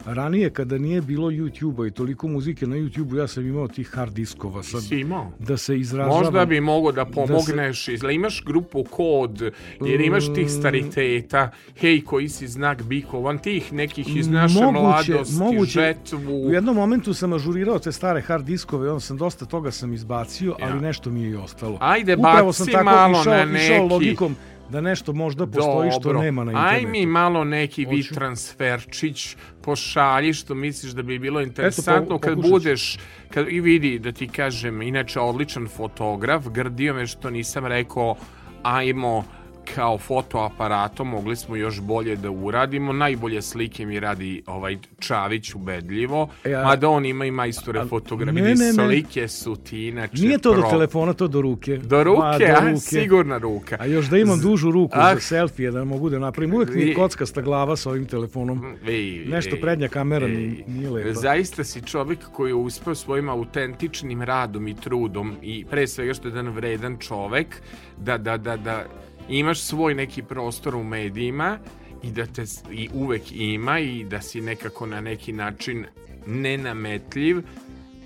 ranije 0.06 0.49
kada 0.49 0.78
nije 0.78 1.02
bilo 1.02 1.28
YouTube-a 1.30 1.88
i 1.88 1.91
toliko 1.91 2.28
muzike 2.28 2.68
na 2.68 2.76
YouTube-u, 2.76 3.18
ja 3.18 3.28
sam 3.28 3.48
imao 3.48 3.68
tih 3.68 3.90
hard 3.90 4.14
diskova 4.14 4.64
sad 4.64 4.84
Si 4.84 4.95
imao? 4.95 5.32
da 5.40 5.57
se 5.57 5.80
izražavam. 5.80 6.19
Možda 6.19 6.45
bi 6.45 6.61
mogo 6.61 6.91
da 6.91 7.06
se- 7.06 7.11
pomogneš, 7.11 7.86
da 7.88 8.11
imaš 8.11 8.44
grupu 8.44 8.84
kod, 8.86 9.41
jer 9.82 10.02
imaš 10.02 10.23
tih 10.26 10.52
stariteta, 10.52 11.49
hej, 11.78 12.02
koji 12.02 12.30
si 12.30 12.48
znak 12.48 12.84
bikovan, 12.84 13.38
tih 13.38 13.73
nekih 13.73 14.15
iz 14.18 14.28
naše 14.30 14.60
mladosti, 14.64 15.65
žetvu. 15.65 16.41
U 16.41 16.52
jednom 16.52 16.76
momentu 16.76 17.14
sam 17.14 17.34
ažurirao 17.34 17.80
te 17.80 17.91
stare 17.91 18.22
hard 18.22 18.45
diskove, 18.45 18.90
onda 18.90 18.99
sam 18.99 19.18
dosta 19.18 19.45
toga 19.45 19.72
sam 19.72 19.94
izbacio, 19.94 20.56
Ja. 20.60 20.68
ali 20.68 20.82
nešto 20.82 21.10
mi 21.10 21.22
je 21.22 21.30
i 21.30 21.36
ostalo. 21.36 21.78
Ajde, 21.82 22.15
Upravo 22.15 22.53
sam 22.53 22.65
baci 22.65 22.72
tako 22.73 22.86
malo 22.86 23.22
išao, 23.22 23.34
na 23.36 23.44
išao 23.44 23.78
neki- 23.78 23.90
logikom 23.90 24.36
da 24.72 24.81
nešto 24.81 25.14
možda 25.14 25.48
postoji 25.48 25.91
što 25.91 26.14
nema 26.14 26.43
na 26.43 26.52
internetu. 26.52 26.76
Aj 26.76 26.91
mi 26.91 27.06
malo 27.06 27.43
neki 27.43 27.85
Hoću. 27.85 28.14
transferčić 28.14 29.35
pošalji 29.61 30.34
što 30.34 30.56
misliš 30.56 30.91
da 30.91 31.02
bi 31.02 31.19
bilo 31.19 31.41
interesantno 31.41 32.19
kad 32.19 32.35
pokušat 32.35 32.48
ću. 32.48 32.52
budeš 32.52 32.98
kad 33.30 33.45
i 33.49 33.61
vidi 33.61 33.99
da 33.99 34.11
ti 34.11 34.27
kažem 34.27 34.81
inače 34.81 35.19
odličan 35.19 35.68
fotograf 35.68 36.48
grdio 36.48 36.93
me 36.93 37.07
što 37.07 37.30
nisam 37.30 37.65
rekao 37.65 38.15
ajmo 38.64 39.23
kao 39.72 39.98
fotoaparatom 39.98 41.07
mogli 41.07 41.35
smo 41.35 41.56
još 41.56 41.81
bolje 41.81 42.15
da 42.15 42.31
uradimo. 42.31 42.93
Najbolje 42.93 43.41
slike 43.41 43.85
mi 43.85 43.99
radi 43.99 44.43
ovaj 44.48 44.77
Čavić 44.99 45.56
ubedljivo, 45.56 46.30
E, 46.43 46.53
a- 46.53 46.64
mada 46.64 46.89
on 46.89 47.06
ima 47.06 47.26
i 47.26 47.31
majstore 47.31 47.80
a- 47.80 47.85
fotografije. 47.85 48.43
ne, 48.43 48.49
ne, 48.49 48.65
ne. 48.65 48.73
Slike 48.73 49.27
su 49.27 49.56
ti 49.57 49.88
inače 49.88 50.22
Nije 50.22 50.38
to 50.38 50.53
do 50.53 50.61
pro. 50.61 50.69
telefona, 50.69 51.14
to 51.14 51.27
do 51.27 51.41
ruke. 51.41 51.77
Do 51.77 52.03
ruke, 52.03 52.22
Ma, 52.61 52.69
a, 52.69 52.77
sigurna 52.77 53.38
ruka. 53.38 53.77
A 53.80 53.85
još 53.85 54.06
da 54.06 54.18
imam 54.18 54.39
dužu 54.41 54.72
ruku 54.72 54.93
Ah. 54.95 55.14
za 55.14 55.19
selfije, 55.22 55.72
da 55.72 55.84
mogu 55.84 56.10
da 56.10 56.19
napravim. 56.19 56.53
Uvijek 56.53 56.69
mi 56.69 56.81
je 56.81 56.93
kockasta 56.95 57.41
glava 57.41 57.76
sa 57.76 57.89
ovim 57.89 58.06
telefonom. 58.06 58.65
Ej, 58.88 59.26
Nešto 59.27 59.56
ej, 59.56 59.61
prednja 59.61 59.88
kamera 59.88 60.26
ej. 60.27 60.64
nije 60.68 60.89
lepa. 60.89 61.14
Zaista 61.14 61.64
si 61.64 61.81
čovjek 61.81 62.19
koji 62.26 62.49
je 62.49 62.56
uspeo 62.56 62.95
svojim 62.95 63.30
autentičnim 63.30 64.22
radom 64.22 64.68
i 64.68 64.76
trudom 64.76 65.35
i 65.41 65.65
pre 65.65 65.88
svega 65.88 66.14
što 66.14 66.27
je 66.27 66.31
jedan 66.31 66.49
vredan 66.49 66.98
čovek 66.99 67.61
da, 67.98 68.18
da, 68.18 68.38
da, 68.38 68.57
da 68.57 68.85
imaš 69.31 69.61
svoj 69.61 69.95
neki 69.95 70.23
prostor 70.23 70.75
u 70.75 70.83
medijima 70.83 71.57
i 72.03 72.11
da 72.11 72.25
te 72.25 72.43
i 72.71 72.89
uvek 72.93 73.21
ima 73.31 73.79
i 73.79 74.03
da 74.03 74.21
si 74.21 74.41
nekako 74.41 74.85
na 74.85 75.01
neki 75.01 75.33
način 75.33 75.85
nenametljiv 76.27 77.41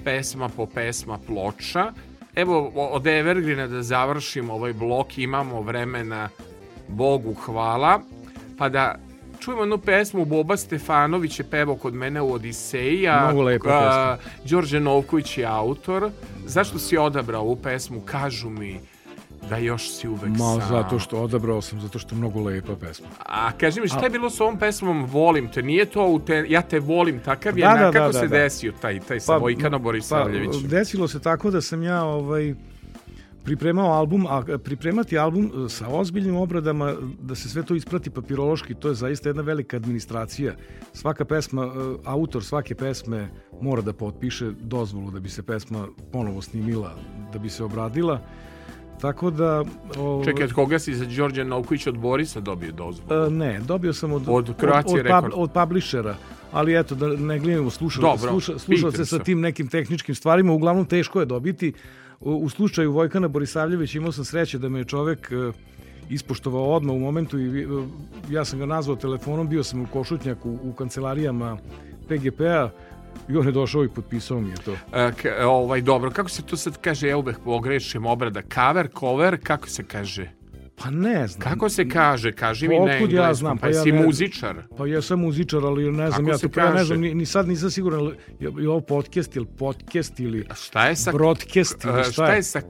pesma 0.04 0.50
po 0.50 0.66
pesma 0.66 1.18
ploča. 1.28 1.92
Evo 2.36 2.72
od 2.76 3.08
Evergrina 3.08 3.68
da 3.68 3.82
završimo 3.82 4.54
ovaj 4.54 4.74
blok 4.74 5.18
imamo 5.18 5.62
vremena 5.62 6.30
Bogu 6.88 7.34
hvala. 7.34 8.00
Pa 8.58 8.70
da 8.70 8.96
čujemo 9.40 9.62
jednu 9.62 9.78
pesmu 9.78 10.26
Boba 10.26 10.58
Stefanović 10.58 11.40
je 11.40 11.50
pevao 11.50 11.76
kod 11.76 11.94
mene 11.94 12.22
u 12.22 12.34
Odiseji 12.34 13.08
a, 13.08 13.32
a, 13.66 14.18
Đorđe 14.44 14.80
Novković 14.80 15.38
je 15.38 15.46
autor. 15.46 16.10
Zašto 16.46 16.80
si 16.80 16.98
odabrao 16.98 17.42
ovu 17.42 17.56
pesmu? 17.56 18.02
Kažu 18.02 18.50
mi 18.50 18.80
da 19.50 19.58
još 19.58 19.92
si 19.92 20.08
uvek 20.08 20.30
Ma, 20.30 20.38
sam 20.38 20.62
zato 20.70 21.00
što 21.00 21.22
odabrao 21.22 21.62
sam, 21.62 21.82
zato 21.82 22.00
što 22.00 22.16
je 22.16 22.20
mnogo 22.20 22.42
lepa 22.42 22.76
pesma. 22.76 23.08
a 23.26 23.52
kaži 23.52 23.82
mi 23.82 23.88
šta 23.88 24.04
je 24.04 24.10
bilo 24.10 24.30
s 24.30 24.42
ovom 24.42 24.60
pesmom 24.60 25.06
Volim 25.06 25.52
te, 25.52 25.62
nije 25.62 25.86
to 25.86 26.08
u 26.08 26.20
te, 26.20 26.46
ja 26.50 26.62
te 26.62 26.80
volim, 26.80 27.20
takav 27.20 27.58
je, 27.58 27.66
Da, 27.66 27.76
na, 27.76 27.82
da, 27.82 27.92
kako 27.92 28.12
da, 28.12 28.20
se 28.20 28.28
da, 28.28 28.38
da. 28.38 28.44
desio 28.44 28.74
taj, 28.82 29.00
taj 29.00 29.20
sa 29.20 29.38
Vojkanom 29.38 29.82
Borisavljevićem? 29.82 30.62
Pa, 30.62 30.68
desilo 30.68 31.08
se 31.08 31.20
tako 31.20 31.52
da 31.52 31.62
sam 31.62 31.84
ja 31.84 32.04
ovaj, 32.04 32.56
pripremao 33.44 33.92
album, 33.92 34.26
a 34.30 34.44
pripremati 34.64 35.18
album 35.18 35.52
e, 35.66 35.70
sa 35.70 35.88
ozbiljnim 35.88 36.36
obradama, 36.36 36.94
da 37.22 37.36
se 37.36 37.50
sve 37.50 37.64
to 37.64 37.76
isprati 37.76 38.10
papirološki, 38.10 38.74
to 38.74 38.88
je 38.88 38.96
zaista 38.96 39.30
jedna 39.30 39.42
velika 39.42 39.78
administracija. 39.78 40.54
Svaka 40.94 41.26
pesma, 41.26 41.66
e, 41.66 41.70
autor 42.06 42.44
svake 42.44 42.76
pesme 42.76 43.30
mora 43.62 43.82
da 43.82 43.94
potpiše 43.94 44.52
dozvolu 44.62 45.12
da 45.12 45.20
bi 45.20 45.30
se 45.30 45.44
pesma 45.44 45.88
ponovo 46.12 46.42
snimila, 46.42 46.96
da 47.34 47.40
bi 47.40 47.50
se 47.50 47.64
obradila. 47.64 48.22
Tako 49.02 49.30
da... 49.30 49.64
Ovaj, 49.98 50.26
Čekaj, 50.26 50.44
od 50.44 50.54
koga 50.54 50.80
si 50.80 50.96
za 50.96 51.06
Đorđe 51.06 51.44
Novković 51.44 51.88
od 51.88 51.98
Borisa 51.98 52.40
dobio 52.40 52.72
dozvolu? 52.72 53.26
E, 53.26 53.30
ne, 53.30 53.60
dobio 53.60 53.94
sam 53.94 54.14
od, 54.14 54.24
Od 54.28 54.50
od, 54.50 54.56
od, 54.86 54.96
Record. 54.96 55.34
od 55.36 55.52
publishera, 55.52 56.16
ali 56.52 56.80
eto, 56.80 56.96
da 56.96 57.08
ne 57.08 57.40
gledamo 57.40 57.70
sluša, 57.70 58.02
Dobro, 58.02 58.30
sluša, 58.30 58.60
slušalce 58.60 58.96
pitam 58.96 59.06
sa 59.06 59.18
se. 59.18 59.24
tim 59.24 59.40
nekim 59.42 59.68
tehničkim 59.68 60.16
stvarima, 60.16 60.54
uglavnom 60.54 60.86
teško 60.86 61.20
je 61.20 61.26
dobiti. 61.26 61.74
U, 62.22 62.32
u 62.32 62.50
slučaju 62.50 62.92
Vojkana 62.92 63.28
Borisavljevića 63.28 63.98
imao 63.98 64.12
sam 64.12 64.26
sreće 64.26 64.58
da 64.58 64.70
me 64.70 64.80
je 64.80 64.86
čovek 64.86 65.32
e, 65.32 65.52
ispoštovao 66.10 66.74
odmah 66.74 66.96
u 66.96 67.00
momentu 67.00 67.40
i 67.40 67.62
e, 67.62 67.68
ja 68.30 68.46
sam 68.46 68.60
ga 68.60 68.66
nazvao 68.66 68.96
telefonom, 68.96 69.50
bio 69.50 69.64
sam 69.64 69.82
u 69.82 69.88
Košutnjaku 69.94 70.58
u 70.64 70.74
kancelarijama 70.74 71.58
PGP-a 72.08 72.70
i 73.30 73.38
on 73.38 73.46
je 73.46 73.52
došao 73.52 73.84
i 73.84 73.90
potpisao 73.90 74.40
mi 74.40 74.50
je 74.50 74.56
to. 74.56 74.72
E, 74.94 75.12
k- 75.14 75.44
ovaj, 75.44 75.82
dobro, 75.82 76.12
kako 76.12 76.30
se 76.30 76.42
to 76.42 76.58
sad 76.58 76.78
kaže, 76.78 77.08
ja 77.08 77.18
uvek 77.18 77.40
pogrešim 77.40 78.06
obrada, 78.06 78.42
cover, 78.44 78.88
cover, 79.00 79.38
kako 79.44 79.70
se 79.70 79.84
kaže? 79.84 80.30
Pa 80.76 80.90
ne 80.90 81.28
znam. 81.28 81.42
Kako 81.44 81.70
se 81.70 81.90
kaže, 81.90 82.32
kaži 82.32 82.68
mi 82.68 82.80
Otkud 82.80 83.12
ja 83.12 83.34
znam, 83.34 83.58
pa 83.58 83.62
pa 83.62 83.68
ja 83.68 83.84
si 83.84 83.92
ne- 83.92 84.02
muzičar. 84.02 84.56
Pa 84.78 84.88
ja 84.88 85.02
sam 85.02 85.20
muzičar, 85.20 85.60
ali 85.60 85.84
ne 85.86 86.10
znam, 86.10 86.12
Kako 86.12 86.30
ja 86.30 86.38
to 86.38 86.50
pa 86.50 86.62
ja 86.62 86.66
ne 86.66 86.72
kaže? 86.72 86.86
znam, 86.86 87.00
ni, 87.00 87.16
ni 87.16 87.26
sad 87.26 87.48
nisam 87.48 87.70
siguran, 87.70 88.02
je, 88.40 88.52
je 88.58 88.70
ovo 88.70 88.82
podcast 88.82 89.36
ili 89.36 89.46
podcast 89.48 90.20
ili 90.20 90.46
A 90.50 90.56
Šta 90.56 90.88
je 90.88 90.96
sa... 90.96 91.12
broadcast 91.12 91.84
ili 91.84 92.04
šta, 92.04 92.12
šta 92.14 92.28
je 92.28 92.44
sa 92.44 92.62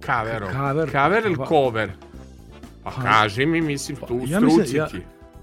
coverom? 0.00 0.50
Cover. 0.52 0.90
Cover 0.90 1.26
ili 1.26 1.36
Pa- 1.36 1.46
cover? 1.46 1.90
Pa 2.84 2.90
Pa- 2.90 3.02
kaži 3.02 3.46
mi, 3.46 3.60
mislim, 3.60 3.96
tu 3.98 4.14
u 4.14 4.20
ja 4.20 4.40
mislim, 4.40 4.50
struci 4.50 4.76
ja- 4.76 4.86
ti. 4.86 5.00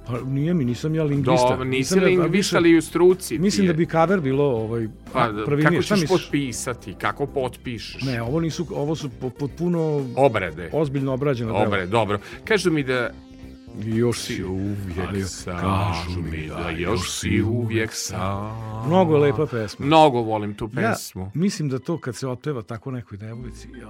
Pa 0.08 0.20
nije 0.22 0.54
mi, 0.54 0.66
nisam 0.66 0.96
ja 0.96 1.04
lingvista. 1.04 1.50
Dobro, 1.50 1.64
nisi 1.66 1.78
Nisam 1.80 2.00
ja- 2.00 2.06
lingvista, 2.06 2.58
ali 2.58 2.78
u 2.78 2.82
struci 2.82 3.40
Mislim 3.40 3.66
je. 3.66 3.68
da 3.68 3.78
bi 3.78 3.86
cover 3.86 4.20
bilo 4.22 4.46
ovaj, 4.46 4.88
Pa, 5.14 5.30
prvi 5.46 5.64
kako 5.64 5.76
ćeš 5.76 5.90
misliš? 5.92 6.10
potpisati? 6.12 6.94
Kako 6.94 7.26
potpišeš? 7.28 8.02
Ne, 8.02 8.22
ovo 8.22 8.40
nisu, 8.40 8.68
ovo 8.72 8.96
su 8.96 9.10
po- 9.12 9.30
potpuno 9.30 9.80
Obrade. 10.16 10.70
ozbiljno 10.74 11.14
obrađena 11.14 11.52
dela. 11.52 11.66
Obrade, 11.66 11.86
dobro. 11.88 12.20
Kažu 12.44 12.72
mi 12.72 12.84
da 12.84 13.10
još 13.78 14.20
si 14.20 14.44
uvijek 14.44 15.26
sam. 15.26 15.56
kažu 15.56 16.22
mi 16.22 16.48
da 16.50 16.70
još 16.72 17.12
si 17.12 17.42
uvijek 17.44 17.90
sam. 17.94 18.52
Mnogo 18.88 19.16
je 19.16 19.22
lepa 19.22 19.46
pesma. 19.46 19.86
Mnogo 19.86 20.22
volim 20.22 20.54
tu 20.54 20.70
Ja 20.74 20.90
pesmu. 20.90 21.32
mislim 21.34 21.70
da 21.70 21.80
to 21.80 21.98
kad 21.98 22.16
se 22.16 22.28
otpeva 22.28 22.62
tako 22.62 22.92
nekoj 22.92 23.18
devojci, 23.18 23.68
ja, 23.82 23.88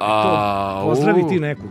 A, 0.00 0.82
pozdravi 0.84 1.22
ti 1.28 1.40
neku. 1.40 1.62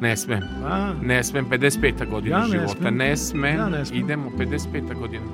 Ne 0.00 0.16
smem. 0.16 0.42
A, 0.64 0.92
Ne 1.02 1.24
smem, 1.24 1.46
55. 1.46 2.06
godina 2.06 2.36
Ja 2.36 2.42
ne 2.42 2.48
života. 2.50 2.74
smem. 2.74 2.96
Ne 2.96 3.16
smem. 3.16 3.56
Ja 3.56 3.68
ne 3.68 3.84
smem. 3.84 4.00
Idemo, 4.00 4.30
55. 4.30 4.94
godina. 4.94 5.24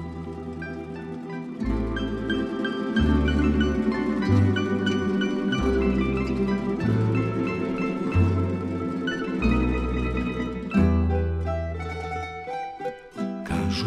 Kažu 13.46 13.86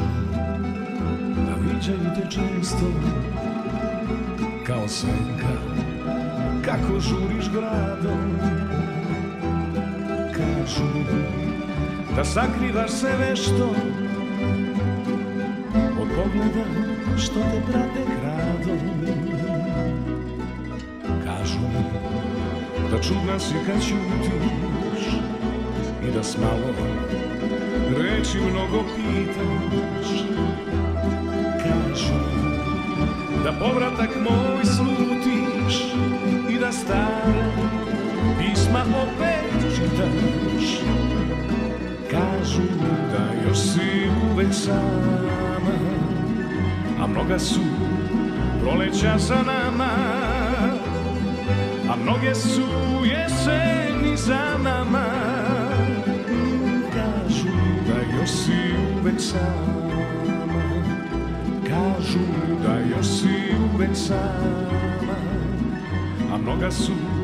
da 2.15 2.29
često 2.29 2.91
Kao 4.67 4.87
senka 4.87 5.53
Kako 6.65 6.99
žuriš 6.99 7.49
gradom 7.53 8.66
Kažu 10.37 10.83
da 12.15 12.25
sakrivaš 12.25 12.91
se 12.91 13.17
nešto 13.29 13.75
Od 16.01 16.07
pogleda 16.15 16.65
što 17.17 17.39
te 17.39 17.61
prate 17.71 18.03
gradom. 18.05 18.79
Kažu 21.23 21.59
da 22.91 23.01
čudna 23.01 23.39
si 23.39 23.53
kad 23.65 23.81
ćutiš 23.81 25.13
I 26.07 26.11
da 26.11 26.23
s 26.23 26.37
malo 26.37 26.73
reći 27.97 28.37
mnogo 28.51 28.83
pitaš. 28.95 30.23
Kažu 31.63 32.13
da 33.43 33.51
povratak 33.59 34.09
moj 34.15 34.65
slutiš 34.65 35.83
I 36.49 36.59
da 36.59 36.71
stare 36.71 37.86
pisma 38.49 38.79
opet 39.03 39.75
čitaš. 39.75 40.79
Kažu 42.11 42.61
da 43.11 43.49
još 43.49 43.57
si 43.57 44.09
uvek 44.31 44.53
sama 44.53 45.77
A 47.01 47.07
mnoga 47.07 47.39
su 47.39 47.61
proleća 48.61 49.17
za 49.17 49.35
nama. 49.35 49.89
A 51.89 51.95
mnoge 52.03 52.35
su 52.35 52.67
jeseni 53.05 54.17
za 54.17 54.57
nama. 54.63 55.05
Kažu 56.93 57.53
da 57.87 58.19
još 58.19 58.29
si 58.29 58.75
uvek 59.01 59.21
sama. 59.21 60.07
Kažu 61.63 62.19
da 62.63 62.79
još 62.95 63.07
si 63.07 63.55
uvek 63.73 63.95
sama 63.95 64.77
A 66.33 66.37
mnoga 66.37 66.71
su 66.71 67.16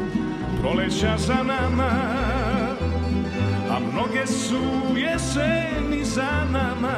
proleća 0.63 1.17
za 1.17 1.43
nama 1.43 1.91
A 3.71 3.79
mnoge 3.79 4.27
su 4.27 4.61
jeseni 4.97 6.05
za 6.05 6.45
nama. 6.51 6.95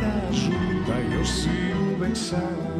Kažu 0.00 0.58
da 0.86 1.16
još 1.16 1.28
si 1.28 1.74
uvek 1.96 2.16
sama 2.16 2.77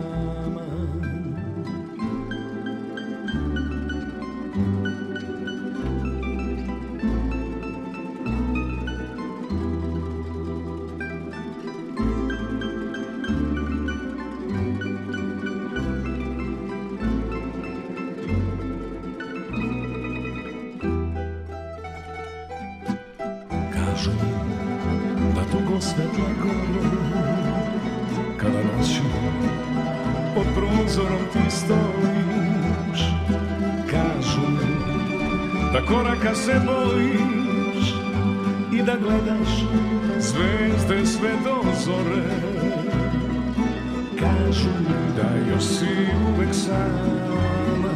sama 46.89 47.95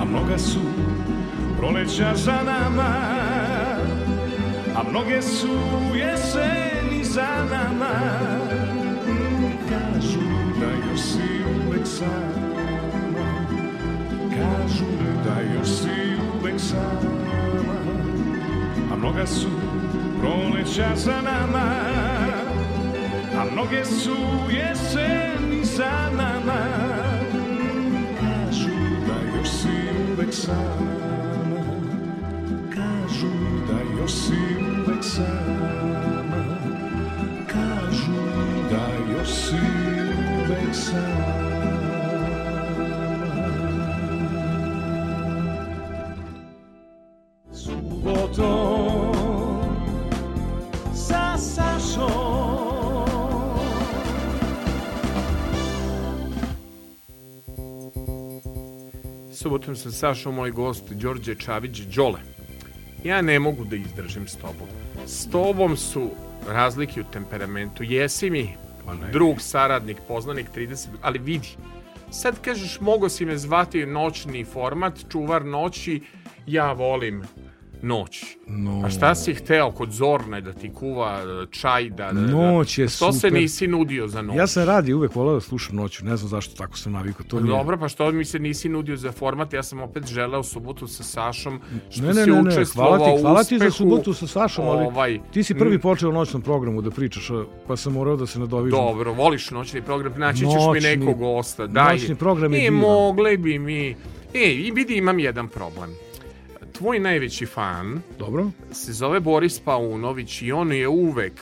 A 0.00 0.04
mnoga 0.04 0.38
su 0.38 0.60
proleća 1.58 2.12
za 2.14 2.42
nama 2.44 3.16
a 4.76 4.82
mnoge 4.90 5.22
su 5.22 5.58
jeseni 5.94 7.04
za 7.04 7.28
nama. 7.50 7.94
Kažu 9.68 10.20
da 10.60 10.90
još 10.90 11.00
si 11.00 11.44
uvek 11.66 11.86
sama 11.86 12.66
Kažu 14.30 14.84
da 15.24 15.40
još 15.40 15.68
si 15.68 16.16
uvek 16.40 16.60
sama 16.60 17.76
A 18.92 18.96
mnoga 18.96 19.26
su 19.26 19.48
proleća 20.20 20.96
za 20.96 21.20
nama 21.20 21.70
A 23.38 23.44
mnoge 23.52 23.84
su 23.84 24.16
jeseni 24.50 25.64
za 25.64 26.10
nama 26.16 27.05
uvek 30.44 31.15
Subotom 59.46 59.76
sam 59.76 59.92
Sašao 59.92 60.32
moj 60.32 60.50
gost 60.50 60.92
Đorđe 60.92 61.34
Čavić 61.34 61.80
Đole. 61.80 62.18
Ja 63.04 63.22
ne 63.22 63.38
mogu 63.38 63.64
da 63.64 63.76
izdržim 63.76 64.28
s 64.28 64.36
tobom. 64.36 64.68
S 65.06 65.30
tobom 65.30 65.76
su 65.76 66.10
razlike 66.48 67.00
u 67.00 67.04
temperamentu. 67.12 67.82
Jesi 67.82 68.30
mi 68.30 68.54
Pa 68.86 68.94
drug, 69.12 69.40
saradnik, 69.40 69.96
poznanik 70.08 70.46
30, 70.56 70.88
ali 71.02 71.18
vidi. 71.18 71.48
Sad 72.10 72.40
kažeš, 72.40 72.80
mogo 72.80 73.08
si 73.08 73.24
me 73.24 73.38
zvati 73.38 73.86
noćni 73.86 74.44
format, 74.44 74.98
čuvar 75.12 75.44
noći, 75.44 76.02
ja 76.46 76.72
volim 76.72 77.22
noć. 77.82 78.35
No. 78.56 78.82
A 78.84 78.90
šta 78.90 79.14
si 79.14 79.34
hteo 79.34 79.70
kod 79.70 79.90
Zorne 79.90 80.40
da 80.40 80.52
ti 80.52 80.70
kuva 80.70 81.18
e, 81.42 81.46
čaj? 81.50 81.90
Da, 81.90 82.06
da, 82.06 82.12
da- 82.12 82.26
Noć 82.26 82.78
je 82.78 82.88
Što 82.88 83.12
se 83.12 83.18
super. 83.20 83.32
nisi 83.32 83.66
nudio 83.66 84.08
za 84.08 84.22
noć? 84.22 84.36
Ja 84.36 84.46
sam 84.46 84.64
radio 84.64 84.96
uvek 84.96 85.14
volao 85.14 85.34
da 85.34 85.40
slušam 85.40 85.76
noću, 85.76 86.04
ne 86.04 86.16
znam 86.16 86.28
zašto 86.28 86.54
tako 86.56 86.78
sam 86.78 86.92
navikao. 86.92 87.26
To 87.26 87.38
je- 87.38 87.42
Dobro, 87.44 87.78
pa 87.78 87.88
što 87.88 88.12
mi 88.12 88.24
se 88.24 88.38
nisi 88.38 88.68
nudio 88.68 88.96
za 88.96 89.12
format? 89.12 89.52
Ja 89.52 89.62
sam 89.62 89.80
opet 89.80 90.06
želeo 90.06 90.42
subotu 90.42 90.86
sa 90.86 91.02
Sašom, 91.04 91.60
što 91.90 92.02
Ne, 92.02 92.08
ne, 92.08 92.14
si 92.16 92.30
ne, 92.30 92.36
ne, 92.36 92.42
učestvovao 92.42 92.96
hvala 92.96 93.12
ti, 93.12 93.22
hvala 93.22 93.44
ti 93.44 93.58
za 93.58 93.70
subotu 93.70 94.14
sa 94.14 94.26
Sašom, 94.26 94.68
ali 94.68 94.84
ovaj, 94.86 95.20
ti 95.32 95.42
si 95.42 95.54
prvi 95.54 95.78
počeo 95.78 96.12
noćnom 96.12 96.42
programu 96.42 96.82
da 96.82 96.90
pričaš, 96.90 97.28
pa 97.66 97.76
sam 97.76 97.92
morao 97.92 98.16
da 98.16 98.26
se 98.26 98.38
nadovižem. 98.38 98.70
Dobro, 98.72 99.12
voliš 99.12 99.50
noćni 99.50 99.82
program, 99.82 100.12
naći 100.16 100.38
ćeš 100.40 100.46
mi 100.74 100.96
nekog 100.96 101.18
gosta. 101.18 101.66
Daj. 101.66 101.92
noćni 101.92 102.14
program 102.14 102.52
je 102.52 102.58
E, 102.58 102.60
divan. 102.60 102.76
mogli 102.76 103.36
bi 103.36 103.58
mi... 103.58 103.96
E, 104.34 104.44
vidi, 104.72 104.94
imam 104.94 105.18
jedan 105.18 105.48
problem. 105.48 105.90
Tvoj 106.78 106.98
najveći 106.98 107.46
fan 107.46 108.00
Dobro? 108.18 108.50
se 108.72 108.92
zove 108.92 109.20
Boris 109.20 109.60
Paunović 109.60 110.42
i 110.42 110.52
on 110.52 110.72
je 110.72 110.88
uvek 110.88 111.32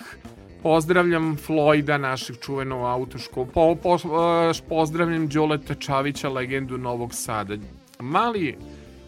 Pozdravljam 0.62 1.36
Floyda, 1.46 1.98
našeg 1.98 2.36
čuvenog 2.40 2.84
autoškolu. 2.84 3.46
Po, 3.46 3.74
po, 3.82 3.94
eh, 3.94 4.52
pozdravljam 4.68 5.28
Đoleta 5.28 5.74
Čavića, 5.74 6.28
legendu 6.28 6.78
Novog 6.78 7.14
Sada. 7.14 7.56
Mali 8.00 8.56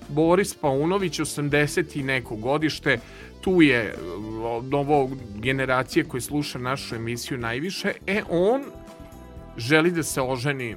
Boris 0.09 0.55
Paunović, 0.55 1.21
80 1.21 1.97
i 1.97 2.03
neko 2.03 2.37
godište, 2.37 2.99
tu 3.41 3.63
je 3.63 3.85
eh, 3.85 3.95
od 4.45 4.75
ovo 4.75 5.11
generacije 5.35 6.05
koje 6.05 6.21
sluša 6.21 6.59
našu 6.59 6.95
emisiju 6.95 7.39
najviše, 7.39 7.93
e 8.07 8.23
on 8.31 8.63
želi 9.57 9.91
da 9.91 10.03
se 10.03 10.23
oženi 10.23 10.77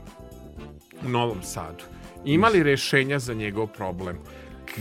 u 1.05 1.09
Novom 1.09 1.43
Sadu. 1.43 1.84
Ima 2.26 2.47
li 2.47 2.63
rešenja 2.63 3.19
za 3.19 3.34
njegov 3.34 3.67
problem? 3.67 4.17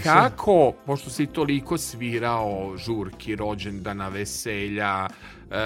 Kako, 0.02 0.72
pošto 0.86 1.10
si 1.10 1.26
toliko 1.26 1.78
svirao 1.78 2.74
žurki, 2.76 3.36
rođendana, 3.36 4.08
veselja, 4.08 5.06
e, 5.06 5.56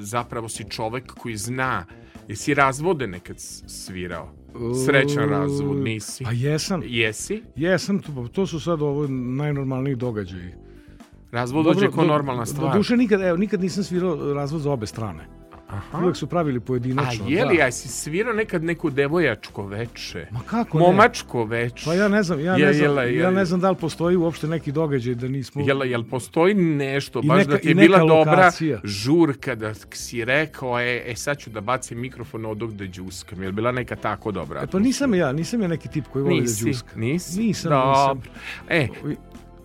zapravo 0.00 0.48
si 0.48 0.64
čovek 0.70 1.12
koji 1.14 1.36
zna, 1.36 1.84
jesi 2.28 2.54
razvode 2.54 3.06
nekad 3.06 3.36
svirao? 3.66 4.32
Srećan 4.86 5.28
razvod 5.28 5.76
nisi. 5.76 6.24
A 6.26 6.32
jesam. 6.32 6.82
Jesi? 6.84 7.42
Jesam, 7.56 7.98
to, 7.98 8.28
to 8.32 8.46
su 8.46 8.60
sad 8.60 8.82
ovo 8.82 9.06
najnormalniji 9.08 9.94
događaji. 9.94 10.54
Razvod 11.32 11.64
dođe 11.64 11.86
kao 11.90 12.04
do- 12.04 12.08
normalna 12.08 12.46
stvar. 12.46 12.72
Do 12.72 12.78
duše 12.78 12.96
nikad, 12.96 13.20
evo, 13.20 13.36
nikad 13.36 13.60
nisam 13.60 13.84
svirao 13.84 14.34
razvod 14.34 14.60
za 14.60 14.70
obe 14.72 14.86
strane. 14.86 15.39
Aha. 15.70 15.98
Uvek 15.98 16.16
su 16.16 16.26
pravili 16.26 16.56
A 16.56 16.60
pojedinačno. 16.60 17.24
je 17.28 17.44
li, 17.44 17.56
da. 17.56 17.64
a 17.64 17.70
si 17.70 17.88
svirao 17.88 18.32
nekad 18.34 18.64
neku 18.64 18.90
devojačko 18.90 19.66
veče? 19.66 20.26
Ma 20.30 20.40
kako 20.40 20.78
ne? 20.78 20.84
Momačko 20.84 21.44
veče? 21.44 21.84
Pa 21.84 21.94
ja 21.94 22.08
ne 22.08 22.22
znam, 22.22 22.40
ja, 22.40 22.54
Je- 22.54 22.66
ne 22.66 22.72
znam, 22.72 22.84
jela, 22.84 23.02
ja 23.02 23.08
jela. 23.08 23.30
ne 23.30 23.44
znam 23.44 23.60
da 23.60 23.70
li 23.70 23.76
postoji 23.76 24.16
uopšte 24.16 24.46
neki 24.48 24.72
događaj 24.72 25.14
da 25.14 25.28
nismo... 25.28 25.62
Jel, 25.62 25.84
jel 25.84 26.04
postoji 26.04 26.54
nešto, 26.54 27.20
I 27.20 27.26
baš 27.26 27.38
neka- 27.38 27.48
da 27.48 27.58
ti 27.58 27.68
je 27.68 27.74
bila 27.74 27.98
neka 27.98 28.08
dobra 28.08 28.32
lokacija. 28.32 28.80
žurka 28.84 29.54
da 29.54 29.72
si 29.74 30.24
rekao, 30.24 30.80
e, 30.80 31.02
e 31.06 31.16
sad 31.16 31.38
ću 31.38 31.50
da 31.50 31.60
bacim 31.60 32.00
mikrofon 32.00 32.46
od 32.46 32.70
da 32.70 32.84
džuskam. 32.84 33.42
Jel 33.42 33.52
bila 33.52 33.72
neka 33.72 33.96
tako 33.96 34.32
dobra? 34.32 34.62
E, 34.62 34.66
pa 34.66 34.78
nisam 34.78 35.14
ja, 35.14 35.32
nisam 35.32 35.62
ja 35.62 35.68
neki 35.68 35.88
tip 35.88 36.04
koji 36.06 36.22
voli 36.22 36.36
da 36.36 36.40
Nisi, 36.40 36.64
džuska. 36.64 36.90
nisi? 36.96 37.40
Nisam, 37.40 37.70
Dobro. 37.70 38.30
E, 38.68 38.88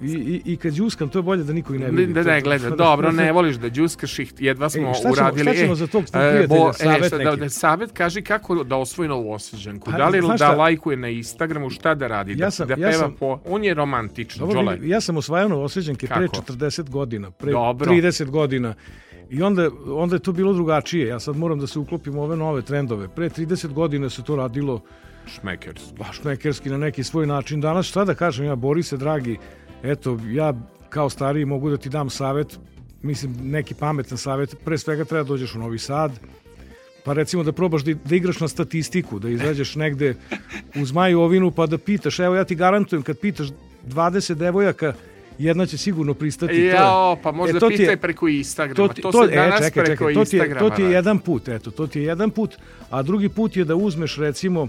I, 0.02 0.08
i, 0.08 0.42
I 0.46 0.58
kad 0.58 0.74
džuskam, 0.74 1.10
to 1.10 1.20
je 1.20 1.24
bolje 1.24 1.44
da 1.44 1.54
niko 1.54 1.74
ne 1.74 1.90
vidi. 1.90 2.14
da 2.14 2.24
ne 2.24 2.42
gleda, 2.42 2.70
dobro, 2.86 3.12
ne 3.12 3.32
voliš 3.32 3.56
da 3.56 3.70
džuskaš 3.70 4.20
ih, 4.20 4.34
jedva 4.40 4.70
smo 4.70 4.82
E, 4.82 4.94
šta 4.94 5.02
ćemo- 5.02 5.14
uradili. 5.14 5.44
šta 5.44 5.54
ćemo 5.56 5.74
e, 5.74 5.76
za 5.76 5.88
tog 5.88 6.04
e, 6.04 6.08
prijatelja, 6.08 6.70
e, 6.70 6.74
savet 6.76 7.10
sad 7.10 7.20
da, 7.20 7.26
neki? 7.26 7.40
da, 7.40 7.50
savet 7.50 7.92
kaži 7.92 8.22
kako 8.22 8.64
da 8.64 8.76
osvoji 8.76 9.10
Novosađanku. 9.10 9.92
Pa, 9.92 9.98
da 9.98 10.08
li 10.10 10.22
da 10.40 10.52
lajkuje 10.52 10.98
na 10.98 11.10
Instagramu, 11.10 11.70
šta 11.70 11.96
da 11.96 12.08
radi? 12.08 12.32
Ja 12.32 12.38
da, 12.38 12.52
sam- 12.52 12.68
da 12.68 12.74
ja 12.74 12.78
peva 12.82 12.94
sam- 12.94 13.14
po... 13.14 13.40
On 13.46 13.64
je 13.64 13.74
romantičan, 13.74 14.40
Dobro, 14.40 14.62
vidi, 14.64 14.90
ja 14.90 15.02
sam 15.02 15.18
osvajao 15.18 15.50
Novoseđanke 15.50 16.08
pre 16.08 16.28
Kako? 16.28 16.42
40 16.44 16.90
godina, 16.90 17.32
pre 17.32 17.52
Dobro. 17.52 17.92
30 17.92 18.26
godina. 18.26 18.74
I 19.30 19.42
onda, 19.42 19.70
onda 19.88 20.16
je 20.16 20.20
to 20.20 20.32
bilo 20.32 20.54
drugačije. 20.54 21.08
Ja 21.08 21.20
sad 21.20 21.36
moram 21.38 21.60
da 21.60 21.68
se 21.68 21.80
uklopim 21.80 22.18
u 22.18 22.24
ove 22.24 22.38
nove 22.38 22.62
trendove. 22.62 23.08
Pre 23.08 23.30
30 23.30 23.68
godina 23.68 24.10
se 24.10 24.24
to 24.24 24.36
radilo 24.36 24.82
Šmekers. 25.28 25.82
baš 25.94 26.24
mekerski 26.24 26.70
na 26.70 26.78
neki 26.78 27.04
svoj 27.04 27.28
način. 27.28 27.62
Danas 27.62 27.86
šta 27.86 28.06
da 28.06 28.14
kažem 28.16 28.46
ja, 28.46 28.56
Borise, 28.56 28.98
dragi, 28.98 29.38
eto, 29.86 30.20
ja 30.28 30.54
kao 30.90 31.10
stariji 31.10 31.46
mogu 31.46 31.70
da 31.70 31.78
ti 31.78 31.90
dam 31.90 32.10
savet, 32.10 32.60
mislim, 33.02 33.36
neki 33.44 33.74
pametan 33.74 34.18
savet, 34.18 34.56
pre 34.66 34.78
svega 34.78 35.06
treba 35.06 35.24
da 35.24 35.28
dođeš 35.28 35.56
u 35.56 35.60
Novi 35.60 35.80
Sad, 35.80 36.12
pa 37.04 37.14
recimo 37.14 37.44
da 37.44 37.52
probaš 37.52 37.82
da, 37.84 37.94
da 37.94 38.16
igraš 38.16 38.40
na 38.40 38.48
statistiku, 38.48 39.20
da 39.20 39.30
izađeš 39.30 39.76
negde 39.76 40.16
u 40.76 40.86
Zmajovinu 40.86 41.52
pa 41.52 41.66
da 41.66 41.78
pitaš, 41.78 42.20
evo 42.20 42.36
ja 42.36 42.44
ti 42.44 42.56
garantujem 42.56 43.04
kad 43.04 43.20
pitaš 43.20 43.48
20 43.88 44.34
devojaka, 44.34 44.94
jedna 45.38 45.66
će 45.66 45.78
sigurno 45.78 46.14
pristati. 46.14 46.54
to 46.54 46.60
Jao, 46.60 47.18
pa 47.24 47.32
možda 47.32 47.58
E, 47.58 47.60
to 47.60 47.68
ti 47.68 47.74
je- 47.74 47.78
pitaj 47.78 47.98
preko 47.98 48.28
Instagrama. 48.28 48.88
To, 48.88 49.12
to- 49.12 49.28
se 49.28 49.34
e, 49.34 49.36
danas 49.36 49.58
čekaj, 49.58 49.84
preko 49.86 50.04
čekaj, 50.04 50.14
to 50.14 50.26
ti 50.26 50.36
je, 50.36 50.40
Instagrama 50.40 50.70
to 50.70 50.76
ti 50.76 50.82
je 50.82 50.92
jedan 50.92 51.20
put, 51.20 51.48
eto, 51.48 51.72
to 51.72 51.88
ti 51.88 52.00
je 52.00 52.06
jedan 52.06 52.30
put, 52.30 52.56
a 52.90 53.02
drugi 53.02 53.30
put 53.30 53.58
je 53.58 53.66
da 53.66 53.76
uzmeš 53.76 54.18
recimo 54.18 54.68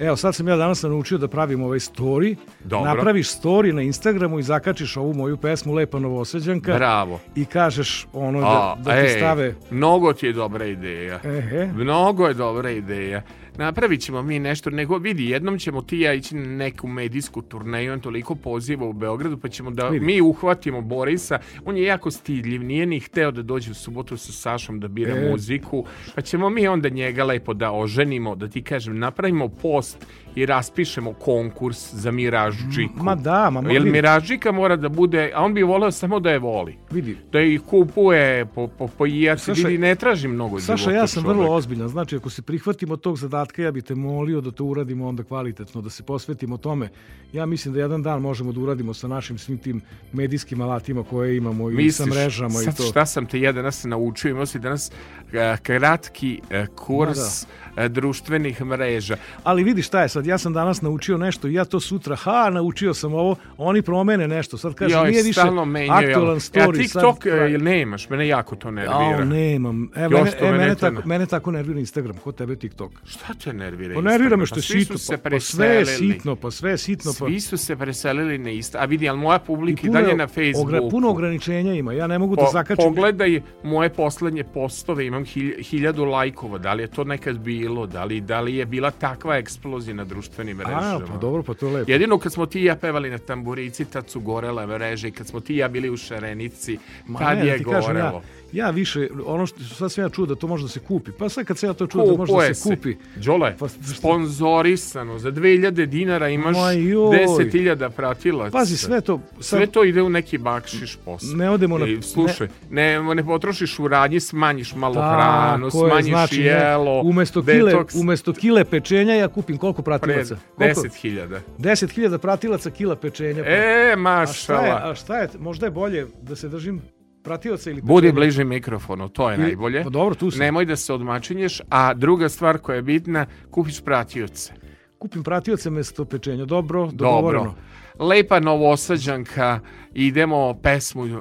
Evo, 0.00 0.16
sad 0.16 0.34
sam 0.34 0.48
ja 0.48 0.56
danas 0.56 0.82
naučio 0.82 1.18
da 1.18 1.28
pravim 1.28 1.62
ovaj 1.62 1.78
story. 1.78 2.36
Dobro. 2.64 2.94
Napraviš 2.94 3.28
story 3.28 3.72
na 3.72 3.82
Instagramu 3.82 4.38
i 4.38 4.42
zakačiš 4.42 4.96
ovu 4.96 5.14
moju 5.14 5.36
pesmu 5.36 5.72
Lepa 5.72 5.98
Novoseđanka. 5.98 6.74
Bravo. 6.74 7.20
I 7.34 7.44
kažeš 7.44 8.06
ono 8.12 8.38
A, 8.38 8.76
da, 8.78 8.82
da 8.82 9.00
ti 9.00 9.06
ej, 9.06 9.08
stave... 9.08 9.54
Mnogo 9.70 10.12
ti 10.12 10.26
je 10.26 10.32
dobra 10.32 10.66
ideja. 10.66 11.20
Ehe. 11.24 11.70
Mnogo 11.74 12.26
je 12.26 12.34
dobra 12.34 12.70
ideja. 12.70 13.22
Napravit 13.60 14.00
ćemo 14.00 14.22
mi 14.22 14.38
nešto, 14.38 14.70
nego 14.70 14.98
vidi, 14.98 15.26
jednom 15.26 15.58
ćemo 15.58 15.82
ti 15.82 16.00
ja 16.00 16.14
ići 16.14 16.36
na 16.36 16.56
neku 16.56 16.88
medijsku 16.88 17.42
turneju, 17.42 17.92
on 17.92 18.00
toliko 18.00 18.34
poziva 18.34 18.86
u 18.86 18.92
Beogradu, 18.92 19.38
pa 19.38 19.48
ćemo 19.48 19.70
da 19.70 19.88
Vidi. 19.88 20.06
mi 20.06 20.20
uhvatimo 20.20 20.80
Borisa. 20.80 21.38
On 21.64 21.76
je 21.76 21.82
jako 21.82 22.10
stidljiv, 22.10 22.62
nije 22.62 22.86
ni 22.86 23.00
hteo 23.00 23.30
da 23.30 23.42
dođe 23.42 23.70
u 23.70 23.74
subotu 23.74 24.16
sa 24.16 24.32
Sašom 24.32 24.80
da 24.80 24.88
bira 24.88 25.16
E. 25.16 25.30
muziku, 25.30 25.84
pa 26.14 26.20
ćemo 26.20 26.50
mi 26.50 26.68
onda 26.68 26.88
njega 26.88 27.24
lepo 27.24 27.54
da 27.54 27.72
oženimo, 27.72 28.34
da 28.34 28.48
ti 28.48 28.62
kažem, 28.62 28.98
napravimo 28.98 29.48
post 29.48 30.06
i 30.34 30.46
raspišemo 30.46 31.12
konkurs 31.12 31.94
za 31.94 32.10
Miraždžiku. 32.10 33.02
Ma 33.02 33.14
da, 33.14 33.50
ma 33.50 33.70
Jer 33.70 33.82
vidi, 33.82 33.90
Miraždžika 33.90 34.52
mora 34.52 34.76
da 34.76 34.88
bude, 34.88 35.32
a 35.34 35.44
on 35.44 35.54
bi 35.54 35.62
voleo 35.62 35.90
samo 35.90 36.20
da 36.20 36.30
je 36.30 36.38
voli 36.38 36.76
vidi. 36.90 37.16
da 37.32 37.40
ih 37.40 37.60
kupuje 37.60 38.46
po, 38.46 38.68
po, 38.68 38.86
po 38.88 39.04
Saša- 39.04 39.66
vidi, 39.66 39.78
ne 39.78 39.94
tražim 39.94 40.30
mnogo 40.30 40.60
Saša, 40.60 40.90
ja 40.90 41.06
sam 41.06 41.24
vrlo 41.24 41.54
ozbiljan. 41.54 41.88
Znači, 41.88 42.16
ako 42.16 42.30
se 42.30 42.42
prihvatimo 42.42 42.96
tog 42.96 43.18
zadatka, 43.18 43.62
ja 43.62 43.70
bih 43.70 43.84
te 43.84 43.94
molio 43.94 44.40
da 44.40 44.50
to 44.50 44.64
uradimo 44.64 45.08
onda 45.08 45.22
kvalitetno, 45.22 45.80
da 45.82 45.90
se 45.90 46.02
posvetimo 46.02 46.56
tome. 46.56 46.88
Ja 47.32 47.46
mislim 47.46 47.74
da 47.74 47.80
jedan 47.80 48.02
dan 48.02 48.22
možemo 48.22 48.52
da 48.52 48.60
uradimo 48.60 48.94
sa 48.94 49.08
našim 49.08 49.38
svim 49.38 49.58
tim 49.58 49.80
medijskim 50.12 50.60
alatima 50.60 51.02
koje 51.04 51.36
imamo 51.36 51.70
i 51.70 51.92
sa 51.92 52.06
mrežama 52.06 52.60
i 52.62 52.64
sad 52.64 52.76
to. 52.76 52.82
šta 52.82 53.06
sam 53.06 53.26
te 53.26 53.40
ja 53.40 53.52
danas 53.52 53.84
naučio, 53.84 54.30
imao 54.30 54.46
si 54.46 54.58
danas 54.58 54.90
e, 55.32 55.56
kratki 55.62 56.40
e, 56.50 56.66
kurs 56.66 57.42
e, 57.42 57.46
društvenih 57.90 58.62
mreža. 58.62 59.16
Ali 59.44 59.64
vidi 59.64 59.82
šta 59.82 60.02
je 60.02 60.08
sad, 60.08 60.26
ja 60.26 60.38
sam 60.38 60.52
danas 60.52 60.82
naučio 60.82 61.18
nešto 61.18 61.48
i 61.48 61.54
ja 61.54 61.64
to 61.64 61.80
sutra, 61.80 62.16
ha, 62.16 62.50
naučio 62.50 62.94
sam 62.94 63.14
ovo, 63.14 63.36
oni 63.58 63.82
promene 63.82 64.28
nešto. 64.28 64.58
Sad 64.58 64.74
kaže, 64.74 64.94
Joj, 64.94 65.10
nije 65.10 65.22
više 65.22 65.40
menjaju, 65.66 65.92
aktualan 66.08 66.28
jel? 66.30 66.38
story. 66.40 66.76
Ja 66.76 66.82
TikTok 66.82 67.22
sad, 67.22 67.54
e, 67.54 67.58
ne 67.58 67.80
imaš, 67.80 68.08
mene 68.08 68.28
jako 68.28 68.56
to 68.56 68.70
nervira. 68.70 68.94
Ao, 68.96 69.24
nemam. 69.24 69.90
E, 69.94 70.08
mene, 70.08 70.30
e, 70.40 70.52
mene 70.52 70.74
tako, 70.74 70.94
ne- 70.94 71.02
mene 71.06 71.26
tako 71.26 71.50
nervira 71.50 71.78
Instagram, 71.80 72.16
kod 72.16 72.34
tebe 72.34 72.56
TikTok. 72.56 72.92
Šta 73.04 73.34
te 73.34 73.52
nervira? 73.52 73.94
Pa 73.94 74.00
nervira 74.00 74.36
me 74.36 74.42
Instagram? 74.42 74.46
što 74.46 74.54
Pa 74.54 74.78
je 74.78 74.84
sitno, 74.84 74.96
pa, 75.20 75.30
pa 75.30 75.40
sve 75.40 75.66
je 75.68 75.86
sitno, 75.86 76.36
pa 76.36 76.50
sve 76.50 76.70
je 76.70 76.78
sitno. 76.78 77.12
Pa, 77.12 77.26
Svi 77.26 77.40
su 77.40 77.56
se 77.56 77.76
preselili 77.76 78.38
na 78.38 78.50
isto. 78.50 78.78
A 78.78 78.84
vidi, 78.84 79.08
ali 79.08 79.18
moja 79.18 79.38
publika 79.40 79.86
i 79.86 79.90
dalje 79.90 80.16
na 80.16 80.26
Facebooku. 80.26 80.60
ogra- 80.62 80.90
puno 80.90 81.10
ograničenja 81.10 81.74
ima, 81.74 81.92
ja 81.92 82.06
ne 82.06 82.18
mogu 82.18 82.36
da 82.36 82.42
Po, 82.42 82.50
zakačim. 82.52 82.84
pogledaj 82.84 83.40
moje 83.64 83.88
poslednje 83.90 84.44
postove, 84.44 85.06
imam 85.06 85.24
hilj, 85.24 85.62
hiljadu 85.62 86.04
lajkova, 86.04 86.58
da 86.58 86.72
li 86.72 86.82
je 86.82 86.86
to 86.88 87.04
nekad 87.04 87.38
bilo, 87.38 87.60
da 87.86 88.04
li, 88.04 88.20
da 88.20 88.40
li 88.40 88.56
je 88.56 88.66
bila 88.66 88.90
takva 88.90 89.36
eksplozija 89.36 89.94
na 89.94 90.04
društvenim 90.04 90.56
mrežama. 90.56 91.04
A, 91.04 91.06
pa 91.12 91.16
dobro, 91.16 91.42
pa 91.42 91.54
to 91.54 91.66
je 91.66 91.72
lepo. 91.72 91.90
Jedino 91.90 92.18
kad 92.18 92.32
smo 92.32 92.46
ti 92.46 92.60
i 92.60 92.64
ja 92.64 92.76
pevali 92.76 93.10
na 93.10 93.18
tamburici, 93.18 93.84
tad 93.84 94.08
su 94.10 94.20
gorele 94.20 94.66
mreže 94.66 95.08
i 95.08 95.12
kad 95.12 95.26
smo 95.26 95.40
ti 95.40 95.54
i 95.54 95.56
ja 95.56 95.68
bili 95.68 95.90
u 95.90 95.96
Šarenici, 95.96 96.78
Ma 97.06 97.18
tad 97.18 97.38
ne, 97.38 97.44
da 97.44 97.50
je 97.50 97.58
ti 97.58 97.64
kažem, 97.64 97.94
gorelo. 97.94 98.16
ja, 98.16 98.22
ja 98.52 98.70
više, 98.70 99.08
ono 99.26 99.46
što 99.46 99.64
sad 99.64 99.92
sam 99.92 100.04
ja 100.04 100.08
čuo 100.08 100.26
da 100.26 100.34
to 100.34 100.46
može 100.46 100.62
da 100.62 100.68
se 100.68 100.80
kupi. 100.80 101.10
Pa 101.12 101.28
sad 101.28 101.44
kad 101.44 101.58
sam 101.58 101.68
ja 101.68 101.74
to 101.74 101.86
čuo 101.86 102.06
da 102.06 102.16
može 102.16 102.32
da 102.34 102.54
se 102.54 102.70
kupi. 102.70 102.94
Đole, 103.16 103.56
Pa, 103.58 103.68
sponzorisano, 103.68 105.18
za 105.18 105.30
2000 105.30 105.86
dinara 105.86 106.28
imaš 106.28 106.56
Ma 106.56 106.72
joj. 106.72 107.16
10.000 107.18 107.90
pratilaca. 107.90 108.50
Pazi, 108.50 108.76
sve 108.76 109.00
to... 109.00 109.20
Sad, 109.32 109.44
Sve 109.50 109.66
to 109.66 109.84
ide 109.84 110.02
u 110.02 110.08
neki 110.10 110.38
bakšiš 110.38 110.96
posao. 110.96 111.30
Ne 111.30 111.50
odemo 111.50 111.78
na- 111.78 111.86
I, 111.86 112.02
slušaj, 112.02 112.48
ne, 112.70 113.02
ne, 113.04 113.24
potrošiš 113.24 113.78
u 113.78 113.88
radnji, 113.88 114.20
smanjiš 114.20 114.74
malo 114.74 114.94
Tako 114.94 115.06
hranu, 115.10 115.70
smanjiš 115.70 116.06
znači, 116.06 116.38
ne, 116.38 116.44
jelo, 116.44 117.00
umesto 117.00 117.42
kile, 117.42 117.72
umesto 117.94 118.32
kile 118.32 118.64
pečenja 118.64 119.14
ja 119.14 119.28
kupim 119.28 119.56
koliko 119.58 119.82
pratilaca? 119.82 120.36
Koliko? 120.56 120.80
10.000. 120.80 121.38
10.000 121.58 122.18
pratilaca 122.18 122.70
kila 122.70 122.96
pečenja. 122.96 123.42
pa- 123.42 123.50
E, 123.50 123.52
a 123.52 124.26
šta 124.26 124.54
je, 124.54 124.62
mašala. 124.62 124.80
a 124.84 124.94
šta 124.94 125.16
je, 125.16 125.28
možda 125.38 125.66
je 125.66 125.70
bolje 125.70 126.06
da 126.22 126.36
se 126.36 126.48
držim 126.48 126.80
pratilaca 127.22 127.70
ili 127.70 127.82
Budi 127.82 128.12
bliži 128.12 128.44
mikrofonu, 128.44 129.08
to 129.08 129.30
je 129.30 129.34
Ili- 129.36 129.42
najbolje. 129.42 129.82
Pa 129.84 129.90
dobro, 129.90 130.14
tu 130.14 130.30
sam. 130.30 130.40
Nemoj 130.40 130.64
da 130.64 130.76
se 130.76 130.92
odmačinješ, 130.92 131.60
a 131.68 131.94
druga 131.94 132.28
stvar 132.28 132.58
koja 132.58 132.76
je 132.76 132.82
bitna, 132.82 133.26
kupiš 133.50 133.80
pratioce. 133.80 134.52
Kupim 134.98 135.22
pratioce 135.22 135.70
mesto 135.70 136.04
pečenja. 136.04 136.44
Dobro, 136.44 136.80
Dobro. 136.86 136.96
dogovoreno. 136.96 137.54
Lepa 137.98 138.40
novosađanka, 138.40 139.60
idemo 139.94 140.54
pesmu, 140.62 141.06
e, 141.06 141.18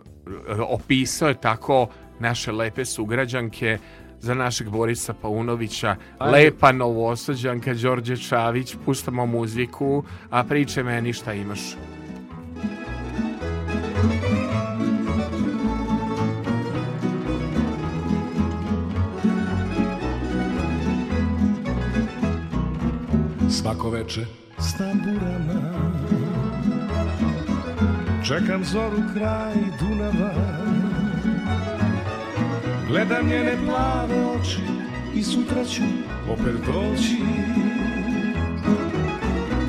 opisao 0.62 1.28
je 1.30 1.42
tako 1.42 1.88
naše 2.20 2.52
lepe 2.52 2.86
sugrađanke 2.86 3.78
za 4.20 4.34
našeg 4.34 4.70
Borisa 4.70 5.14
Paunovića. 5.14 5.96
Ajde. 6.18 6.38
Lepa 6.38 6.72
novosađanka, 6.72 7.74
Đorđe 7.74 8.18
Čavić, 8.18 8.76
puštamo 8.86 9.26
muziku, 9.26 10.04
a 10.30 10.44
priče 10.44 10.84
meni 10.84 11.14
šta 11.14 11.34
imaš. 11.34 11.60
Svako 23.52 23.90
veče. 23.90 24.26
S 24.60 24.78
tamburama. 24.78 25.74
Čekam 28.28 28.64
zoru 28.64 28.98
kraj 29.14 29.54
Dunava. 29.80 30.34
Gledam 32.88 33.28
njene 33.28 33.58
plave 33.66 34.26
oči 34.26 34.62
I 35.16 35.24
sutra 35.24 35.66
ću 35.66 35.84
opet 36.32 36.56
doći. 36.66 37.18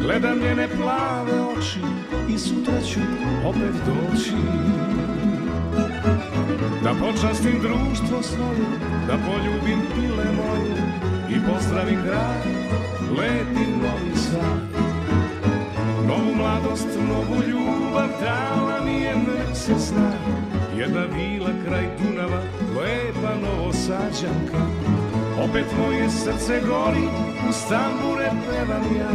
Gledam 0.02 0.38
njene 0.38 0.68
plave 0.68 1.40
oči 1.40 1.80
I 2.34 2.38
sutra 2.38 2.80
ću 2.80 3.00
opet 3.46 3.74
doći 3.86 4.36
Da 6.82 6.94
počastim 7.00 7.60
društvo 7.60 8.22
svoje 8.22 8.66
Da 9.06 9.18
poljubim 9.26 9.80
pile 9.94 10.24
moje 10.24 10.76
I 11.30 11.34
pozdravim 11.52 11.98
grad 12.04 12.44
Lepi 13.18 13.70
novi 13.82 14.16
sad. 14.16 14.60
Novu 16.06 16.34
mladost, 16.34 16.88
novu 17.08 17.42
ljubav 17.48 18.08
Dala 18.20 18.84
mi 18.84 18.92
je 18.92 19.14
mesec 19.16 19.88
sna. 19.88 20.10
Jedna 20.76 21.00
vila 21.00 21.50
kraj 21.66 21.88
Dunava 21.98 22.42
Lepa 22.76 23.34
novosađanka. 23.42 24.60
Opet 25.44 25.66
moje 25.78 26.10
srce 26.10 26.60
gori, 26.60 27.08
u 27.48 27.52
stambure 27.52 28.30
pevam 28.50 28.96
ja. 28.98 29.10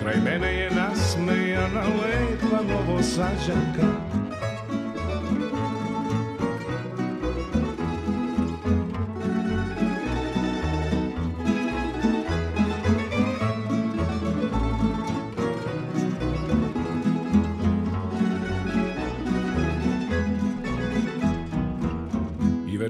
Kraj 0.00 0.16
mene 0.24 0.54
je 0.54 0.70
nasmejana 0.70 1.80
lepa 1.80 2.62
novosađanka 2.72 4.03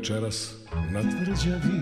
večeras 0.04 0.54
na 0.90 1.00
tvrđavi. 1.00 1.80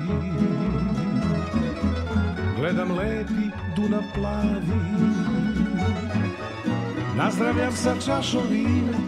Gledam 2.56 2.90
lepi 2.90 3.50
Dunav 3.76 4.02
plavi. 4.14 4.62
Nazdravljam 7.16 7.72
sa 7.72 7.94
čašom 8.06 8.42
vina 8.50 8.98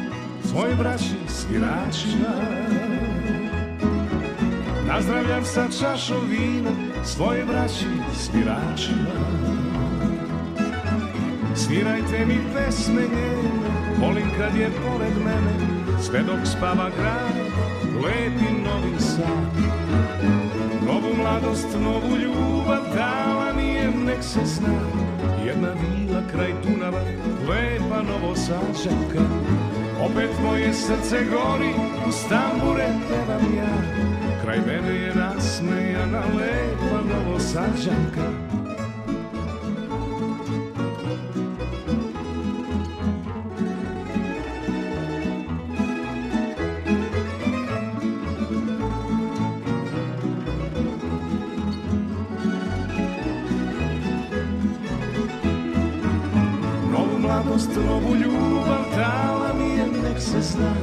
Svoj 0.44 0.74
braći 0.74 1.14
sviračima 1.28 2.34
Nazdravljam 4.88 5.44
sa 5.44 5.68
čašom 5.80 6.28
vina 6.30 6.70
Svoje 7.04 7.44
braći 7.44 7.86
sviračima 8.14 9.10
Svirajte 11.56 12.26
mi 12.26 12.38
pesme 12.54 13.02
njene 13.02 13.50
Volim 14.00 14.30
kad 14.38 14.54
je 14.60 14.70
pored 14.70 15.16
mene 15.24 15.54
Sve 16.02 16.22
dok 16.22 16.46
spava 16.46 16.90
grad 16.98 17.43
Lepi 18.04 18.52
novi 18.64 19.00
sad. 19.00 19.54
Novu 20.86 21.16
mladost, 21.16 21.68
novu 21.82 22.16
ljubav 22.16 22.82
Dala 22.94 23.52
mi 23.56 23.68
je 23.68 23.90
nek 24.06 24.22
se 24.22 24.40
zna. 24.44 24.78
Jedna 25.46 25.68
vila 25.68 26.22
kraj 26.32 26.52
Dunava 26.62 27.00
Lepa 27.48 28.02
novosađanka. 28.02 29.24
Opet 30.04 30.30
moje 30.44 30.72
srce 30.72 31.16
gori 31.24 31.72
U 32.08 32.12
stambure 32.12 32.88
pevam 33.08 33.56
ja. 33.56 33.74
Kraj 34.42 34.58
mene 34.66 35.00
je 35.00 35.14
nasmejana 35.14 36.22
Lepa 36.38 37.00
novosađanka 37.14 38.63
mladost, 57.34 57.70
novu 57.86 58.14
ljubav 58.14 58.84
Dala 58.96 59.52
mi 59.58 59.70
je 59.70 59.86
nek 59.86 60.20
se 60.20 60.40
zna. 60.40 60.74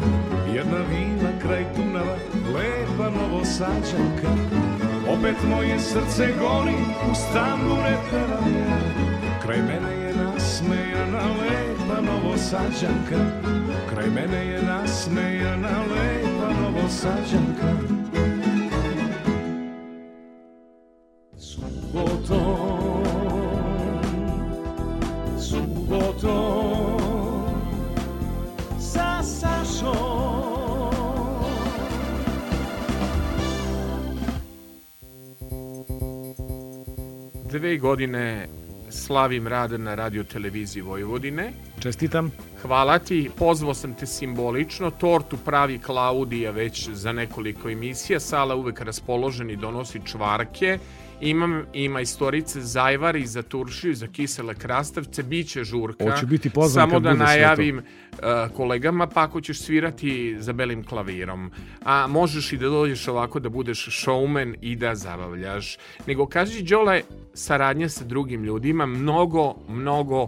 Jedna 0.54 0.78
vila 0.78 1.32
kraj 1.42 1.66
Dunava 1.76 2.16
Lepa 2.54 3.10
novosađanka. 3.10 4.32
Opet 5.10 5.36
moje 5.50 5.80
srce 5.80 6.28
gori 6.40 6.78
U 7.12 7.16
stambure 7.16 7.98
pevam 8.12 8.54
ja 8.60 8.78
Kraj 9.42 9.58
mene 9.58 10.06
je 10.06 10.14
nasmejana 10.16 11.24
Lepa 11.42 12.02
novosađanka. 12.02 13.20
Kraj 13.94 14.10
mene 14.10 14.46
je 14.46 14.62
nasmejana 14.62 15.84
Lepa 15.92 16.54
novosađanka 16.62 18.01
godine 37.82 38.48
slavim 38.90 39.48
rad 39.48 39.72
na 39.72 39.96
radio 39.96 40.24
televiziji 40.24 40.82
Vojvodine. 40.82 41.54
Čestitam. 41.80 42.32
Hvala 42.62 43.00
ti, 43.00 43.30
pozvao 43.38 43.74
sam 43.74 43.94
te 43.94 44.06
simbolično, 44.06 44.92
tortu 44.92 45.38
pravi 45.46 45.80
Klaudija 45.80 46.52
već 46.52 46.90
za 46.90 47.12
nekoliko 47.12 47.70
emisija, 47.70 48.20
sala 48.20 48.56
uvek 48.56 48.82
raspoložen 48.82 49.50
i 49.50 49.56
donosi 49.56 50.02
čvarke, 50.06 50.78
Imam 51.22 51.66
i 51.74 51.90
majstorice 51.90 52.62
zajvari 52.62 53.26
za 53.26 53.42
turšiju, 53.42 53.96
za 53.96 54.08
kisele 54.08 54.56
krastavce, 54.56 55.24
bit 55.24 55.48
će 55.50 55.64
žurka. 55.64 56.12
Hoće 56.12 56.26
biti 56.26 56.50
pozvan 56.50 56.84
Samo 56.84 56.94
kad 56.94 57.04
da 57.04 57.14
najavim 57.14 57.78
uh, 57.78 57.84
kolegama, 58.56 59.08
pa 59.08 59.24
ako 59.24 59.42
ćeš 59.42 59.60
svirati 59.60 60.36
za 60.40 60.54
belim 60.54 60.84
klavirom. 60.84 61.52
A 61.84 62.08
možeš 62.08 62.54
i 62.54 62.58
da 62.58 62.70
dođeš 62.70 63.08
ovako 63.08 63.40
da 63.40 63.50
budeš 63.50 63.88
showman 64.06 64.56
i 64.62 64.76
da 64.76 64.96
zabavljaš. 64.96 65.78
Nego 66.08 66.26
kaži, 66.26 66.64
Đole, 66.64 67.02
saradnja 67.34 67.90
sa 67.90 68.04
drugim 68.06 68.44
ljudima, 68.44 68.86
mnogo, 68.86 69.56
mnogo 69.70 70.28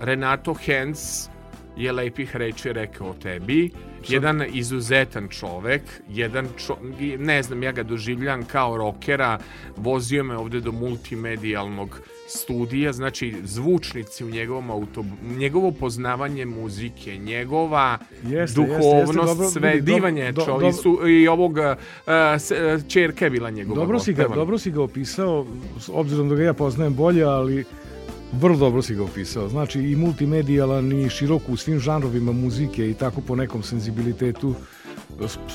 Renato 0.00 0.54
Hens 0.54 1.28
je 1.76 1.92
lepih 1.92 2.36
reči 2.36 2.72
rekao 2.72 3.10
o 3.10 3.14
tebi. 3.14 3.70
Jedan 4.08 4.42
izuzetan 4.52 5.28
čovek, 5.28 5.82
jedan 6.08 6.48
čo, 6.56 6.76
ne 7.18 7.42
znam, 7.42 7.62
ja 7.62 7.72
ga 7.72 7.82
doživljam 7.82 8.44
kao 8.44 8.76
rokera, 8.76 9.38
vozio 9.76 10.24
me 10.24 10.36
ovde 10.36 10.60
do 10.60 10.72
multimedijalnog 10.72 12.00
studija, 12.28 12.92
znači 12.92 13.34
zvučnici 13.44 14.24
u 14.24 14.30
njegovom 14.30 14.70
auto, 14.70 15.04
njegovo 15.38 15.70
poznavanje 15.70 16.46
muzike, 16.46 17.16
njegova 17.16 17.98
Jeste, 18.22 18.36
jeste, 18.36 18.60
duhovnost, 18.60 19.14
jeste, 19.14 19.26
dobro, 19.26 19.48
sve, 19.48 19.80
do- 19.80 19.94
divan 19.94 20.16
je 20.16 20.32
do- 20.32 20.44
dobro. 20.46 20.68
i, 20.68 20.72
su, 20.72 21.08
i 21.08 21.28
ovog, 21.28 21.52
uh, 21.52 21.64
uh, 22.06 22.88
čerka 22.88 23.24
je 23.24 23.30
bila 23.30 23.50
njegova. 23.50 23.80
Dobro 23.80 23.98
si, 23.98 24.12
ga, 24.12 24.28
dobro 24.28 24.58
si 24.58 24.70
ga 24.70 24.82
opisao, 24.82 25.46
s 25.80 25.90
obzirom 25.92 26.28
da 26.28 26.34
ga 26.34 26.42
ja 26.42 26.52
poznajem 26.54 26.94
bolje, 26.94 27.22
ali 27.24 27.64
vrlo 28.32 28.56
dobro 28.56 28.82
si 28.82 28.94
ga 28.94 29.02
opisao. 29.02 29.48
Znači 29.48 29.80
i 29.80 29.96
multimedijalan 29.96 30.92
i 30.92 31.10
široko 31.10 31.52
u 31.52 31.56
svim 31.56 31.78
žanrovima 31.78 32.32
muzike 32.32 32.90
i 32.90 32.94
tako 32.94 33.20
po 33.20 33.36
nekom 33.36 33.62
senzibilitetu 33.62 34.54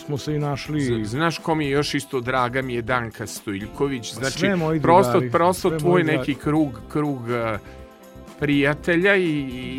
smo 0.06 0.18
se 0.18 0.35
i 0.35 0.39
našli. 0.39 1.06
Znaš 1.06 1.38
ko 1.38 1.56
mi 1.56 1.65
je 1.65 1.72
još 1.72 1.93
isto 1.93 2.22
draga 2.22 2.61
mi 2.61 2.73
je 2.73 2.81
Danka 2.81 3.27
Stojljković. 3.27 4.14
Znači, 4.14 4.39
sve 4.39 4.56
moji 4.56 4.81
prosto, 4.81 5.11
drugari, 5.11 5.31
prosto 5.31 5.69
sve 5.69 5.77
tvoj 5.77 6.03
moji 6.03 6.18
neki 6.18 6.35
krug, 6.35 6.80
krug 6.89 7.22
uh, 7.22 7.60
prijatelja 8.41 9.15
i, 9.15 9.30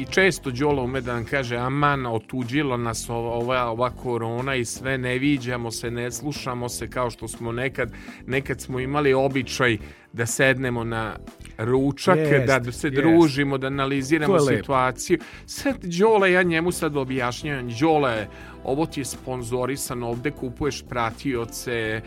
i 0.01 0.07
često 0.11 0.51
Đolo 0.51 0.85
ume 0.85 1.01
da 1.01 1.15
nam 1.15 1.25
kaže 1.25 1.57
aman, 1.57 2.07
otuđilo 2.07 2.77
nas 2.77 3.11
ova, 3.11 3.31
ova, 3.31 3.71
ova 3.71 3.91
korona 3.91 4.55
i 4.55 4.65
sve 4.65 4.99
ne 4.99 5.19
viđamo 5.19 5.71
se, 5.71 5.91
ne 5.91 6.11
slušamo 6.11 6.69
se 6.69 6.91
kao 6.91 7.11
što 7.11 7.29
smo 7.29 7.53
nekad, 7.53 7.93
nekad 8.27 8.61
smo 8.61 8.81
imali 8.81 9.15
običaj 9.15 9.79
da 10.13 10.27
sednemo 10.27 10.85
na 10.85 11.17
ručak, 11.65 12.19
Jest, 12.19 12.47
da 12.47 12.73
se 12.73 12.89
jest. 12.89 12.97
družimo, 12.97 13.59
da 13.59 13.67
analiziramo 13.67 14.37
je 14.37 14.57
situaciju. 14.57 15.19
Sad 15.47 15.77
Đole, 15.83 16.33
ja 16.33 16.43
njemu 16.43 16.73
sad 16.73 16.97
objašnjavam, 16.97 17.69
Đole, 17.81 18.27
ovo 18.65 18.87
ti 18.87 19.01
je 19.01 19.05
sponzorisano, 19.07 20.09
ovde 20.09 20.31
kupuješ 20.33 20.83
pratioce, 20.83 21.73
e, 21.73 22.01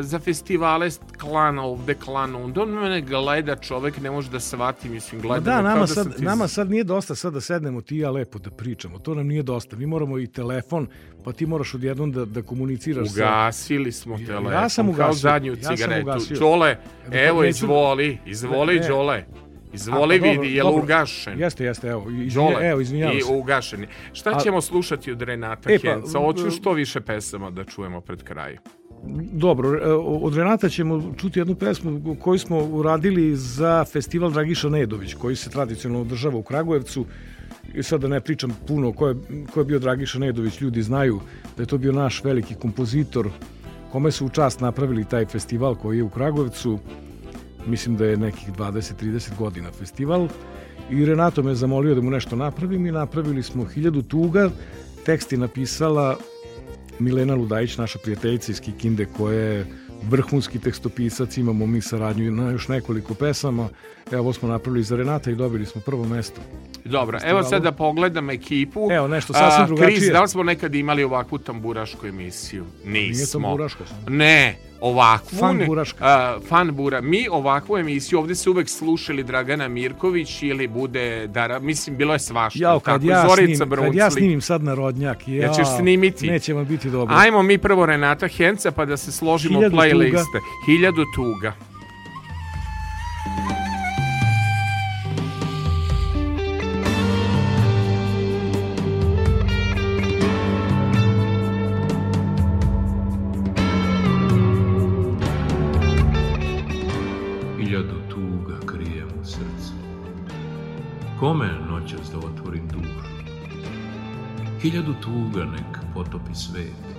za 0.00 0.18
festivale 0.18 0.88
klan 1.18 1.58
ovde, 1.58 1.94
klan 1.94 2.34
onda, 2.36 2.62
on 2.62 2.70
mene 2.70 3.00
gleda 3.02 3.56
čovek, 3.56 4.00
ne 4.00 4.10
može 4.10 4.30
da 4.30 4.40
shvati, 4.40 4.88
mislim, 4.88 5.18
Ma 5.18 5.22
gleda 5.22 5.40
da, 5.42 5.52
kao 5.52 5.62
nama, 5.64 5.86
sam 5.86 5.94
sad, 5.96 6.16
ti- 6.16 6.22
nama 6.22 6.48
sad 6.48 6.70
nije 6.70 6.84
dosta 6.84 7.14
sad 7.14 7.32
da 7.32 7.40
sednemo 7.40 7.80
ti 7.80 7.96
i 7.96 7.98
ja 7.98 8.10
lepo 8.10 8.38
da 8.38 8.50
pričamo. 8.50 8.98
To 8.98 9.14
nam 9.14 9.26
nije 9.26 9.42
dosta. 9.42 9.76
Mi 9.76 9.86
moramo 9.86 10.18
i 10.18 10.26
telefon, 10.26 10.86
pa 11.24 11.32
ti 11.32 11.46
moraš 11.46 11.74
odjednom 11.74 12.12
da, 12.12 12.24
da 12.24 12.42
komuniciraš 12.42 13.08
sa... 13.08 13.14
Ugasili 13.14 13.92
smo 13.92 14.14
Ja- 14.14 14.26
telefon, 14.26 14.52
ja 14.52 14.68
sam 14.68 14.86
kao 14.86 14.92
ugasio, 14.94 15.12
zadnju 15.14 15.52
ja 15.52 15.62
sam 15.62 15.76
cigaretu. 15.76 16.02
ugasio. 16.02 16.38
Đole, 16.38 16.76
Da, 17.08 17.20
evo, 17.20 17.44
izvoli, 17.44 18.18
izvoli, 18.26 18.74
Ne, 18.74 18.80
ne. 18.80 18.88
Đole. 18.88 19.24
Izvoli, 19.72 20.20
pa 20.20 20.26
dobro, 20.26 20.42
vidi, 20.42 20.54
je 20.54 20.64
li 20.64 20.70
ugašen? 20.82 21.40
Jeste, 21.40 21.64
jeste, 21.64 21.88
evo. 21.88 22.10
Izvinja, 22.10 22.58
evo, 22.60 22.80
izvinjavam 22.80 23.16
i 23.16 23.20
se. 23.20 23.32
ugašeni. 23.32 23.86
Šta 24.12 24.30
A- 24.30 24.40
ćemo 24.40 24.60
slušati 24.60 25.12
od 25.12 25.22
Renata 25.22 25.72
E, 25.72 25.78
pa, 25.78 25.88
Henca? 25.88 26.18
Hoću 26.18 26.50
što 26.50 26.72
više 26.72 27.00
pesama 27.00 27.50
da 27.50 27.64
čujemo 27.64 28.00
pred 28.00 28.22
kraj. 28.22 28.56
Dobro, 29.32 29.78
e, 29.78 29.92
od 30.22 30.36
Renata 30.36 30.68
ćemo 30.68 31.14
čuti 31.16 31.38
jednu 31.38 31.54
pesmu 31.54 32.16
koju 32.20 32.38
smo 32.38 32.58
uradili 32.58 33.36
za 33.36 33.84
festival 33.84 34.30
Dragiša 34.30 34.68
Nedović, 34.68 35.14
koji 35.14 35.36
se 35.36 35.50
tradicionalno 35.50 36.02
održava 36.06 36.36
u 36.36 36.42
Kragujevcu. 36.42 37.06
I 37.74 37.82
sad 37.82 38.00
da 38.00 38.08
ne 38.08 38.20
pričam 38.20 38.56
puno 38.68 38.92
ko 38.92 39.08
je, 39.08 39.14
ko 39.54 39.60
je 39.60 39.64
bio 39.64 39.78
Dragiša 39.78 40.18
Nedović, 40.18 40.60
ljudi 40.60 40.82
znaju 40.82 41.20
da 41.56 41.62
je 41.62 41.66
to 41.66 41.78
bio 41.78 41.92
naš 41.92 42.24
veliki 42.24 42.54
kompozitor, 42.54 43.28
kome 43.92 44.10
su 44.10 44.26
u 44.26 44.28
čast 44.28 44.60
napravili 44.60 45.04
taj 45.04 45.26
festival 45.26 45.74
koji 45.74 45.96
je 45.96 46.02
u 46.04 46.10
Kragujevcu. 46.10 46.78
Mislim 47.66 47.96
da 47.96 48.06
je 48.06 48.16
nekih 48.16 48.52
20-30 48.52 49.36
godina 49.38 49.70
festival. 49.72 50.28
I 50.90 51.04
Renato 51.04 51.42
me 51.42 51.54
zamolio 51.54 51.94
da 51.94 52.00
mu 52.00 52.10
nešto 52.10 52.36
napravim 52.36 52.86
i 52.86 52.92
napravili 52.92 53.42
smo 53.42 53.64
hiljadu 53.64 54.02
tuga. 54.02 54.50
Tekst 55.06 55.32
je 55.32 55.38
napisala 55.38 56.16
Milena 56.98 57.34
Ludajić, 57.34 57.78
naša 57.78 57.98
prijateljica 57.98 58.52
iz 58.52 58.60
Kikinde, 58.60 59.06
koja 59.16 59.38
je 59.38 59.66
vrhunski 60.10 60.58
tekstopisac, 60.58 61.36
imamo 61.36 61.66
mi 61.66 61.80
saradnju 61.80 62.30
na 62.30 62.50
još 62.50 62.68
nekoliko 62.68 63.14
pesama. 63.14 63.68
Evo, 64.12 64.32
smo 64.32 64.48
napravili 64.48 64.82
za 64.82 64.96
Renata 64.96 65.30
i 65.30 65.34
dobili 65.34 65.66
smo 65.66 65.80
prvo 65.80 66.04
mesto. 66.04 66.40
Dobro, 66.84 67.18
evo 67.24 67.42
sad 67.42 67.62
da 67.62 67.72
pogledam 67.72 68.30
ekipu. 68.30 68.88
Evo, 68.90 69.08
nešto 69.08 69.32
sasvim 69.32 69.66
drugačije. 69.66 69.96
Kris, 69.96 70.12
da 70.12 70.22
li 70.22 70.28
smo 70.28 70.42
nekad 70.42 70.74
imali 70.74 71.04
ovakvu 71.04 71.38
tamburašku 71.38 72.06
emisiju? 72.06 72.64
Nismo. 72.84 73.40
tamburaška 73.40 73.86
samo. 73.86 74.16
Ne, 74.16 74.56
ovakvu... 74.82 75.38
Fan 75.38 75.56
ne- 75.56 75.66
buraška. 75.66 76.04
a, 76.04 76.38
fan 76.48 76.74
bura. 76.74 77.00
Mi 77.00 77.28
ovakvu 77.30 77.78
emisiju, 77.78 78.18
ovde 78.18 78.34
se 78.34 78.50
uvek 78.50 78.68
slušali 78.68 79.22
Dragana 79.22 79.68
Mirković 79.68 80.42
ili 80.42 80.68
bude 80.68 81.26
Dara, 81.26 81.58
mislim, 81.58 81.96
bilo 81.96 82.12
je 82.12 82.18
svašta. 82.18 82.58
Jao, 82.62 82.80
kad 82.80 83.00
tako, 83.00 83.12
ja, 83.12 83.28
Zorica 83.28 83.64
snim, 83.66 83.76
kad 83.76 83.94
ja 83.94 84.10
snimim 84.10 84.40
sad 84.40 84.62
narodnjak, 84.62 85.28
ja, 85.28 85.42
Ja 85.42 85.52
ćeš 85.52 85.66
snimiti. 85.76 86.26
Neće 86.26 86.54
vam 86.54 86.66
biti 86.66 86.90
dobro. 86.90 87.14
Ajmo 87.18 87.42
mi 87.42 87.58
prvo 87.58 87.86
Renata 87.86 88.28
Henca 88.28 88.70
pa 88.70 88.84
da 88.84 88.96
se 88.96 89.12
složimo 89.12 89.58
Hiljadu 89.58 89.76
playliste. 89.76 90.40
Hiljadu 90.66 91.04
tuga. 91.14 91.71
Potopi 116.32 116.34
svet. 116.34 116.96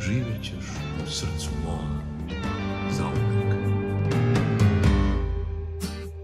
Živjet 0.00 0.44
ćeš 0.44 0.66
u 1.06 1.10
srcu 1.10 1.50
mom 1.64 2.00
zauvek. 2.90 3.58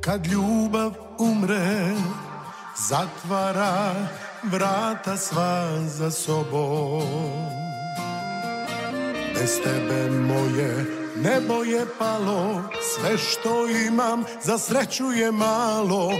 Kad 0.01 0.27
ljubav 0.27 0.93
umre, 1.19 1.95
zatvara 2.89 3.95
vrata 4.43 5.17
sva 5.17 5.81
za 5.87 6.11
sobom. 6.11 7.03
Bez 9.35 9.61
tebe 9.65 10.11
moje 10.11 10.87
nebo 11.17 11.65
je 11.65 11.87
palo, 11.99 12.63
sve 12.95 13.19
što 13.19 13.69
imam 13.87 14.25
za 14.43 14.59
sreću 14.59 15.13
je 15.13 15.33
malo. 15.33 16.11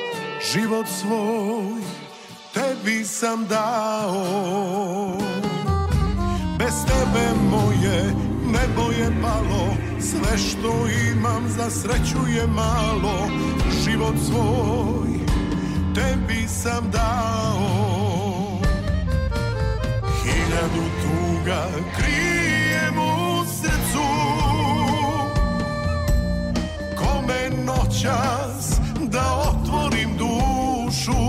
Život 0.53 0.87
svoj 1.01 1.83
tebi 2.55 3.05
sam 3.05 3.47
dao. 3.47 5.24
Bez 6.65 6.85
tebe 6.85 7.25
moje 7.51 8.15
nebo 8.47 8.89
je 8.93 9.13
palo 9.23 9.77
Sve 10.01 10.39
što 10.39 10.73
imam 11.13 11.49
za 11.49 11.71
sreću 11.71 12.19
je 12.37 12.47
malo. 12.47 13.29
Život 13.85 14.15
svoj 14.27 15.19
tebi 15.95 16.49
sam 16.49 16.91
dao. 16.91 18.61
Hiljadu 20.23 20.85
tuga 21.03 21.67
krijem 21.97 22.99
u 22.99 23.45
srcu. 23.45 24.07
Kome 26.97 27.65
noćas 27.65 28.81
da 29.01 29.51
otvorim 29.51 30.17
dušu? 30.17 31.23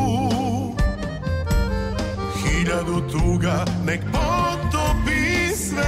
Hiljadu 2.44 3.02
tuga 3.12 3.66
nek 3.86 4.02
potopi 4.12 5.25
svet 5.56 5.86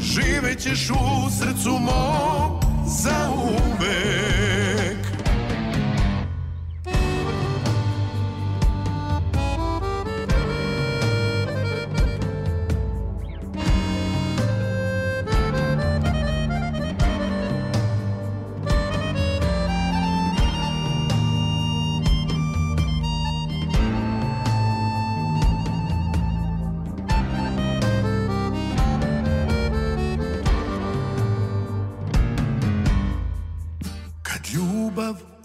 Živećeš 0.00 0.90
u 0.90 1.30
srcu 1.38 1.70
mom 1.70 2.60
za 2.86 3.30
uvek 3.34 4.77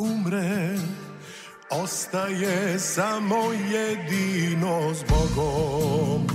umre 0.03 0.77
Ostaje 1.69 2.80
samo 2.80 3.35
jedino 3.71 4.93
s 4.93 5.03
Bogom. 5.09 6.27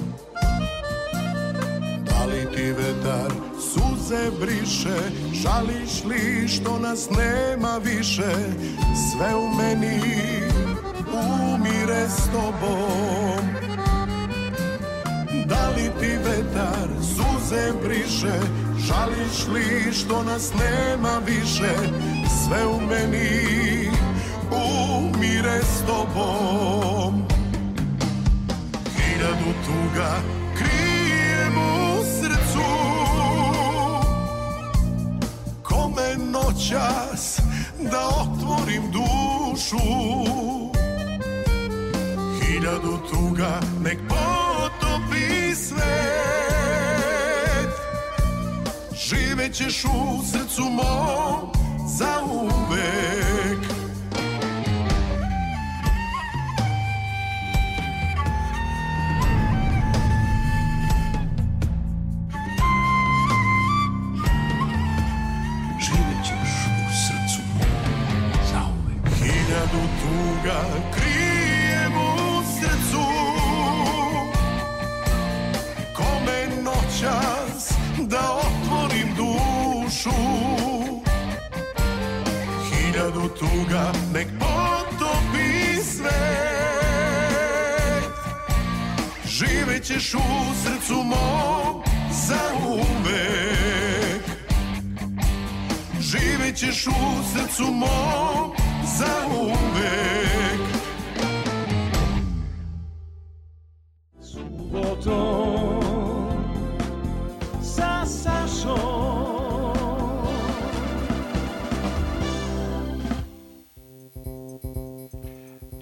Da 2.05 2.25
li 2.25 2.57
ti 2.57 2.73
vetar 2.73 3.33
suze 3.61 4.31
briše 4.41 4.99
Žališ 5.33 6.05
li 6.05 6.49
što 6.49 6.79
nas 6.79 7.09
nema 7.11 7.81
više? 7.85 8.33
Sve 9.11 9.35
u 9.35 9.49
meni 9.55 10.01
umire 11.13 12.09
s 12.09 12.33
tobom 12.33 13.68
Da 15.49 15.69
li 15.77 15.91
ti 16.01 16.19
vetar 16.25 16.89
suze 17.01 17.73
briše? 17.85 18.39
Žališ 18.79 19.47
li 19.55 19.93
što 19.93 20.23
nas 20.23 20.53
nema 20.55 21.21
više? 21.27 21.75
Sve 22.45 22.67
u 22.67 22.81
meni 22.81 23.91
umire 24.51 25.61
s 25.63 25.87
tobom. 25.87 27.23
Hiljadu 28.97 29.53
tuga 29.67 30.13
krijem 30.57 31.59
u 31.59 32.05
srcu. 32.05 32.69
Kome 35.63 36.17
noćas 36.33 37.41
da 37.93 38.09
otvorim 38.09 38.83
dušu? 38.93 39.79
Hiljadu 42.41 42.99
tuga 43.11 43.61
nek 43.85 43.99
potopi 44.99 45.55
svet 45.55 45.81
Živećeš 48.95 49.85
u 49.85 50.25
srcu 50.33 50.63
mom 50.63 51.53
za 51.99 52.21
uvek 52.33 53.59
Živjet 65.81 66.25
ćeš 66.25 66.53
u 66.67 66.91
srcu 67.07 67.43
mom 67.55 67.69
zauvek. 68.53 69.19
Hiljadu 69.19 69.83
tuga 70.01 70.61
krijem 70.95 71.08
Živećeš 89.89 90.15
u 90.15 90.19
srcu 90.65 90.95
mom 90.95 91.83
za 92.11 92.41
uvek 92.69 94.23
Živećeš 96.01 96.87
u 96.87 96.91
srcu 97.33 97.63
mom 97.63 98.53
za 98.99 99.15
uvek 99.41 100.61
Subotom 104.21 105.83
sa 107.63 108.07
Sašom. 108.07 108.79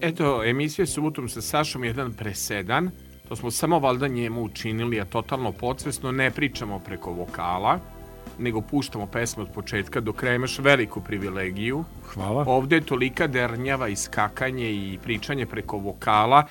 Eto, 0.01 0.45
emisija 0.45 0.87
Subotom 0.87 1.29
sa 1.29 1.41
Sašom 1.41 1.85
je 1.85 1.89
jedan 1.89 2.13
presedan. 2.13 2.91
To 3.29 3.37
smo 3.37 3.51
samo 3.51 3.79
valjda 3.79 4.09
njemu 4.09 4.43
učinili, 4.43 5.01
a 5.01 5.05
totalno 5.05 5.53
podsvesno 5.53 6.13
ne 6.13 6.31
pričamo 6.31 6.79
preko 6.79 7.13
vokala, 7.13 7.79
nego 8.39 8.61
puštamo 8.61 9.07
pesmu 9.07 9.43
od 9.43 9.49
početka 9.55 10.01
do 10.01 10.13
kraja. 10.13 10.35
Imaš 10.35 10.59
veliku 10.59 11.01
privilegiju. 11.01 11.85
Hvala. 12.15 12.45
Ovde 12.47 12.77
je 12.77 12.81
tolika 12.81 13.27
dernjava 13.27 13.89
i 13.89 13.97
skakanje 13.97 14.71
i 14.71 14.99
pričanje 15.03 15.47
preko 15.47 15.79
vokala. 15.79 16.47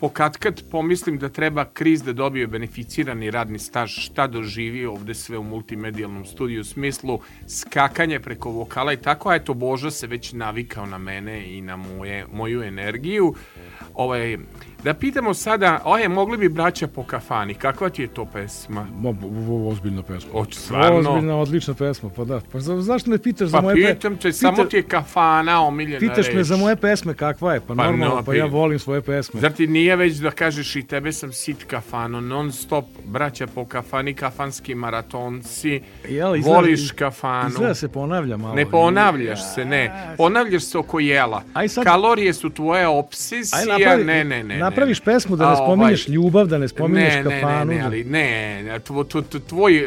pokatkad 0.00 0.62
pomislim 0.70 1.18
da 1.18 1.28
treba 1.28 1.64
kriz 1.64 2.02
da 2.02 2.12
dobije 2.12 2.46
beneficirani 2.46 3.30
radni 3.30 3.58
staž, 3.58 3.90
šta 3.90 4.26
doživi 4.26 4.86
ovde 4.86 5.14
sve 5.14 5.38
u 5.38 5.42
multimedijalnom 5.42 6.24
studiju, 6.24 6.60
u 6.60 6.64
smislu 6.64 7.20
skakanje 7.48 8.20
preko 8.20 8.50
vokala 8.50 8.92
i 8.92 8.96
tako, 8.96 9.28
a 9.28 9.34
eto 9.34 9.54
Boža 9.54 9.90
se 9.90 10.06
već 10.06 10.32
navikao 10.32 10.86
na 10.86 10.98
mene 10.98 11.56
i 11.56 11.60
na 11.60 11.76
moje, 11.76 12.26
moju 12.32 12.62
energiju. 12.62 13.34
Ovaj, 13.94 14.38
da 14.78 14.94
pitamo 14.94 15.34
sada, 15.34 15.82
oje, 15.84 16.08
mogli 16.08 16.38
bi 16.38 16.48
braća 16.48 16.86
po 16.86 17.02
kafani, 17.04 17.54
kakva 17.54 17.88
ti 17.90 18.02
je 18.02 18.08
to 18.08 18.24
pesma? 18.24 18.86
Mo, 18.92 19.14
ozbiljna 19.64 20.02
pesma. 20.02 20.30
O, 20.32 20.44
stvarno? 20.46 21.10
Ozbiljna, 21.10 21.36
odlična 21.36 21.74
pesma, 21.74 22.10
pa 22.10 22.24
da. 22.24 22.40
Pa 22.52 22.60
za, 22.60 22.76
zašto 22.78 23.10
me 23.10 23.18
pitaš 23.18 23.48
za 23.48 23.56
Pa 23.56 23.62
moje 23.62 23.76
pe- 23.76 23.94
pitam 23.94 24.16
te, 24.16 24.32
samo 24.32 24.64
ti 24.64 24.76
je 24.76 24.82
kafana 24.82 25.62
omiljena 25.62 25.98
Pitaš 26.00 26.26
me 26.26 26.34
reč. 26.34 26.46
za 26.46 26.56
moje 26.56 26.76
pesme 26.76 27.14
kakva 27.14 27.54
je, 27.54 27.60
pa, 27.60 27.66
Pa 27.66 27.74
normalno, 27.76 28.14
no, 28.16 28.22
pa 28.22 28.34
ja 28.34 28.46
volim 28.46 28.78
svoje 28.78 29.02
pesme. 29.02 29.40
Zar 29.40 29.52
ti 29.52 29.66
nije 29.66 29.96
već 29.96 30.14
da 30.14 30.30
kažeš 30.30 30.76
i 30.76 30.82
tebe 30.82 31.12
sam 31.12 31.32
sit 31.32 31.64
kafano, 31.64 32.20
non 32.20 32.52
stop, 32.52 32.84
braća 33.04 33.46
po 33.46 33.64
kafani, 33.64 34.14
kafanski 34.14 34.74
maratonci, 34.74 35.80
Jel, 36.08 36.32
izgleda- 36.32 36.54
voliš 36.56 36.90
kafanu. 36.90 37.48
Izgleda 37.48 37.74
se 37.74 37.88
ponavlja 37.88 38.36
malo. 38.36 38.54
Ne 38.54 38.66
ponavljaš 38.66 39.54
se, 39.54 39.64
ne. 39.64 40.14
Ponavljaš 40.16 40.62
se 40.62 40.78
oko 40.78 41.00
jela. 41.00 41.42
Aj 41.54 41.68
sad- 41.68 41.84
Kalorije 41.84 42.34
su 42.34 42.50
tvoja 42.50 42.80
Aj, 42.80 42.86
obsesija, 42.88 43.64
napravi, 43.68 44.04
ne, 44.04 44.24
ne, 44.24 44.44
ne. 44.44 44.58
Napraviš 44.70 45.00
pesmu 45.00 45.36
da 45.36 45.44
ne 45.44 45.52
ovaj, 45.52 45.66
spominješ 45.66 46.08
ljubav, 46.08 46.46
da 46.46 46.58
ne 46.58 46.68
spominješ 46.68 47.14
ne, 47.14 47.22
kafanu. 47.22 47.64
Ne, 47.64 47.74
ne, 47.74 47.80
da- 47.80 47.86
ali 47.86 48.04
ne, 48.04 48.80
tvo, 48.84 49.04
tvo, 49.04 49.22
tvo- 49.22 49.40
tvoj 49.48 49.76
e, 49.76 49.86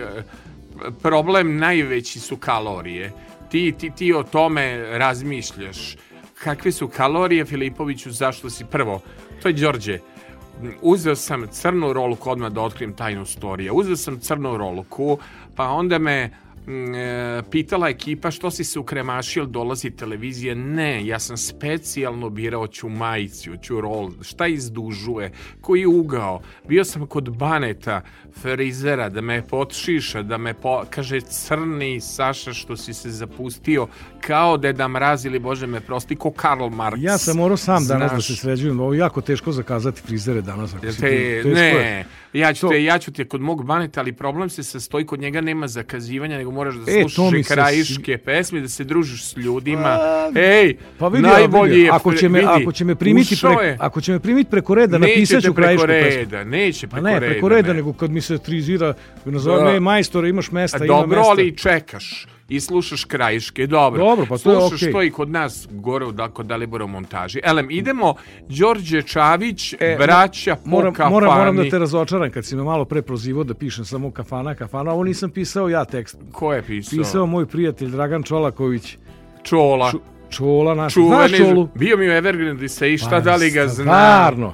problem 1.01 1.57
najveći 1.57 2.19
su 2.19 2.37
kalorije. 2.37 3.11
Ti, 3.49 3.73
ti, 3.77 3.91
ti 3.95 4.13
o 4.13 4.23
tome 4.23 4.77
razmišljaš. 4.97 5.95
Kakve 6.43 6.71
su 6.71 6.87
kalorije, 6.87 7.45
Filipoviću, 7.45 8.11
zašto 8.11 8.49
si 8.49 8.65
prvo? 8.65 9.01
To 9.41 9.47
je 9.47 9.53
Đorđe. 9.53 9.99
Uzeo 10.81 11.15
sam 11.15 11.47
crnu 11.47 11.93
roluku, 11.93 12.29
odmah 12.29 12.51
da 12.51 12.61
otkrijem 12.61 12.93
tajnu 12.93 13.25
storiju. 13.25 13.73
Uzeo 13.73 13.95
sam 13.95 14.19
crnu 14.19 14.57
roluku, 14.57 15.17
pa 15.55 15.67
onda 15.67 15.97
me 15.97 16.29
pitala 17.51 17.89
ekipa 17.89 18.31
što 18.31 18.51
si 18.51 18.63
se 18.63 18.79
ukremašio, 18.79 19.45
dolazi 19.45 19.91
televizija. 19.91 20.55
Ne, 20.55 21.05
ja 21.05 21.19
sam 21.19 21.37
specijalno 21.37 22.29
birao 22.29 22.67
ću 22.67 22.89
majicu, 22.89 23.51
ću 23.61 23.81
rol, 23.81 24.11
šta 24.21 24.47
izdužuje, 24.47 25.31
koji 25.61 25.85
ugao. 25.85 26.41
Bio 26.67 26.83
sam 26.83 27.07
kod 27.07 27.37
Baneta, 27.37 28.01
frizera, 28.33 29.09
da 29.09 29.21
me 29.21 29.41
potšiša, 29.43 30.21
da 30.23 30.37
me 30.37 30.53
po, 30.53 30.83
kaže 30.89 31.21
crni 31.21 32.01
Saša 32.01 32.53
što 32.53 32.77
si 32.77 32.93
se 32.93 33.09
zapustio, 33.11 33.87
kao 34.21 34.57
Deda 34.57 34.87
Mraz 34.87 35.25
ili 35.25 35.39
Bože 35.39 35.67
me 35.67 35.79
prosti, 35.81 36.15
ko 36.15 36.31
Karl 36.31 36.63
Marx. 36.63 36.93
Ja 36.99 37.17
sam 37.17 37.37
morao 37.37 37.57
sam 37.57 37.85
danas 37.85 38.01
da 38.03 38.15
Znaš. 38.15 38.27
se 38.27 38.35
sređujem. 38.35 38.79
Ovo 38.79 38.93
je 38.93 38.99
jako 38.99 39.21
teško 39.21 39.51
zakazati 39.51 40.01
frizere 40.01 40.41
danas. 40.41 40.73
Ako 40.73 40.85
Jel 40.85 40.93
si 40.93 41.01
te, 41.01 41.41
ne, 41.45 42.05
ja 42.33 42.53
ću, 42.53 42.61
To- 42.61 42.69
te, 42.69 42.83
ja 42.83 42.99
ću 42.99 43.11
te 43.11 43.25
kod 43.25 43.41
mog 43.41 43.65
baneta, 43.65 43.99
ali 43.99 44.13
problem 44.13 44.49
se 44.49 44.63
sastoji, 44.63 45.05
kod 45.05 45.19
njega 45.19 45.41
nema 45.41 45.67
zakazivanja, 45.67 46.37
nego 46.37 46.51
moraš 46.51 46.75
da 46.75 46.91
E, 46.91 47.03
slušaš 47.05 47.47
krajiške 47.47 48.17
pesme, 48.17 48.61
da 48.61 48.67
se 48.67 48.83
družiš 48.83 49.23
s 49.23 49.37
ljudima. 49.37 49.97
Pa, 50.33 50.39
Ej, 50.39 50.75
Pa 50.97 51.07
vidi, 51.07 51.23
najbolji 51.23 51.81
je, 51.81 51.89
ako 51.91 52.13
će 52.13 52.29
me, 52.29 52.39
vidi, 52.39 52.51
ako 52.53 52.71
će 52.71 52.85
me 52.85 52.95
primiti 52.95 53.35
pre, 53.37 53.77
ako 53.79 54.01
će 54.01 54.11
me 54.11 54.19
primiti 54.19 54.49
preko 54.49 54.75
reda, 54.75 54.97
Neće 54.97 55.11
napisat 55.11 55.35
te 55.35 55.41
ću 55.41 55.53
preko 55.53 55.65
krajišku 55.81 55.87
pesmu. 55.87 56.19
reda, 56.19 56.43
neće 56.45 56.87
Pa 56.87 56.91
preko 56.91 57.03
ne, 57.03 57.13
reda. 57.13 57.25
preko 57.27 57.49
reda, 57.49 57.67
ne. 57.67 57.73
nego 57.73 57.93
kad 57.93 58.11
mi 58.11 58.20
se 58.21 58.37
trizira, 58.37 58.93
nazove 59.25 59.73
Da. 59.73 59.79
majstore, 59.79 60.29
imaš 60.29 60.51
mesta, 60.51 60.77
A 60.77 60.85
ima 60.85 60.95
dobro, 60.95 61.17
mesta. 61.17 61.31
ali 61.31 61.57
čekaš 61.57 62.27
i 62.49 62.59
slušaš 62.59 63.03
krajiške, 63.03 63.67
dobro. 63.67 63.99
Dobro, 63.99 64.25
pa 64.25 64.37
to 64.37 64.51
je 64.51 64.59
Slušaš 64.59 64.81
okej. 64.81 64.91
to 64.91 65.03
i 65.03 65.11
kod 65.11 65.29
nas 65.29 65.67
gore 65.71 66.05
u- 66.05 66.11
da, 66.11 66.27
kod 66.29 66.45
Dalibora 66.45 66.85
montaži. 66.87 67.39
Elem, 67.43 67.67
idemo, 67.71 68.15
Đorđe 68.49 69.01
Čavić, 69.03 69.73
E, 69.73 69.95
braća 69.97 70.55
po 70.55 70.61
moram, 70.65 70.93
kafani. 70.93 71.11
moram, 71.11 71.37
moram 71.37 71.55
da 71.57 71.69
te 71.69 71.79
razočaram 71.79 72.31
kad 72.31 72.45
si 72.45 72.55
me 72.55 72.63
malo 72.63 72.85
pre 72.85 73.01
prozivao 73.01 73.43
da 73.43 73.53
pišem 73.53 73.85
samo 73.85 74.11
kafana, 74.11 74.55
kafana. 74.55 74.91
Ovo 74.91 75.03
nisam 75.03 75.29
pisao 75.29 75.69
ja 75.69 75.85
tekst. 75.85 76.17
Ko 76.31 76.53
je 76.53 76.61
pisao? 76.63 76.97
Pisao 76.97 77.25
moj 77.25 77.45
prijatelj 77.45 77.89
Dragan 77.89 78.23
Čolaković. 78.23 78.97
Čola. 79.43 79.91
Ču, 79.91 79.99
čola 80.29 80.75
naš. 80.75 80.93
Čuveni, 80.93 81.27
Znaš 81.27 81.39
Čolu? 81.39 81.67
bio 81.75 81.97
mi 81.97 82.09
u 82.09 82.11
Evergreen 82.11 82.69
se 82.69 82.93
i 82.93 82.97
šta 82.97 83.09
Pa, 83.09 83.19
da 83.19 83.35
li 83.35 83.49
ga 83.51 83.67
znam. 83.67 83.85
Stvarno. 83.85 84.53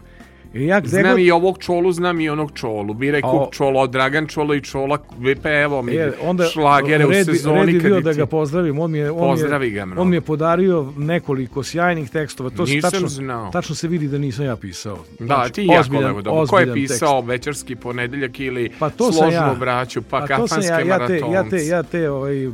I 0.57 0.65
ja 0.65 0.79
gde 0.79 0.89
Znam 0.89 1.03
god- 1.05 1.19
i 1.19 1.31
ovog 1.31 1.57
čolu, 1.57 1.91
znam 1.91 2.19
i 2.19 2.29
onog 2.29 2.51
čolu. 2.53 2.93
Biraj 2.93 3.21
A, 3.21 3.31
kuk 3.31 3.53
čolo, 3.53 3.87
Dragan 3.87 4.27
čolo 4.27 4.53
i 4.53 4.61
čola, 4.61 4.97
pa 5.43 5.51
evo 5.51 5.81
mi 5.81 5.91
E, 5.93 6.11
onda 6.21 6.43
šlagere 6.45 7.05
u 7.05 7.09
red, 7.09 7.27
bi- 7.27 7.33
sezoni. 7.33 7.57
red 7.57 7.65
bi 7.67 7.73
kad 7.73 7.81
bio 7.83 7.97
i 7.97 8.03
da 8.03 8.13
ga 8.13 8.25
pozdravim. 8.25 8.79
On 8.79 8.91
mi 8.91 8.97
je, 8.97 9.11
on 9.11 9.17
Pozdravi 9.19 9.65
je, 9.65 9.71
ga, 9.71 9.85
mnogo. 9.85 10.01
On 10.01 10.09
mi 10.09 10.15
je 10.15 10.21
podario 10.21 10.93
nekoliko 10.97 11.63
sjajnih 11.63 12.09
tekstova. 12.09 12.49
To 12.49 12.65
se 12.65 12.73
Nisam 12.73 12.91
tačno, 12.91 13.07
znao. 13.07 13.49
tačno 13.51 13.75
se 13.75 13.87
vidi 13.87 14.07
da 14.07 14.17
nisam 14.17 14.45
ja 14.45 14.55
pisao. 14.57 14.97
Da, 15.19 15.25
Znači, 15.25 15.53
ti 15.53 15.61
jako 15.63 15.79
ozbiljan- 15.83 16.03
levo 16.03 16.21
dobro. 16.21 16.47
Ko 16.47 16.59
je 16.59 16.73
pisao 16.73 17.21
večerski 17.21 17.75
ponedeljak 17.77 18.39
ili 18.39 18.71
Pa 18.79 18.89
to 18.89 19.03
sam 19.03 19.13
složnu 19.13 19.31
ja. 19.33 19.55
braću, 19.55 20.01
pa, 20.01 20.17
A 20.17 20.21
to 20.21 20.27
sam 20.27 20.37
kafanske 20.39 20.67
ja, 20.67 20.79
ja 20.79 21.07
te, 21.07 21.13
ja 21.13 21.19
te, 21.19 21.25
maratonce? 21.25 21.65
ja 21.65 21.83
te 21.83 22.09
ovaj, 22.09 22.47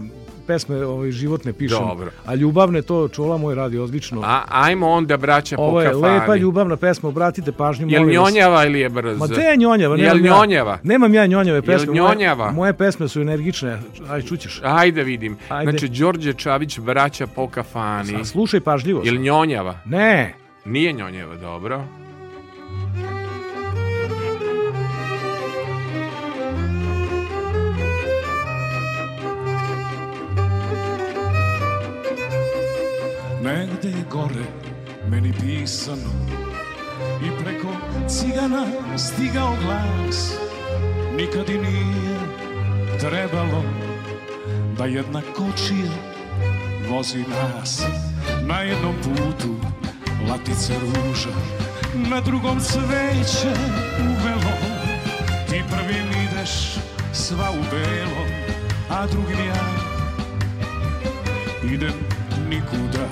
pesme 0.43 0.85
ovaj, 0.85 1.11
životne 1.11 1.53
pišem. 1.53 1.77
Dobro. 1.79 2.11
A 2.25 2.35
ljubavne 2.35 2.81
to 2.81 3.07
čola 3.07 3.37
moj 3.37 3.55
radi 3.55 3.77
odlično. 3.77 4.21
A, 4.23 4.41
ajmo 4.47 4.89
onda 4.89 5.17
braća 5.17 5.55
Ovo 5.59 5.71
po 5.71 5.81
je 5.81 5.87
kafani. 5.87 6.13
lepa 6.13 6.35
ljubavna 6.35 6.75
pesma, 6.75 7.09
obratite 7.09 7.51
pažnju. 7.51 7.87
Jel 7.89 8.05
njonjava 8.05 8.65
ili 8.65 8.79
je 8.79 8.89
brzo? 8.89 9.19
Ma 9.19 9.27
te 9.27 9.41
je 9.41 9.57
njonjava? 9.57 9.95
Jel 9.95 10.15
nemam 10.15 10.25
ja- 10.25 10.33
njonjava? 10.35 10.77
Nemam 10.83 11.13
ja 11.13 11.25
njonjave 11.25 11.55
Jel 11.57 11.63
pesme. 11.63 11.93
njonjava? 11.93 12.45
Moje, 12.45 12.53
moje 12.53 12.73
pesme 12.73 13.07
su 13.07 13.21
energične. 13.21 13.79
Aj, 14.09 14.21
čućeš. 14.21 14.59
Ajde 14.63 15.03
vidim. 15.03 15.37
Ajde. 15.49 15.71
Znači, 15.71 15.89
Đorđe 15.89 16.33
Čavić, 16.33 16.79
braća 16.79 17.27
po 17.27 17.47
kafani. 17.47 18.15
A, 18.15 18.23
slušaj 18.23 18.59
pažljivo. 18.59 19.01
Jel 19.05 19.15
njonjava? 19.15 19.77
Ne. 19.85 20.33
Nije 20.65 20.93
njonjava, 20.93 21.35
dobro. 21.35 21.83
Negde 33.43 33.89
je 33.89 34.05
gore 34.11 34.45
meni 35.09 35.33
pisano. 35.33 36.09
I 37.23 37.43
preko 37.43 37.67
cigana 38.07 38.65
stigao 38.97 39.55
glas. 39.63 40.37
Nikad 41.17 41.49
i 41.49 41.57
nije 41.57 42.19
trebalo 42.99 43.63
Da 44.77 44.85
jedna 44.85 45.21
kočija 45.21 45.91
vozi 46.89 47.19
nas. 47.19 47.85
Na 48.47 48.61
jednom 48.61 48.95
putu 49.03 49.55
latice 50.29 50.73
ruža 50.79 51.29
Na 52.09 52.21
drugom 52.21 52.59
cveće 52.59 53.53
uvelo. 53.99 54.57
Ti 55.49 55.63
prvim 55.69 56.07
ideš 56.23 56.75
sva 57.13 57.51
u 57.51 57.63
belo 57.71 58.25
A 58.89 59.07
drugim 59.07 59.47
ja 59.47 59.93
idem 61.73 62.22
nikuda. 62.53 63.05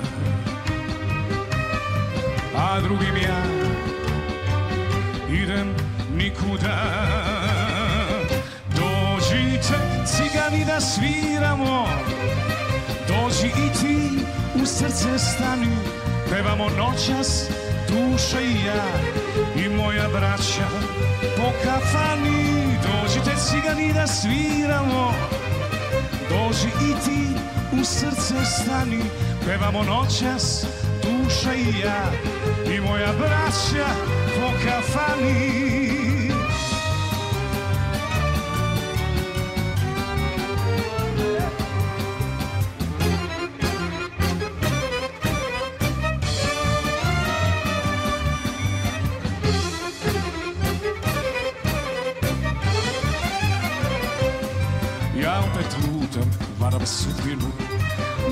A 2.56 2.80
drugim 2.82 3.18
ja 3.18 3.42
idem 5.44 5.76
nikuda. 6.16 6.78
Dođite 8.76 9.78
cigani 10.06 10.66
da 10.66 10.82
sviramo 10.82 11.88
Dođi 13.08 13.48
i 13.48 13.80
ti 13.82 14.26
u 14.62 14.66
srce 14.66 15.20
stani. 15.20 15.76
Pevamo 16.30 16.70
noćas 16.78 17.50
duša 17.90 18.42
i 18.42 18.66
ja 18.66 18.86
I 19.56 19.70
moja 19.70 20.08
braća 20.10 20.68
po 21.38 21.52
kafani. 21.64 22.78
Dođite 22.84 23.32
cigani 23.36 23.94
da 23.94 24.08
sviramo 24.08 25.14
Dođi 26.30 26.68
i 26.68 26.94
ti 27.06 27.42
u 27.72 27.86
srce 27.86 28.46
stani 28.46 29.02
Pevamo 29.46 29.84
noćas 29.84 30.66
duša 31.04 31.54
i 31.54 31.80
ja 31.80 32.12
I 32.76 32.80
moja 32.80 33.14
braća 33.20 33.88
po 34.36 34.52
kafani 34.66 35.72
Ja 55.22 55.40
opet 55.40 55.76
lutam, 55.88 56.32
varam 56.60 56.86
sudbinu 56.86 57.61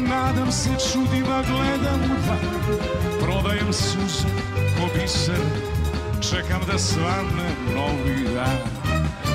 Nadam 0.10 0.52
se 0.52 0.70
čudima, 0.70 1.44
gledam 1.48 2.02
u 2.04 2.16
dan 2.28 2.80
Prodajem 3.22 3.74
suzu 3.74 4.28
ko 4.78 4.90
biser 4.94 5.40
Čekam 6.22 6.62
da 6.72 6.78
svane 6.78 7.50
novi 7.76 8.24
dan. 8.36 8.58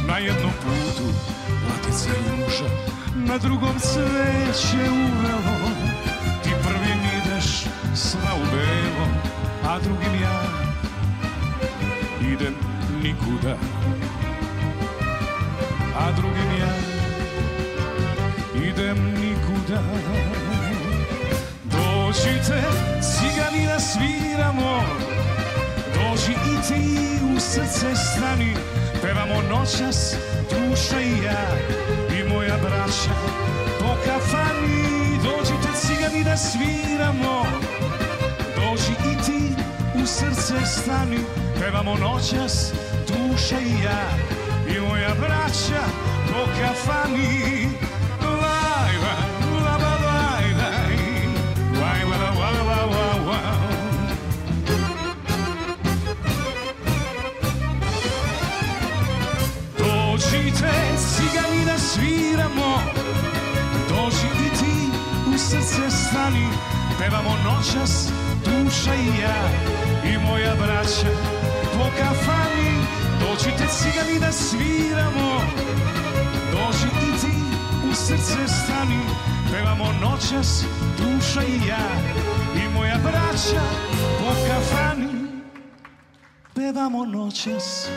Na 0.09 0.19
jednom 0.19 0.51
putu 0.63 1.09
latice 1.69 2.09
ruža 2.09 2.75
Na 3.15 3.39
drugom 3.39 3.79
cveće 3.79 4.91
uvelo. 4.91 5.71
Ti 6.43 6.51
prvim 6.63 7.01
ideš 7.19 7.65
sva 7.95 8.35
u 8.35 8.45
belo 8.45 9.07
A 9.69 9.79
drugim 9.79 10.23
ja 10.23 10.43
idem 12.33 12.55
nikuda. 13.03 13.57
A 15.99 16.13
drugim 16.13 16.51
ja 16.61 16.75
idem 18.69 18.97
nikuda 19.21 19.81
Dođite, 22.15 22.63
cigani 23.01 23.67
da 23.67 23.81
sviramo 23.81 24.83
Dođi 25.95 26.33
i 26.33 26.69
ti 26.69 27.25
u 27.37 27.41
srce 27.41 27.95
stani 27.95 28.55
Pevamo 29.03 29.43
noćas, 29.51 30.15
duša 30.51 31.01
i 31.01 31.25
ja. 31.25 31.47
I 32.19 32.29
moja 32.29 32.57
braća 32.57 33.15
po 33.79 33.95
kafani 34.05 35.19
Dođite 35.23 35.69
cigani 35.81 36.25
da 36.25 36.37
sviramo 36.37 37.47
Dođi 38.57 38.93
i 39.13 39.25
ti 39.27 39.63
u 40.03 40.07
srce 40.07 40.67
stani 40.67 41.19
Pevamo 41.61 41.95
noćas, 41.95 42.73
duša 43.09 43.57
i 43.61 43.85
ja. 43.85 44.09
I 44.77 44.81
moja 44.81 45.15
braća 45.21 45.83
po 46.27 46.45
kafani 46.61 47.69
Dođite, 60.65 60.97
cigani 60.97 61.65
da 61.65 61.79
sviramo. 61.79 62.83
Dođi 63.89 64.27
i 64.47 64.49
ti 64.59 64.91
u 65.35 65.39
srce 65.39 65.91
stani. 65.91 66.49
Pevamo 66.99 67.37
noćas, 67.45 68.09
duša 68.45 68.95
i 68.95 69.21
ja 69.21 69.49
I 70.13 70.19
moja 70.19 70.55
braća. 70.55 71.09
Po 71.73 71.87
kafani 71.99 72.75
Dođite 73.21 73.67
cigani 73.67 74.21
da 74.21 74.33
sviramo. 74.33 75.41
Dođi 76.53 76.87
i 76.87 77.21
ti 77.21 77.37
u 77.91 77.95
srce 77.95 78.49
stani. 78.49 79.01
Pevamo 79.53 79.93
noćas, 80.01 80.65
duša 80.99 81.43
i 81.43 81.69
ja 81.69 81.89
I 82.65 82.69
moja 82.75 82.99
braća. 82.99 83.63
Po 84.19 84.35
kafani 84.49 85.15
Pevamo 86.55 87.05
noćas, 87.05 87.89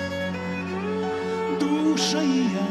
duša 1.98 2.22
i 2.22 2.40
ja 2.40 2.68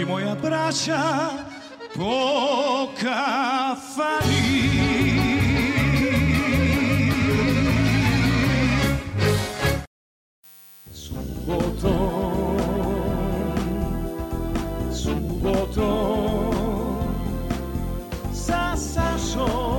I 0.00 0.04
moja 0.04 0.34
braća 0.34 1.28
po 1.94 2.88
kafani 3.00 4.58
Subotom, 10.92 12.58
subotom, 14.92 16.44
sa 18.32 18.76
Sašom. 18.76 19.77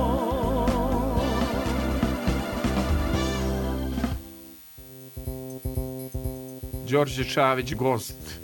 Đorđe 6.90 7.24
Čavić, 7.24 7.74
gost 7.74 8.40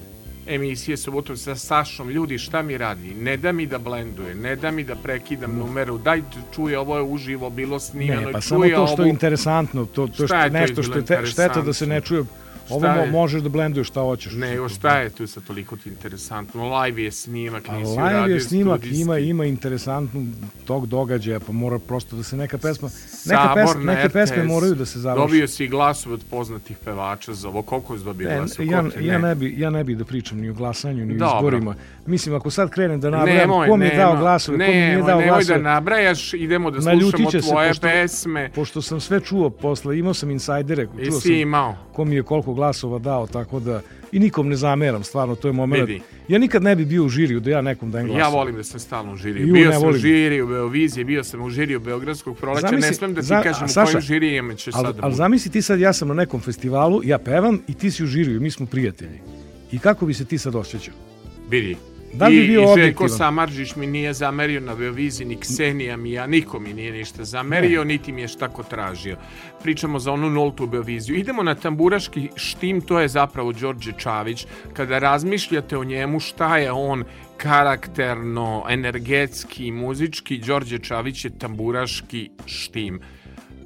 emisije 0.46 0.96
Subotom 0.96 1.36
sa 1.36 1.56
Sašom. 1.56 2.10
Ljudi, 2.10 2.38
šta 2.38 2.62
mi 2.62 2.78
radi? 2.78 3.14
Ne 3.14 3.36
da 3.36 3.52
mi 3.52 3.66
da 3.66 3.78
blenduje, 3.78 4.34
ne 4.34 4.56
da 4.56 4.70
mi 4.70 4.84
da 4.84 4.94
prekidam 4.94 5.56
numeru. 5.58 5.98
Daj, 5.98 6.22
čuje, 6.54 6.78
ovo 6.78 6.96
je 6.96 7.02
uživo, 7.02 7.50
bilo 7.50 7.78
snimano. 7.78 8.26
Ne, 8.26 8.32
pa 8.32 8.40
samo 8.40 8.64
čuje 8.64 8.74
to 8.74 8.86
što 8.86 9.02
je 9.02 9.08
interesantno, 9.08 9.84
to, 9.84 10.06
to 10.06 10.26
Šta 10.26 10.44
je 10.44 10.50
što, 10.50 10.52
to 10.52 10.60
nešto 10.60 10.82
što 10.82 10.98
je 10.98 11.04
te, 11.04 11.26
šteta 11.26 11.60
da 11.60 11.72
se 11.72 11.86
ne 11.86 12.00
čuje. 12.00 12.24
Ovo 12.70 12.88
mo, 12.88 13.00
je? 13.00 13.10
možeš 13.10 13.42
da 13.42 13.48
blenduješ 13.48 13.88
šta 13.88 14.00
hoćeš. 14.00 14.32
Nego 14.32 14.68
šta 14.68 14.98
je 14.98 15.10
tu 15.10 15.26
sa 15.26 15.40
toliko 15.40 15.76
ti 15.76 15.88
interesantno? 15.88 16.78
Live 16.80 17.02
je 17.02 17.12
snimak, 17.12 17.68
A 17.68 17.72
nisi 17.72 17.90
live 17.90 18.02
uradio 18.02 18.34
je 18.34 18.40
snimak, 18.40 18.78
studijski. 18.80 19.02
ima, 19.02 19.18
ima 19.18 19.44
interesantnu 19.44 20.26
tog 20.64 20.86
događaja, 20.86 21.40
pa 21.40 21.52
mora 21.52 21.78
prosto 21.78 22.16
da 22.16 22.22
se 22.22 22.36
neka 22.36 22.58
pesma, 22.58 22.88
neka, 23.26 23.52
pesma, 23.54 23.80
na 23.82 23.92
neke 23.92 24.08
pesme 24.08 24.42
moraju 24.44 24.74
da 24.74 24.86
se 24.86 24.98
završe. 24.98 25.22
Dobio 25.22 25.48
si 25.48 25.68
glasove 25.68 26.14
od 26.14 26.24
poznatih 26.30 26.76
pevača 26.84 27.34
za 27.34 27.48
ovo. 27.48 27.62
Koliko 27.62 27.98
si 27.98 28.04
dobio 28.04 28.28
Ne, 28.28 28.36
glasova? 28.36 28.72
ja, 28.72 28.84
ja, 29.02 29.18
ne 29.18 29.34
bi, 29.34 29.54
ja 29.58 29.70
ne 29.70 29.84
bi 29.84 29.94
da 29.94 30.04
pričam 30.04 30.38
ni 30.38 30.50
o 30.50 30.54
glasanju, 30.54 31.06
ni 31.06 31.14
o 31.14 31.18
Dobro. 31.18 31.74
Mislim, 32.06 32.34
ako 32.34 32.50
sad 32.50 32.70
krenem 32.70 33.00
da 33.00 33.10
nabrajam 33.10 33.38
Nemoj, 33.40 33.68
ko 33.68 33.76
mi 33.76 33.84
je 33.84 33.90
dao 33.90 34.06
nemoj, 34.06 34.20
glasove, 34.20 34.58
ko 34.58 34.62
mi 34.62 34.70
nije 34.70 34.88
nemoj, 34.88 35.06
dao 35.06 35.20
nemoj 35.20 35.30
glasove, 35.30 35.58
da 35.58 35.64
nabrajaš, 35.64 36.34
idemo 36.34 36.70
da 36.70 36.80
slušamo 36.82 37.30
se, 37.32 37.40
tvoje 37.40 37.68
pošto- 37.70 37.82
pesme. 37.82 38.50
pošto 38.54 38.82
sam 38.82 39.00
sve 39.00 39.20
čuo 39.20 39.50
posle, 39.50 39.98
imao 39.98 40.14
sam 40.14 40.30
insajdere, 40.30 40.86
čuo 41.04 41.20
sam 41.20 41.32
imao? 41.32 41.76
ko 41.92 42.04
mi 42.04 42.16
je 42.16 42.22
koliko 42.22 42.54
glasova 42.54 42.98
dao, 42.98 43.26
tako 43.26 43.60
da 43.60 43.80
i 44.12 44.18
nikom 44.18 44.48
ne 44.48 44.56
zameram, 44.56 45.04
stvarno, 45.04 45.34
to 45.34 45.48
je 45.48 45.52
moment. 45.52 45.80
Vidi. 45.82 46.00
Ja 46.28 46.38
nikad 46.38 46.62
ne 46.62 46.76
bi 46.76 46.84
bio 46.84 47.04
u 47.04 47.08
žiriju 47.08 47.40
da 47.40 47.50
ja 47.50 47.60
nekom 47.60 47.90
dajem 47.90 48.06
glasove. 48.06 48.22
Ja 48.22 48.28
volim 48.30 48.56
da 48.56 48.64
sam 48.64 48.80
stalno 48.80 49.12
u 49.12 49.16
žiriju. 49.16 49.46
Ju, 49.46 49.54
Bio 49.54 49.66
ne 49.66 49.72
sam 49.72 49.82
u 49.82 49.84
volim. 49.84 50.00
žiriju 50.00 50.46
Beovizije, 50.46 51.04
bio 51.04 51.24
sam 51.24 51.42
u 51.42 51.50
žiriju 51.50 51.80
Beogradskog 51.80 52.36
proleća. 52.36 52.66
Ne 52.66 52.72
Zamisli- 52.72 52.94
smem 52.94 53.14
da 53.14 53.20
ti 53.20 53.26
za- 53.26 53.42
kažem 53.42 53.62
a, 53.62 53.64
u 53.64 53.68
Saša, 53.68 53.92
kojim 53.92 54.00
žirijama 54.02 54.54
će 54.54 54.70
Ali, 54.74 54.86
sad 54.86 54.96
da 54.96 55.02
ali 55.02 55.14
zamisli 55.14 55.50
ti 55.50 55.62
sad, 55.62 55.80
ja 55.80 55.92
sam 55.92 56.08
na 56.08 56.14
nekom 56.14 56.40
festivalu, 56.40 57.00
ja 57.04 57.18
pevam 57.18 57.60
i 57.68 57.74
ti 57.74 57.90
si 57.90 58.04
u 58.04 58.08
žiriju, 58.08 58.40
mi 58.40 58.50
smo 58.50 58.66
prijatelji. 58.66 59.18
I 59.72 59.78
kako 59.78 60.06
bi 60.06 60.14
se 60.14 60.24
ti 60.24 60.38
sad 60.38 60.54
osjećao? 60.54 60.94
Vidi. 61.50 61.76
Da 62.12 62.26
li 62.26 62.40
bi 62.40 62.46
bio 62.46 62.62
i 62.62 62.80
Željko? 62.80 63.08
Samarđić 63.08 63.76
mi 63.76 63.86
nije 63.86 64.12
zamerio 64.12 64.60
na 64.60 64.74
Beoviziji, 64.74 65.26
ni 65.26 65.36
Ksenija 65.36 65.96
mi, 65.96 66.12
ja 66.12 66.26
niko 66.26 66.60
mi 66.60 66.72
nije 66.72 66.92
ništa 66.92 67.24
zamerio, 67.24 67.84
niti 67.84 68.12
mi 68.12 68.20
je 68.20 68.28
štako 68.28 68.62
tražio. 68.62 69.16
Pričamo 69.62 69.98
za 69.98 70.12
onu 70.12 70.30
nultu 70.30 70.66
Beoviziju. 70.66 71.16
Idemo 71.16 71.42
na 71.42 71.54
tamburaški 71.54 72.28
štim, 72.36 72.80
to 72.80 73.00
je 73.00 73.08
zapravo 73.08 73.52
Đorđe 73.52 73.92
Čavić. 73.98 74.46
Kada 74.72 74.98
razmišljate 74.98 75.78
o 75.78 75.84
njemu, 75.84 76.20
šta 76.20 76.58
je 76.58 76.72
on 76.72 77.04
karakterno, 77.36 78.64
energetski, 78.68 79.70
muzički, 79.72 80.38
Đorđe 80.38 80.78
Čavić 80.78 81.24
je 81.24 81.38
tamburaški 81.38 82.30
štim. 82.46 83.00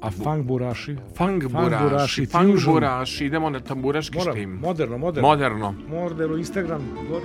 A 0.01 0.11
funk 0.11 0.45
buraši? 0.45 0.95
Funk 1.17 1.43
buraši, 1.47 2.25
fusion. 2.25 2.73
buraši, 2.73 3.25
idemo 3.25 3.49
na 3.49 3.59
tamburaški 3.59 4.17
Moram, 4.17 4.35
štim. 4.35 4.49
moderno, 4.49 4.97
moderno. 4.97 5.27
Moderno. 5.29 5.75
Moderno, 5.89 6.37
Instagram, 6.37 6.81
gor. 7.09 7.21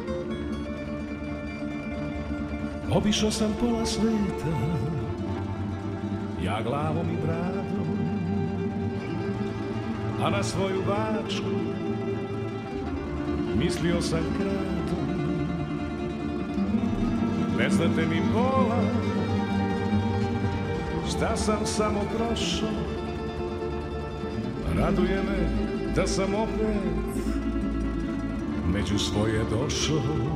Obišao 2.90 3.30
sam 3.30 3.54
pola 3.60 3.86
sveta. 3.86 4.56
Ja 6.42 6.62
glavom 6.62 7.06
i 7.10 7.26
bradom 7.26 7.98
A 10.22 10.30
na 10.30 10.42
svoju 10.42 10.82
bačku 10.86 11.50
Mislio 13.58 14.02
sam 14.02 14.20
kratom. 14.38 15.06
Ne 17.58 17.70
znate 17.70 18.06
mi 18.06 18.22
pola 18.32 18.82
Šta 21.08 21.36
sam 21.36 21.66
samo 21.66 22.00
prošao. 22.16 22.68
Raduje 24.76 25.22
me 25.22 25.48
da 25.94 26.06
sam 26.06 26.34
opet 26.34 27.24
Među 28.72 28.98
svoje 28.98 29.44
došao 29.50 30.35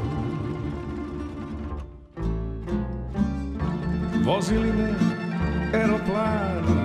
Vozili 4.25 4.73
me 4.73 4.95
aeroplani, 5.73 6.81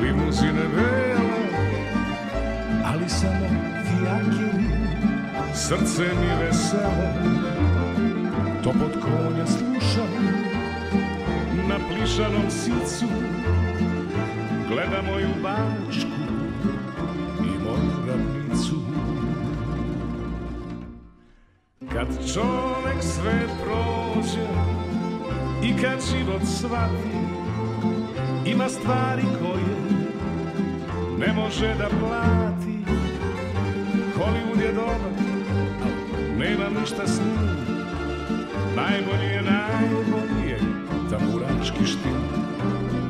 limuzine 0.00 0.64
bele, 0.74 1.42
ali 2.84 3.08
samo 3.08 3.48
fijakiri, 3.84 4.68
srce 5.54 6.02
mi 6.02 6.44
veselo, 6.44 7.12
to 8.64 8.72
pod 8.72 9.02
konja 9.02 9.46
slušam, 9.46 10.12
na 11.68 11.78
plišanom 11.88 12.50
sicu, 12.50 13.06
gleda 14.68 15.02
moju 15.02 15.28
bačku 15.42 16.22
i 17.40 17.58
moju 17.64 18.06
ravnicu. 18.06 18.76
Kad 21.92 22.32
čovek 22.34 23.02
sve 23.02 23.46
prođe, 23.64 24.46
i 25.62 25.82
kad 25.82 25.98
život 26.12 26.42
shvati 26.58 27.12
Ima 28.46 28.68
stvari 28.68 29.22
koje 29.22 29.82
ne 31.18 31.32
može 31.32 31.74
da 31.74 31.88
plati. 31.88 32.78
Hollywood 34.18 34.62
je 34.62 34.72
dobar, 34.72 35.12
nema 36.38 36.80
ništa 36.80 37.06
s 37.06 37.20
njim. 37.20 37.52
Najbolji 38.76 39.26
je, 40.46 40.58
tamburački 41.10 41.86
štil. 41.86 42.20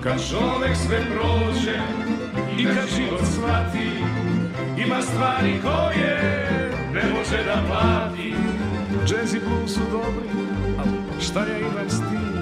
Kad 0.02 0.28
čovek 0.30 0.76
sve 0.76 1.00
prođe 1.00 1.78
i 2.58 2.64
kad 2.64 2.88
život 2.96 3.20
shvati 3.34 3.88
Ima 4.84 5.02
stvari 5.02 5.60
koje 5.62 6.70
ne 6.94 7.02
može 7.14 7.44
da 7.44 7.62
plati. 7.66 8.34
Jazz 9.10 9.34
i 9.34 9.40
blues 9.40 9.74
su 9.74 9.80
dobri, 9.90 10.28
šta 11.20 11.40
ja 11.40 11.58
imam 11.58 11.88
s 11.88 11.98
tim? 11.98 12.41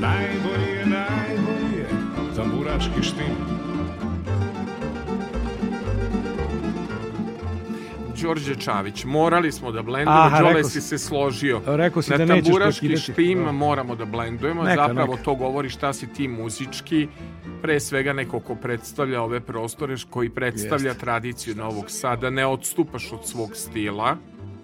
Najbolji 0.00 0.70
je, 0.70 0.86
najbolji 0.86 1.78
je 1.78 1.88
tamburački 2.36 3.02
štim. 3.02 3.34
Đorđe 8.22 8.54
Čavić. 8.56 9.04
Morali 9.04 9.52
smo 9.52 9.72
da 9.72 9.82
blendujemo, 9.82 10.20
Aha, 10.20 10.38
Đole 10.38 10.52
rekao 10.52 10.64
si 10.64 10.80
si- 10.80 10.88
se 10.88 10.98
složio. 10.98 11.60
rekao 11.66 12.02
si 12.02 12.10
Na 12.10 12.16
da 12.16 12.24
nećeš 12.24 12.44
tamburaški 12.44 12.86
prekidati. 12.86 13.12
štim 13.12 13.44
Da. 13.44 13.52
moramo 13.52 13.96
da 13.96 14.04
blendujemo, 14.04 14.62
Neka, 14.62 14.74
zapravo 14.78 15.10
neka. 15.10 15.22
to 15.24 15.34
govori 15.34 15.68
šta 15.68 15.92
si 15.92 16.06
ti 16.06 16.28
muzički, 16.28 17.08
pre 17.62 17.80
svega 17.80 18.12
neko 18.12 18.40
ko 18.40 18.54
predstavlja 18.54 19.22
ove 19.22 19.40
prostore, 19.40 19.94
koji 20.10 20.30
predstavlja 20.30 20.86
Jeste. 20.86 21.00
tradiciju 21.00 21.54
Novog 21.54 21.84
Sada, 21.88 22.30
ne 22.30 22.46
odstupaš 22.46 23.12
od 23.12 23.26
svog 23.26 23.50
stila. 23.54 24.16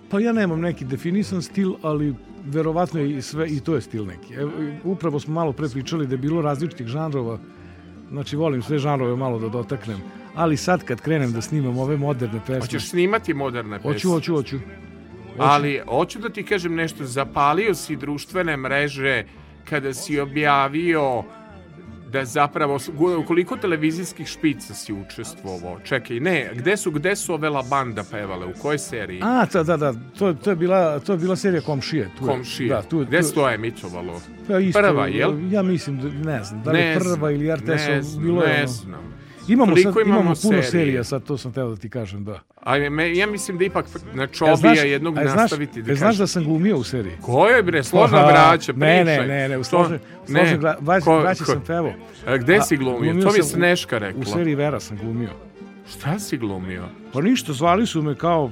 Pa 0.08 0.20
ja 0.20 0.32
nemam 0.32 0.60
neki 0.60 0.84
definisan 0.84 1.42
stil, 1.42 1.72
ali 1.82 2.14
verovatno 2.44 3.00
i 3.00 3.22
sve 3.22 3.48
i 3.48 3.60
to 3.60 3.74
je 3.74 3.80
stil 3.80 4.06
neki. 4.06 4.34
Evo, 4.34 4.50
upravo 4.84 5.20
smo 5.20 5.34
malo 5.34 5.52
pre 5.52 5.68
pričali 5.68 6.06
da 6.06 6.14
je 6.14 6.18
bilo 6.18 6.42
različitih 6.42 6.86
žanrova. 6.86 7.38
Znači 8.10 8.36
volim 8.36 8.62
sve 8.62 8.78
žanrove 8.78 9.16
malo 9.16 9.38
da 9.38 9.48
dotaknem. 9.48 9.98
Ali 10.34 10.56
sad 10.56 10.84
kad 10.84 11.00
krenem 11.00 11.32
da 11.32 11.40
snimam 11.40 11.78
ove 11.78 11.96
moderne 11.96 12.40
pesme, 12.40 12.60
Hoćeš 12.60 12.88
snimati 12.90 13.34
moderne 13.34 13.76
pesme? 13.76 13.92
hoću, 13.92 14.10
hoću, 14.10 14.34
hoću. 14.34 14.56
Ali 15.38 15.80
hoću 15.88 16.18
da 16.18 16.28
ti 16.28 16.42
kažem 16.42 16.74
nešto, 16.74 17.04
zapalio 17.04 17.74
si 17.74 17.96
društvene 17.96 18.56
mreže 18.56 19.24
kada 19.64 19.94
si 19.94 20.20
objavio 20.20 21.22
da 22.12 22.24
zapravo, 22.24 22.78
koliko 23.26 23.56
televizijskih 23.56 24.26
špica 24.26 24.74
si 24.74 24.92
učestvovao? 24.92 25.80
Čekaj, 25.84 26.20
ne, 26.20 26.50
gde 26.54 26.76
su, 26.76 26.90
gde 26.90 27.16
su 27.16 27.34
ove 27.34 27.48
La 27.48 27.62
Banda 27.62 28.04
pevale, 28.10 28.46
u 28.46 28.52
kojoj 28.52 28.78
seriji? 28.78 29.20
A, 29.22 29.46
da, 29.52 29.62
da, 29.62 29.76
da, 29.76 29.94
to, 30.18 30.32
to, 30.34 30.50
je 30.50 30.56
bila, 30.56 31.00
to 31.00 31.12
je 31.12 31.18
bila 31.18 31.36
serija 31.36 31.60
Komšije. 31.60 32.10
Tu 32.18 32.24
je. 32.24 32.28
Komšije. 32.30 32.68
Da, 32.68 32.82
tu, 32.82 32.98
Gde 32.98 33.22
se 33.22 33.34
to 33.34 33.50
emitovalo? 33.50 34.20
Pa 34.48 34.58
isto, 34.58 34.80
Prva, 34.80 35.06
jel? 35.06 35.52
Ja 35.52 35.62
mislim, 35.62 36.00
da, 36.00 36.08
ne 36.32 36.44
znam, 36.44 36.62
da 36.62 36.70
li 36.70 36.78
Ne 36.78 36.86
je 36.86 36.94
prva 36.98 37.14
znam, 37.14 37.30
ili 37.30 37.44
ne 37.46 37.56
RTS-ov, 37.56 38.02
znam, 38.02 38.24
bilo 38.24 38.42
je 38.42 38.48
ne 38.48 38.58
ono. 38.58 38.66
znam. 38.68 39.12
Imamo, 39.48 39.76
sad, 39.76 39.94
imamo 39.96 40.20
imamo 40.20 40.34
puno 40.42 40.62
serija, 40.62 41.04
sad 41.04 41.24
to 41.24 41.38
sam 41.38 41.52
teo 41.52 41.68
da 41.68 41.76
ti 41.76 41.88
kažem, 41.88 42.24
da. 42.24 42.40
A 42.56 42.78
me, 42.80 43.14
ja 43.14 43.26
mislim 43.26 43.58
da 43.58 43.64
ipak 43.64 43.84
na 44.14 44.22
Ja, 44.22 44.26
čobija 44.28 44.72
jednog 44.84 45.18
a 45.18 45.22
znaš, 45.22 45.36
nastaviti 45.36 45.82
da 45.82 45.92
e, 45.92 45.94
znaš 45.94 46.16
da 46.16 46.26
sam 46.26 46.44
glumio 46.44 46.76
u 46.76 46.84
seriji? 46.84 47.12
Koje 47.20 47.62
bre, 47.62 47.82
složna 47.82 48.18
Aha, 48.18 48.26
braća, 48.28 48.72
Ne, 48.72 48.78
pričaj. 48.96 49.04
ne, 49.18 49.26
ne, 49.28 49.48
ne, 49.48 49.58
u 49.58 49.64
složne, 49.64 49.98
složne 50.26 50.58
gra- 50.58 50.80
braći, 50.80 51.04
ko- 51.04 51.22
ko- 51.36 51.44
sam 51.44 51.60
pevao. 51.60 51.92
A 52.26 52.36
gde 52.36 52.60
si 52.60 52.76
glumio? 52.76 52.98
glumio 53.02 53.22
To 53.22 53.30
mi 53.30 53.38
je 53.38 53.42
u- 53.42 53.46
Sneška 53.46 53.98
rekla. 53.98 54.20
U 54.20 54.24
seriji 54.26 54.54
Vera 54.54 54.80
sam 54.80 54.96
glumio. 54.96 55.30
Šta 55.88 56.18
si 56.18 56.36
glumio? 56.38 56.82
Pa 57.12 57.20
ništa, 57.20 57.52
zvali 57.52 57.86
su 57.86 58.02
me 58.02 58.14
kao 58.14 58.50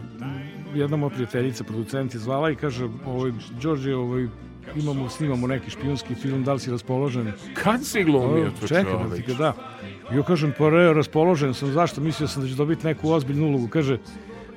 jedna 0.75 0.97
moja 0.97 1.11
prijateljica, 1.11 1.65
producent 1.65 2.15
je 2.15 2.21
zvala 2.21 2.51
i 2.51 2.57
kaže, 2.57 2.85
ovaj, 3.07 3.31
Đorđe, 3.53 3.95
ovaj, 3.95 4.27
imamo, 4.77 5.09
snimamo 5.09 5.47
neki 5.47 5.71
špijunski 5.71 6.15
film, 6.15 6.45
da 6.45 6.53
li 6.53 6.61
si 6.61 6.71
raspoložen? 6.71 7.33
Kad 7.55 7.85
si 7.85 8.05
glumio 8.05 8.51
to 8.53 8.67
Čekam 8.69 8.85
da 8.85 8.91
čoveč? 9.05 9.17
ti 9.17 9.33
ga 9.33 9.35
da. 9.35 9.55
Ja 10.13 10.23
kažem, 10.23 10.53
pa 10.59 10.69
re, 10.69 10.93
raspoložen 10.95 11.55
sam, 11.55 11.71
zašto? 11.71 12.01
Mislio 12.01 12.29
sam 12.29 12.43
da 12.43 12.49
ću 12.49 12.55
dobiti 12.55 12.87
neku 12.87 13.11
ozbiljnu 13.11 13.47
ulogu. 13.47 13.69
Kaže, 13.69 13.99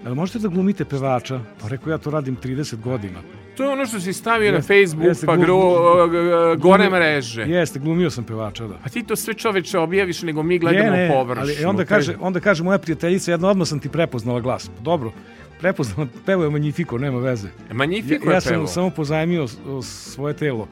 "Jel 0.06 0.16
možete 0.16 0.40
da 0.40 0.48
glumite 0.48 0.86
pevača? 0.86 1.40
Pa 1.62 1.68
rekao, 1.68 1.92
ja 1.92 1.98
to 1.98 2.10
radim 2.10 2.36
30 2.36 2.76
godina. 2.76 3.20
To 3.58 3.64
je 3.64 3.70
ono 3.70 3.86
što 3.86 4.00
si 4.00 4.14
stavio 4.14 4.52
na 4.52 4.58
Jeste, 4.58 4.74
Facebook, 4.76 5.06
jeste, 5.06 5.26
pa 5.26 5.36
gru, 5.36 5.54
glum- 5.54 6.10
gore 6.58 6.84
glumio- 6.84 6.90
mreže. 6.92 7.42
Jeste, 7.42 7.80
glumio 7.80 8.10
sam 8.10 8.24
pevača, 8.24 8.68
da. 8.68 8.78
Pa 8.84 8.90
ti 8.90 9.04
to 9.04 9.16
sve 9.16 9.34
čoveče 9.34 9.80
objaviš, 9.80 10.22
nego 10.22 10.44
mi 10.44 10.60
gledamo 10.60 10.98
površno. 11.10 11.42
ali 11.42 11.54
e, 11.54 11.68
onda 11.68 11.86
kaže, 11.86 12.16
onda 12.20 12.40
kaže 12.40 12.64
moja 12.64 12.78
prijateljica, 12.78 13.32
jedno 13.32 13.48
odmah 13.48 13.68
sam 13.68 13.80
ti 13.80 13.90
prepoznala 13.90 14.40
glas. 14.40 14.68
Pa 14.68 14.82
Dobro, 14.82 15.12
prepoznala, 15.60 16.08
pevao 16.26 16.44
je 16.44 16.50
Magnifico, 16.50 16.98
nema 16.98 17.20
veze. 17.20 17.48
Magnifico 17.72 18.26
ja, 18.26 18.32
je 18.32 18.36
ja 18.36 18.42
sam 18.42 18.50
pevao. 18.50 18.62
mu 18.62 18.68
samo 18.68 18.90
pozajmio 18.90 19.48
svoje 19.82 20.34
telo. 20.34 20.68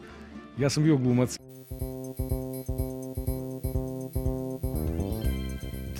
Ja 0.58 0.70
sam 0.70 0.84
bio 0.84 0.98
glumac. 0.98 1.40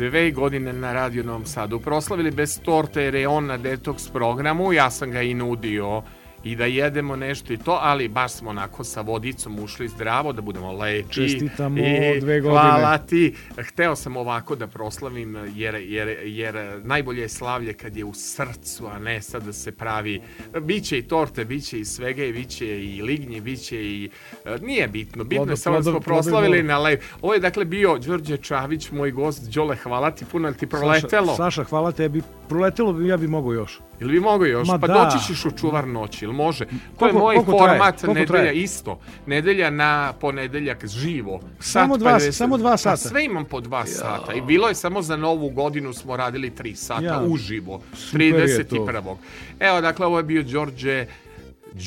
Dve 0.02 0.32
godine 0.32 0.74
na 0.74 0.94
Radio 0.94 1.24
Novom 1.24 1.46
Sadu. 1.46 1.80
Proslavili 1.80 2.32
bez 2.32 2.60
torte 2.62 3.04
jer 3.04 3.16
je 3.16 3.28
on 3.28 3.46
na 3.46 3.58
detoks 3.58 4.08
programu, 4.10 4.74
ja 4.74 4.90
sam 4.92 5.12
ga 5.12 5.22
i 5.22 5.34
nudio 5.34 6.02
i 6.44 6.56
da 6.56 6.66
jedemo 6.66 7.16
nešto 7.16 7.54
i 7.54 7.58
to, 7.58 7.78
ali 7.82 8.08
baš 8.08 8.32
smo 8.32 8.50
onako 8.50 8.84
sa 8.84 9.02
vodicom 9.02 9.60
ušli 9.60 9.88
zdravo, 9.88 10.34
da 10.34 10.42
budemo 10.42 10.72
leči. 10.72 11.10
Čestitamo 11.10 11.78
I 11.78 12.20
dve 12.20 12.42
godine. 12.42 12.62
Hvala 12.62 12.98
ti. 12.98 13.36
Hteo 13.58 13.96
sam 13.96 14.18
ovako 14.18 14.56
da 14.56 14.68
proslavim, 14.68 15.38
jer, 15.56 15.76
jer, 15.76 16.18
jer 16.24 16.82
najbolje 16.84 17.22
je 17.22 17.30
slavlje 17.30 17.74
kad 17.74 17.98
je 17.98 18.06
u 18.06 18.14
srcu, 18.14 18.88
a 18.88 19.00
ne 19.00 19.22
sad 19.22 19.44
da 19.44 19.54
se 19.54 19.72
pravi. 19.72 20.22
Biće 20.62 20.98
i 20.98 21.02
torte, 21.02 21.46
biće 21.46 21.80
i 21.80 21.86
svega, 21.86 22.24
i 22.24 22.34
biće 22.34 22.84
i 22.86 23.02
lignje, 23.02 23.42
biće 23.42 23.84
i... 23.84 24.10
e, 24.46 24.58
Nije 24.62 24.88
bitno, 24.88 25.24
bitno 25.24 25.52
je 25.52 25.58
samo 25.58 25.78
da 25.78 25.84
smo 25.84 26.00
proslavili 26.00 26.64
na 26.64 26.78
live. 26.80 27.02
Ovo 27.22 27.34
je 27.34 27.40
dakle 27.40 27.66
bio 27.66 27.98
Đorđe 27.98 28.38
Čavić, 28.38 28.92
moj 28.92 29.12
gost. 29.12 29.54
Đole, 29.54 29.76
hvala 29.76 30.12
ti 30.12 30.26
puno, 30.32 30.52
ti 30.54 30.68
proletelo? 30.68 31.28
Saša, 31.28 31.44
Saša, 31.44 31.64
hvala 31.64 31.92
tebi. 31.92 32.22
Proletelo 32.50 32.94
bi, 32.94 33.08
ja 33.08 33.18
bi 33.18 33.28
mogao 33.28 33.54
još. 33.54 33.80
Ili 34.02 34.12
bi 34.12 34.20
mogo 34.20 34.46
još? 34.46 34.68
Ma 34.68 34.80
pa 34.80 34.88
da. 34.88 34.94
doći 34.96 35.28
ćeš 35.28 35.46
u 35.46 35.52
čuvar 35.52 35.88
noći, 35.88 36.26
ili 36.26 36.34
može? 36.34 36.66
To 36.66 36.72
je 36.72 36.80
Koliko- 36.98 37.20
moj 37.20 37.36
koliko 37.36 37.52
traje? 37.54 37.70
format 37.70 37.96
Koliko 37.96 38.14
nedelja 38.14 38.28
traje? 38.40 38.56
isto. 38.56 39.00
Nedelja 39.26 39.70
na 39.70 40.14
ponedeljak 40.14 40.86
živo. 40.88 41.40
Samo 41.60 41.94
Sat 41.94 42.00
dva- 42.00 42.12
50. 42.12 42.32
samo 42.32 42.58
dva 42.58 42.72
Pa 42.72 42.78
sata. 42.78 42.98
sve 42.98 43.26
imam 43.26 43.46
po 43.46 43.62
dva 43.62 43.86
sata. 43.86 44.34
I 44.34 44.42
bilo 44.42 44.68
je 44.68 44.76
samo 44.76 45.02
za 45.02 45.18
novu 45.18 45.50
godinu 45.50 45.94
smo 45.94 46.18
radili 46.18 46.50
tri 46.50 46.76
sata 46.76 47.04
Ja. 47.04 47.22
uživo. 47.22 47.82
Super 47.96 48.22
je 48.22 48.34
31. 48.34 49.18
Evo, 49.60 49.82
dakle, 49.82 50.06
ovo 50.06 50.18
je 50.18 50.24
bio 50.24 50.44
Đorđe 50.44 51.06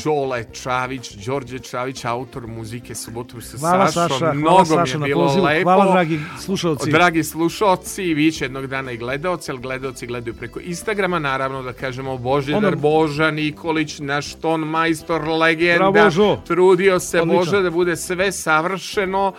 Đole 0.04 0.44
Čavić, 0.54 1.10
Đorđe 1.16 1.58
Čavić, 1.58 2.04
autor 2.04 2.46
muzike 2.46 2.94
Subotom 2.94 3.40
sa 3.42 3.58
Hvala 3.58 3.86
Sašom. 3.86 4.08
Saša, 4.08 4.18
hvala 4.18 4.34
Mnogo 4.34 4.64
Saša 4.64 4.94
mi 4.94 5.00
na 5.00 5.06
je 5.06 5.10
bilo 5.10 5.26
pozivu. 5.26 5.44
lepo. 5.44 5.62
Hvala 5.64 5.92
dragi 5.92 6.20
slušalci. 6.40 6.90
Dragi 6.90 7.24
slušalci, 7.24 8.04
vi 8.04 8.32
će 8.32 8.44
jednog 8.44 8.66
dana 8.66 8.92
i 8.92 8.96
gledaoci, 8.96 9.50
ali 9.50 9.60
gledaoci 9.60 10.06
gledaju 10.06 10.34
preko 10.34 10.60
Instagrama, 10.60 11.18
naravno 11.18 11.62
da 11.62 11.72
kažemo 11.72 12.18
Božidar 12.18 12.64
Onda- 12.64 12.76
Boža 12.78 13.30
Nikolić, 13.30 13.98
naš 13.98 14.34
ton 14.34 14.60
majstor, 14.60 15.28
legenda. 15.28 15.90
Bravo, 15.90 16.04
Božo. 16.04 16.36
Trudio 16.36 17.00
se 17.00 17.20
Odlično. 17.20 17.38
Boža 17.40 17.60
da 17.60 17.70
bude 17.70 17.96
sve 17.96 18.32
savršeno. 18.32 19.32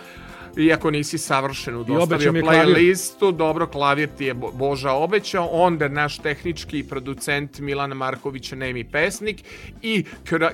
Iako 0.56 0.90
nisi 0.90 1.18
savršeno 1.18 1.80
obećao 1.80 1.84
dostavio 1.84 2.32
playlistu, 2.32 3.36
dobro, 3.36 3.66
klavir 3.66 4.08
ti 4.18 4.24
je 4.24 4.34
Bo- 4.34 4.52
Boža 4.52 4.92
obećao, 4.92 5.48
onda 5.52 5.88
naš 5.88 6.18
tehnički 6.18 6.84
producent 6.88 7.58
Milan 7.58 7.90
Marković, 7.90 8.52
nemi 8.52 8.84
pesnik. 8.84 9.44
I 9.82 10.04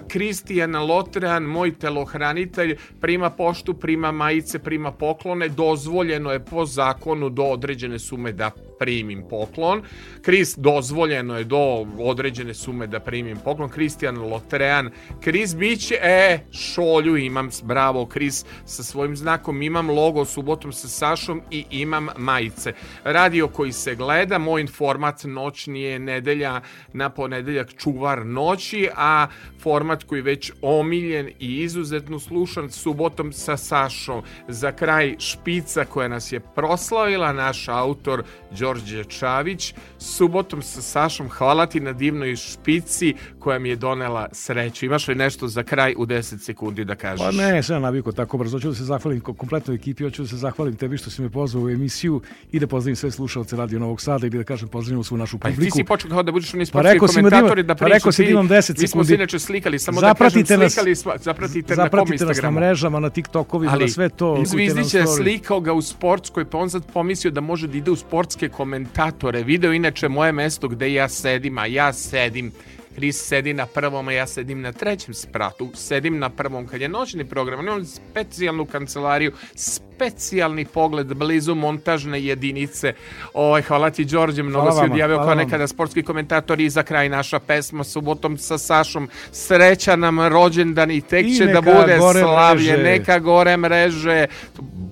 Kristijan 0.08 0.76
Lotrean, 0.76 1.42
moj 1.42 1.74
telohranitelj, 1.78 2.76
prima 3.00 3.30
poštu, 3.30 3.74
prima 3.74 4.12
majice, 4.12 4.58
prima 4.58 4.92
poklone, 4.92 5.48
dozvoljeno 5.48 6.32
je 6.32 6.44
po 6.44 6.66
zakonu 6.66 7.28
do 7.28 7.42
određene 7.42 7.98
sume 7.98 8.32
da 8.32 8.50
primim 8.78 9.24
poklon. 9.30 9.82
Kris, 10.22 10.56
dozvoljeno 10.56 11.38
je 11.38 11.44
do 11.44 11.86
određene 11.98 12.54
sume 12.54 12.86
da 12.86 13.00
primim 13.00 13.38
poklon. 13.44 13.68
Kristijan 13.68 14.18
Lotrean, 14.18 14.90
Kris 15.20 15.56
biće, 15.56 15.94
e, 16.02 16.38
šolju 16.52 17.16
imam, 17.16 17.50
bravo, 17.62 18.06
Kris 18.06 18.44
sa 18.64 18.82
svojim 18.82 19.16
znakom, 19.16 19.62
imam 19.62 19.90
logo 19.90 20.24
subotom 20.24 20.72
sa 20.72 20.88
Sašom 20.88 21.42
i 21.50 21.64
imam 21.70 22.08
majice. 22.18 22.72
Radio 23.04 23.48
koji 23.48 23.72
se 23.72 23.94
gleda, 23.94 24.38
moj 24.38 24.66
format 24.66 25.24
noćni 25.24 25.82
je 25.82 25.98
nedelja 25.98 26.60
na 26.92 27.10
ponedeljak 27.10 27.74
čuvar 27.76 28.26
noći, 28.26 28.88
a 28.96 29.26
format 29.60 30.04
koji 30.04 30.18
je 30.18 30.22
već 30.22 30.52
omiljen 30.62 31.28
i 31.38 31.62
izuzetno 31.62 32.18
slušan 32.18 32.70
subotom 32.70 33.32
sa 33.32 33.56
Sašom. 33.56 34.22
Za 34.48 34.72
kraj 34.72 35.16
špica 35.18 35.84
koja 35.84 36.08
nas 36.08 36.32
je 36.32 36.40
proslavila, 36.40 37.32
naš 37.32 37.68
autor 37.68 38.22
Đorđe 38.62 39.04
Čavić, 39.06 39.74
subotom 39.98 40.62
sa 40.62 40.82
Sašom, 40.82 41.28
hvala 41.28 41.66
ti 41.66 41.80
na 41.80 41.92
divnoj 41.94 42.36
špici 42.36 43.08
koja 43.38 43.58
mi 43.58 43.68
je 43.68 43.76
donela 43.76 44.28
sreću. 44.32 44.86
Imaš 44.86 45.08
li 45.08 45.14
nešto 45.16 45.48
za 45.48 45.62
kraj 45.62 45.94
u 45.94 46.06
10 46.06 46.38
sekundi 46.38 46.84
da 46.84 46.94
kažeš? 46.94 47.26
Pa 47.26 47.32
ne, 47.32 47.62
sve 47.62 47.80
naviko 47.80 48.12
tako 48.12 48.38
brzo. 48.38 48.56
Hoću 48.56 48.68
da 48.68 48.74
se 48.74 48.84
zahvalim 48.84 49.20
ko- 49.20 49.34
kompletnoj 49.34 49.76
ekipi, 49.76 50.04
hoću 50.04 50.22
da 50.22 50.28
se 50.28 50.36
zahvalim 50.36 50.76
tebi 50.76 50.98
što 50.98 51.10
si 51.10 51.22
me 51.22 51.30
pozvao 51.30 51.64
u 51.64 51.70
emisiju 51.70 52.20
i 52.52 52.60
da 52.60 52.66
pozdravim 52.66 52.96
sve 52.96 53.10
slušalce 53.10 53.56
Radio 53.56 53.78
Novog 53.78 54.00
Sada 54.00 54.26
i 54.26 54.30
da 54.30 54.44
kažem 54.44 54.68
pozdravim 54.68 55.04
svu 55.04 55.16
našu 55.16 55.38
Pa 55.38 55.48
ti 55.48 55.54
publiku. 55.54 55.76
si 55.76 55.84
počeo 55.84 56.10
kao 56.10 56.22
da 56.22 56.32
budeš 56.32 56.54
oni 56.54 56.62
Pa 56.62 56.66
sportski 56.66 56.98
da 57.00 57.06
komentatori 57.08 57.52
imam- 57.52 57.66
da 57.66 57.74
pa 57.74 57.78
pričaš. 57.78 57.94
rekao 57.94 58.12
si 58.12 58.22
da 58.22 58.26
ti- 58.26 58.32
imam 58.32 58.48
10 58.48 58.54
Mi 58.72 58.88
smo 58.88 59.04
se 59.04 59.06
sekundi. 59.06 59.14
inače 59.14 59.38
slikali, 59.40 59.78
samo 59.78 60.00
Zapratite 60.00 60.40
da 60.40 60.46
kažem, 60.46 60.60
nas- 60.60 60.72
slikali 60.74 60.96
smo, 60.96 61.12
zapratite, 61.18 61.76
na 61.76 61.82
kom 61.82 61.98
Zapratite 61.98 62.24
nas 62.26 62.42
na 62.42 62.50
mrežama, 62.52 63.00
na 63.00 63.10
TikTokovima, 63.10 63.72
na 63.74 63.88
sve 63.88 64.08
to. 64.10 64.42
Zvizdić 64.46 64.94
je 64.94 65.06
slikao 65.08 65.60
ga 65.60 65.72
u 65.72 65.82
sportskoj, 65.82 66.44
pa 66.44 66.58
on 66.58 66.70
sad 66.70 66.82
pomislio 66.86 67.30
da 67.30 67.40
može 67.42 67.66
da 67.68 67.76
ide 67.78 67.90
u 67.90 67.96
sportske 67.96 68.48
komentatore. 68.56 69.42
Video 69.42 69.72
inače 69.72 70.08
moje 70.08 70.32
mesto 70.32 70.68
gde 70.68 70.92
ja 70.92 71.08
sedim, 71.08 71.58
a 71.58 71.66
ja 71.66 71.92
sedim 71.92 72.52
Kris 72.94 73.16
sedi 73.16 73.54
na 73.54 73.66
prvom, 73.66 74.08
a 74.08 74.12
ja 74.12 74.26
sedim 74.26 74.60
na 74.60 74.72
trećem 74.72 75.14
spratu. 75.14 75.70
Sedim 75.74 76.18
na 76.18 76.28
prvom 76.28 76.66
kad 76.66 76.80
je 76.80 76.88
noćni 76.88 77.24
program. 77.24 77.58
on 77.58 77.66
Imam 77.66 77.84
specijalnu 77.84 78.66
kancelariju, 78.66 79.32
specijalni 79.54 80.64
pogled 80.64 81.14
blizu 81.14 81.54
montažne 81.54 82.24
jedinice. 82.24 82.94
Oj, 83.34 83.62
hvala 83.62 83.90
ti, 83.90 84.04
Đorđe, 84.04 84.42
mnogo 84.42 84.70
Hvala 84.70 84.86
si 84.86 84.92
odjavio 84.92 85.16
kao 85.16 85.34
nekada 85.34 85.66
sportski 85.66 86.02
komentator 86.02 86.60
i 86.60 86.70
za 86.70 86.82
kraj 86.82 87.08
naša 87.08 87.38
pesma 87.38 87.84
subotom 87.84 88.38
sa 88.38 88.58
Sašom. 88.58 89.08
Sreća 89.32 89.96
nam 89.96 90.20
rođendan 90.20 90.90
i 90.90 91.00
tek 91.00 91.26
I 91.26 91.36
će 91.36 91.46
da 91.46 91.60
bude 91.60 91.98
slavlje, 92.20 92.72
mreže. 92.72 92.82
neka 92.82 93.18
gore 93.18 93.56
mreže. 93.56 94.26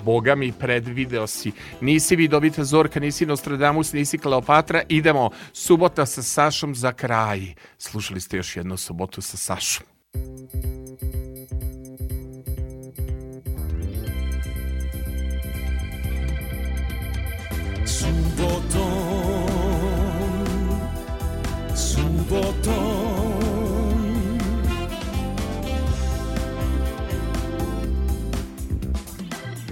Boga 0.05 0.35
mi 0.35 0.52
predvideo 0.52 1.27
si. 1.27 1.52
Nisi 1.81 2.16
vidovita 2.16 2.64
Zorka, 2.64 3.01
nisi 3.01 3.27
Nostradamus, 3.27 3.93
nisi 3.93 4.18
Kleopatra. 4.18 4.82
Idemo, 4.89 5.31
subota 5.52 6.06
sa 6.06 6.22
Sašom 6.22 6.74
za 6.74 6.93
kraj. 6.93 7.55
Slušali 7.78 8.20
ste 8.20 8.36
još 8.36 8.56
jednu 8.56 8.77
subotu 8.77 9.22
sa 9.22 9.36
Sašom. 9.36 9.86
Subotom, 17.85 18.70
subotom 21.74 23.30